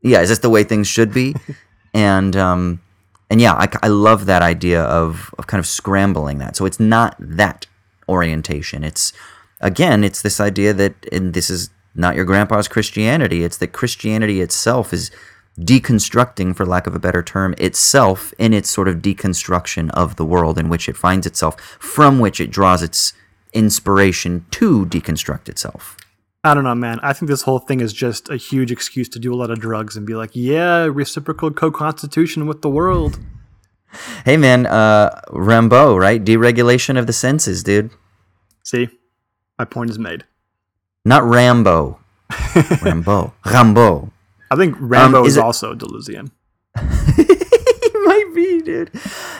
be. 0.00 0.10
yeah, 0.10 0.20
is 0.22 0.30
this 0.30 0.38
the 0.38 0.50
way 0.50 0.64
things 0.64 0.88
should 0.88 1.12
be? 1.12 1.34
and 1.94 2.34
um, 2.36 2.80
and 3.28 3.40
yeah, 3.40 3.52
I, 3.52 3.68
I 3.82 3.88
love 3.88 4.26
that 4.26 4.42
idea 4.42 4.82
of 4.82 5.34
of 5.38 5.46
kind 5.46 5.58
of 5.58 5.66
scrambling 5.66 6.38
that. 6.38 6.56
So 6.56 6.64
it's 6.64 6.80
not 6.80 7.16
that 7.18 7.66
orientation. 8.08 8.84
It's 8.84 9.12
again, 9.60 10.04
it's 10.04 10.22
this 10.22 10.40
idea 10.40 10.72
that, 10.74 10.94
and 11.12 11.34
this 11.34 11.50
is 11.50 11.70
not 11.94 12.14
your 12.14 12.24
grandpa's 12.24 12.68
Christianity. 12.68 13.42
It's 13.44 13.56
that 13.58 13.72
Christianity 13.72 14.40
itself 14.40 14.92
is 14.92 15.10
deconstructing, 15.58 16.54
for 16.54 16.66
lack 16.66 16.86
of 16.86 16.94
a 16.94 16.98
better 16.98 17.22
term, 17.22 17.54
itself 17.56 18.34
in 18.38 18.52
its 18.52 18.68
sort 18.68 18.88
of 18.88 18.96
deconstruction 18.96 19.90
of 19.90 20.16
the 20.16 20.24
world 20.24 20.58
in 20.58 20.68
which 20.68 20.88
it 20.88 20.96
finds 20.96 21.26
itself, 21.26 21.58
from 21.80 22.18
which 22.18 22.40
it 22.40 22.50
draws 22.50 22.82
its 22.82 23.14
inspiration 23.54 24.44
to 24.50 24.84
deconstruct 24.86 25.48
itself. 25.48 25.96
I 26.44 26.54
don't 26.54 26.64
know, 26.64 26.74
man. 26.74 27.00
I 27.02 27.12
think 27.12 27.28
this 27.28 27.42
whole 27.42 27.58
thing 27.58 27.80
is 27.80 27.92
just 27.92 28.28
a 28.28 28.36
huge 28.36 28.70
excuse 28.70 29.08
to 29.08 29.18
do 29.18 29.34
a 29.34 29.36
lot 29.36 29.50
of 29.50 29.58
drugs 29.58 29.96
and 29.96 30.06
be 30.06 30.14
like, 30.14 30.30
yeah, 30.34 30.84
reciprocal 30.84 31.50
co-constitution 31.50 32.46
with 32.46 32.62
the 32.62 32.68
world. 32.68 33.18
Hey, 34.24 34.36
man, 34.36 34.66
uh, 34.66 35.22
Rimbaud, 35.30 35.98
right? 35.98 36.22
Deregulation 36.22 36.98
of 36.98 37.06
the 37.06 37.12
senses, 37.12 37.62
dude. 37.62 37.90
See, 38.62 38.90
my 39.58 39.64
point 39.64 39.90
is 39.90 39.98
made. 39.98 40.24
Not 41.04 41.24
Rambo. 41.24 41.98
Rambo. 42.82 43.32
Rambo. 43.44 44.12
I 44.50 44.56
think 44.56 44.76
Rambo 44.78 45.20
Um, 45.20 45.24
is 45.26 45.32
is, 45.32 45.36
it- 45.38 45.42
also 45.44 45.74
Deleuzian. 45.74 46.30
he 47.16 47.98
might 48.04 48.32
be, 48.34 48.60
dude. 48.62 48.90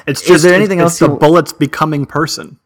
It's 0.06 0.22
Is 0.22 0.26
just 0.28 0.42
there 0.44 0.52
it's- 0.52 0.60
anything 0.60 0.78
it's 0.80 0.84
else 0.92 0.98
the 1.00 1.08
you- 1.10 1.18
bullets 1.18 1.52
becoming 1.52 2.06
person. 2.06 2.58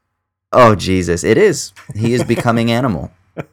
Oh 0.52 0.74
Jesus, 0.74 1.22
it 1.24 1.38
is. 1.38 1.72
He 1.94 2.12
is 2.12 2.24
becoming 2.24 2.70
animal. 2.70 3.10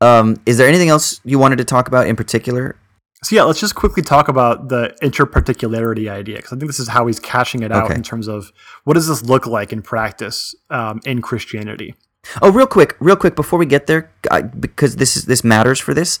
Um, 0.00 0.36
is 0.44 0.58
there 0.58 0.68
anything 0.68 0.90
else 0.90 1.20
you 1.24 1.38
wanted 1.38 1.56
to 1.58 1.64
talk 1.64 1.88
about 1.88 2.06
in 2.08 2.16
particular? 2.16 2.76
So 3.22 3.34
yeah, 3.36 3.44
let's 3.44 3.60
just 3.60 3.74
quickly 3.74 4.02
talk 4.02 4.28
about 4.28 4.68
the 4.68 4.94
interparticularity 5.02 6.10
idea 6.10 6.36
because 6.36 6.52
I 6.52 6.56
think 6.58 6.68
this 6.68 6.80
is 6.80 6.88
how 6.88 7.06
he's 7.06 7.18
cashing 7.18 7.62
it 7.62 7.72
out 7.72 7.84
Okay. 7.84 7.94
in 7.94 8.02
terms 8.02 8.28
of 8.28 8.52
what 8.82 8.94
does 8.94 9.08
this 9.08 9.22
look 9.22 9.46
like 9.46 9.72
in 9.72 9.80
practice 9.80 10.54
um, 10.68 11.00
in 11.06 11.22
Christianity. 11.22 11.94
Oh, 12.42 12.50
real 12.50 12.66
quick, 12.66 12.96
real 13.00 13.16
quick 13.16 13.36
before 13.36 13.58
we 13.58 13.66
get 13.66 13.86
there, 13.86 14.10
because 14.58 14.96
this 14.96 15.16
is 15.16 15.26
this 15.26 15.44
matters 15.44 15.80
for 15.80 15.94
this. 15.94 16.18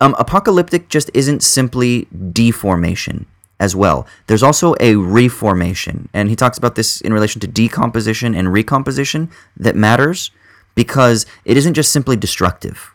Um, 0.00 0.14
apocalyptic 0.18 0.88
just 0.88 1.10
isn't 1.12 1.42
simply 1.42 2.06
deformation 2.32 3.26
as 3.58 3.76
well. 3.76 4.06
There's 4.26 4.42
also 4.42 4.74
a 4.80 4.96
reformation, 4.96 6.08
and 6.14 6.30
he 6.30 6.36
talks 6.36 6.56
about 6.56 6.74
this 6.74 7.00
in 7.00 7.12
relation 7.12 7.40
to 7.42 7.46
decomposition 7.46 8.34
and 8.34 8.52
recomposition 8.52 9.30
that 9.56 9.76
matters 9.76 10.30
because 10.74 11.26
it 11.44 11.56
isn't 11.56 11.74
just 11.74 11.92
simply 11.92 12.16
destructive, 12.16 12.94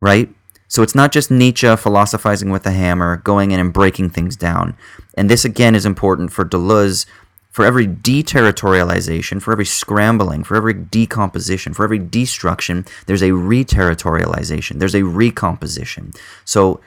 right? 0.00 0.28
So 0.66 0.82
it's 0.82 0.94
not 0.94 1.12
just 1.12 1.30
Nietzsche 1.30 1.76
philosophizing 1.76 2.50
with 2.50 2.66
a 2.66 2.72
hammer, 2.72 3.18
going 3.18 3.52
in 3.52 3.60
and 3.60 3.72
breaking 3.72 4.10
things 4.10 4.34
down. 4.34 4.76
And 5.16 5.30
this 5.30 5.44
again 5.44 5.76
is 5.76 5.86
important 5.86 6.32
for 6.32 6.44
Deleuze. 6.44 7.06
For 7.54 7.64
every 7.64 7.86
deterritorialization, 7.86 9.40
for 9.40 9.52
every 9.52 9.64
scrambling, 9.64 10.42
for 10.42 10.56
every 10.56 10.74
decomposition, 10.74 11.72
for 11.72 11.84
every 11.84 12.00
destruction, 12.00 12.84
there's 13.06 13.22
a 13.22 13.30
reterritorialization, 13.30 14.80
there's 14.80 14.96
a 14.96 15.04
recomposition. 15.04 16.10
So 16.44 16.80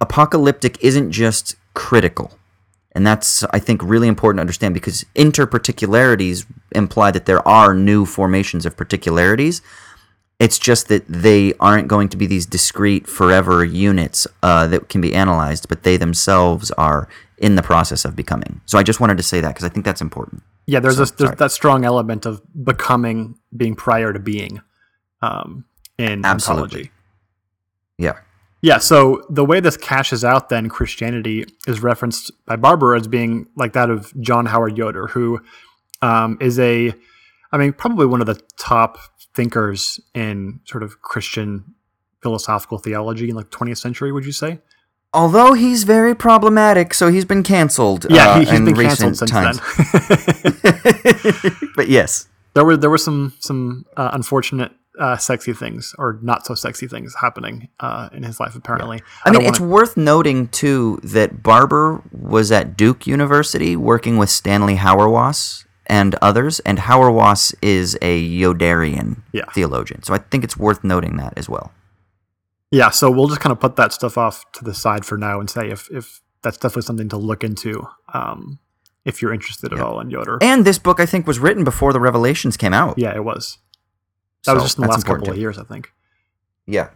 apocalyptic 0.00 0.78
isn't 0.84 1.10
just 1.10 1.56
critical. 1.74 2.30
And 2.92 3.04
that's, 3.04 3.42
I 3.50 3.58
think, 3.58 3.82
really 3.82 4.06
important 4.06 4.38
to 4.38 4.42
understand 4.42 4.72
because 4.72 5.04
interparticularities 5.16 6.46
imply 6.70 7.10
that 7.10 7.26
there 7.26 7.46
are 7.48 7.74
new 7.74 8.06
formations 8.06 8.64
of 8.64 8.76
particularities. 8.76 9.62
It's 10.38 10.60
just 10.60 10.86
that 10.90 11.08
they 11.08 11.54
aren't 11.58 11.88
going 11.88 12.08
to 12.10 12.16
be 12.16 12.26
these 12.26 12.46
discrete, 12.46 13.08
forever 13.08 13.64
units 13.64 14.28
uh, 14.44 14.68
that 14.68 14.88
can 14.88 15.00
be 15.00 15.12
analyzed, 15.12 15.68
but 15.68 15.82
they 15.82 15.96
themselves 15.96 16.70
are 16.72 17.08
in 17.42 17.56
the 17.56 17.62
process 17.62 18.04
of 18.04 18.14
becoming. 18.14 18.60
So 18.66 18.78
I 18.78 18.84
just 18.84 19.00
wanted 19.00 19.16
to 19.16 19.22
say 19.22 19.40
that 19.40 19.48
because 19.48 19.64
I 19.64 19.68
think 19.68 19.84
that's 19.84 20.00
important. 20.00 20.44
Yeah, 20.66 20.78
there's, 20.78 20.96
So, 20.96 21.02
a, 21.02 21.06
there's 21.06 21.36
that 21.38 21.50
strong 21.50 21.84
element 21.84 22.24
of 22.24 22.40
becoming 22.64 23.34
being 23.54 23.74
prior 23.74 24.12
to 24.12 24.20
being 24.20 24.62
um, 25.20 25.64
in 25.98 26.24
Absolutely. 26.24 26.62
ontology. 26.62 26.90
Yeah. 27.98 28.18
Yeah, 28.62 28.78
so 28.78 29.24
the 29.28 29.44
way 29.44 29.58
this 29.58 29.76
cashes 29.76 30.24
out 30.24 30.48
then 30.48 30.68
Christianity 30.68 31.44
is 31.66 31.82
referenced 31.82 32.30
by 32.46 32.54
Barber 32.54 32.94
as 32.94 33.08
being 33.08 33.48
like 33.56 33.72
that 33.72 33.90
of 33.90 34.12
John 34.20 34.46
Howard 34.46 34.78
Yoder, 34.78 35.08
who 35.08 35.40
um, 36.00 36.38
is 36.40 36.60
a, 36.60 36.94
I 37.50 37.58
mean, 37.58 37.72
probably 37.72 38.06
one 38.06 38.20
of 38.20 38.28
the 38.28 38.40
top 38.56 38.98
thinkers 39.34 39.98
in 40.14 40.60
sort 40.64 40.84
of 40.84 41.02
Christian 41.02 41.74
philosophical 42.22 42.78
theology 42.78 43.30
in 43.30 43.34
like 43.34 43.50
20th 43.50 43.78
century, 43.78 44.12
would 44.12 44.24
you 44.24 44.30
say? 44.30 44.60
Although 45.14 45.52
he's 45.52 45.84
very 45.84 46.14
problematic, 46.14 46.94
so 46.94 47.08
he's 47.08 47.26
been 47.26 47.42
canceled. 47.42 48.06
Yeah, 48.08 48.30
uh, 48.30 48.38
he, 48.38 48.44
he's 48.46 48.58
in 48.58 48.64
been 48.64 48.74
canceled 48.74 49.18
since 49.18 49.30
times. 49.30 49.60
then. 49.60 50.52
but 51.76 51.88
yes, 51.88 52.28
there 52.54 52.64
were 52.64 52.76
there 52.76 52.90
were 52.90 52.98
some 52.98 53.34
some 53.38 53.84
uh, 53.96 54.10
unfortunate 54.12 54.72
uh, 54.98 55.16
sexy 55.16 55.52
things 55.52 55.94
or 55.98 56.18
not 56.22 56.46
so 56.46 56.54
sexy 56.54 56.86
things 56.86 57.14
happening 57.20 57.68
uh, 57.80 58.08
in 58.12 58.22
his 58.22 58.40
life 58.40 58.54
apparently. 58.54 59.02
I 59.24 59.30
mean, 59.30 59.40
don't 59.40 59.48
it's 59.50 59.60
worth 59.60 59.96
noting 59.96 60.48
too 60.48 60.98
that 61.02 61.42
Barber 61.42 62.02
was 62.10 62.50
at 62.50 62.76
Duke 62.76 63.06
University 63.06 63.76
working 63.76 64.16
with 64.16 64.30
Stanley 64.30 64.76
Hauerwas 64.76 65.64
and 65.86 66.14
others, 66.22 66.60
and 66.60 66.78
Hauerwas 66.78 67.54
is 67.60 67.98
a 68.00 68.40
Yoderian 68.40 69.22
Yeah. 69.32 69.44
theologian. 69.52 70.02
So 70.04 70.14
I 70.14 70.18
think 70.18 70.44
it's 70.44 70.56
worth 70.56 70.84
noting 70.84 71.16
that 71.16 71.34
as 71.36 71.48
well. 71.48 71.72
Yeah, 72.72 72.90
so 72.90 73.10
we'll 73.10 73.28
just 73.28 73.40
kind 73.40 73.52
of 73.52 73.60
put 73.60 73.76
that 73.76 73.92
stuff 73.92 74.16
off 74.16 74.50
to 74.52 74.64
the 74.64 74.74
side 74.74 75.04
for 75.04 75.18
now 75.18 75.38
and 75.38 75.48
say 75.48 75.70
if 75.70 75.88
if 75.90 76.20
that's 76.42 76.56
definitely 76.56 76.82
something 76.82 77.08
to 77.10 77.16
look 77.18 77.44
into 77.44 77.86
um, 78.12 78.58
if 79.04 79.20
you're 79.20 79.32
interested 79.32 79.72
at 79.72 79.80
all 79.80 80.00
in 80.00 80.10
Yoder. 80.10 80.38
And 80.40 80.64
this 80.64 80.78
book, 80.78 80.98
I 80.98 81.06
think, 81.06 81.26
was 81.26 81.38
written 81.38 81.64
before 81.64 81.92
the 81.92 82.00
Revelations 82.00 82.56
came 82.56 82.72
out. 82.72 82.98
yeah, 82.98 83.14
it 83.14 83.24
was. 83.24 83.58
That 84.46 84.54
was 84.54 84.64
just 84.64 84.78
in 84.78 84.82
the 84.82 84.88
last 84.88 85.04
couple 85.04 85.16
important 85.16 85.36
of 85.36 85.40
years, 85.40 85.58
I 85.58 85.64
think. 85.64 85.92
Yeah. 86.66 86.90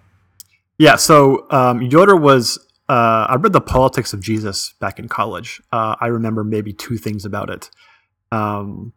Yeah, 0.78 0.96
so 0.96 1.46
um, 1.50 1.82
Yoder 1.82 2.16
was. 2.16 2.58
Uh, 2.88 3.26
I 3.28 3.34
read 3.36 3.52
The 3.52 3.60
Politics 3.60 4.12
of 4.12 4.20
Jesus 4.20 4.74
back 4.80 4.98
in 4.98 5.08
college. 5.08 5.60
Uh, 5.72 5.96
I 6.00 6.06
remember 6.06 6.44
maybe 6.44 6.72
two 6.72 6.96
things 6.96 7.24
about 7.24 7.50
it. 7.50 7.70
Um, 8.30 8.92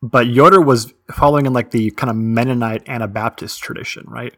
but 0.00 0.26
Yoder 0.28 0.60
was 0.60 0.92
following 1.12 1.46
in 1.46 1.52
like 1.52 1.72
the 1.72 1.90
kind 1.92 2.08
of 2.10 2.16
Mennonite 2.16 2.88
Anabaptist 2.88 3.60
tradition, 3.60 4.04
right? 4.06 4.34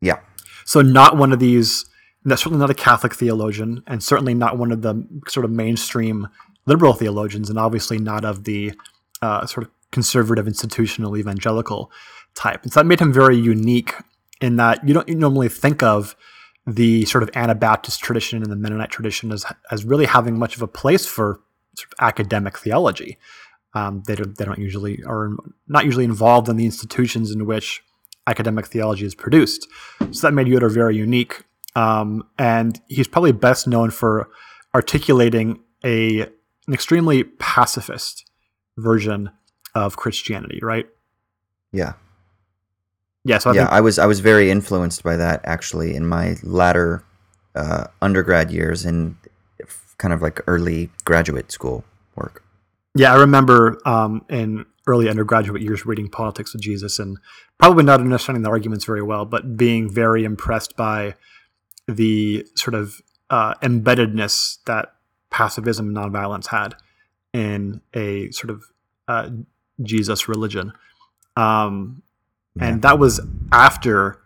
Yeah. 0.00 0.20
So 0.66 0.82
not 0.82 1.16
one 1.16 1.32
of 1.32 1.38
these. 1.38 1.86
Certainly 2.26 2.58
not 2.58 2.70
a 2.70 2.74
Catholic 2.74 3.14
theologian, 3.14 3.84
and 3.86 4.02
certainly 4.02 4.34
not 4.34 4.58
one 4.58 4.72
of 4.72 4.82
the 4.82 5.06
sort 5.28 5.44
of 5.44 5.50
mainstream 5.52 6.26
liberal 6.66 6.92
theologians, 6.92 7.48
and 7.48 7.58
obviously 7.58 7.98
not 7.98 8.24
of 8.24 8.42
the 8.42 8.72
uh, 9.22 9.46
sort 9.46 9.64
of 9.64 9.72
conservative 9.92 10.48
institutional 10.48 11.16
evangelical 11.16 11.90
type. 12.34 12.64
And 12.64 12.72
so 12.72 12.80
that 12.80 12.86
made 12.86 13.00
him 13.00 13.12
very 13.12 13.36
unique 13.36 13.94
in 14.40 14.56
that 14.56 14.86
you 14.86 14.92
don't 14.92 15.08
normally 15.08 15.48
think 15.48 15.82
of 15.82 16.16
the 16.66 17.04
sort 17.04 17.22
of 17.22 17.30
Anabaptist 17.34 18.00
tradition 18.00 18.42
and 18.42 18.50
the 18.50 18.56
Mennonite 18.56 18.90
tradition 18.90 19.30
as, 19.30 19.46
as 19.70 19.84
really 19.84 20.06
having 20.06 20.36
much 20.36 20.56
of 20.56 20.62
a 20.62 20.66
place 20.66 21.06
for 21.06 21.40
sort 21.76 21.92
of 21.92 22.04
academic 22.04 22.58
theology. 22.58 23.18
Um, 23.74 24.02
they 24.06 24.16
don't 24.16 24.36
they 24.36 24.44
don't 24.44 24.58
usually 24.58 25.02
are 25.06 25.30
not 25.68 25.84
usually 25.84 26.04
involved 26.04 26.48
in 26.48 26.56
the 26.56 26.64
institutions 26.64 27.30
in 27.30 27.46
which 27.46 27.84
academic 28.26 28.66
theology 28.66 29.06
is 29.06 29.14
produced. 29.14 29.68
So 30.10 30.26
that 30.26 30.32
made 30.32 30.48
Yoder 30.48 30.68
very 30.68 30.96
unique, 30.96 31.44
um, 31.74 32.24
and 32.38 32.80
he's 32.88 33.08
probably 33.08 33.32
best 33.32 33.66
known 33.66 33.90
for 33.90 34.28
articulating 34.74 35.60
a 35.84 36.20
an 36.66 36.74
extremely 36.74 37.24
pacifist 37.24 38.28
version 38.76 39.30
of 39.74 39.96
Christianity. 39.96 40.58
Right? 40.62 40.86
Yeah. 41.72 41.94
Yeah. 43.24 43.38
So 43.38 43.50
I 43.50 43.54
yeah, 43.54 43.60
think 43.62 43.72
I 43.72 43.80
was 43.80 43.98
I 43.98 44.06
was 44.06 44.20
very 44.20 44.50
influenced 44.50 45.02
by 45.02 45.16
that 45.16 45.40
actually 45.44 45.94
in 45.94 46.06
my 46.06 46.36
latter 46.42 47.04
uh, 47.54 47.86
undergrad 48.00 48.50
years 48.50 48.84
and 48.84 49.16
kind 49.98 50.12
of 50.12 50.22
like 50.22 50.40
early 50.46 50.90
graduate 51.04 51.50
school 51.50 51.84
work. 52.14 52.42
Yeah, 52.94 53.12
I 53.12 53.20
remember 53.20 53.78
um, 53.84 54.24
in 54.28 54.64
early 54.86 55.08
undergraduate 55.08 55.62
years 55.62 55.84
reading 55.84 56.08
Politics 56.08 56.54
of 56.54 56.60
Jesus 56.60 56.98
and 56.98 57.18
probably 57.58 57.84
not 57.84 58.00
understanding 58.00 58.42
the 58.42 58.50
arguments 58.50 58.84
very 58.84 59.02
well, 59.02 59.24
but 59.24 59.56
being 59.56 59.90
very 59.92 60.24
impressed 60.24 60.76
by 60.76 61.14
the 61.88 62.46
sort 62.54 62.74
of 62.74 63.00
uh, 63.30 63.54
embeddedness 63.62 64.58
that 64.66 64.94
pacifism 65.30 65.88
and 65.88 65.96
nonviolence 65.96 66.46
had 66.48 66.74
in 67.32 67.80
a 67.94 68.30
sort 68.30 68.50
of 68.50 68.64
uh, 69.08 69.30
Jesus 69.82 70.28
religion. 70.28 70.72
Um, 71.36 72.02
and 72.58 72.82
that 72.82 72.98
was 72.98 73.20
after 73.52 74.18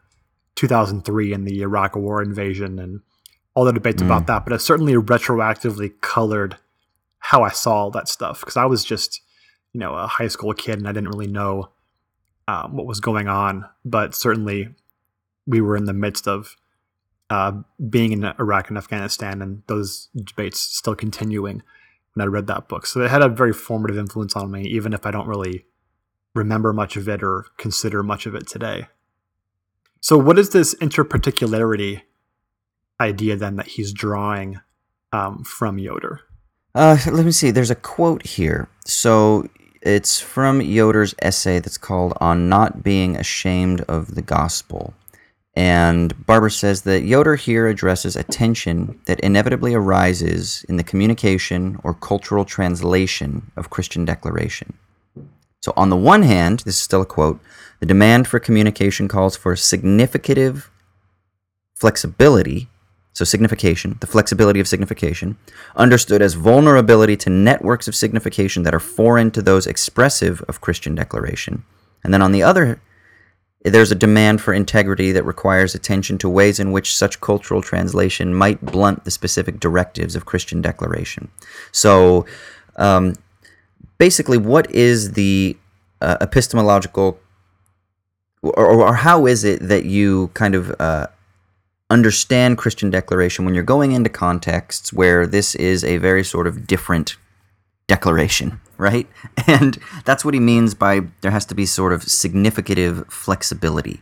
2003 0.55 1.32
and 1.32 1.47
the 1.47 1.62
Iraq 1.62 1.97
War 1.97 2.23
invasion 2.23 2.78
and 2.78 3.01
all 3.55 3.65
the 3.65 3.73
debates 3.73 4.03
about 4.03 4.27
that. 4.28 4.45
But 4.45 4.53
it 4.53 4.61
certainly 4.61 4.95
retroactively 4.95 6.01
colored 6.01 6.57
how 7.19 7.43
I 7.43 7.51
saw 7.51 7.74
all 7.74 7.91
that 7.91 8.09
stuff 8.09 8.41
because 8.41 8.57
I 8.57 8.66
was 8.66 8.85
just, 8.85 9.20
you 9.73 9.81
know, 9.81 9.95
a 9.95 10.07
high 10.07 10.29
school 10.29 10.53
kid 10.53 10.79
and 10.79 10.89
I 10.89 10.93
didn't 10.93 11.11
really 11.11 11.27
know 11.27 11.71
um, 12.49 12.77
what 12.77 12.87
was 12.87 13.01
going 13.01 13.29
on. 13.29 13.69
But 13.85 14.15
certainly, 14.15 14.75
we 15.47 15.61
were 15.61 15.77
in 15.77 15.85
the 15.85 15.93
midst 15.93 16.27
of 16.27 16.57
uh, 17.29 17.53
being 17.89 18.13
in 18.13 18.25
Iraq 18.25 18.69
and 18.69 18.79
Afghanistan, 18.79 19.41
and 19.41 19.63
those 19.69 20.09
debates 20.15 20.59
still 20.59 20.95
continuing 20.95 21.63
when 22.15 22.25
I 22.25 22.27
read 22.27 22.49
that 22.49 22.69
book. 22.69 22.87
So 22.87 23.01
it 23.01 23.11
had 23.11 23.23
a 23.23 23.29
very 23.29 23.53
formative 23.53 23.97
influence 23.97 24.35
on 24.35 24.51
me, 24.51 24.63
even 24.65 24.93
if 24.93 25.07
I 25.07 25.11
don't 25.11 25.29
really 25.29 25.65
remember 26.35 26.73
much 26.73 26.97
of 26.97 27.09
it 27.09 27.23
or 27.23 27.47
consider 27.57 28.03
much 28.03 28.27
of 28.27 28.35
it 28.35 28.47
today. 28.47 28.89
So, 30.01 30.17
what 30.17 30.39
is 30.39 30.51
this 30.51 30.75
interparticularity 30.77 32.03
idea 33.01 33.37
then 33.37 33.57
that 33.57 33.69
he's 33.69 33.93
drawing 33.93 34.61
um, 35.13 35.45
from 35.45 35.79
Yoder? 35.79 36.21
Uh, 36.75 36.97
let 37.11 37.25
me 37.25 37.33
see. 37.33 37.51
There's 37.51 37.71
a 37.71 37.77
quote 37.77 38.25
here. 38.25 38.69
So 38.85 39.49
it's 39.82 40.20
from 40.20 40.61
Yoder's 40.61 41.15
essay 41.20 41.59
that's 41.59 41.78
called 41.78 42.12
On 42.20 42.48
Not 42.48 42.82
Being 42.82 43.16
Ashamed 43.16 43.81
of 43.82 44.15
the 44.15 44.23
Gospel. 44.23 44.94
And 45.55 46.27
Barber 46.27 46.51
says 46.51 46.82
that 46.82 47.02
Yoder 47.02 47.35
here 47.35 47.66
addresses 47.66 48.15
a 48.15 48.23
tension 48.23 49.01
that 49.07 49.20
inevitably 49.20 49.74
arises 49.74 50.65
in 50.69 50.77
the 50.77 50.85
communication 50.85 51.78
or 51.82 51.94
cultural 51.94 52.44
translation 52.44 53.51
of 53.57 53.70
Christian 53.70 54.05
declaration. 54.05 54.74
So, 55.62 55.73
on 55.77 55.90
the 55.90 55.97
one 55.97 56.23
hand, 56.23 56.61
this 56.61 56.77
is 56.77 56.81
still 56.81 57.02
a 57.02 57.07
quote 57.07 57.40
the 57.81 57.86
demand 57.86 58.28
for 58.28 58.39
communication 58.39 59.09
calls 59.09 59.36
for 59.36 59.55
significative 59.55 60.69
flexibility 61.74 62.69
so 63.12 63.24
signification, 63.24 63.97
the 64.01 64.07
flexibility 64.07 64.61
of 64.61 64.69
signification, 64.69 65.37
understood 65.77 66.23
as 66.23 66.35
vulnerability 66.35 67.16
to 67.19 67.31
networks 67.31 67.89
of 67.89 67.95
signification 67.95 68.62
that 68.62 68.74
are 68.74 68.81
foreign 68.81 69.31
to 69.32 69.43
those 69.43 69.66
expressive 69.66 70.43
of 70.43 70.61
Christian 70.61 70.95
declaration. 70.95 71.65
And 72.05 72.15
then 72.15 72.23
on 72.23 72.32
the 72.32 72.43
other, 72.43 72.81
there's 73.62 73.93
a 73.93 73.97
demand 73.97 74.41
for 74.41 74.55
integrity 74.55 75.12
that 75.12 75.24
requires 75.24 75.74
attention 75.74 76.16
to 76.19 76.28
ways 76.28 76.59
in 76.59 76.73
which 76.73 76.97
such 76.97 77.20
cultural 77.20 77.61
translation 77.61 78.35
might 78.35 78.65
blunt 78.65 79.05
the 79.05 79.11
specific 79.11 79.61
directives 79.61 80.16
of 80.16 80.24
Christian 80.24 80.62
declaration. 80.62 81.31
So 81.73 82.24
um, 82.77 83.16
basically, 83.99 84.39
what 84.39 84.70
is 84.70 85.12
the 85.12 85.59
uh, 86.01 86.16
epistemological, 86.23 87.20
or, 88.43 88.66
or, 88.66 88.95
how 88.95 89.27
is 89.27 89.45
it 89.45 89.61
that 89.69 89.85
you 89.85 90.28
kind 90.32 90.55
of 90.55 90.74
uh, 90.81 91.09
understand 91.91 92.57
Christian 92.57 92.89
declaration 92.89 93.45
when 93.45 93.55
you're 93.55 93.65
going 93.65 93.93
into 93.93 94.09
contexts 94.09 94.93
where 94.93 95.27
this 95.27 95.55
is 95.57 95.85
a 95.85 95.99
very 95.99 96.25
sort 96.25 96.47
of 96.47 96.67
different 96.67 97.17
declaration, 97.89 98.61
right? 98.79 99.09
And 99.47 99.79
that's 100.05 100.25
what 100.25 100.35
he 100.35 100.41
means 100.41 100.75
by 100.75 101.01
there 101.23 101.33
has 101.33 101.45
to 101.47 101.55
be 101.55 101.67
sort 101.67 101.93
of 101.93 102.03
significative 102.03 103.11
flexibility. 103.11 104.01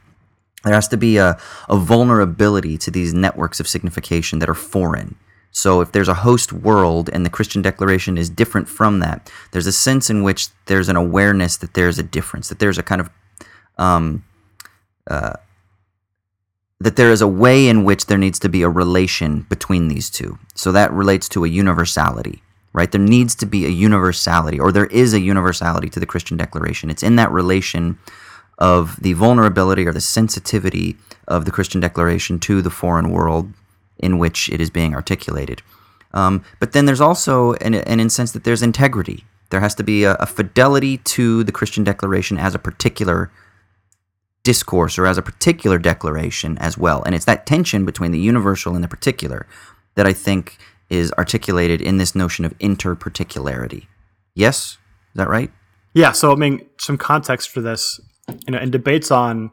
There 0.65 0.74
has 0.74 0.89
to 0.89 0.98
be 0.98 1.16
a, 1.16 1.39
a 1.69 1.77
vulnerability 1.78 2.77
to 2.78 2.90
these 2.90 3.15
networks 3.15 3.60
of 3.60 3.69
signification 3.69 4.40
that 4.40 4.48
are 4.48 4.55
foreign. 4.55 5.16
So 5.51 5.81
if 5.81 5.93
there's 5.93 6.09
a 6.09 6.15
host 6.15 6.52
world 6.52 7.09
and 7.12 7.24
the 7.24 7.31
Christian 7.31 7.62
declaration 7.62 8.19
is 8.19 8.28
different 8.28 8.69
from 8.69 9.01
that, 9.01 9.32
there's 9.52 9.66
a 9.66 9.73
sense 9.73 10.10
in 10.10 10.23
which 10.23 10.48
there's 10.66 10.90
an 10.90 10.97
awareness 10.97 11.56
that 11.56 11.74
there's 11.74 11.98
a 11.98 12.02
difference, 12.02 12.51
that 12.51 12.59
there's 12.59 12.78
a 12.78 12.82
kind 12.82 13.01
of 13.01 13.10
um, 13.78 14.24
uh, 15.10 15.32
that 16.80 16.96
there 16.96 17.10
is 17.10 17.20
a 17.20 17.28
way 17.28 17.68
in 17.68 17.84
which 17.84 18.06
there 18.06 18.18
needs 18.18 18.38
to 18.38 18.48
be 18.48 18.62
a 18.62 18.68
relation 18.68 19.42
between 19.48 19.88
these 19.88 20.09
two. 20.10 20.38
So 20.55 20.70
that 20.72 20.92
relates 20.92 21.28
to 21.30 21.44
a 21.44 21.48
universality, 21.48 22.42
right? 22.72 22.90
There 22.90 23.00
needs 23.00 23.34
to 23.36 23.46
be 23.46 23.66
a 23.66 23.70
universality, 23.70 24.60
or 24.60 24.70
there 24.70 24.86
is 24.86 25.12
a 25.12 25.20
universality 25.20 25.88
to 25.90 26.00
the 26.00 26.06
Christian 26.06 26.36
declaration. 26.36 26.88
It's 26.88 27.02
in 27.02 27.16
that 27.16 27.32
relation 27.32 27.98
of 28.59 29.00
the 29.00 29.12
vulnerability 29.12 29.86
or 29.86 29.92
the 29.92 30.00
sensitivity 30.00 30.96
of 31.26 31.44
the 31.44 31.50
Christian 31.50 31.80
declaration 31.80 32.38
to 32.40 32.62
the 32.62 32.70
foreign 32.70 33.10
world 33.10 33.52
in 33.98 34.18
which 34.18 34.48
it 34.48 34.60
is 34.60 34.70
being 34.70 34.94
articulated. 34.94 35.62
Um, 36.14 36.44
but 36.60 36.72
then 36.72 36.86
there's 36.86 37.00
also 37.00 37.55
an, 37.55 37.74
an 37.74 38.00
in 38.00 38.10
sense 38.10 38.32
that 38.32 38.44
there's 38.44 38.62
integrity. 38.62 39.24
There 39.50 39.60
has 39.60 39.74
to 39.76 39.84
be 39.84 40.05
a, 40.05 40.14
a 40.14 40.26
fidelity 40.26 40.98
to 40.98 41.44
the 41.44 41.52
Christian 41.52 41.84
declaration 41.84 42.38
as 42.38 42.55
a 42.55 42.59
particular 42.59 43.30
discourse 44.49 44.99
or 44.99 45.07
as 45.07 45.19
a 45.19 45.23
particular 45.23 45.77
declaration 45.77 46.57
as 46.57 46.79
well. 46.79 47.03
And 47.05 47.15
it's 47.15 47.27
that 47.27 47.45
tension 47.45 47.85
between 47.85 48.12
the 48.12 48.19
universal 48.19 48.75
and 48.75 48.83
the 48.83 48.89
particular 48.89 49.47
that 49.95 50.07
I 50.07 50.15
think 50.15 50.57
is 50.89 51.12
articulated 51.19 51.83
in 51.83 51.99
this 51.99 52.15
notion 52.15 52.47
of 52.47 52.57
interparticularity. 52.59 53.89
Yes? 54.35 54.79
Is 55.12 55.16
that 55.16 55.29
right? 55.29 55.53
Yeah. 55.93 56.12
So, 56.12 56.33
I 56.33 56.37
mean, 56.37 56.66
some 56.79 56.97
context 56.97 57.51
for 57.51 57.61
this, 57.61 58.01
you 58.47 58.53
know, 58.53 58.59
in 58.59 58.70
debates 58.70 59.11
on 59.11 59.51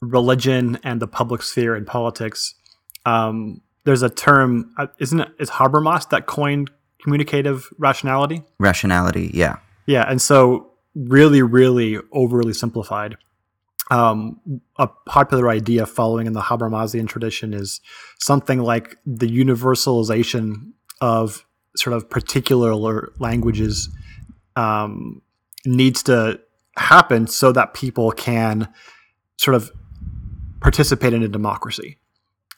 religion 0.00 0.78
and 0.84 1.02
the 1.02 1.08
public 1.08 1.42
sphere 1.42 1.74
and 1.74 1.84
politics, 1.84 2.54
um, 3.04 3.62
there's 3.82 4.04
a 4.04 4.10
term, 4.10 4.72
uh, 4.78 4.86
isn't 5.00 5.18
it? 5.18 5.28
Is 5.40 5.50
Habermas 5.50 6.08
that 6.10 6.26
coined 6.26 6.70
communicative 7.02 7.68
rationality? 7.78 8.44
Rationality, 8.60 9.28
yeah. 9.34 9.56
Yeah. 9.86 10.04
And 10.08 10.22
so, 10.22 10.70
really, 10.94 11.42
really 11.42 11.98
overly 12.12 12.52
simplified 12.52 13.16
um, 13.90 14.40
a 14.78 14.88
popular 15.06 15.48
idea 15.48 15.86
following 15.86 16.26
in 16.26 16.32
the 16.32 16.40
Habermasian 16.40 17.06
tradition 17.06 17.54
is 17.54 17.80
something 18.18 18.60
like 18.60 18.96
the 19.06 19.28
universalization 19.28 20.72
of 21.00 21.46
sort 21.76 21.94
of 21.94 22.10
particular 22.10 22.74
languages 23.18 23.88
um, 24.56 25.22
needs 25.64 26.02
to 26.04 26.40
happen 26.76 27.26
so 27.26 27.52
that 27.52 27.74
people 27.74 28.10
can 28.12 28.68
sort 29.36 29.54
of 29.54 29.70
participate 30.60 31.12
in 31.12 31.22
a 31.22 31.28
democracy. 31.28 31.98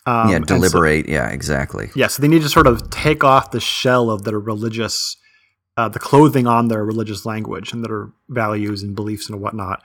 Um, 0.07 0.31
yeah, 0.31 0.39
deliberate. 0.39 1.07
So, 1.07 1.13
yeah, 1.13 1.29
exactly. 1.29 1.91
Yeah, 1.95 2.07
so 2.07 2.23
they 2.23 2.29
need 2.29 2.43
to 2.43 2.49
sort 2.49 2.67
of 2.67 2.89
take 2.89 3.23
off 3.23 3.51
the 3.51 3.61
shell 3.61 4.11
of 4.11 4.25
their 4.25 4.39
religious, 4.39 5.17
uh, 5.77 5.89
the 5.89 5.99
clothing 5.99 6.47
on 6.47 6.69
their 6.69 6.85
religious 6.85 7.27
language 7.27 7.73
and 7.73 7.85
their 7.85 8.11
values 8.29 8.83
and 8.83 8.95
beliefs 8.97 9.29
and 9.29 9.41
whatnot, 9.41 9.83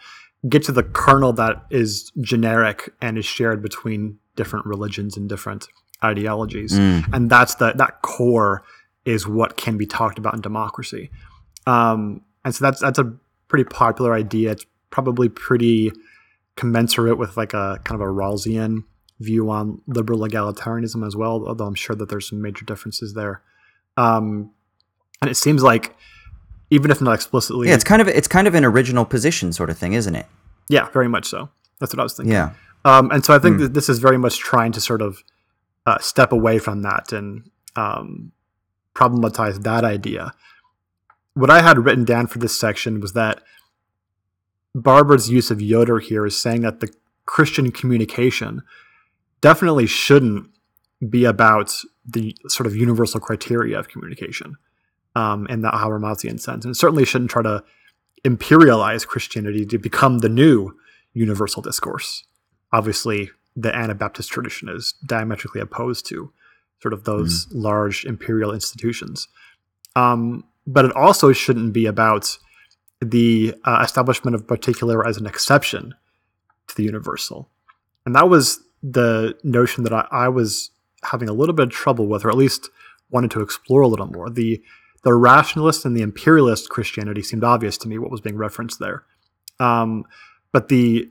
get 0.48 0.64
to 0.64 0.72
the 0.72 0.84
kernel 0.84 1.34
that 1.34 1.65
is 1.70 2.11
generic 2.22 2.94
and 3.02 3.18
is 3.18 3.26
shared 3.26 3.61
between 3.61 4.18
different 4.36 4.65
religions 4.65 5.15
and 5.15 5.30
different 5.30 5.68
ideologies. 6.03 6.74
Mm. 6.74 7.14
and 7.14 7.30
that's 7.30 7.56
the 7.56 7.74
that 7.78 8.02
core 8.02 8.64
is 9.06 9.28
what 9.28 9.57
can 9.57 9.78
be 9.78 9.86
talked 9.86 10.18
about 10.18 10.34
in 10.34 10.41
democracy. 10.41 11.10
Um, 11.65 12.22
and 12.44 12.53
so 12.53 12.65
that's 12.65 12.82
that's 12.82 12.99
a 12.99 13.14
pretty 13.48 13.64
popular 13.65 14.14
idea. 14.14 14.52
It's 14.52 14.65
probably 14.90 15.30
pretty 15.30 15.91
commensurate 16.56 17.18
with 17.18 17.36
like 17.38 17.53
a 17.53 17.80
kind 17.84 17.99
of 17.99 18.07
a 18.07 18.11
rawlsian 18.11 18.84
view 19.20 19.49
on 19.49 19.82
liberal 19.88 20.20
egalitarianism 20.20 21.06
as 21.06 21.15
well 21.15 21.48
although 21.48 21.65
i'm 21.65 21.76
sure 21.76 21.95
that 21.95 22.10
there's 22.10 22.28
some 22.28 22.41
major 22.41 22.65
differences 22.65 23.14
there. 23.14 23.41
Um, 23.95 24.52
and 25.22 25.32
it 25.32 25.36
seems 25.36 25.64
like 25.64 25.95
even 26.74 26.91
if 26.91 27.02
not 27.02 27.14
explicitly, 27.14 27.68
Yeah, 27.70 27.76
it's 27.76 27.84
kind 27.84 28.02
of 28.02 28.08
it's 28.08 28.28
kind 28.28 28.48
of 28.48 28.56
an 28.56 28.66
original 28.66 29.06
position 29.06 29.54
sort 29.54 29.70
of 29.70 29.78
thing, 29.78 29.94
isn't 29.94 30.16
it? 30.16 30.26
yeah, 30.70 30.90
very 30.90 31.08
much 31.10 31.26
so. 31.28 31.50
That's 31.80 31.94
what 31.94 32.00
I 32.00 32.04
was 32.04 32.14
thinking. 32.16 32.34
Yeah. 32.34 32.52
Um, 32.86 33.12
and 33.12 33.24
so 33.24 33.34
I 33.34 33.40
think 33.40 33.60
that 33.60 33.74
this 33.74 33.90
is 33.90 34.00
very 34.00 34.18
much 34.18 34.40
trying 34.40 34.72
to 34.74 34.82
sort 34.82 35.02
of 35.02 35.24
uh, 35.86 36.00
step 36.00 36.32
away 36.32 36.58
from 36.60 36.82
that 36.82 37.12
and 37.12 37.50
um, 37.76 38.32
problematize 38.95 39.64
that 39.64 39.84
idea. 39.84 40.34
What 41.34 41.50
I 41.50 41.62
had 41.62 41.80
written 41.86 42.06
down 42.06 42.28
for 42.28 42.40
this 42.40 42.58
section 42.60 43.00
was 43.02 43.14
that 43.14 43.41
Barber's 44.76 45.30
use 45.30 45.52
of 45.52 45.62
Yoder 45.62 46.00
here 46.00 46.26
is 46.26 46.41
saying 46.41 46.62
that 46.62 46.80
the 46.80 46.94
Christian 47.26 47.72
communication 47.72 48.62
definitely 49.41 49.86
shouldn't 49.88 50.50
be 51.10 51.26
about 51.26 51.74
the 52.06 52.36
sort 52.48 52.68
of 52.68 52.76
universal 52.76 53.20
criteria 53.20 53.78
of 53.78 53.88
communication 53.90 54.56
um, 55.15 55.48
in 55.48 55.61
that 55.61 55.73
Habermasian 55.73 56.40
sense. 56.40 56.65
And 56.65 56.73
it 56.73 56.77
certainly 56.77 57.06
shouldn't 57.06 57.31
try 57.31 57.44
to 57.44 57.64
imperialize 58.26 59.06
Christianity 59.06 59.65
to 59.65 59.77
become 59.77 60.19
the 60.19 60.30
new 60.30 60.77
universal 61.14 61.61
discourse. 61.61 62.23
Obviously, 62.72 63.30
the 63.56 63.76
Anabaptist 63.76 64.31
tradition 64.31 64.69
is 64.69 64.94
diametrically 65.06 65.61
opposed 65.61 66.06
to 66.07 66.31
sort 66.81 66.94
of 66.94 67.03
those 67.03 67.48
large 67.52 68.03
imperial 68.06 68.52
institutions. 68.52 69.27
Um, 69.95 70.44
but 70.65 70.85
it 70.85 70.95
also 70.95 71.31
shouldn't 71.31 71.73
be 71.73 71.85
about 71.85 72.38
the 73.02 73.53
uh, 73.64 73.81
establishment 73.84 74.35
of 74.35 74.48
particular 74.48 75.06
as 75.06 75.18
an 75.18 75.26
exception 75.26 75.94
to 76.68 76.76
the 76.76 76.84
universal. 76.84 77.49
And 78.06 78.15
that 78.15 78.30
was 78.30 78.61
the 78.81 79.38
notion 79.44 79.84
that 79.84 79.94
I, 79.94 80.07
I 80.11 80.27
was 80.30 80.72
having 81.03 81.30
a 81.30 81.34
little 81.34 81.53
bit 81.53 81.68
of 81.68 81.72
trouble 81.72 82.07
with, 82.07 82.26
or 82.26 82.30
at 82.30 82.38
least 82.38 82.69
wanted 83.11 83.31
to 83.31 83.41
explore 83.41 83.81
a 83.81 83.88
little 83.88 84.07
more. 84.07 84.30
The 84.30 84.61
the 85.04 85.14
rationalist 85.14 85.86
and 85.86 85.96
the 85.96 86.02
imperialist 86.02 86.70
Christianity 86.70 87.22
seemed 87.22 87.44
obvious 87.44 87.78
to 87.80 87.88
me 87.88 87.98
what 87.98 88.12
was 88.12 88.22
being 88.22 88.38
referenced 88.38 88.80
there. 88.80 89.04
Um, 89.60 90.06
but 90.52 90.70
the 90.70 91.10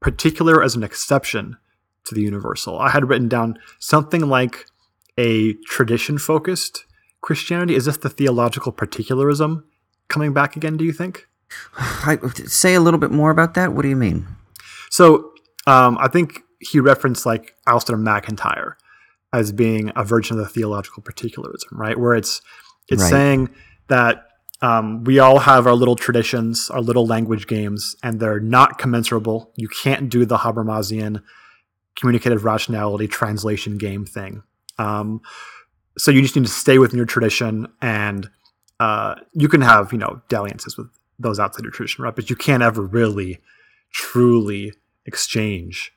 particular 0.00 0.62
as 0.62 0.74
an 0.74 0.82
exception 0.82 1.56
to 2.04 2.14
the 2.14 2.22
universal, 2.22 2.78
I 2.78 2.90
had 2.90 3.08
written 3.08 3.28
down 3.28 3.58
something 3.78 4.28
like 4.28 4.66
a 5.18 5.54
tradition 5.64 6.18
focused 6.18 6.86
Christianity. 7.20 7.74
Is 7.74 7.86
this 7.86 7.96
the 7.96 8.08
theological 8.08 8.72
particularism 8.72 9.64
coming 10.08 10.32
back 10.32 10.56
again, 10.56 10.76
do 10.76 10.84
you 10.84 10.92
think? 10.92 11.28
I, 11.78 12.18
say 12.46 12.74
a 12.74 12.80
little 12.80 13.00
bit 13.00 13.10
more 13.10 13.30
about 13.30 13.54
that. 13.54 13.72
What 13.72 13.82
do 13.82 13.88
you 13.88 13.96
mean? 13.96 14.26
So 14.90 15.32
um, 15.66 15.98
I 16.00 16.08
think 16.08 16.42
he 16.60 16.80
referenced 16.80 17.26
like 17.26 17.54
Alasdair 17.66 18.00
MacIntyre 18.00 18.76
as 19.32 19.52
being 19.52 19.92
a 19.94 20.04
version 20.04 20.38
of 20.38 20.44
the 20.44 20.48
theological 20.48 21.02
particularism, 21.02 21.70
right? 21.72 21.98
Where 21.98 22.14
it's 22.14 22.40
it's 22.88 23.02
Right. 23.02 23.10
saying 23.10 23.50
that 23.88 24.24
um, 24.60 25.04
we 25.04 25.18
all 25.18 25.38
have 25.38 25.66
our 25.66 25.74
little 25.74 25.94
traditions, 25.96 26.68
our 26.70 26.80
little 26.80 27.06
language 27.06 27.46
games, 27.46 27.94
and 28.02 28.18
they're 28.18 28.40
not 28.40 28.78
commensurable. 28.78 29.52
You 29.56 29.68
can't 29.68 30.08
do 30.08 30.24
the 30.24 30.38
Habermasian 30.38 31.22
communicative 31.94 32.44
rationality 32.44 33.06
translation 33.06 33.78
game 33.78 34.04
thing. 34.04 34.42
Um, 34.78 35.20
so 35.96 36.10
you 36.10 36.22
just 36.22 36.34
need 36.36 36.46
to 36.46 36.50
stay 36.50 36.78
within 36.78 36.96
your 36.96 37.06
tradition, 37.06 37.66
and 37.80 38.30
uh, 38.80 39.16
you 39.32 39.48
can 39.48 39.60
have 39.60 39.92
you 39.92 39.98
know 39.98 40.20
dalliances 40.28 40.76
with 40.76 40.88
those 41.18 41.38
outside 41.40 41.62
your 41.62 41.72
tradition, 41.72 42.04
right? 42.04 42.14
But 42.14 42.30
you 42.30 42.36
can't 42.36 42.62
ever 42.62 42.82
really, 42.82 43.40
truly 43.92 44.72
exchange 45.06 45.92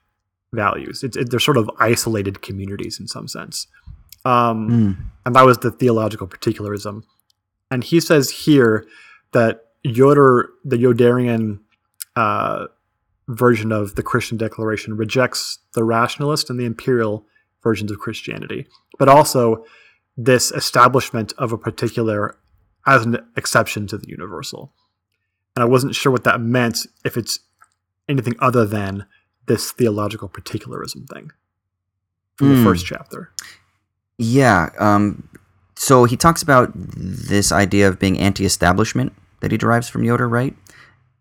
values. 0.54 1.04
It's 1.04 1.16
it, 1.18 1.30
they're 1.30 1.40
sort 1.40 1.58
of 1.58 1.70
isolated 1.80 2.42
communities 2.42 3.00
in 3.00 3.08
some 3.08 3.28
sense. 3.28 3.68
Um, 4.26 4.70
Mm. 4.70 4.98
and 5.26 5.36
that 5.36 5.46
was 5.46 5.58
the 5.60 5.72
theological 5.72 6.28
particularism. 6.28 7.04
And 7.70 7.84
he 7.84 8.00
says 8.00 8.30
here 8.30 8.86
that 9.32 9.66
Yoder, 9.84 10.50
the 10.64 10.78
Yoderian 10.78 11.60
uh, 12.16 12.68
version 13.28 13.72
of 13.72 13.96
the 13.96 14.04
Christian 14.04 14.38
declaration, 14.38 14.96
rejects 14.98 15.60
the 15.74 15.84
rationalist 15.84 16.50
and 16.50 16.60
the 16.60 16.66
imperial 16.66 17.26
versions 17.64 17.90
of 17.92 17.98
Christianity, 18.00 18.68
but 19.00 19.08
also 19.10 19.66
this 20.18 20.52
establishment 20.52 21.34
of 21.38 21.52
a 21.52 21.58
particular 21.58 22.38
as 22.86 23.06
an 23.06 23.18
exception 23.38 23.88
to 23.88 23.98
the 23.98 24.08
universal. 24.10 24.74
And 25.56 25.64
I 25.64 25.66
wasn't 25.66 25.96
sure 25.96 26.12
what 26.12 26.24
that 26.26 26.42
meant, 26.42 26.86
if 27.06 27.16
it's 27.18 27.40
anything 28.10 28.36
other 28.40 28.66
than 28.66 29.06
this 29.48 29.72
theological 29.72 30.28
particularism 30.28 31.06
thing 31.08 31.32
from 32.36 32.50
the 32.50 32.56
Mm. 32.56 32.64
first 32.64 32.86
chapter. 32.86 33.32
Yeah. 34.22 34.70
Um, 34.78 35.28
so 35.76 36.04
he 36.04 36.16
talks 36.16 36.44
about 36.44 36.72
this 36.76 37.52
idea 37.52 37.88
of 37.88 37.98
being 37.98 38.20
anti-establishment 38.20 39.14
that 39.40 39.52
he 39.52 39.58
derives 39.58 39.90
from 39.90 40.04
Yoder, 40.04 40.30
right? 40.30 40.56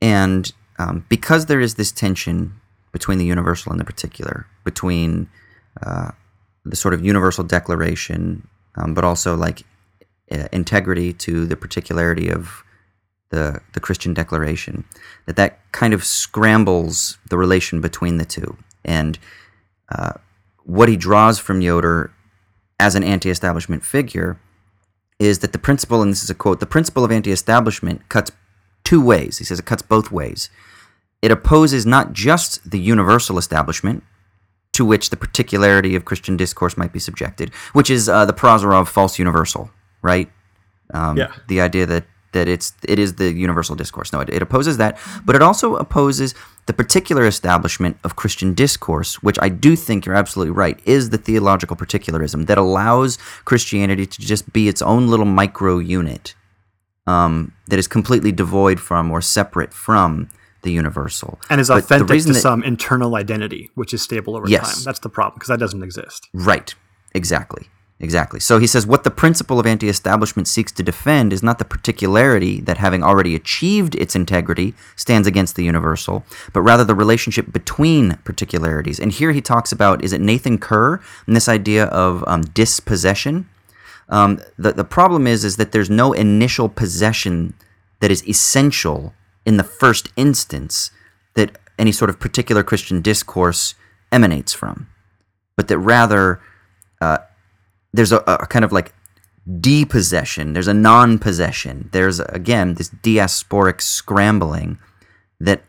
And 0.03 0.53
um, 0.79 1.07
because 1.09 1.47
there 1.47 1.61
is 1.61 1.77
this 1.77 1.91
tension 1.93 2.61
between 2.93 3.17
the 3.17 3.25
universal 3.25 3.73
and 3.73 3.81
the 3.81 3.87
particular, 3.87 4.47
between 4.65 5.31
uh, 5.83 6.11
the 6.67 6.77
sort 6.77 6.93
of 6.93 7.03
universal 7.03 7.43
declaration, 7.43 8.47
um, 8.77 8.93
but 8.93 9.03
also 9.03 9.35
like 9.35 9.63
uh, 10.31 10.49
integrity 10.53 11.15
to 11.15 11.47
the 11.47 11.57
particularity 11.57 12.29
of 12.29 12.63
the 13.31 13.63
the 13.73 13.81
Christian 13.81 14.13
declaration, 14.13 14.85
that 15.25 15.37
that 15.37 15.73
kind 15.73 15.95
of 15.95 16.05
scrambles 16.05 17.17
the 17.31 17.39
relation 17.39 17.81
between 17.81 18.19
the 18.19 18.27
two. 18.27 18.59
And 18.85 19.19
uh, 19.89 20.13
what 20.65 20.91
he 20.91 20.99
draws 20.99 21.39
from 21.39 21.63
Yoder 21.63 22.13
as 22.81 22.95
an 22.95 23.05
anti-establishment 23.05 23.85
figure 23.85 24.41
is 25.19 25.41
that 25.41 25.53
the 25.53 25.59
principle, 25.59 26.03
and 26.03 26.11
this 26.11 26.23
is 26.23 26.31
a 26.31 26.35
quote, 26.35 26.61
the 26.61 26.67
principle 26.67 27.05
of 27.05 27.13
anti-establishment 27.13 28.09
cuts 28.09 28.33
two 28.85 29.03
ways. 29.05 29.39
He 29.39 29.45
says 29.45 29.59
it 29.59 29.67
cuts 29.67 29.83
both 29.83 30.11
ways. 30.11 30.49
It 31.21 31.31
opposes 31.31 31.85
not 31.85 32.15
just 32.15 32.71
the 32.71 32.79
universal 32.79 33.37
establishment, 33.37 34.03
to 34.73 34.85
which 34.85 35.11
the 35.11 35.17
particularity 35.17 35.95
of 35.95 36.05
Christian 36.05 36.37
discourse 36.37 36.77
might 36.77 36.93
be 36.93 36.99
subjected, 36.99 37.53
which 37.73 37.91
is 37.91 38.09
uh, 38.09 38.25
the 38.25 38.33
Prozorov 38.33 38.89
false 38.89 39.19
universal, 39.19 39.71
right? 40.01 40.31
Um, 40.95 41.19
Yeah. 41.19 41.33
The 41.49 41.61
idea 41.61 41.87
that 41.87 42.05
that 42.33 42.49
it's 42.49 42.73
it 42.87 42.99
is 42.99 43.15
the 43.15 43.33
universal 43.33 43.75
discourse. 43.77 44.13
No, 44.13 44.21
it, 44.21 44.29
it 44.31 44.43
opposes 44.43 44.77
that, 44.77 44.99
but 45.25 45.35
it 45.37 45.43
also 45.43 45.77
opposes 45.77 46.35
the 46.67 46.73
particular 46.73 47.27
establishment 47.27 47.97
of 48.05 48.17
Christian 48.17 48.55
discourse, 48.55 49.23
which 49.23 49.39
I 49.43 49.49
do 49.49 49.75
think 49.77 50.07
you're 50.07 50.15
absolutely 50.15 50.53
right 50.53 50.79
is 50.85 51.11
the 51.11 51.19
theological 51.19 51.77
particularism 51.77 52.47
that 52.47 52.59
allows 52.59 53.17
Christianity 53.45 54.07
to 54.07 54.21
just 54.21 54.53
be 54.53 54.69
its 54.69 54.81
own 54.83 55.09
little 55.09 55.27
micro 55.27 55.79
unit 55.79 56.35
um, 57.07 57.53
that 57.69 57.79
is 57.79 57.89
completely 57.89 58.31
devoid 58.33 58.79
from 58.79 59.11
or 59.11 59.21
separate 59.21 59.73
from 59.73 60.29
the 60.63 60.71
universal 60.71 61.41
and 61.49 61.61
is 61.61 61.69
the 61.69 61.75
authentic 61.75 62.21
to 62.21 62.33
that- 62.35 62.35
some 62.35 62.63
internal 62.63 63.15
identity, 63.17 63.71
which 63.75 63.95
is 63.95 64.03
stable 64.03 64.37
over 64.37 64.47
Yes. 64.49 64.77
time. 64.77 64.85
That's 64.85 64.99
the 65.01 65.09
problem 65.09 65.37
because 65.37 65.49
that 65.49 65.59
doesn't 65.59 65.83
exist. 65.83 66.29
Right. 66.35 66.75
Exactly. 67.15 67.67
Exactly. 68.03 68.41
So 68.41 68.59
he 68.59 68.67
says 68.67 68.87
what 68.87 69.05
the 69.05 69.11
principle 69.11 69.61
of 69.61 69.67
anti 69.67 69.87
establishment 69.89 70.49
seeks 70.49 70.73
to 70.73 70.83
defend 70.83 71.35
is 71.35 71.43
not 71.43 71.59
the 71.59 71.67
particularity 71.67 72.59
that, 72.63 72.79
having 72.79 73.05
already 73.05 73.35
achieved 73.35 73.95
its 73.95 74.17
integrity, 74.17 74.73
stands 74.97 75.29
against 75.29 75.55
the 75.55 75.65
universal, 75.65 76.25
but 76.55 76.63
rather 76.63 76.83
the 76.83 76.95
relationship 76.95 77.53
between 77.53 78.17
particularities. 78.25 78.99
And 78.99 79.13
here 79.13 79.33
he 79.33 79.43
talks 79.43 79.71
about 79.71 80.03
is 80.03 80.15
it 80.15 80.21
Nathan 80.23 80.57
Kerr 80.57 80.99
and 81.27 81.37
this 81.37 81.49
idea 81.49 81.85
of 81.87 82.25
um, 82.27 82.41
dispossession? 82.41 83.47
Um, 84.09 84.41
the, 84.57 84.73
the 84.73 84.85
problem 84.85 85.27
is 85.27 85.45
is 85.45 85.57
that 85.57 85.73
there's 85.73 85.91
no 85.91 86.15
initial 86.15 86.71
possession 86.71 87.53
that 88.01 88.11
is 88.11 88.27
essential 88.27 89.13
in 89.45 89.59
the 89.59 89.63
first 89.63 90.11
instance 90.17 90.91
that 91.35 91.59
any 91.79 91.93
sort 91.93 92.09
of 92.09 92.19
particular 92.19 92.63
Christian 92.63 93.03
discourse 93.03 93.75
emanates 94.11 94.55
from, 94.55 94.89
but 95.55 95.69
that 95.69 95.79
rather 95.79 96.41
uh, 97.01 97.19
there's 97.93 98.13
a, 98.13 98.19
a 98.27 98.47
kind 98.47 98.65
of 98.65 98.73
like 98.73 98.93
depossession, 99.61 100.53
there's 100.53 100.69
a 100.69 100.75
non 100.75 101.19
possession, 101.19 101.89
there's 101.93 102.21
again 102.21 102.75
this 102.75 102.91
diasporic 102.91 103.81
scrambling 103.81 104.79
that 105.41 105.63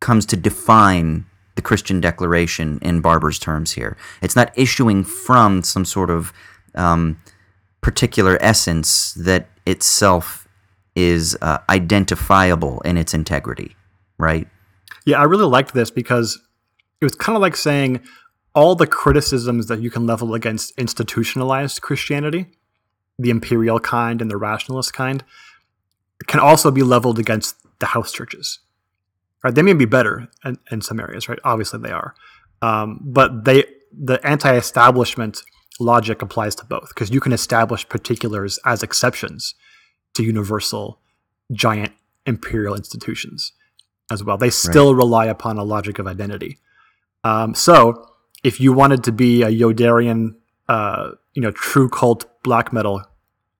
comes 0.00 0.26
to 0.26 0.36
define 0.36 1.26
the 1.54 1.62
Christian 1.62 2.00
declaration 2.00 2.78
in 2.82 3.00
Barber's 3.00 3.38
terms 3.38 3.72
here. 3.72 3.96
It's 4.22 4.36
not 4.36 4.52
issuing 4.56 5.04
from 5.04 5.62
some 5.62 5.84
sort 5.84 6.10
of 6.10 6.32
um, 6.74 7.20
particular 7.80 8.38
essence 8.40 9.12
that 9.14 9.48
itself 9.66 10.48
is 10.96 11.36
uh, 11.40 11.58
identifiable 11.68 12.80
in 12.80 12.96
its 12.96 13.14
integrity, 13.14 13.76
right? 14.18 14.48
Yeah, 15.06 15.20
I 15.20 15.24
really 15.24 15.46
liked 15.46 15.74
this 15.74 15.90
because 15.90 16.40
it 17.00 17.04
was 17.04 17.14
kind 17.14 17.36
of 17.36 17.42
like 17.42 17.56
saying 17.56 18.00
all 18.54 18.74
the 18.74 18.86
criticisms 18.86 19.66
that 19.66 19.80
you 19.80 19.90
can 19.90 20.06
level 20.06 20.34
against 20.34 20.78
institutionalized 20.78 21.82
Christianity, 21.82 22.46
the 23.18 23.30
imperial 23.30 23.80
kind 23.80 24.22
and 24.22 24.30
the 24.30 24.36
rationalist 24.36 24.92
kind, 24.92 25.24
can 26.26 26.40
also 26.40 26.70
be 26.70 26.82
leveled 26.82 27.18
against 27.18 27.56
the 27.80 27.86
house 27.86 28.12
churches. 28.12 28.60
Right? 29.42 29.54
They 29.54 29.62
may 29.62 29.74
be 29.74 29.84
better 29.84 30.28
in, 30.44 30.58
in 30.70 30.80
some 30.80 31.00
areas, 31.00 31.28
right? 31.28 31.38
Obviously 31.44 31.80
they 31.80 31.90
are, 31.90 32.14
um, 32.62 33.00
but 33.02 33.44
they 33.44 33.64
the 33.96 34.24
anti-establishment 34.26 35.42
logic 35.78 36.22
applies 36.22 36.54
to 36.56 36.64
both 36.64 36.88
because 36.88 37.10
you 37.10 37.20
can 37.20 37.32
establish 37.32 37.88
particulars 37.88 38.58
as 38.64 38.82
exceptions 38.82 39.54
to 40.14 40.22
universal 40.22 41.00
giant 41.52 41.92
imperial 42.26 42.74
institutions 42.74 43.52
as 44.10 44.24
well. 44.24 44.36
They 44.36 44.50
still 44.50 44.94
rely 44.94 45.26
upon 45.26 45.58
a 45.58 45.64
logic 45.64 45.98
of 45.98 46.06
identity. 46.06 46.58
Um, 47.22 47.54
so 47.54 48.13
if 48.44 48.60
you 48.60 48.72
wanted 48.72 49.02
to 49.04 49.12
be 49.12 49.42
a 49.42 49.48
Yoderian, 49.48 50.36
uh, 50.68 51.10
you 51.32 51.42
know, 51.42 51.50
true 51.50 51.88
cult 51.88 52.26
black 52.44 52.72
metal 52.72 53.02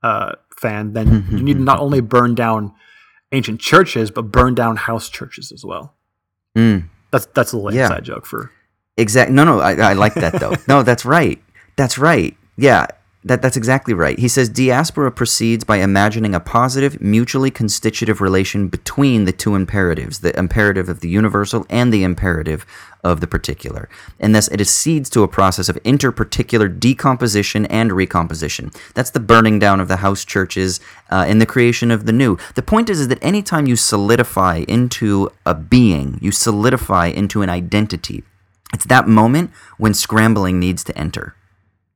uh, 0.02 0.34
fan, 0.56 0.92
then 0.92 1.26
you 1.32 1.42
need 1.42 1.54
to 1.54 1.62
not 1.62 1.80
only 1.80 2.00
burn 2.00 2.34
down 2.36 2.72
ancient 3.32 3.60
churches, 3.60 4.10
but 4.12 4.30
burn 4.30 4.54
down 4.54 4.76
house 4.76 5.08
churches 5.08 5.50
as 5.50 5.64
well. 5.64 5.94
Mm. 6.56 6.84
That's 7.10 7.26
that's 7.34 7.52
a 7.52 7.56
little 7.56 7.74
Yeah. 7.74 7.84
inside 7.86 8.04
joke 8.04 8.26
for 8.26 8.52
Exactly. 8.96 9.34
No, 9.34 9.42
no, 9.42 9.58
I, 9.58 9.72
I 9.74 9.92
like 9.94 10.14
that 10.14 10.38
though. 10.38 10.54
no, 10.68 10.82
that's 10.84 11.04
right. 11.04 11.42
That's 11.76 11.98
right. 11.98 12.36
Yeah, 12.56 12.86
that 13.24 13.40
that's 13.40 13.56
exactly 13.56 13.94
right. 13.94 14.18
He 14.18 14.28
says 14.28 14.48
diaspora 14.48 15.10
proceeds 15.10 15.64
by 15.64 15.78
imagining 15.78 16.34
a 16.34 16.40
positive, 16.40 17.00
mutually 17.00 17.50
constitutive 17.50 18.20
relation 18.20 18.68
between 18.68 19.24
the 19.24 19.32
two 19.32 19.54
imperatives: 19.54 20.20
the 20.20 20.38
imperative 20.38 20.88
of 20.88 21.00
the 21.00 21.08
universal 21.08 21.66
and 21.70 21.92
the 21.92 22.04
imperative 22.04 22.66
of 23.02 23.20
the 23.20 23.26
particular. 23.26 23.88
And 24.18 24.34
thus, 24.34 24.48
it 24.48 24.60
accedes 24.60 25.10
to 25.10 25.22
a 25.22 25.28
process 25.28 25.68
of 25.68 25.76
interparticular 25.82 26.80
decomposition 26.80 27.66
and 27.66 27.92
recomposition. 27.92 28.70
That's 28.94 29.10
the 29.10 29.20
burning 29.20 29.58
down 29.58 29.80
of 29.80 29.88
the 29.88 29.98
house 29.98 30.24
churches 30.24 30.80
uh, 31.10 31.24
and 31.28 31.40
the 31.40 31.46
creation 31.46 31.90
of 31.90 32.06
the 32.06 32.12
new. 32.12 32.38
The 32.54 32.62
point 32.62 32.88
is, 32.88 33.00
is 33.00 33.08
that 33.08 33.22
anytime 33.22 33.66
you 33.66 33.76
solidify 33.76 34.64
into 34.68 35.30
a 35.44 35.54
being, 35.54 36.18
you 36.22 36.32
solidify 36.32 37.08
into 37.08 37.42
an 37.42 37.50
identity. 37.50 38.24
It's 38.72 38.86
that 38.86 39.06
moment 39.06 39.50
when 39.78 39.94
scrambling 39.94 40.58
needs 40.58 40.82
to 40.84 40.98
enter, 40.98 41.36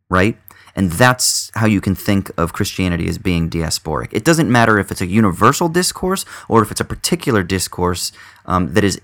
right? 0.08 0.38
And 0.78 0.92
that's 0.92 1.50
how 1.56 1.66
you 1.66 1.80
can 1.80 1.96
think 1.96 2.30
of 2.38 2.52
Christianity 2.52 3.08
as 3.08 3.18
being 3.18 3.50
diasporic. 3.50 4.10
It 4.12 4.24
doesn't 4.24 4.48
matter 4.48 4.78
if 4.78 4.92
it's 4.92 5.00
a 5.00 5.06
universal 5.06 5.68
discourse 5.68 6.24
or 6.48 6.62
if 6.62 6.70
it's 6.70 6.80
a 6.80 6.84
particular 6.84 7.42
discourse 7.42 8.12
um, 8.46 8.74
that 8.74 8.84
is 8.84 9.00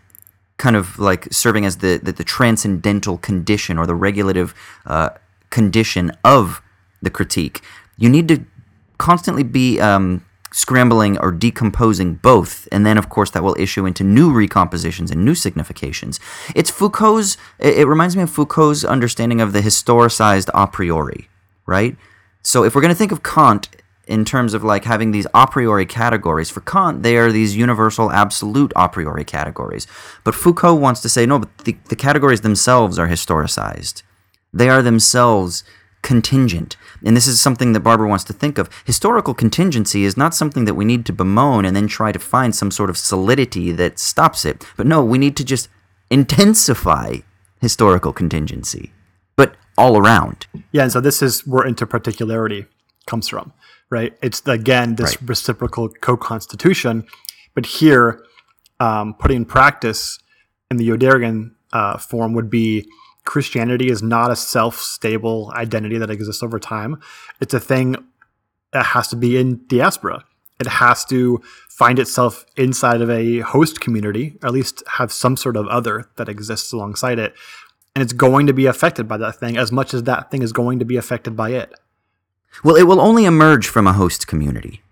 kind 0.57 0.77
of 0.77 1.01
like 1.01 1.27
serving 1.33 1.67
as 1.67 1.79
the, 1.79 1.99
the, 2.01 2.13
the 2.13 2.23
transcendental 2.23 3.19
condition 3.19 3.77
or 3.77 3.87
the 3.87 3.95
regulative 3.97 4.55
uh, 4.87 5.11
condition 5.51 6.13
of 6.23 6.63
the 7.03 7.11
critique. 7.11 7.61
You 7.99 8.09
need 8.09 8.29
to 8.29 8.45
constantly 8.99 9.43
be 9.43 9.81
um, 9.81 10.25
scrambling 10.53 11.19
or 11.19 11.33
decomposing 11.33 12.15
both, 12.15 12.69
and 12.71 12.87
then 12.87 12.97
of 12.97 13.09
course 13.09 13.31
that 13.33 13.43
will 13.43 13.57
issue 13.59 13.85
into 13.85 14.05
new 14.05 14.33
recompositions 14.33 15.11
and 15.11 15.25
new 15.25 15.35
significations. 15.35 16.21
It's 16.55 16.71
Foucault's. 16.71 17.37
It, 17.59 17.79
it 17.79 17.87
reminds 17.87 18.17
me 18.17 18.23
of 18.23 18.31
Foucault's 18.31 18.85
understanding 18.85 19.41
of 19.41 19.53
the 19.53 19.61
historicized 19.61 20.51
a 20.55 20.69
priori, 20.69 21.29
right? 21.67 21.97
So 22.43 22.65
if 22.65 22.75
we're 22.75 22.83
going 22.83 22.95
to 22.95 22.99
think 22.99 23.13
of 23.13 23.23
Kant 23.23 23.69
in 24.07 24.25
terms 24.25 24.53
of 24.53 24.63
like 24.63 24.85
having 24.85 25.13
these 25.13 25.27
a 25.35 25.47
priori 25.47 25.87
categories, 25.87 26.51
for 26.51 26.61
Kant 26.61 27.03
they 27.03 27.17
are 27.17 27.33
these 27.33 27.57
universal 27.57 28.11
absolute 28.11 28.73
a 28.77 28.89
priori 28.89 29.25
categories. 29.25 29.87
But 30.25 30.35
Foucault 30.35 30.75
wants 30.75 31.01
to 31.03 31.09
say 31.09 31.27
no, 31.27 31.39
but 31.39 31.59
the, 31.59 31.77
the 31.89 31.97
categories 31.97 32.43
themselves 32.43 32.99
are 32.99 33.09
historicized. 33.09 34.03
They 34.53 34.69
are 34.69 34.83
themselves 34.83 35.65
contingent. 36.03 36.77
And 37.03 37.17
this 37.17 37.27
is 37.27 37.41
something 37.41 37.73
that 37.73 37.81
Barber 37.81 38.07
wants 38.07 38.25
to 38.25 38.35
think 38.35 38.59
of. 38.59 38.69
Historical 38.85 39.33
contingency 39.33 40.05
is 40.05 40.19
not 40.19 40.35
something 40.35 40.67
that 40.67 40.75
we 40.75 40.85
need 40.85 41.07
to 41.07 41.13
bemoan 41.15 41.65
and 41.65 41.75
then 41.75 41.89
try 41.89 42.13
to 42.13 42.19
find 42.19 42.55
some 42.55 42.71
sort 42.71 42.91
of 42.91 42.99
solidity 42.99 43.73
that 43.73 43.99
stops 43.99 44.45
it. 44.45 44.67
But 44.77 44.87
no, 44.87 45.03
we 45.03 45.17
need 45.17 45.35
to 45.39 45.45
just 45.45 45.69
intensify 46.11 47.17
historical 47.61 48.13
contingency, 48.13 48.93
but 49.35 49.57
all 49.77 49.97
around. 49.99 50.47
Yeah, 50.73 50.83
and 50.85 50.93
so 50.93 51.01
this 51.01 51.23
is 51.23 51.47
where 51.47 51.65
interparticularity 51.67 52.67
comes 53.07 53.29
from, 53.29 53.53
right? 53.91 54.17
It's 54.23 54.43
again 54.47 54.95
this 54.97 55.17
Right. 55.21 55.29
reciprocal 55.29 55.89
co-constitution, 55.89 57.05
but 57.55 57.67
here, 57.67 58.25
um, 58.81 59.15
putting 59.15 59.39
in 59.39 59.45
practice 59.45 60.19
in 60.71 60.77
the 60.79 60.89
Yoderian 60.89 61.53
uh, 61.73 61.99
form 61.99 62.33
would 62.35 62.51
be 62.51 62.89
Christianity 63.25 63.89
is 63.89 64.03
not 64.03 64.31
a 64.31 64.37
self-stable 64.37 65.53
identity 65.57 65.99
that 65.99 66.11
exists 66.11 66.43
over 66.43 66.59
time. 66.59 67.01
It's 67.41 67.55
a 67.55 67.61
thing 67.61 67.97
that 68.73 68.87
has 68.87 69.09
to 69.09 69.17
be 69.17 69.37
in 69.39 69.61
diaspora. 69.67 70.25
It 70.61 70.67
has 70.67 71.05
to 71.07 71.41
find 71.69 71.99
itself 71.99 72.45
inside 72.57 73.01
of 73.01 73.11
a 73.11 73.41
host 73.41 73.81
community, 73.81 74.37
or 74.43 74.49
at 74.49 74.53
least 74.53 74.83
have 74.99 75.11
some 75.13 75.37
sort 75.37 75.57
of 75.57 75.67
other 75.69 76.09
that 76.17 76.29
exists 76.29 76.73
alongside 76.73 77.19
it. 77.19 77.35
And 77.95 78.03
it's 78.03 78.13
going 78.13 78.47
to 78.47 78.53
be 78.53 78.67
affected 78.67 79.07
by 79.07 79.17
that 79.19 79.37
thing 79.37 79.57
as 79.57 79.71
much 79.71 79.95
as 79.95 80.03
that 80.05 80.31
thing 80.31 80.43
is 80.43 80.53
going 80.53 80.79
to 80.81 80.85
be 80.85 80.97
affected 80.97 81.37
by 81.37 81.51
it. 81.51 81.73
Well, 82.63 82.77
it 82.77 82.85
will 82.85 83.01
only 83.01 83.25
emerge 83.25 83.69
from 83.69 83.87
a 83.87 83.93
host 83.93 84.27
community. 84.27 84.83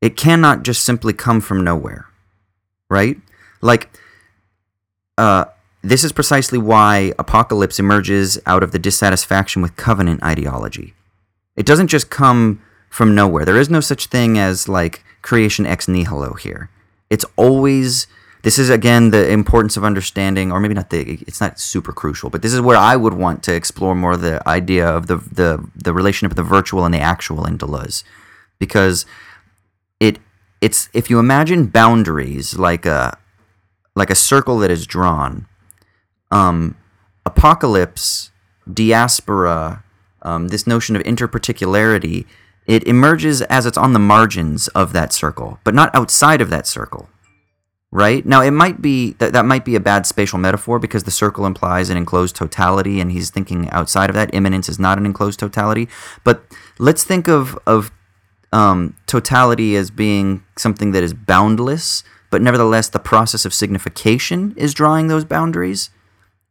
It 0.00 0.16
cannot 0.16 0.62
just 0.62 0.84
simply 0.84 1.12
come 1.12 1.40
from 1.40 1.64
nowhere, 1.64 2.06
right? 2.90 3.18
Like, 3.62 3.98
uh, 5.16 5.46
this 5.82 6.04
is 6.04 6.12
precisely 6.12 6.58
why 6.58 7.12
apocalypse 7.18 7.78
emerges 7.78 8.38
out 8.46 8.62
of 8.62 8.72
the 8.72 8.78
dissatisfaction 8.78 9.62
with 9.62 9.76
covenant 9.76 10.22
ideology. 10.22 10.94
It 11.56 11.66
doesn't 11.66 11.88
just 11.88 12.10
come 12.10 12.62
from 12.88 13.14
nowhere. 13.14 13.44
There 13.44 13.58
is 13.58 13.70
no 13.70 13.80
such 13.80 14.06
thing 14.06 14.38
as 14.38 14.68
like 14.68 15.04
creation 15.22 15.66
ex 15.66 15.88
nihilo 15.88 16.34
here. 16.34 16.70
It's 17.10 17.24
always 17.36 18.06
this 18.44 18.58
is 18.58 18.68
again 18.68 19.10
the 19.10 19.30
importance 19.30 19.78
of 19.78 19.84
understanding 19.84 20.52
or 20.52 20.60
maybe 20.60 20.74
not 20.74 20.90
the 20.90 21.18
it's 21.26 21.40
not 21.40 21.58
super 21.58 21.92
crucial, 21.92 22.28
but 22.28 22.42
this 22.42 22.52
is 22.52 22.60
where 22.60 22.76
I 22.76 22.94
would 22.94 23.14
want 23.14 23.42
to 23.44 23.54
explore 23.54 23.94
more 23.94 24.18
the 24.18 24.46
idea 24.46 24.86
of 24.86 25.06
the 25.06 25.16
the 25.16 25.66
the 25.74 25.94
relationship 25.94 26.32
of 26.32 26.36
the 26.36 26.42
virtual 26.42 26.84
and 26.84 26.92
the 26.92 27.00
actual 27.00 27.46
in 27.46 27.56
Deleuze. 27.56 28.04
Because 28.58 29.06
it 29.98 30.18
it's 30.60 30.90
if 30.92 31.08
you 31.08 31.18
imagine 31.18 31.68
boundaries 31.68 32.58
like 32.58 32.84
a 32.84 33.16
like 33.96 34.10
a 34.10 34.14
circle 34.14 34.58
that 34.58 34.70
is 34.70 34.86
drawn 34.86 35.46
um, 36.30 36.76
apocalypse, 37.24 38.30
diaspora, 38.70 39.82
um, 40.20 40.48
this 40.48 40.66
notion 40.66 40.96
of 40.96 41.02
interparticularity, 41.04 42.26
it 42.66 42.84
emerges 42.84 43.40
as 43.42 43.64
it's 43.64 43.78
on 43.78 43.94
the 43.94 43.98
margins 43.98 44.68
of 44.68 44.92
that 44.92 45.14
circle, 45.14 45.60
but 45.64 45.74
not 45.74 45.94
outside 45.94 46.42
of 46.42 46.50
that 46.50 46.66
circle. 46.66 47.08
Right? 47.96 48.26
Now, 48.26 48.42
it 48.42 48.50
might 48.50 48.82
be 48.82 49.12
that 49.20 49.32
that 49.34 49.44
might 49.44 49.64
be 49.64 49.76
a 49.76 49.80
bad 49.80 50.04
spatial 50.04 50.36
metaphor 50.36 50.80
because 50.80 51.04
the 51.04 51.12
circle 51.12 51.46
implies 51.46 51.90
an 51.90 51.96
enclosed 51.96 52.34
totality, 52.34 53.00
and 53.00 53.12
he's 53.12 53.30
thinking 53.30 53.70
outside 53.70 54.10
of 54.10 54.16
that. 54.16 54.34
Immanence 54.34 54.68
is 54.68 54.80
not 54.80 54.98
an 54.98 55.06
enclosed 55.06 55.38
totality, 55.38 55.88
but 56.24 56.44
let's 56.80 57.04
think 57.04 57.28
of 57.28 57.56
of 57.68 57.92
um, 58.52 58.96
totality 59.06 59.76
as 59.76 59.90
being 59.90 60.44
something 60.56 60.92
that 60.92 61.02
is 61.02 61.14
boundless, 61.14 62.04
but 62.30 62.42
nevertheless, 62.42 62.88
the 62.88 62.98
process 62.98 63.44
of 63.44 63.54
signification 63.54 64.54
is 64.56 64.74
drawing 64.74 65.08
those 65.08 65.24
boundaries 65.24 65.90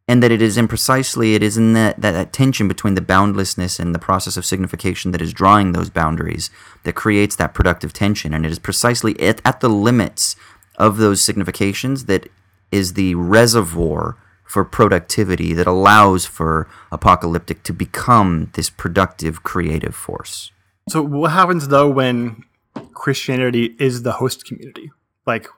and 0.06 0.22
that 0.22 0.30
it 0.30 0.42
is 0.42 0.58
imprecisely, 0.58 1.34
it 1.34 1.42
is 1.42 1.56
in 1.56 1.72
that, 1.72 1.98
that, 2.00 2.12
that 2.12 2.32
tension 2.32 2.68
between 2.68 2.94
the 2.94 3.00
boundlessness 3.00 3.78
and 3.78 3.94
the 3.94 3.98
process 3.98 4.36
of 4.36 4.44
signification 4.44 5.12
that 5.12 5.22
is 5.22 5.32
drawing 5.32 5.72
those 5.72 5.88
boundaries 5.88 6.50
that 6.82 6.94
creates 6.94 7.36
that 7.36 7.54
productive 7.54 7.94
tension. 7.94 8.34
And 8.34 8.44
it 8.44 8.52
is 8.52 8.58
precisely 8.58 9.18
at, 9.18 9.40
at 9.46 9.60
the 9.60 9.70
limits 9.70 10.36
of 10.76 10.96
those 10.96 11.22
significations 11.22 12.06
that 12.06 12.28
is 12.72 12.94
the 12.94 13.14
reservoir 13.14 14.16
for 14.44 14.64
productivity 14.64 15.52
that 15.52 15.66
allows 15.66 16.26
for 16.26 16.68
apocalyptic 16.92 17.62
to 17.62 17.72
become 17.72 18.50
this 18.54 18.68
productive 18.70 19.42
creative 19.42 19.94
force 19.94 20.50
So 20.88 21.02
what 21.02 21.32
happens 21.32 21.68
though 21.68 21.88
when 21.88 22.44
Christianity 22.92 23.74
is 23.78 24.02
the 24.02 24.12
host 24.12 24.44
community? 24.44 24.90
Like 25.26 25.48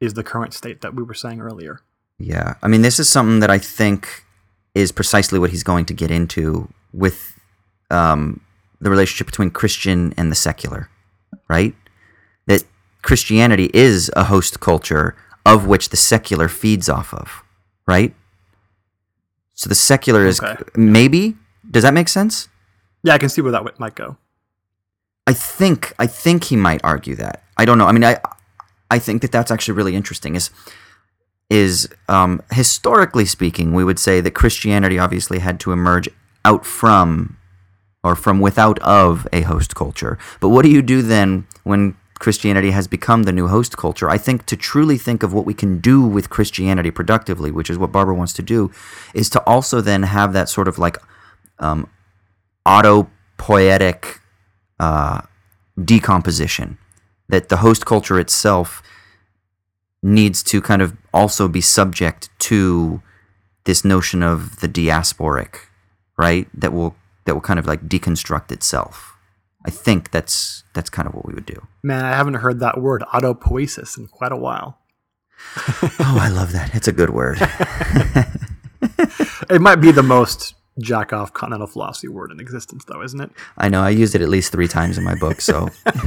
is 0.00 0.14
the 0.14 0.22
current 0.22 0.54
state 0.54 0.80
that 0.80 0.94
we 0.94 1.02
were 1.02 1.14
saying 1.14 1.40
earlier. 1.40 1.80
Yeah, 2.18 2.54
I 2.62 2.68
mean, 2.68 2.82
this 2.82 2.98
is 2.98 3.08
something 3.08 3.40
that 3.40 3.50
I 3.50 3.58
think 3.58 4.24
is 4.74 4.92
precisely 4.92 5.38
what 5.38 5.50
he's 5.50 5.62
going 5.62 5.84
to 5.86 5.94
get 5.94 6.10
into 6.10 6.68
with 6.92 7.38
um, 7.90 8.40
the 8.80 8.90
relationship 8.90 9.26
between 9.26 9.50
Christian 9.50 10.14
and 10.16 10.30
the 10.30 10.36
secular, 10.36 10.88
right? 11.48 11.74
That 12.46 12.64
Christianity 13.02 13.70
is 13.74 14.10
a 14.16 14.24
host 14.24 14.60
culture 14.60 15.16
of 15.46 15.66
which 15.66 15.88
the 15.90 15.96
secular 15.96 16.48
feeds 16.48 16.88
off 16.88 17.14
of, 17.14 17.42
right? 17.86 18.14
So 19.54 19.68
the 19.68 19.74
secular 19.74 20.26
is 20.26 20.40
Okay. 20.40 20.56
maybe. 20.76 21.36
Does 21.70 21.82
that 21.82 21.94
make 21.94 22.08
sense? 22.08 22.48
Yeah, 23.02 23.14
I 23.14 23.18
can 23.18 23.28
see 23.28 23.40
where 23.40 23.52
that 23.52 23.78
might 23.80 23.94
go. 23.94 24.16
I 25.26 25.32
think 25.32 25.92
I 25.98 26.06
think 26.06 26.44
he 26.44 26.56
might 26.56 26.80
argue 26.82 27.14
that. 27.16 27.42
I 27.56 27.64
don't 27.64 27.78
know. 27.78 27.86
I 27.86 27.92
mean, 27.92 28.04
I 28.04 28.18
I 28.90 28.98
think 28.98 29.22
that 29.22 29.32
that's 29.32 29.50
actually 29.50 29.74
really 29.74 29.94
interesting. 29.94 30.34
Is 30.36 30.50
is 31.50 31.88
um, 32.08 32.42
historically 32.52 33.24
speaking, 33.24 33.72
we 33.74 33.84
would 33.84 33.98
say 33.98 34.20
that 34.20 34.32
Christianity 34.32 34.98
obviously 34.98 35.38
had 35.38 35.58
to 35.60 35.72
emerge 35.72 36.08
out 36.44 36.64
from 36.66 37.36
or 38.04 38.14
from 38.14 38.40
without 38.40 38.78
of 38.80 39.26
a 39.32 39.42
host 39.42 39.74
culture. 39.74 40.18
But 40.40 40.48
what 40.50 40.62
do 40.64 40.70
you 40.70 40.82
do 40.82 41.02
then 41.02 41.46
when 41.64 41.96
Christianity 42.18 42.70
has 42.72 42.88
become 42.88 43.22
the 43.22 43.32
new 43.32 43.48
host 43.48 43.76
culture? 43.76 44.10
I 44.10 44.18
think 44.18 44.46
to 44.46 44.56
truly 44.56 44.98
think 44.98 45.22
of 45.22 45.32
what 45.32 45.44
we 45.44 45.54
can 45.54 45.80
do 45.80 46.02
with 46.02 46.30
Christianity 46.30 46.90
productively, 46.90 47.50
which 47.50 47.70
is 47.70 47.78
what 47.78 47.92
Barber 47.92 48.14
wants 48.14 48.32
to 48.34 48.42
do, 48.42 48.70
is 49.14 49.30
to 49.30 49.42
also 49.44 49.80
then 49.80 50.02
have 50.02 50.32
that 50.32 50.48
sort 50.48 50.68
of 50.68 50.78
like 50.78 50.98
um, 51.58 51.88
autopoietic 52.66 54.18
uh, 54.80 55.22
decomposition 55.82 56.78
that 57.28 57.48
the 57.48 57.58
host 57.58 57.86
culture 57.86 58.18
itself 58.18 58.82
needs 60.02 60.42
to 60.42 60.60
kind 60.60 60.82
of 60.82 60.96
also 61.12 61.48
be 61.48 61.60
subject 61.60 62.30
to 62.38 63.02
this 63.64 63.84
notion 63.84 64.22
of 64.22 64.60
the 64.60 64.68
diasporic, 64.68 65.56
right? 66.16 66.48
That 66.54 66.72
will 66.72 66.96
that 67.24 67.34
will 67.34 67.42
kind 67.42 67.58
of 67.58 67.66
like 67.66 67.88
deconstruct 67.88 68.50
itself. 68.50 69.17
I 69.66 69.70
think 69.70 70.10
that's 70.10 70.64
that's 70.74 70.90
kind 70.90 71.08
of 71.08 71.14
what 71.14 71.26
we 71.26 71.34
would 71.34 71.46
do. 71.46 71.66
Man, 71.82 72.04
I 72.04 72.10
haven't 72.10 72.34
heard 72.34 72.60
that 72.60 72.80
word 72.80 73.02
autopoiesis 73.12 73.98
in 73.98 74.06
quite 74.08 74.32
a 74.32 74.36
while. 74.36 74.78
Oh, 76.00 76.18
I 76.20 76.28
love 76.28 76.52
that. 76.52 76.74
It's 76.74 76.88
a 76.88 76.92
good 76.92 77.10
word. 77.10 77.38
It 79.50 79.60
might 79.60 79.76
be 79.76 79.90
the 79.92 80.02
most 80.02 80.54
jack 80.78 81.12
off 81.12 81.32
continental 81.32 81.66
philosophy 81.66 82.08
word 82.08 82.30
in 82.30 82.38
existence, 82.38 82.84
though, 82.84 83.02
isn't 83.02 83.20
it? 83.20 83.30
I 83.56 83.68
know 83.68 83.82
I 83.82 83.90
used 83.90 84.14
it 84.14 84.20
at 84.20 84.28
least 84.28 84.52
three 84.52 84.68
times 84.68 84.98
in 84.98 85.04
my 85.04 85.14
book, 85.14 85.40
so 85.40 85.68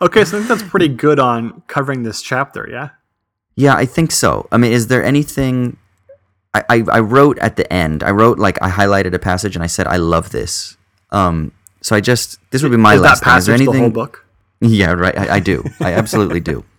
Okay, 0.00 0.24
so 0.24 0.36
I 0.36 0.40
think 0.40 0.48
that's 0.48 0.62
pretty 0.62 0.86
good 0.88 1.18
on 1.18 1.62
covering 1.66 2.04
this 2.04 2.22
chapter, 2.22 2.68
yeah? 2.70 2.90
Yeah, 3.56 3.74
I 3.74 3.84
think 3.84 4.12
so. 4.12 4.46
I 4.52 4.56
mean, 4.56 4.72
is 4.72 4.86
there 4.86 5.02
anything? 5.02 5.76
I, 6.54 6.64
I, 6.68 6.84
I 6.92 7.00
wrote 7.00 7.38
at 7.38 7.56
the 7.56 7.70
end. 7.72 8.02
I 8.02 8.10
wrote 8.10 8.38
like 8.38 8.60
I 8.62 8.70
highlighted 8.70 9.14
a 9.14 9.18
passage 9.18 9.54
and 9.54 9.62
I 9.62 9.66
said 9.66 9.86
I 9.86 9.96
love 9.96 10.30
this. 10.30 10.76
Um, 11.10 11.52
so 11.80 11.94
I 11.94 12.00
just 12.00 12.38
this 12.50 12.62
would 12.62 12.70
be 12.70 12.76
my 12.78 12.94
Is 12.94 13.00
last 13.00 13.20
that 13.20 13.30
thing. 13.30 13.38
Is 13.38 13.46
there 13.46 13.54
anything? 13.54 13.74
the 13.74 13.80
whole 13.80 13.90
book? 13.90 14.24
Yeah, 14.60 14.92
right. 14.92 15.16
I, 15.16 15.36
I 15.36 15.40
do. 15.40 15.64
I 15.80 15.92
absolutely 15.92 16.40
do. 16.40 16.64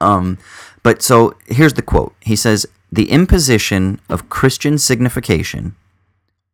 Um, 0.00 0.38
but 0.82 1.00
so 1.00 1.36
here's 1.46 1.74
the 1.74 1.80
quote. 1.80 2.12
He 2.22 2.34
says, 2.34 2.66
"The 2.90 3.08
imposition 3.08 4.00
of 4.08 4.28
Christian 4.28 4.76
signification 4.76 5.76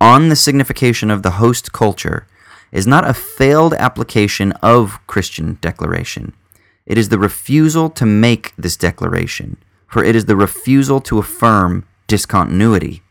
on 0.02 0.28
the 0.28 0.36
signification 0.36 1.10
of 1.10 1.22
the 1.22 1.32
host 1.32 1.72
culture 1.72 2.26
is 2.70 2.86
not 2.86 3.08
a 3.08 3.14
failed 3.14 3.74
application 3.74 4.52
of 4.62 4.98
Christian 5.06 5.58
declaration. 5.60 6.34
It 6.86 6.98
is 6.98 7.08
the 7.08 7.18
refusal 7.18 7.90
to 7.90 8.06
make 8.06 8.52
this 8.56 8.76
declaration, 8.76 9.56
for 9.86 10.04
it 10.04 10.14
is 10.14 10.26
the 10.26 10.36
refusal 10.36 11.00
to 11.02 11.18
affirm 11.18 11.86
discontinuity." 12.08 13.02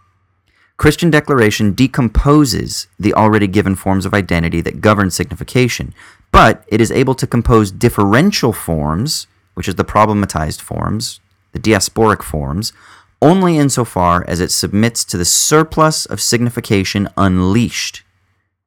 Christian 0.77 1.09
declaration 1.09 1.73
decomposes 1.73 2.87
the 2.99 3.13
already 3.13 3.47
given 3.47 3.73
forms 3.73 4.05
of 4.05 4.13
identity 4.13 4.61
that 4.61 4.81
govern 4.81 5.09
signification, 5.09 5.93
but 6.31 6.63
it 6.67 6.79
is 6.79 6.91
able 6.91 7.15
to 7.15 7.25
compose 7.25 7.71
differential 7.71 8.53
forms, 8.53 9.25
which 9.55 9.67
is 9.67 9.73
the 9.73 9.83
problematized 9.83 10.61
forms, 10.61 11.19
the 11.51 11.59
diasporic 11.59 12.21
forms, 12.21 12.73
only 13.23 13.57
insofar 13.57 14.23
as 14.27 14.39
it 14.39 14.51
submits 14.51 15.03
to 15.03 15.17
the 15.17 15.25
surplus 15.25 16.05
of 16.05 16.21
signification 16.21 17.09
unleashed 17.17 18.03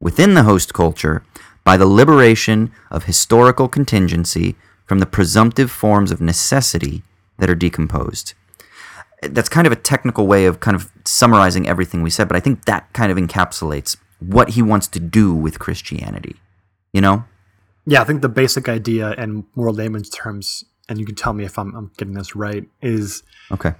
within 0.01 0.35
the 0.35 0.43
host 0.43 0.75
culture 0.75 1.23
by 1.63 1.77
the 1.77 1.87
liberation 1.87 2.73
of 2.91 3.05
historical 3.05 3.69
contingency 3.69 4.57
from 4.85 4.99
the 4.99 5.07
presumptive 5.07 5.71
forms 5.71 6.11
of 6.11 6.21
necessity 6.21 7.05
that 7.39 7.49
are 7.49 7.55
decomposed 7.55 8.35
that's 9.23 9.49
kind 9.49 9.67
of 9.67 9.73
a 9.73 9.77
technical 9.77 10.27
way 10.27 10.47
of 10.47 10.61
kind 10.61 10.75
of 10.75 10.91
summarizing 11.05 11.69
everything 11.69 12.03
we 12.03 12.11
said, 12.11 12.29
but 12.29 12.37
I 12.37 12.41
think 12.41 12.65
that 12.65 12.93
kind 12.93 13.13
of 13.13 13.19
encapsulates 13.19 13.97
what 14.19 14.51
he 14.51 14.63
wants 14.63 14.87
to 14.89 15.01
do 15.01 15.35
with 15.35 15.59
Christianity. 15.59 16.37
You 16.93 17.01
know? 17.01 17.25
Yeah, 17.87 18.03
I 18.03 18.05
think 18.05 18.23
the 18.23 18.29
basic 18.29 18.69
idea 18.69 19.13
in 19.13 19.45
more 19.55 19.73
layman's 19.73 20.11
terms, 20.11 20.65
and 20.89 20.99
you 20.99 21.07
can 21.07 21.15
tell 21.15 21.33
me 21.33 21.45
if 21.45 21.59
I'm, 21.59 21.75
I'm 21.75 21.91
getting 21.97 22.15
this 22.15 22.35
right, 22.37 22.65
is 22.83 23.23
Okay. 23.51 23.75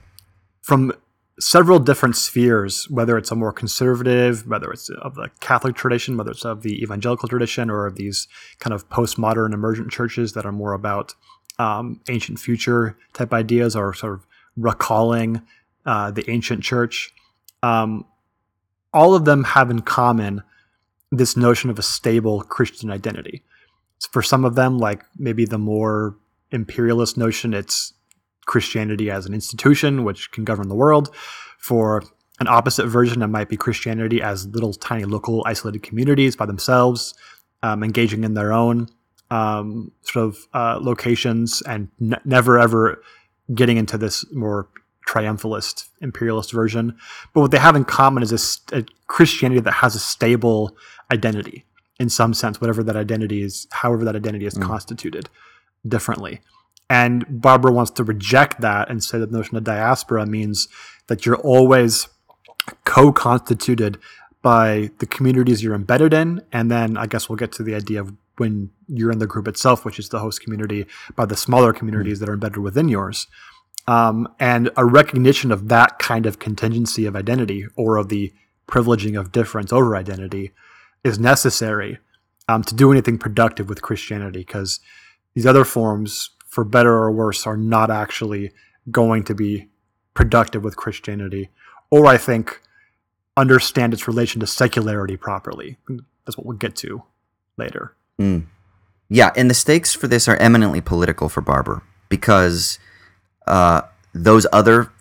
from 0.63 0.93
several 1.39 1.79
different 1.79 2.17
spheres, 2.17 2.87
whether 2.91 3.17
it's 3.17 3.31
a 3.31 3.35
more 3.35 3.53
conservative, 3.53 4.47
whether 4.47 4.71
it's 4.71 4.91
of 4.91 5.15
the 5.15 5.31
Catholic 5.41 5.75
tradition, 5.75 6.17
whether 6.17 6.31
it's 6.31 6.45
of 6.45 6.63
the 6.63 6.83
evangelical 6.83 7.29
tradition, 7.29 7.71
or 7.71 7.87
of 7.87 7.97
these 7.97 8.29
kind 8.59 8.75
of 8.75 8.89
postmodern 8.91 9.55
emergent 9.55 9.91
churches 9.91 10.35
that 10.35 10.45
are 10.45 10.53
more 10.53 10.75
about 10.75 11.15
um, 11.59 12.01
ancient 12.09 12.39
future 12.39 12.97
type 13.13 13.33
ideas 13.33 13.75
or 13.77 13.93
sort 13.95 14.15
of 14.15 14.27
recalling 14.61 15.43
uh, 15.87 16.11
the 16.11 16.29
ancient 16.31 16.63
church. 16.63 17.13
Um, 17.63 18.05
all 18.93 19.15
of 19.15 19.25
them 19.25 19.45
have 19.45 19.71
in 19.71 19.81
common 19.83 20.43
this 21.13 21.37
notion 21.37 21.71
of 21.71 21.79
a 21.79 21.83
stable 21.83 22.43
Christian 22.43 22.91
identity. 22.91 23.43
For 24.13 24.23
some 24.23 24.45
of 24.45 24.55
them, 24.55 24.79
like 24.79 25.05
maybe 25.17 25.45
the 25.45 25.59
more 25.59 26.17
imperialist 26.51 27.17
notion, 27.17 27.55
it's 27.55 27.93
Christianity 28.47 29.11
as 29.11 29.27
an 29.27 29.35
institution 29.35 30.05
which 30.05 30.31
can 30.33 30.45
govern 30.45 30.69
the 30.69 30.75
world. 30.75 31.15
For 31.59 32.03
an 32.41 32.49
opposite 32.49 32.87
version, 32.87 33.23
it 33.23 33.27
might 33.29 33.49
be 33.49 33.57
Christianity 33.57 34.23
as 34.23 34.47
little 34.47 34.73
tiny 34.73 35.05
local 35.05 35.43
isolated 35.47 35.83
communities 35.83 36.37
by 36.37 36.47
themselves, 36.47 37.15
um, 37.63 37.85
engaging 37.85 38.25
in 38.25 38.35
their 38.35 38.53
own 38.53 38.89
um, 39.31 39.93
sort 40.03 40.27
of 40.27 40.49
uh, 40.55 40.79
locations 40.81 41.63
and 41.63 41.89
never 42.25 42.59
ever 42.59 43.03
getting 43.55 43.77
into 43.77 43.99
this 43.99 44.25
more 44.33 44.69
triumphalist 45.09 45.89
imperialist 46.01 46.53
version. 46.53 46.97
But 47.35 47.41
what 47.41 47.51
they 47.51 47.59
have 47.59 47.77
in 47.77 47.85
common 47.85 48.23
is 48.23 48.61
a, 48.73 48.79
a 48.79 48.85
Christianity 49.07 49.61
that 49.61 49.73
has 49.73 49.95
a 49.95 49.99
stable 49.99 50.77
identity 51.13 51.65
in 51.99 52.09
some 52.09 52.33
sense, 52.33 52.61
whatever 52.61 52.83
that 52.83 52.97
identity 52.97 53.43
is, 53.43 53.67
however 53.71 54.05
that 54.05 54.17
identity 54.17 54.47
is 54.47 54.55
mm. 54.55 54.63
constituted 54.63 55.29
differently. 55.87 56.41
And 56.89 57.25
Barber 57.29 57.71
wants 57.71 57.91
to 57.93 58.05
reject 58.05 58.63
that 58.63 58.91
and 58.91 59.05
say 59.05 59.19
that 59.19 59.31
the 59.31 59.37
notion 59.37 59.57
of 59.57 59.65
diaspora 59.65 60.27
means 60.27 60.67
that 61.07 61.25
you're 61.25 61.37
always 61.37 62.09
co 62.85 63.13
constituted 63.13 63.99
by 64.43 64.91
the 64.99 65.07
communities 65.07 65.63
you're 65.63 65.75
embedded 65.75 66.15
in. 66.15 66.43
And 66.53 66.71
then 66.71 66.97
I 66.97 67.07
guess 67.07 67.29
we'll 67.29 67.37
get 67.37 67.53
to 67.53 67.63
the 67.63 67.75
idea 67.75 68.01
of 68.01 68.15
when 68.41 68.71
you're 68.89 69.13
in 69.13 69.19
the 69.19 69.27
group 69.27 69.47
itself, 69.47 69.85
which 69.85 69.99
is 69.99 70.09
the 70.09 70.19
host 70.19 70.41
community, 70.41 70.87
by 71.15 71.27
the 71.27 71.37
smaller 71.37 71.73
communities 71.73 72.19
that 72.19 72.29
are 72.29 72.35
embedded 72.35 72.59
within 72.59 72.89
yours. 72.89 73.27
Um, 73.87 74.29
and 74.41 74.71
a 74.77 74.85
recognition 74.85 75.53
of 75.53 75.69
that 75.69 75.99
kind 75.99 76.27
of 76.27 76.39
contingency 76.39 77.07
of 77.07 77.15
identity 77.15 77.67
or 77.77 77.97
of 77.97 78.09
the 78.09 78.33
privileging 78.67 79.19
of 79.19 79.33
difference 79.33 79.73
over 79.73 79.97
identity 79.97 80.53
is 81.05 81.19
necessary 81.19 81.99
um, 82.49 82.63
to 82.65 82.75
do 82.75 82.91
anything 82.91 83.19
productive 83.19 83.69
with 83.69 83.83
Christianity 83.83 84.41
because 84.41 84.81
these 85.35 85.47
other 85.47 85.65
forms, 85.65 86.31
for 86.47 86.65
better 86.65 86.95
or 86.95 87.11
worse, 87.11 87.47
are 87.47 87.57
not 87.57 87.91
actually 87.91 88.53
going 88.91 89.25
to 89.25 89.35
be 89.35 89.69
productive 90.15 90.65
with 90.65 90.77
Christianity, 90.77 91.51
or 91.91 92.07
I 92.07 92.17
think 92.17 92.61
understand 93.37 93.95
its 93.95 94.09
relation 94.09 94.41
to 94.41 94.47
secularity 94.47 95.17
properly. 95.17 95.77
That's 96.25 96.37
what 96.37 96.47
we'll 96.47 96.57
get 96.57 96.77
to 96.77 97.03
later. 97.57 97.95
Yeah, 99.09 99.33
and 99.35 99.51
the 99.51 99.55
stakes 99.55 99.93
for 99.93 100.07
this 100.07 100.29
are 100.29 100.37
eminently 100.37 100.81
political 100.81 101.29
for 101.29 101.41
Barber 101.41 101.83
because 102.09 102.79
uh, 103.47 103.83
those 104.15 104.47
other 104.53 104.93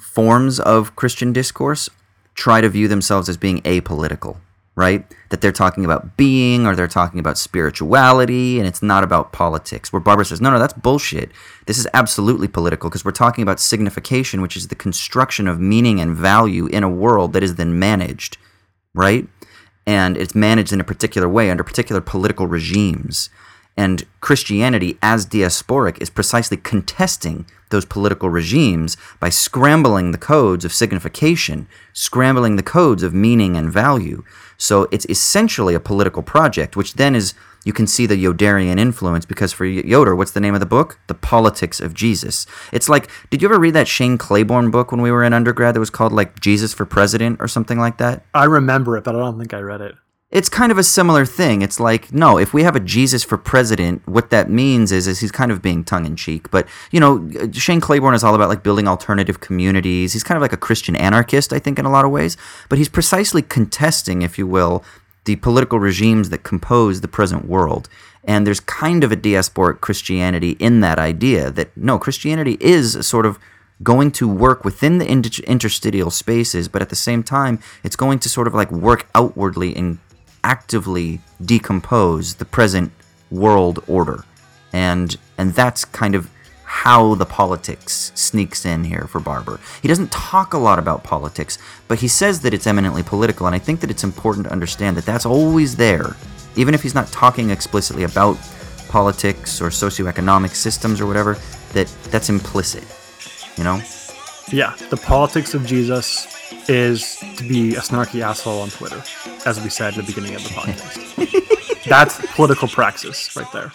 forms 0.00 0.58
of 0.58 0.96
Christian 0.96 1.32
discourse 1.32 1.88
try 2.34 2.60
to 2.60 2.68
view 2.68 2.88
themselves 2.88 3.28
as 3.28 3.36
being 3.36 3.62
apolitical, 3.62 4.38
right? 4.74 5.06
That 5.30 5.40
they're 5.40 5.52
talking 5.52 5.84
about 5.84 6.16
being 6.16 6.66
or 6.66 6.74
they're 6.74 6.88
talking 6.88 7.20
about 7.20 7.38
spirituality 7.38 8.58
and 8.58 8.66
it's 8.66 8.82
not 8.82 9.04
about 9.04 9.32
politics. 9.32 9.92
Where 9.92 10.00
Barber 10.00 10.24
says, 10.24 10.40
no, 10.40 10.50
no, 10.50 10.58
that's 10.58 10.72
bullshit. 10.72 11.30
This 11.66 11.78
is 11.78 11.86
absolutely 11.94 12.48
political 12.48 12.90
because 12.90 13.04
we're 13.04 13.12
talking 13.12 13.42
about 13.42 13.60
signification, 13.60 14.42
which 14.42 14.56
is 14.56 14.68
the 14.68 14.74
construction 14.74 15.46
of 15.46 15.60
meaning 15.60 16.00
and 16.00 16.16
value 16.16 16.66
in 16.66 16.82
a 16.82 16.88
world 16.88 17.32
that 17.32 17.44
is 17.44 17.54
then 17.54 17.78
managed, 17.78 18.38
right? 18.92 19.28
And 19.86 20.16
it's 20.16 20.34
managed 20.34 20.72
in 20.72 20.80
a 20.80 20.84
particular 20.84 21.28
way 21.28 21.50
under 21.50 21.62
particular 21.62 22.00
political 22.00 22.46
regimes. 22.46 23.30
And 23.76 24.04
Christianity, 24.20 24.98
as 25.02 25.26
diasporic, 25.26 26.00
is 26.00 26.10
precisely 26.10 26.56
contesting 26.56 27.46
those 27.68 27.84
political 27.84 28.30
regimes 28.30 28.96
by 29.20 29.28
scrambling 29.28 30.12
the 30.12 30.18
codes 30.18 30.64
of 30.64 30.72
signification, 30.72 31.68
scrambling 31.92 32.56
the 32.56 32.62
codes 32.62 33.02
of 33.02 33.12
meaning 33.12 33.56
and 33.56 33.70
value. 33.70 34.24
So 34.56 34.88
it's 34.90 35.06
essentially 35.06 35.74
a 35.74 35.80
political 35.80 36.22
project, 36.22 36.76
which 36.76 36.94
then 36.94 37.14
is, 37.14 37.34
you 37.66 37.72
can 37.72 37.86
see 37.88 38.06
the 38.06 38.14
Yoderian 38.14 38.78
influence 38.78 39.26
because 39.26 39.52
for 39.52 39.66
Yoder, 39.66 40.14
what's 40.14 40.30
the 40.30 40.40
name 40.40 40.54
of 40.54 40.60
the 40.60 40.66
book? 40.66 41.00
The 41.08 41.14
Politics 41.14 41.80
of 41.80 41.94
Jesus. 41.94 42.46
It's 42.72 42.88
like, 42.88 43.10
did 43.28 43.42
you 43.42 43.48
ever 43.48 43.58
read 43.58 43.74
that 43.74 43.88
Shane 43.88 44.16
Claiborne 44.16 44.70
book 44.70 44.92
when 44.92 45.02
we 45.02 45.10
were 45.10 45.24
in 45.24 45.32
undergrad 45.32 45.74
that 45.74 45.80
was 45.80 45.90
called 45.90 46.12
like 46.12 46.38
Jesus 46.38 46.72
for 46.72 46.86
President 46.86 47.38
or 47.40 47.48
something 47.48 47.78
like 47.78 47.98
that? 47.98 48.24
I 48.32 48.44
remember 48.44 48.96
it, 48.96 49.02
but 49.02 49.16
I 49.16 49.18
don't 49.18 49.36
think 49.36 49.52
I 49.52 49.58
read 49.58 49.80
it. 49.80 49.96
it's 50.30 50.48
kind 50.48 50.72
of 50.72 50.78
a 50.78 50.82
similar 50.82 51.24
thing. 51.24 51.62
It's 51.62 51.78
like, 51.78 52.12
no, 52.12 52.36
if 52.36 52.52
we 52.52 52.64
have 52.64 52.74
a 52.74 52.80
Jesus 52.80 53.22
for 53.22 53.38
president, 53.38 54.06
what 54.06 54.30
that 54.30 54.50
means 54.50 54.90
is, 54.90 55.06
is 55.06 55.20
he's 55.20 55.30
kind 55.30 55.52
of 55.52 55.62
being 55.62 55.84
tongue 55.84 56.04
in 56.04 56.16
cheek. 56.16 56.50
But, 56.50 56.66
you 56.90 56.98
know, 56.98 57.30
Shane 57.52 57.80
Claiborne 57.80 58.14
is 58.14 58.24
all 58.24 58.34
about 58.34 58.48
like 58.48 58.64
building 58.64 58.88
alternative 58.88 59.40
communities. 59.40 60.12
He's 60.12 60.24
kind 60.24 60.36
of 60.36 60.42
like 60.42 60.52
a 60.52 60.56
Christian 60.56 60.96
anarchist, 60.96 61.52
I 61.52 61.60
think, 61.60 61.78
in 61.78 61.84
a 61.84 61.90
lot 61.90 62.04
of 62.04 62.10
ways. 62.10 62.36
But 62.68 62.78
he's 62.78 62.88
precisely 62.88 63.40
contesting, 63.40 64.22
if 64.22 64.36
you 64.36 64.48
will, 64.48 64.84
the 65.26 65.36
political 65.36 65.78
regimes 65.78 66.30
that 66.30 66.42
compose 66.42 67.00
the 67.00 67.08
present 67.08 67.46
world. 67.46 67.88
And 68.24 68.46
there's 68.46 68.60
kind 68.60 69.04
of 69.04 69.12
a 69.12 69.16
diasporic 69.16 69.80
Christianity 69.80 70.52
in 70.58 70.80
that 70.80 70.98
idea 70.98 71.50
that, 71.50 71.76
no, 71.76 71.98
Christianity 71.98 72.56
is 72.60 73.06
sort 73.06 73.26
of 73.26 73.38
going 73.82 74.10
to 74.10 74.26
work 74.26 74.64
within 74.64 74.98
the 74.98 75.06
inter- 75.06 75.44
interstitial 75.46 76.10
spaces, 76.10 76.66
but 76.66 76.82
at 76.82 76.88
the 76.88 76.96
same 76.96 77.22
time, 77.22 77.58
it's 77.84 77.96
going 77.96 78.18
to 78.20 78.28
sort 78.28 78.46
of 78.46 78.54
like 78.54 78.70
work 78.72 79.06
outwardly 79.14 79.76
and 79.76 79.98
actively 80.42 81.20
decompose 81.44 82.36
the 82.36 82.44
present 82.44 82.90
world 83.30 83.82
order. 83.86 84.24
And 84.72 85.16
and 85.38 85.54
that's 85.54 85.84
kind 85.84 86.14
of 86.14 86.30
how 86.76 87.14
the 87.14 87.24
politics 87.24 88.12
sneaks 88.14 88.66
in 88.66 88.84
here 88.84 89.06
for 89.08 89.18
Barber. 89.18 89.58
He 89.80 89.88
doesn't 89.88 90.12
talk 90.12 90.52
a 90.52 90.58
lot 90.58 90.78
about 90.78 91.02
politics, 91.02 91.58
but 91.88 91.98
he 92.00 92.06
says 92.06 92.42
that 92.42 92.52
it's 92.52 92.66
eminently 92.66 93.02
political, 93.02 93.46
and 93.46 93.56
I 93.56 93.58
think 93.58 93.80
that 93.80 93.90
it's 93.90 94.04
important 94.04 94.46
to 94.46 94.52
understand 94.52 94.94
that 94.98 95.06
that's 95.06 95.24
always 95.24 95.76
there, 95.76 96.16
even 96.54 96.74
if 96.74 96.82
he's 96.82 96.94
not 96.94 97.08
talking 97.08 97.48
explicitly 97.48 98.04
about 98.04 98.36
politics 98.88 99.62
or 99.62 99.70
socioeconomic 99.70 100.50
systems 100.50 101.00
or 101.00 101.06
whatever. 101.06 101.38
That 101.72 101.88
that's 102.10 102.28
implicit, 102.28 102.84
you 103.56 103.64
know. 103.64 103.80
Yeah, 104.52 104.76
the 104.90 104.98
politics 104.98 105.54
of 105.54 105.64
Jesus 105.66 106.26
is 106.68 107.16
to 107.38 107.48
be 107.48 107.74
a 107.74 107.80
snarky 107.80 108.20
asshole 108.20 108.60
on 108.60 108.68
Twitter, 108.68 109.02
as 109.46 109.60
we 109.60 109.70
said 109.70 109.96
at 109.96 110.04
the 110.04 110.12
beginning 110.12 110.36
of 110.36 110.42
the 110.44 110.50
podcast. 110.50 111.84
That's 111.84 112.34
political 112.34 112.68
praxis 112.68 113.34
right 113.36 113.50
there. 113.52 113.72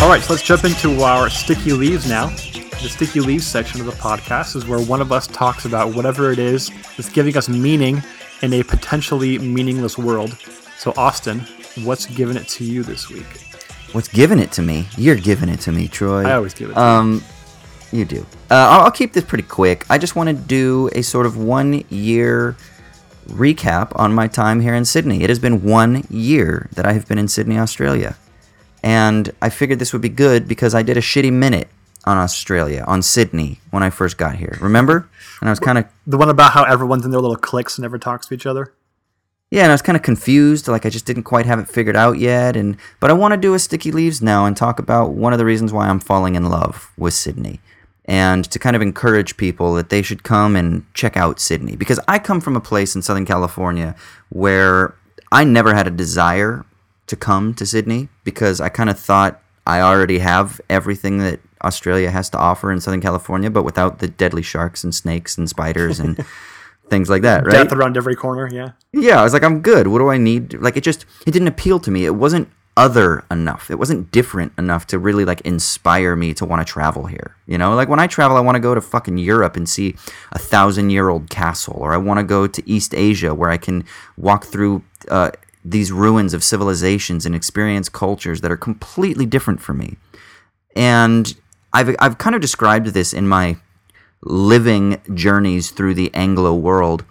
All 0.00 0.08
right, 0.08 0.22
so 0.22 0.32
let's 0.32 0.42
jump 0.42 0.64
into 0.64 1.02
our 1.02 1.28
sticky 1.28 1.72
leaves 1.72 2.08
now. 2.08 2.28
The 2.28 2.88
sticky 2.88 3.20
leaves 3.20 3.44
section 3.44 3.80
of 3.80 3.86
the 3.86 3.92
podcast 3.92 4.54
is 4.54 4.64
where 4.64 4.80
one 4.80 5.00
of 5.00 5.10
us 5.10 5.26
talks 5.26 5.64
about 5.64 5.94
whatever 5.94 6.30
it 6.30 6.38
is 6.38 6.70
that's 6.96 7.10
giving 7.10 7.36
us 7.36 7.48
meaning 7.48 8.00
in 8.42 8.52
a 8.52 8.62
potentially 8.62 9.38
meaningless 9.38 9.98
world. 9.98 10.38
So, 10.78 10.94
Austin, 10.96 11.40
what's 11.82 12.06
given 12.06 12.36
it 12.36 12.46
to 12.48 12.64
you 12.64 12.84
this 12.84 13.10
week? 13.10 13.26
What's 13.92 14.08
giving 14.08 14.38
it 14.38 14.52
to 14.52 14.62
me? 14.62 14.86
You're 14.96 15.16
giving 15.16 15.48
it 15.48 15.60
to 15.60 15.72
me, 15.72 15.88
Troy. 15.88 16.24
I 16.24 16.34
always 16.34 16.54
give 16.54 16.70
it 16.70 16.74
to 16.74 16.80
you. 16.80 16.86
Um, 16.86 17.24
you 17.90 18.04
do. 18.04 18.20
Uh, 18.50 18.54
I'll, 18.54 18.80
I'll 18.82 18.90
keep 18.90 19.12
this 19.12 19.24
pretty 19.24 19.44
quick. 19.44 19.84
I 19.90 19.98
just 19.98 20.14
want 20.14 20.28
to 20.28 20.34
do 20.34 20.88
a 20.94 21.02
sort 21.02 21.26
of 21.26 21.36
one 21.36 21.84
year 21.90 22.56
recap 23.28 23.92
on 23.94 24.14
my 24.14 24.26
time 24.28 24.60
here 24.60 24.74
in 24.74 24.84
Sydney. 24.84 25.22
It 25.22 25.28
has 25.30 25.38
been 25.38 25.62
one 25.62 26.04
year 26.10 26.68
that 26.72 26.86
I 26.86 26.92
have 26.92 27.06
been 27.08 27.18
in 27.18 27.28
Sydney, 27.28 27.58
Australia. 27.58 28.16
And 28.82 29.32
I 29.42 29.48
figured 29.48 29.78
this 29.78 29.92
would 29.92 30.02
be 30.02 30.08
good 30.08 30.46
because 30.48 30.74
I 30.74 30.82
did 30.82 30.96
a 30.96 31.00
shitty 31.00 31.32
minute 31.32 31.68
on 32.04 32.16
Australia, 32.16 32.84
on 32.86 33.02
Sydney, 33.02 33.60
when 33.70 33.82
I 33.82 33.90
first 33.90 34.16
got 34.16 34.36
here. 34.36 34.56
Remember? 34.60 35.08
And 35.40 35.48
I 35.48 35.52
was 35.52 35.60
kind 35.60 35.78
of 35.78 35.84
The 36.06 36.16
one 36.16 36.30
about 36.30 36.52
how 36.52 36.64
everyone's 36.64 37.04
in 37.04 37.10
their 37.10 37.20
little 37.20 37.36
cliques 37.36 37.76
and 37.76 37.82
never 37.82 37.98
talks 37.98 38.26
to 38.28 38.34
each 38.34 38.46
other. 38.46 38.72
yeah, 39.50 39.62
and 39.62 39.72
I 39.72 39.74
was 39.74 39.82
kind 39.82 39.96
of 39.96 40.02
confused, 40.02 40.68
like 40.68 40.86
I 40.86 40.90
just 40.90 41.06
didn't 41.06 41.24
quite 41.24 41.46
have 41.46 41.58
it 41.58 41.68
figured 41.68 41.96
out 41.96 42.18
yet. 42.18 42.56
And 42.56 42.76
but 43.00 43.10
I 43.10 43.14
want 43.14 43.32
to 43.32 43.36
do 43.38 43.54
a 43.54 43.58
sticky 43.58 43.92
leaves 43.92 44.22
now 44.22 44.46
and 44.46 44.56
talk 44.56 44.78
about 44.78 45.12
one 45.12 45.32
of 45.32 45.38
the 45.38 45.44
reasons 45.44 45.72
why 45.72 45.88
I'm 45.88 46.00
falling 46.00 46.34
in 46.34 46.48
love 46.48 46.90
with 46.96 47.14
Sydney, 47.14 47.60
and 48.08 48.50
to 48.50 48.58
kind 48.58 48.74
of 48.74 48.80
encourage 48.80 49.36
people 49.36 49.74
that 49.74 49.90
they 49.90 50.00
should 50.00 50.24
come 50.24 50.56
and 50.56 50.84
check 50.94 51.16
out 51.16 51.38
Sydney 51.38 51.76
because 51.76 52.00
I 52.08 52.18
come 52.18 52.40
from 52.40 52.56
a 52.56 52.60
place 52.60 52.96
in 52.96 53.02
Southern 53.02 53.26
California 53.26 53.94
where 54.30 54.94
I 55.30 55.44
never 55.44 55.74
had 55.74 55.86
a 55.86 55.90
desire 55.90 56.64
to 57.06 57.16
come 57.16 57.52
to 57.54 57.66
Sydney 57.66 58.08
because 58.24 58.60
I 58.60 58.70
kind 58.70 58.88
of 58.88 58.98
thought 58.98 59.42
I 59.66 59.82
already 59.82 60.20
have 60.20 60.58
everything 60.70 61.18
that 61.18 61.40
Australia 61.62 62.10
has 62.10 62.30
to 62.30 62.38
offer 62.38 62.72
in 62.72 62.80
Southern 62.80 63.02
California, 63.02 63.50
but 63.50 63.62
without 63.64 63.98
the 63.98 64.08
deadly 64.08 64.42
sharks 64.42 64.82
and 64.82 64.94
snakes 64.94 65.36
and 65.36 65.48
spiders 65.48 66.00
and 66.00 66.24
things 66.88 67.10
like 67.10 67.22
that, 67.22 67.44
right? 67.44 67.52
Death 67.52 67.72
around 67.72 67.98
every 67.98 68.16
corner, 68.16 68.48
yeah. 68.50 68.70
Yeah, 68.92 69.20
I 69.20 69.24
was 69.24 69.34
like, 69.34 69.42
I'm 69.42 69.60
good. 69.60 69.88
What 69.88 69.98
do 69.98 70.08
I 70.08 70.16
need? 70.16 70.54
Like, 70.54 70.78
it 70.78 70.84
just 70.84 71.04
it 71.26 71.32
didn't 71.32 71.48
appeal 71.48 71.78
to 71.80 71.90
me. 71.90 72.06
It 72.06 72.14
wasn't 72.14 72.48
other 72.78 73.24
enough. 73.28 73.72
It 73.72 73.78
wasn't 73.78 74.12
different 74.12 74.52
enough 74.56 74.86
to 74.86 75.00
really 75.00 75.24
like 75.24 75.40
inspire 75.40 76.14
me 76.14 76.32
to 76.34 76.44
want 76.44 76.64
to 76.64 76.72
travel 76.72 77.06
here. 77.06 77.34
You 77.46 77.58
know, 77.58 77.74
like 77.74 77.88
when 77.88 77.98
I 77.98 78.06
travel, 78.06 78.36
I 78.36 78.40
want 78.40 78.54
to 78.54 78.60
go 78.60 78.72
to 78.72 78.80
fucking 78.80 79.18
Europe 79.18 79.56
and 79.56 79.68
see 79.68 79.96
a 80.30 80.38
thousand 80.38 80.90
year 80.90 81.08
old 81.08 81.28
castle, 81.28 81.74
or 81.76 81.92
I 81.92 81.96
want 81.96 82.18
to 82.20 82.24
go 82.24 82.46
to 82.46 82.70
East 82.70 82.94
Asia 82.94 83.34
where 83.34 83.50
I 83.50 83.56
can 83.56 83.84
walk 84.16 84.44
through 84.44 84.84
uh, 85.08 85.32
these 85.64 85.90
ruins 85.90 86.32
of 86.32 86.44
civilizations 86.44 87.26
and 87.26 87.34
experience 87.34 87.88
cultures 87.88 88.42
that 88.42 88.52
are 88.52 88.56
completely 88.56 89.26
different 89.26 89.60
from 89.60 89.78
me. 89.78 89.96
And 90.76 91.34
I've 91.72 91.96
I've 91.98 92.18
kind 92.18 92.36
of 92.36 92.40
described 92.40 92.86
this 92.86 93.12
in 93.12 93.26
my 93.26 93.56
living 94.22 95.02
journeys 95.14 95.72
through 95.72 95.94
the 95.94 96.14
Anglo 96.14 96.54
world 96.54 97.04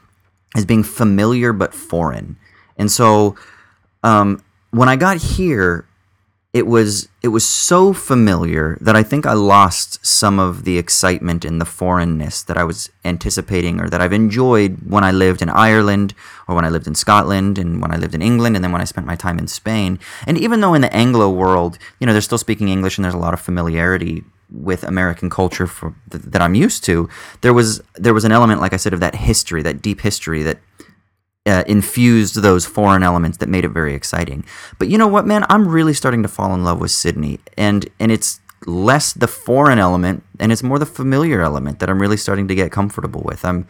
as 0.55 0.65
being 0.65 0.83
familiar 0.83 1.51
but 1.51 1.73
foreign. 1.73 2.37
And 2.77 2.89
so 2.89 3.35
um, 4.03 4.41
when 4.77 4.89
I 4.89 4.95
got 4.95 5.17
here, 5.17 5.85
it 6.53 6.65
was 6.65 7.09
it 7.21 7.27
was 7.27 7.45
so 7.45 7.93
familiar 7.93 8.77
that 8.79 8.95
I 8.95 9.03
think 9.03 9.25
I 9.25 9.33
lost 9.33 10.03
some 10.05 10.39
of 10.39 10.63
the 10.63 10.77
excitement 10.77 11.43
and 11.43 11.59
the 11.59 11.65
foreignness 11.65 12.41
that 12.43 12.57
I 12.57 12.63
was 12.63 12.89
anticipating 13.03 13.79
or 13.81 13.89
that 13.89 14.01
I've 14.01 14.13
enjoyed 14.13 14.77
when 14.87 15.03
I 15.03 15.11
lived 15.11 15.41
in 15.41 15.49
Ireland 15.49 16.13
or 16.47 16.55
when 16.55 16.63
I 16.63 16.69
lived 16.69 16.87
in 16.87 16.95
Scotland 16.95 17.57
and 17.57 17.81
when 17.81 17.91
I 17.91 17.97
lived 17.97 18.15
in 18.15 18.21
England 18.21 18.55
and 18.55 18.63
then 18.63 18.71
when 18.71 18.81
I 18.81 18.85
spent 18.85 19.05
my 19.05 19.15
time 19.15 19.37
in 19.37 19.47
Spain. 19.47 19.99
And 20.25 20.37
even 20.37 20.61
though 20.61 20.73
in 20.73 20.81
the 20.81 20.95
Anglo 20.95 21.29
world, 21.29 21.77
you 21.99 22.07
know, 22.07 22.13
they're 22.13 22.21
still 22.21 22.37
speaking 22.37 22.69
English 22.69 22.97
and 22.97 23.05
there's 23.05 23.13
a 23.13 23.19
lot 23.19 23.33
of 23.33 23.41
familiarity 23.41 24.23
with 24.49 24.83
American 24.83 25.29
culture 25.29 25.67
for, 25.67 25.93
that 26.07 26.41
I'm 26.41 26.55
used 26.55 26.83
to, 26.85 27.09
there 27.41 27.53
was 27.53 27.81
there 27.95 28.13
was 28.13 28.23
an 28.23 28.31
element, 28.31 28.61
like 28.61 28.73
I 28.73 28.77
said, 28.77 28.93
of 28.93 29.01
that 29.01 29.15
history, 29.15 29.61
that 29.63 29.81
deep 29.81 30.01
history 30.01 30.43
that 30.43 30.59
uh, 31.47 31.63
infused 31.67 32.41
those 32.41 32.65
foreign 32.65 33.03
elements 33.03 33.37
that 33.37 33.49
made 33.49 33.65
it 33.65 33.69
very 33.69 33.93
exciting. 33.93 34.45
But 34.77 34.89
you 34.89 34.97
know 34.97 35.07
what, 35.07 35.25
man? 35.25 35.45
I'm 35.49 35.67
really 35.67 35.93
starting 35.93 36.21
to 36.23 36.29
fall 36.29 36.53
in 36.53 36.63
love 36.63 36.79
with 36.79 36.91
Sydney, 36.91 37.39
and 37.57 37.89
and 37.99 38.11
it's 38.11 38.39
less 38.65 39.13
the 39.13 39.27
foreign 39.27 39.79
element 39.79 40.23
and 40.39 40.51
it's 40.51 40.63
more 40.63 40.79
the 40.79 40.85
familiar 40.85 41.41
element 41.41 41.79
that 41.79 41.89
I'm 41.89 42.01
really 42.01 42.17
starting 42.17 42.47
to 42.47 42.55
get 42.55 42.71
comfortable 42.71 43.21
with. 43.23 43.45
I'm, 43.45 43.67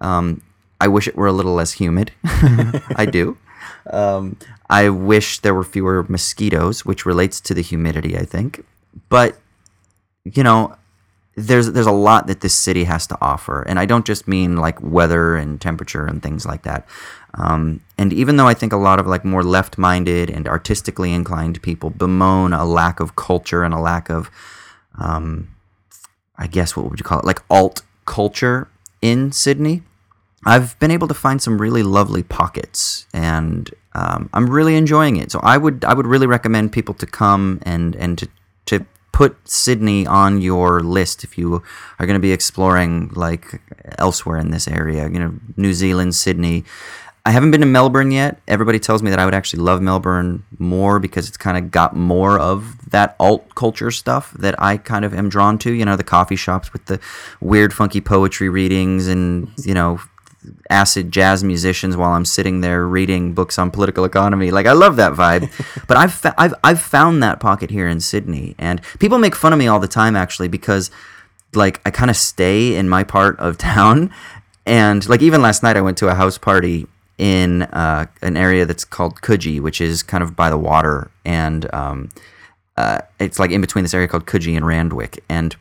um, 0.00 0.42
I 0.80 0.88
wish 0.88 1.08
it 1.08 1.16
were 1.16 1.26
a 1.26 1.32
little 1.32 1.54
less 1.54 1.72
humid. 1.72 2.12
I 2.24 3.06
do. 3.10 3.36
Um, 3.90 4.36
I 4.68 4.88
wish 4.88 5.40
there 5.40 5.54
were 5.54 5.64
fewer 5.64 6.04
mosquitoes, 6.08 6.84
which 6.84 7.04
relates 7.04 7.40
to 7.42 7.54
the 7.54 7.62
humidity, 7.62 8.16
I 8.16 8.24
think. 8.24 8.64
But 9.08 9.36
you 10.24 10.42
know, 10.42 10.76
there's 11.46 11.72
there's 11.72 11.86
a 11.86 11.92
lot 11.92 12.26
that 12.26 12.40
this 12.40 12.54
city 12.54 12.84
has 12.84 13.06
to 13.08 13.18
offer, 13.20 13.62
and 13.62 13.78
I 13.78 13.86
don't 13.86 14.06
just 14.06 14.28
mean 14.28 14.56
like 14.56 14.80
weather 14.82 15.36
and 15.36 15.60
temperature 15.60 16.06
and 16.06 16.22
things 16.22 16.46
like 16.46 16.62
that. 16.62 16.86
Um, 17.34 17.80
and 17.96 18.12
even 18.12 18.36
though 18.36 18.48
I 18.48 18.54
think 18.54 18.72
a 18.72 18.76
lot 18.76 18.98
of 18.98 19.06
like 19.06 19.24
more 19.24 19.44
left-minded 19.44 20.30
and 20.30 20.48
artistically 20.48 21.12
inclined 21.12 21.62
people 21.62 21.90
bemoan 21.90 22.52
a 22.52 22.64
lack 22.64 22.98
of 22.98 23.14
culture 23.14 23.62
and 23.62 23.72
a 23.72 23.78
lack 23.78 24.10
of, 24.10 24.30
um, 24.98 25.54
I 26.36 26.48
guess 26.48 26.76
what 26.76 26.90
would 26.90 26.98
you 26.98 27.04
call 27.04 27.20
it, 27.20 27.24
like 27.24 27.42
alt 27.48 27.82
culture 28.04 28.68
in 29.00 29.30
Sydney, 29.30 29.82
I've 30.44 30.78
been 30.78 30.90
able 30.90 31.08
to 31.08 31.14
find 31.14 31.40
some 31.40 31.60
really 31.60 31.82
lovely 31.82 32.22
pockets, 32.22 33.06
and 33.12 33.70
um, 33.94 34.30
I'm 34.32 34.48
really 34.48 34.74
enjoying 34.74 35.16
it. 35.16 35.30
So 35.30 35.40
I 35.42 35.56
would 35.56 35.84
I 35.84 35.94
would 35.94 36.06
really 36.06 36.26
recommend 36.26 36.72
people 36.72 36.94
to 36.94 37.06
come 37.06 37.60
and 37.62 37.94
and 37.96 38.18
to 38.18 38.26
to 38.26 38.32
put 39.12 39.36
Sydney 39.48 40.06
on 40.06 40.40
your 40.40 40.80
list 40.80 41.24
if 41.24 41.36
you 41.36 41.62
are 41.98 42.06
going 42.06 42.18
to 42.18 42.20
be 42.20 42.32
exploring 42.32 43.10
like 43.14 43.60
elsewhere 43.98 44.38
in 44.38 44.50
this 44.50 44.68
area. 44.68 45.08
You 45.08 45.18
know, 45.18 45.34
New 45.56 45.74
Zealand, 45.74 46.14
Sydney. 46.14 46.64
I 47.26 47.32
haven't 47.32 47.50
been 47.50 47.60
to 47.60 47.66
Melbourne 47.66 48.12
yet. 48.12 48.40
Everybody 48.48 48.78
tells 48.78 49.02
me 49.02 49.10
that 49.10 49.18
I 49.18 49.26
would 49.26 49.34
actually 49.34 49.62
love 49.62 49.82
Melbourne 49.82 50.42
more 50.58 50.98
because 50.98 51.28
it's 51.28 51.36
kind 51.36 51.58
of 51.58 51.70
got 51.70 51.94
more 51.94 52.38
of 52.38 52.90
that 52.90 53.14
alt 53.20 53.54
culture 53.54 53.90
stuff 53.90 54.32
that 54.38 54.60
I 54.60 54.78
kind 54.78 55.04
of 55.04 55.12
am 55.12 55.28
drawn 55.28 55.58
to. 55.58 55.70
You 55.70 55.84
know, 55.84 55.96
the 55.96 56.04
coffee 56.04 56.36
shops 56.36 56.72
with 56.72 56.86
the 56.86 56.98
weird, 57.40 57.74
funky 57.74 58.00
poetry 58.00 58.48
readings 58.48 59.06
and, 59.06 59.52
you 59.58 59.74
know, 59.74 60.00
acid 60.68 61.12
jazz 61.12 61.44
musicians 61.44 61.96
while 61.96 62.12
I'm 62.12 62.24
sitting 62.24 62.60
there 62.60 62.86
reading 62.86 63.34
books 63.34 63.58
on 63.58 63.70
political 63.70 64.04
economy. 64.04 64.50
Like 64.50 64.66
I 64.66 64.72
love 64.72 64.96
that 64.96 65.12
vibe. 65.12 65.50
but 65.86 65.96
I've, 65.96 66.12
fa- 66.12 66.34
I've 66.38 66.54
I've 66.64 66.80
found 66.80 67.22
that 67.22 67.40
pocket 67.40 67.70
here 67.70 67.88
in 67.88 68.00
Sydney, 68.00 68.54
and 68.58 68.80
people 68.98 69.18
make 69.18 69.34
fun 69.34 69.52
of 69.52 69.58
me 69.58 69.66
all 69.66 69.80
the 69.80 69.88
time 69.88 70.16
actually 70.16 70.48
because 70.48 70.90
like 71.54 71.80
I 71.84 71.90
kind 71.90 72.10
of 72.10 72.16
stay 72.16 72.76
in 72.76 72.88
my 72.88 73.04
part 73.04 73.38
of 73.38 73.58
town, 73.58 74.12
and 74.66 75.06
like 75.08 75.22
even 75.22 75.42
last 75.42 75.62
night 75.62 75.76
I 75.76 75.80
went 75.80 75.98
to 75.98 76.08
a 76.08 76.14
house 76.14 76.38
party 76.38 76.86
in 77.18 77.62
uh, 77.62 78.06
an 78.22 78.36
area 78.36 78.64
that's 78.64 78.84
called 78.84 79.20
Coogee, 79.20 79.60
which 79.60 79.80
is 79.80 80.02
kind 80.02 80.22
of 80.22 80.34
by 80.34 80.48
the 80.48 80.58
water, 80.58 81.10
and 81.24 81.72
um, 81.74 82.08
uh, 82.76 83.00
it's 83.18 83.38
like 83.38 83.50
in 83.50 83.60
between 83.60 83.84
this 83.84 83.92
area 83.92 84.08
called 84.08 84.26
Coogee 84.26 84.56
and 84.56 84.66
Randwick, 84.66 85.22
and 85.28 85.54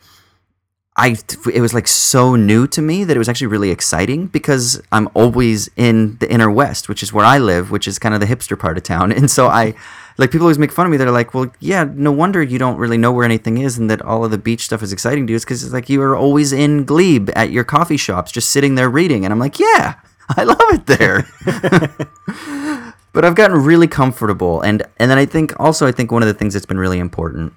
I 0.99 1.15
it 1.53 1.61
was 1.61 1.73
like 1.73 1.87
so 1.87 2.35
new 2.35 2.67
to 2.67 2.81
me 2.81 3.05
that 3.05 3.15
it 3.15 3.17
was 3.17 3.29
actually 3.29 3.47
really 3.47 3.71
exciting 3.71 4.27
because 4.27 4.81
I'm 4.91 5.07
always 5.13 5.69
in 5.77 6.17
the 6.17 6.29
inner 6.29 6.51
west, 6.51 6.89
which 6.89 7.01
is 7.01 7.13
where 7.13 7.23
I 7.23 7.37
live, 7.37 7.71
which 7.71 7.87
is 7.87 7.97
kind 7.97 8.13
of 8.13 8.19
the 8.19 8.27
hipster 8.27 8.59
part 8.59 8.77
of 8.77 8.83
town. 8.83 9.11
And 9.19 9.31
so 9.31 9.47
I 9.47 9.75
like 10.17 10.29
people 10.29 10.45
always 10.45 10.59
make 10.59 10.73
fun 10.73 10.85
of 10.85 10.91
me. 10.91 10.97
They're 10.97 11.09
like, 11.09 11.33
"Well, 11.33 11.51
yeah, 11.61 11.85
no 11.89 12.11
wonder 12.11 12.43
you 12.43 12.59
don't 12.59 12.77
really 12.77 12.97
know 12.97 13.13
where 13.13 13.23
anything 13.23 13.59
is 13.59 13.77
and 13.77 13.89
that 13.89 14.01
all 14.01 14.25
of 14.25 14.31
the 14.31 14.37
beach 14.37 14.65
stuff 14.65 14.83
is 14.83 14.91
exciting 14.91 15.25
to 15.27 15.31
you 15.31 15.37
is 15.37 15.45
cuz 15.45 15.63
it's 15.63 15.73
like 15.73 15.89
you 15.89 16.01
are 16.01 16.17
always 16.17 16.51
in 16.51 16.83
Glebe 16.83 17.29
at 17.33 17.49
your 17.49 17.63
coffee 17.63 17.97
shops 17.97 18.29
just 18.31 18.49
sitting 18.49 18.75
there 18.75 18.89
reading." 18.89 19.23
And 19.23 19.31
I'm 19.31 19.39
like, 19.39 19.57
"Yeah, 19.57 19.95
I 20.37 20.43
love 20.43 20.69
it 20.77 20.85
there." 20.85 21.25
but 23.13 23.23
I've 23.25 23.35
gotten 23.35 23.63
really 23.63 23.87
comfortable, 23.87 24.61
and 24.61 24.83
and 24.97 25.09
then 25.09 25.17
I 25.17 25.25
think 25.25 25.57
also 25.59 25.87
I 25.87 25.93
think 25.93 26.11
one 26.11 26.23
of 26.23 26.27
the 26.27 26.33
things 26.33 26.53
that's 26.53 26.65
been 26.65 26.79
really 26.79 26.99
important, 26.99 27.53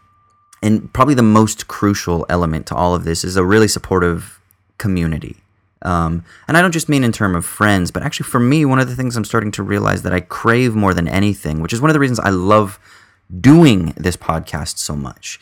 and 0.63 0.93
probably 0.93 1.15
the 1.15 1.23
most 1.23 1.67
crucial 1.69 2.25
element 2.29 2.67
to 2.67 2.75
all 2.75 2.95
of 2.95 3.05
this 3.05 3.25
is 3.25 3.37
a 3.37 3.45
really 3.45 3.69
supportive 3.69 4.41
community. 4.79 5.37
Um, 5.83 6.25
and 6.47 6.57
I 6.57 6.63
don't 6.63 6.73
just 6.73 6.89
mean 6.89 7.03
in 7.03 7.11
terms 7.11 7.37
of 7.37 7.45
friends, 7.45 7.91
but 7.91 8.03
actually 8.03 8.25
for 8.25 8.39
me, 8.39 8.65
one 8.65 8.79
of 8.79 8.89
the 8.89 8.95
things 8.95 9.17
I'm 9.17 9.25
starting 9.25 9.51
to 9.53 9.63
realize 9.63 10.03
that 10.03 10.13
I 10.13 10.21
crave 10.21 10.75
more 10.75 10.95
than 10.95 11.09
anything, 11.09 11.61
which 11.61 11.73
is 11.73 11.81
one 11.81 11.91
of 11.91 11.95
the 11.95 12.01
reasons 12.01 12.21
I 12.21 12.31
love 12.31 12.79
doing 13.41 13.93
this 13.97 14.17
podcast 14.17 14.79
so 14.79 14.95
much, 14.95 15.41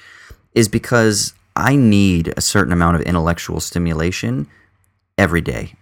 is 0.55 0.69
because 0.69 1.35
I 1.55 1.77
need 1.77 2.33
a 2.37 2.41
certain 2.41 2.73
amount 2.73 2.97
of 2.97 3.03
intellectual 3.03 3.61
stimulation 3.61 4.47
every 5.19 5.43
day. 5.43 5.75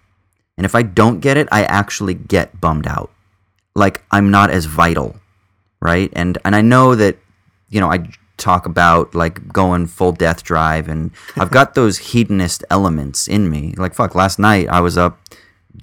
And 0.56 0.64
if 0.64 0.74
I 0.74 0.82
don't 0.82 1.20
get 1.20 1.36
it, 1.36 1.46
I 1.52 1.62
actually 1.62 2.14
get 2.14 2.60
bummed 2.60 2.88
out. 2.88 3.12
Like 3.76 4.02
I'm 4.10 4.32
not 4.32 4.50
as 4.50 4.64
vital, 4.64 5.14
right? 5.80 6.10
And 6.14 6.36
and 6.44 6.56
I 6.56 6.62
know 6.62 6.96
that 6.96 7.16
you 7.68 7.80
know, 7.80 7.92
I 7.92 8.08
talk 8.38 8.66
about 8.66 9.14
like 9.14 9.52
going 9.52 9.86
full 9.86 10.12
death 10.12 10.42
drive 10.42 10.88
and 10.88 11.10
I've 11.36 11.50
got 11.50 11.74
those 11.74 11.98
hedonist 12.12 12.64
elements 12.70 13.28
in 13.28 13.50
me. 13.50 13.74
Like 13.76 13.94
fuck, 13.94 14.14
last 14.14 14.38
night 14.38 14.68
I 14.68 14.80
was 14.80 14.96
up 14.96 15.18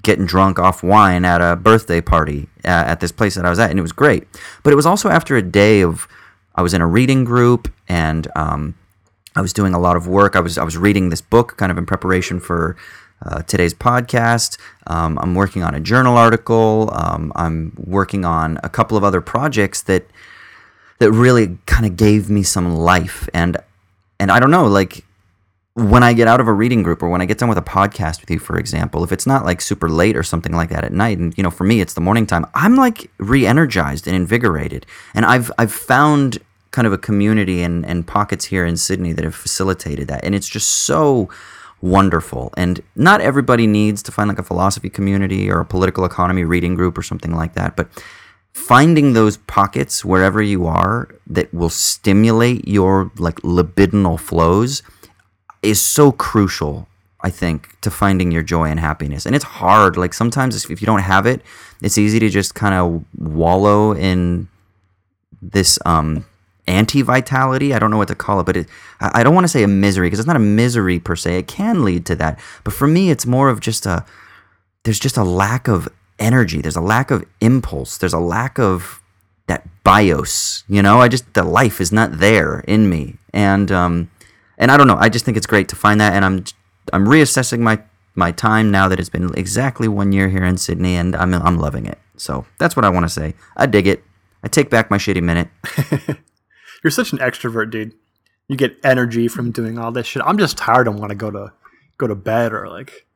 getting 0.02 0.26
drunk 0.26 0.60
off 0.60 0.84
wine 0.84 1.26
at 1.26 1.41
a 1.41 1.56
birthday 1.56 2.02
party 2.02 2.48
uh, 2.64 2.68
at 2.88 2.99
this 2.99 3.11
place 3.11 3.36
that 3.36 3.45
I 3.45 3.49
was 3.49 3.60
at 3.60 3.69
and 3.69 3.80
it 3.80 3.84
was 3.84 3.91
great. 3.91 4.27
But 4.64 4.73
it 4.73 4.76
was 4.76 4.86
also 4.86 5.10
after 5.10 5.36
a 5.36 5.41
day 5.41 5.82
of 5.82 6.07
I 6.56 6.61
was 6.61 6.73
in 6.73 6.82
a 6.82 6.88
reading 6.88 7.23
group 7.26 7.72
and 7.88 8.27
um, 8.36 8.76
I 9.36 9.41
was 9.41 9.53
doing 9.53 9.73
a 9.73 9.80
lot 9.80 9.98
of 9.98 10.07
work. 10.07 10.36
I 10.36 10.40
was 10.40 10.57
I 10.57 10.64
was 10.64 10.77
reading 10.77 11.10
this 11.10 11.22
book 11.22 11.57
kind 11.57 11.72
of 11.72 11.77
in 11.77 11.86
preparation 11.86 12.40
for 12.40 12.77
uh, 13.26 13.41
today's 13.44 13.73
podcast. 13.73 14.57
Um, 14.88 15.18
I'm 15.22 15.36
working 15.36 15.64
on 15.64 15.76
a 15.76 15.80
journal 15.80 16.18
article. 16.18 16.90
Um, 16.94 17.32
I'm 17.36 17.73
working 17.77 18.23
on 18.26 18.60
a 18.64 18.69
couple 18.69 18.98
of 18.98 19.03
other 19.03 19.22
projects 19.22 19.82
that 19.84 20.06
that 21.00 21.12
really 21.12 21.58
kind 21.66 21.86
of 21.86 21.98
gave 21.98 22.30
me 22.30 22.44
some 22.44 22.76
life. 22.76 23.28
And 23.34 23.58
and 24.20 24.32
I 24.32 24.40
don't 24.40 24.52
know, 24.52 24.66
like 24.68 25.04
when 25.74 26.04
I 26.04 26.14
get 26.14 26.28
out 26.28 26.40
of 26.40 26.48
a 26.48 26.54
reading 26.54 26.84
group 26.84 27.04
or 27.04 27.10
when 27.10 27.20
I 27.22 27.26
get 27.26 27.38
done 27.38 27.50
with 27.50 27.58
a 27.58 27.62
podcast 27.62 28.22
with 28.22 28.32
you, 28.32 28.40
for 28.40 28.58
example, 28.58 29.04
if 29.04 29.12
it's 29.12 29.28
not 29.28 29.44
like 29.44 29.60
super 29.60 29.90
late 29.90 30.16
or 30.16 30.24
something 30.24 30.54
like 30.54 30.70
that 30.70 30.86
at 30.86 30.94
night, 30.94 31.18
and 31.18 31.38
you 31.38 31.44
know, 31.44 31.52
for 31.52 31.66
me 31.66 31.82
it's 31.82 31.94
the 31.94 32.02
morning 32.02 32.26
time, 32.26 32.46
I'm 32.54 32.76
like 32.76 33.12
re-energized 33.18 34.08
and 34.08 34.16
invigorated. 34.16 34.86
And 35.14 35.26
I've 35.26 35.52
I've 35.58 35.74
found 35.74 36.40
kind 36.72 36.86
of 36.86 36.94
a 36.94 36.98
community 36.98 37.62
and, 37.62 37.86
and 37.86 38.06
pockets 38.06 38.46
here 38.46 38.66
in 38.66 38.76
Sydney 38.76 39.14
that 39.14 39.24
have 39.24 39.34
facilitated 39.36 40.10
that. 40.10 40.24
And 40.26 40.36
it's 40.36 40.50
just 40.50 40.70
so 40.70 41.30
wonderful. 41.82 42.54
And 42.58 42.82
not 42.96 43.22
everybody 43.22 43.66
needs 43.66 44.04
to 44.04 44.12
find 44.12 44.28
like 44.28 44.40
a 44.40 44.44
philosophy 44.44 44.90
community 44.90 45.50
or 45.50 45.62
a 45.62 45.66
political 45.66 46.04
economy 46.04 46.44
reading 46.44 46.76
group 46.76 46.98
or 46.98 47.02
something 47.02 47.34
like 47.34 47.54
that. 47.54 47.78
But 47.78 47.88
finding 48.56 49.11
those 49.11 49.36
pockets 49.36 50.06
wherever 50.06 50.41
you 50.41 50.65
are 50.65 51.10
that 51.27 51.53
will 51.53 51.69
stimulate 51.69 52.65
your 52.65 53.11
like 53.18 53.36
libidinal 53.41 54.18
flows 54.18 54.82
is 55.61 55.82
so 55.82 56.11
crucial 56.11 56.88
I 57.26 57.32
think, 57.32 57.76
to 57.82 57.90
finding 57.90 58.32
your 58.32 58.44
joy 58.44 58.65
and 58.65 58.80
happiness. 58.80 59.26
And 59.26 59.36
it's 59.36 59.45
hard. 59.45 59.98
Like 59.98 60.14
sometimes 60.14 60.64
if 60.69 60.80
you 60.80 60.86
don't 60.86 60.99
have 60.99 61.26
it, 61.26 61.41
it's 61.82 61.98
easy 61.98 62.19
to 62.19 62.30
just 62.30 62.53
kind 62.53 62.76
of 62.76 63.03
wallow 63.18 63.95
in 63.95 64.48
this 65.41 65.80
um, 65.88 66.23
anti 66.68 67.02
vitality. 67.02 67.73
I 67.73 67.80
don't 67.80 67.90
know 67.90 67.98
what 67.98 68.10
to 68.10 68.15
call 68.15 68.41
it, 68.41 68.44
but 68.44 68.57
it, 68.57 68.68
I 68.99 69.23
don't 69.23 69.34
want 69.34 69.45
to 69.45 69.49
say 69.49 69.64
a 69.64 69.68
misery 69.68 70.06
because 70.06 70.19
it's 70.19 70.27
not 70.27 70.36
a 70.36 70.40
misery 70.40 70.99
per 70.99 71.15
se. 71.15 71.40
It 71.40 71.48
can 71.48 71.84
lead 71.84 72.06
to 72.06 72.15
that. 72.18 72.40
But 72.64 72.76
for 72.76 72.86
me, 72.86 73.10
it's 73.10 73.26
more 73.26 73.49
of 73.49 73.60
just 73.60 73.88
a, 73.88 74.06
there's 74.84 74.99
just 74.99 75.18
a 75.18 75.23
lack 75.23 75.68
of 75.68 75.90
energy. 76.20 76.62
There's 76.62 76.76
a 76.76 76.82
lack 76.82 77.12
of 77.12 77.26
impulse. 77.42 77.98
There's 77.98 78.14
a 78.14 78.20
lack 78.20 78.60
of 78.60 79.02
that 79.48 79.68
bios. 79.84 80.64
You 80.68 80.82
know, 80.82 81.00
I 81.00 81.08
just, 81.08 81.34
the 81.34 81.44
life 81.44 81.80
is 81.80 81.92
not 81.92 82.20
there 82.20 82.62
in 82.62 82.90
me. 82.90 83.18
And, 83.34 83.72
um, 83.72 84.10
and 84.58 84.72
I 84.72 84.78
don't 84.78 84.88
know. 84.88 84.98
I 84.98 85.10
just 85.10 85.26
think 85.26 85.38
it's 85.38 85.48
great 85.48 85.70
to 85.70 85.76
find 85.76 86.00
that. 86.02 86.14
And 86.14 86.26
I'm, 86.26 86.44
I'm 86.94 87.06
reassessing 87.06 87.60
my, 87.60 87.82
my 88.16 88.32
time 88.32 88.72
now 88.72 88.88
that 88.88 89.00
it's 89.00 89.10
been 89.10 89.34
exactly 89.36 89.88
one 89.88 90.12
year 90.12 90.30
here 90.30 90.46
in 90.46 90.58
Sydney 90.58 90.96
and 90.96 91.16
I'm, 91.16 91.34
I'm 91.34 91.58
loving 91.58 91.86
it. 91.86 92.00
So 92.18 92.46
that's 92.60 92.76
what 92.76 92.86
I 92.86 92.90
want 92.90 93.06
to 93.06 93.10
say. 93.10 93.36
I 93.58 93.66
dig 93.66 93.88
it. 93.88 94.04
I 94.44 94.48
take 94.48 94.70
back 94.70 94.90
my 94.90 94.98
shitty 94.98 95.22
minute. 95.22 95.50
You're 96.84 96.92
such 96.92 97.12
an 97.14 97.20
extrovert, 97.20 97.72
dude. 97.72 97.94
You 98.48 98.56
get 98.56 98.78
energy 98.84 99.28
from 99.28 99.52
doing 99.52 99.80
all 99.80 99.92
this 99.92 100.06
shit. 100.06 100.22
I'm 100.24 100.38
just 100.38 100.58
tired 100.58 100.88
and 100.88 101.00
want 101.00 101.10
to 101.10 101.16
go 101.16 101.32
to 101.32 101.52
go 101.98 102.08
to 102.08 102.16
bed 102.16 102.54
or 102.54 102.68
like 102.68 103.08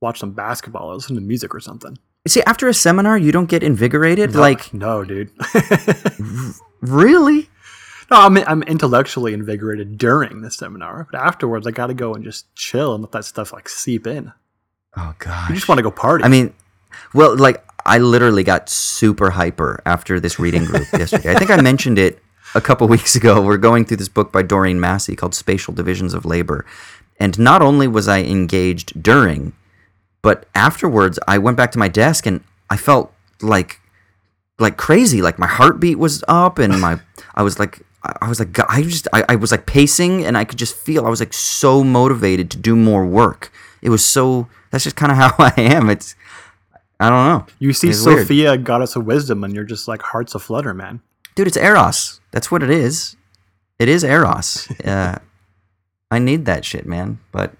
watch 0.00 0.18
some 0.18 0.32
basketball 0.32 0.90
or 0.90 0.94
listen 0.94 1.14
to 1.16 1.20
music 1.20 1.54
or 1.54 1.60
something. 1.60 1.98
See, 2.26 2.42
after 2.46 2.68
a 2.68 2.74
seminar, 2.74 3.18
you 3.18 3.32
don't 3.32 3.48
get 3.48 3.62
invigorated? 3.64 4.36
Like, 4.36 4.72
no, 4.72 5.04
dude. 5.04 5.30
really? 6.80 7.50
no, 8.10 8.20
I'm 8.20 8.36
I'm 8.38 8.62
intellectually 8.62 9.32
invigorated 9.32 9.98
during 9.98 10.42
the 10.42 10.50
seminar, 10.50 11.08
but 11.10 11.20
afterwards, 11.20 11.66
I 11.66 11.72
got 11.72 11.88
to 11.88 11.94
go 11.94 12.14
and 12.14 12.22
just 12.22 12.54
chill 12.54 12.94
and 12.94 13.02
let 13.02 13.12
that 13.12 13.24
stuff 13.24 13.52
like 13.52 13.68
seep 13.68 14.06
in. 14.06 14.32
Oh, 14.96 15.14
God. 15.18 15.48
You 15.48 15.54
just 15.56 15.68
want 15.68 15.78
to 15.78 15.82
go 15.82 15.90
party. 15.90 16.22
I 16.22 16.28
mean, 16.28 16.54
well, 17.12 17.36
like 17.36 17.64
I 17.84 17.98
literally 17.98 18.44
got 18.44 18.68
super 18.68 19.30
hyper 19.30 19.82
after 19.84 20.20
this 20.20 20.38
reading 20.38 20.64
group 20.64 20.86
yesterday. 20.92 21.34
I 21.34 21.38
think 21.38 21.50
I 21.50 21.60
mentioned 21.60 21.98
it 21.98 22.22
a 22.54 22.60
couple 22.60 22.86
weeks 22.86 23.16
ago. 23.16 23.42
We're 23.42 23.56
going 23.56 23.84
through 23.84 23.96
this 23.96 24.08
book 24.08 24.30
by 24.30 24.42
Doreen 24.42 24.78
Massey 24.78 25.16
called 25.16 25.34
Spatial 25.34 25.74
Divisions 25.74 26.14
of 26.14 26.24
Labor. 26.24 26.64
And 27.18 27.38
not 27.38 27.62
only 27.62 27.88
was 27.88 28.08
I 28.08 28.20
engaged 28.20 29.02
during, 29.02 29.54
but 30.22 30.46
afterwards 30.54 31.18
I 31.28 31.38
went 31.38 31.56
back 31.56 31.72
to 31.72 31.78
my 31.78 31.88
desk 31.88 32.26
and 32.26 32.42
I 32.70 32.76
felt 32.76 33.12
like 33.40 33.80
like 34.58 34.76
crazy. 34.76 35.20
Like 35.22 35.38
my 35.38 35.46
heartbeat 35.46 35.98
was 35.98 36.22
up 36.28 36.58
and 36.58 36.80
my 36.80 37.00
I 37.34 37.42
was 37.42 37.58
like 37.58 37.82
I 38.20 38.28
was 38.28 38.38
like 38.38 38.58
I 38.68 38.82
just 38.82 39.08
I, 39.12 39.24
I 39.28 39.36
was 39.36 39.50
like 39.50 39.66
pacing 39.66 40.24
and 40.24 40.36
I 40.36 40.44
could 40.44 40.58
just 40.58 40.74
feel 40.74 41.06
I 41.06 41.10
was 41.10 41.20
like 41.20 41.32
so 41.32 41.84
motivated 41.84 42.50
to 42.52 42.58
do 42.58 42.74
more 42.76 43.06
work. 43.06 43.52
It 43.82 43.90
was 43.90 44.04
so 44.04 44.48
that's 44.70 44.84
just 44.84 44.96
kind 44.96 45.12
of 45.12 45.18
how 45.22 45.34
I 45.38 45.54
am. 45.60 45.90
It's 45.90 46.14
I 47.00 47.10
don't 47.10 47.26
know. 47.26 47.46
you 47.58 47.72
see 47.72 47.88
it's 47.88 48.06
weird. 48.06 48.20
Sophia, 48.20 48.56
goddess 48.56 48.94
of 48.94 49.04
wisdom, 49.04 49.42
and 49.42 49.54
you're 49.54 49.64
just 49.64 49.88
like 49.88 50.02
hearts 50.02 50.36
aflutter, 50.36 50.72
man. 50.72 51.00
dude, 51.34 51.48
it's 51.48 51.56
Eros. 51.56 52.20
That's 52.30 52.48
what 52.48 52.62
it 52.62 52.70
is. 52.70 53.16
It 53.78 53.88
is 53.88 54.04
Eros. 54.04 54.68
Uh, 54.84 55.18
I 56.12 56.18
need 56.18 56.44
that 56.44 56.64
shit, 56.64 56.86
man. 56.86 57.18
But 57.32 57.54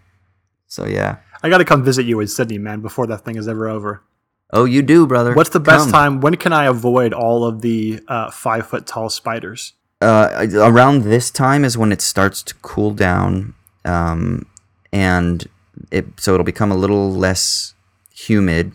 so 0.67 0.87
yeah. 0.87 1.17
I 1.43 1.49
got 1.49 1.59
to 1.59 1.65
come 1.65 1.83
visit 1.85 2.07
you 2.07 2.21
in 2.21 2.29
Sydney, 2.29 2.59
man, 2.59 2.81
before 2.81 3.07
that 3.09 3.25
thing 3.25 3.37
is 3.37 3.49
ever 3.49 3.69
over. 3.69 4.03
Oh, 4.53 4.65
you 4.65 4.83
do, 4.83 5.07
brother. 5.07 5.35
What's 5.35 5.51
the 5.51 5.61
best 5.61 5.85
Come. 5.85 5.93
time? 5.93 6.21
When 6.21 6.37
can 6.37 6.53
I 6.53 6.67
avoid 6.67 7.13
all 7.13 7.45
of 7.45 7.63
the 7.63 8.01
uh, 8.07 8.31
five 8.31 8.67
foot 8.67 8.87
tall 8.87 9.09
spiders? 9.09 9.73
Uh, 10.01 10.47
around 10.55 11.03
this 11.05 11.31
time 11.31 11.65
is 11.65 11.79
when 11.79 11.91
it 11.93 12.03
starts 12.03 12.43
to 12.43 12.55
cool 12.57 12.93
down, 12.93 13.55
um, 13.85 14.47
and 14.93 15.49
it 15.91 16.07
so 16.21 16.35
it'll 16.35 16.45
become 16.45 16.71
a 16.73 16.77
little 16.77 17.11
less 17.13 17.75
humid. 18.15 18.73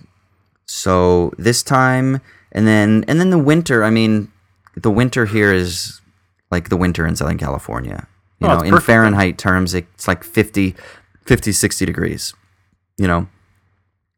So 0.66 1.32
this 1.38 1.62
time, 1.64 2.22
and 2.54 2.66
then 2.66 3.06
and 3.08 3.20
then 3.20 3.30
the 3.30 3.38
winter. 3.38 3.84
I 3.84 3.90
mean, 3.90 4.32
the 4.76 4.90
winter 4.90 5.26
here 5.26 5.54
is 5.54 6.02
like 6.50 6.70
the 6.70 6.78
winter 6.78 7.06
in 7.06 7.16
Southern 7.16 7.38
California. 7.38 8.08
You 8.40 8.48
Oh, 8.48 8.58
know, 8.60 8.62
in. 8.62 8.80
Fahrenheit 8.80 9.38
terms, 9.38 9.74
it's 9.74 10.08
like 10.08 10.24
50, 10.24 10.76
50, 11.26 11.52
60 11.52 11.86
degrees. 11.86 12.34
You 12.98 13.08
know, 13.08 13.28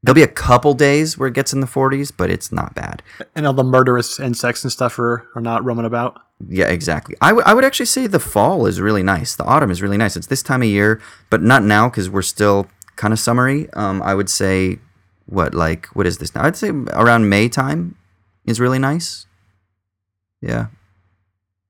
there'll 0.03 0.15
be 0.15 0.23
a 0.23 0.27
couple 0.27 0.73
days 0.73 1.17
where 1.17 1.27
it 1.27 1.33
gets 1.33 1.53
in 1.53 1.59
the 1.59 1.67
40s, 1.67 2.11
but 2.15 2.29
it's 2.29 2.51
not 2.51 2.75
bad. 2.75 3.03
And 3.35 3.45
all 3.45 3.53
the 3.53 3.63
murderous 3.63 4.19
insects 4.19 4.63
and 4.63 4.71
stuff 4.71 4.97
are, 4.99 5.27
are 5.35 5.41
not 5.41 5.63
roaming 5.63 5.85
about. 5.85 6.21
Yeah, 6.47 6.67
exactly. 6.67 7.15
I, 7.21 7.29
w- 7.29 7.43
I 7.45 7.53
would 7.53 7.65
actually 7.65 7.87
say 7.87 8.07
the 8.07 8.19
fall 8.19 8.65
is 8.65 8.79
really 8.79 9.03
nice. 9.03 9.35
The 9.35 9.43
autumn 9.43 9.71
is 9.71 9.81
really 9.81 9.97
nice. 9.97 10.15
It's 10.15 10.27
this 10.27 10.41
time 10.43 10.61
of 10.61 10.69
year, 10.69 11.01
but 11.29 11.41
not 11.41 11.63
now 11.63 11.89
because 11.89 12.09
we're 12.09 12.21
still 12.21 12.67
kind 12.95 13.13
of 13.13 13.19
summery. 13.19 13.69
Um, 13.73 14.01
I 14.01 14.15
would 14.15 14.29
say, 14.29 14.79
what, 15.25 15.53
like, 15.53 15.87
what 15.87 16.07
is 16.07 16.17
this 16.17 16.33
now? 16.33 16.43
I'd 16.43 16.55
say 16.55 16.69
around 16.69 17.29
May 17.29 17.49
time 17.49 17.95
is 18.45 18.59
really 18.59 18.79
nice. 18.79 19.25
Yeah. 20.41 20.67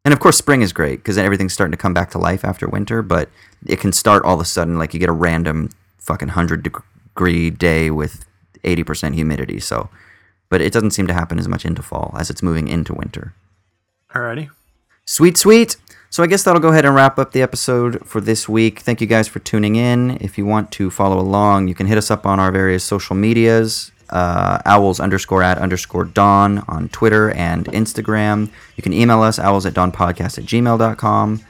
And 0.06 0.14
of 0.14 0.20
course, 0.20 0.38
spring 0.38 0.62
is 0.62 0.72
great 0.72 1.00
because 1.00 1.18
everything's 1.18 1.54
starting 1.54 1.72
to 1.72 1.78
come 1.78 1.94
back 1.94 2.12
to 2.12 2.20
life 2.20 2.46
after 2.46 2.68
winter, 2.68 3.02
but 3.02 3.30
it 3.66 3.80
can 3.80 3.92
start 3.92 4.24
all 4.24 4.36
of 4.36 4.42
a 4.42 4.46
sudden, 4.46 4.78
like, 4.78 4.94
you 4.94 5.00
get 5.00 5.10
a 5.10 5.14
random 5.14 5.70
fucking 5.98 6.30
100 6.30 6.64
degree 7.14 7.50
day 7.50 7.92
with 7.92 8.26
80% 8.64 9.14
humidity. 9.14 9.60
So, 9.60 9.90
but 10.50 10.62
it 10.62 10.74
doesn't 10.74 10.92
seem 10.92 11.08
to 11.08 11.14
happen 11.14 11.40
as 11.40 11.48
much 11.48 11.66
into 11.66 11.82
fall 11.82 12.16
as 12.18 12.30
it's 12.30 12.42
moving 12.42 12.68
into 12.68 12.94
winter. 12.94 13.34
Alrighty. 14.14 14.50
Sweet, 15.06 15.38
sweet. 15.38 15.76
So 16.12 16.24
I 16.24 16.28
guess 16.28 16.44
that'll 16.44 16.62
go 16.62 16.70
ahead 16.70 16.86
and 16.86 16.96
wrap 16.96 17.20
up 17.20 17.34
the 17.34 17.42
episode 17.42 18.04
for 18.06 18.20
this 18.20 18.50
week. 18.50 18.80
Thank 18.80 19.00
you 19.00 19.06
guys 19.06 19.28
for 19.28 19.40
tuning 19.40 19.76
in. 19.76 20.18
If 20.22 20.38
you 20.40 20.46
want 20.46 20.72
to 20.74 20.90
follow 20.90 21.20
along, 21.20 21.68
you 21.68 21.76
can 21.76 21.86
hit 21.86 22.00
us 22.00 22.10
up 22.10 22.26
on 22.26 22.40
our 22.40 22.52
various 22.52 22.84
social 22.84 23.16
medias. 23.16 23.92
Uh, 24.10 24.60
owls 24.66 25.00
underscore 25.00 25.44
at 25.44 25.60
underscore 25.60 26.06
dawn 26.06 26.64
on 26.68 26.90
Twitter 26.90 27.30
and 27.32 27.66
Instagram. 27.66 28.50
You 28.76 28.82
can 28.82 28.92
email 28.92 29.22
us, 29.22 29.38
owls 29.38 29.68
at 29.68 29.76
dawnpodcast 29.76 30.40
at 30.40 30.46
gmail.com. 30.46 31.42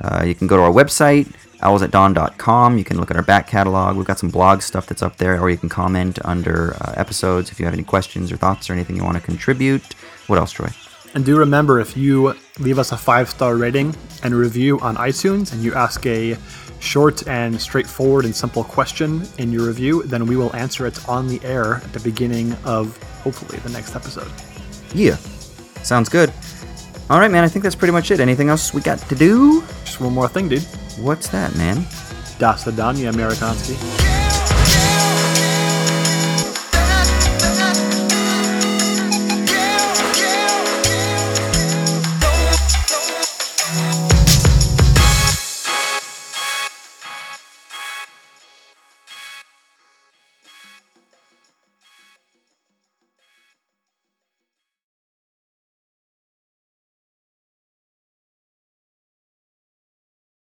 Uh, 0.00 0.24
you 0.24 0.34
can 0.34 0.46
go 0.46 0.56
to 0.56 0.62
our 0.62 0.72
website, 0.72 1.30
owlsatdawn.com. 1.60 2.78
You 2.78 2.84
can 2.84 2.98
look 2.98 3.10
at 3.10 3.16
our 3.16 3.22
back 3.22 3.46
catalog. 3.46 3.96
We've 3.96 4.06
got 4.06 4.18
some 4.18 4.30
blog 4.30 4.62
stuff 4.62 4.86
that's 4.86 5.02
up 5.02 5.16
there, 5.16 5.40
or 5.40 5.50
you 5.50 5.56
can 5.56 5.68
comment 5.68 6.18
under 6.24 6.74
uh, 6.80 6.94
episodes 6.96 7.50
if 7.50 7.58
you 7.58 7.64
have 7.64 7.74
any 7.74 7.84
questions 7.84 8.30
or 8.30 8.36
thoughts 8.36 8.70
or 8.70 8.72
anything 8.72 8.96
you 8.96 9.04
want 9.04 9.16
to 9.16 9.22
contribute. 9.22 9.94
What 10.26 10.38
else, 10.38 10.52
Troy? 10.52 10.68
And 11.14 11.24
do 11.24 11.36
remember 11.36 11.80
if 11.80 11.96
you 11.96 12.34
leave 12.58 12.78
us 12.78 12.92
a 12.92 12.96
five 12.96 13.30
star 13.30 13.56
rating 13.56 13.94
and 14.22 14.34
review 14.34 14.78
on 14.80 14.96
iTunes 14.96 15.52
and 15.52 15.62
you 15.62 15.74
ask 15.74 16.04
a 16.06 16.36
short 16.80 17.26
and 17.26 17.60
straightforward 17.60 18.24
and 18.24 18.34
simple 18.34 18.62
question 18.62 19.22
in 19.38 19.50
your 19.50 19.66
review, 19.66 20.02
then 20.04 20.26
we 20.26 20.36
will 20.36 20.54
answer 20.54 20.86
it 20.86 21.08
on 21.08 21.26
the 21.26 21.40
air 21.42 21.76
at 21.76 21.92
the 21.92 22.00
beginning 22.00 22.52
of 22.64 22.96
hopefully 23.22 23.58
the 23.60 23.70
next 23.70 23.96
episode. 23.96 24.30
Yeah. 24.94 25.16
Sounds 25.82 26.08
good. 26.08 26.32
All 27.10 27.18
right, 27.18 27.30
man. 27.30 27.42
I 27.42 27.48
think 27.48 27.62
that's 27.62 27.74
pretty 27.74 27.92
much 27.92 28.10
it. 28.10 28.20
Anything 28.20 28.50
else 28.50 28.74
we 28.74 28.82
got 28.82 28.98
to 28.98 29.14
do? 29.14 29.62
Just 29.84 30.00
one 30.00 30.12
more 30.12 30.28
thing, 30.28 30.48
dude. 30.48 30.62
What's 31.00 31.28
that, 31.28 31.54
man? 31.56 31.86
Das 32.38 32.64
Vidania, 32.64 33.10
Amerikanski. 33.10 34.17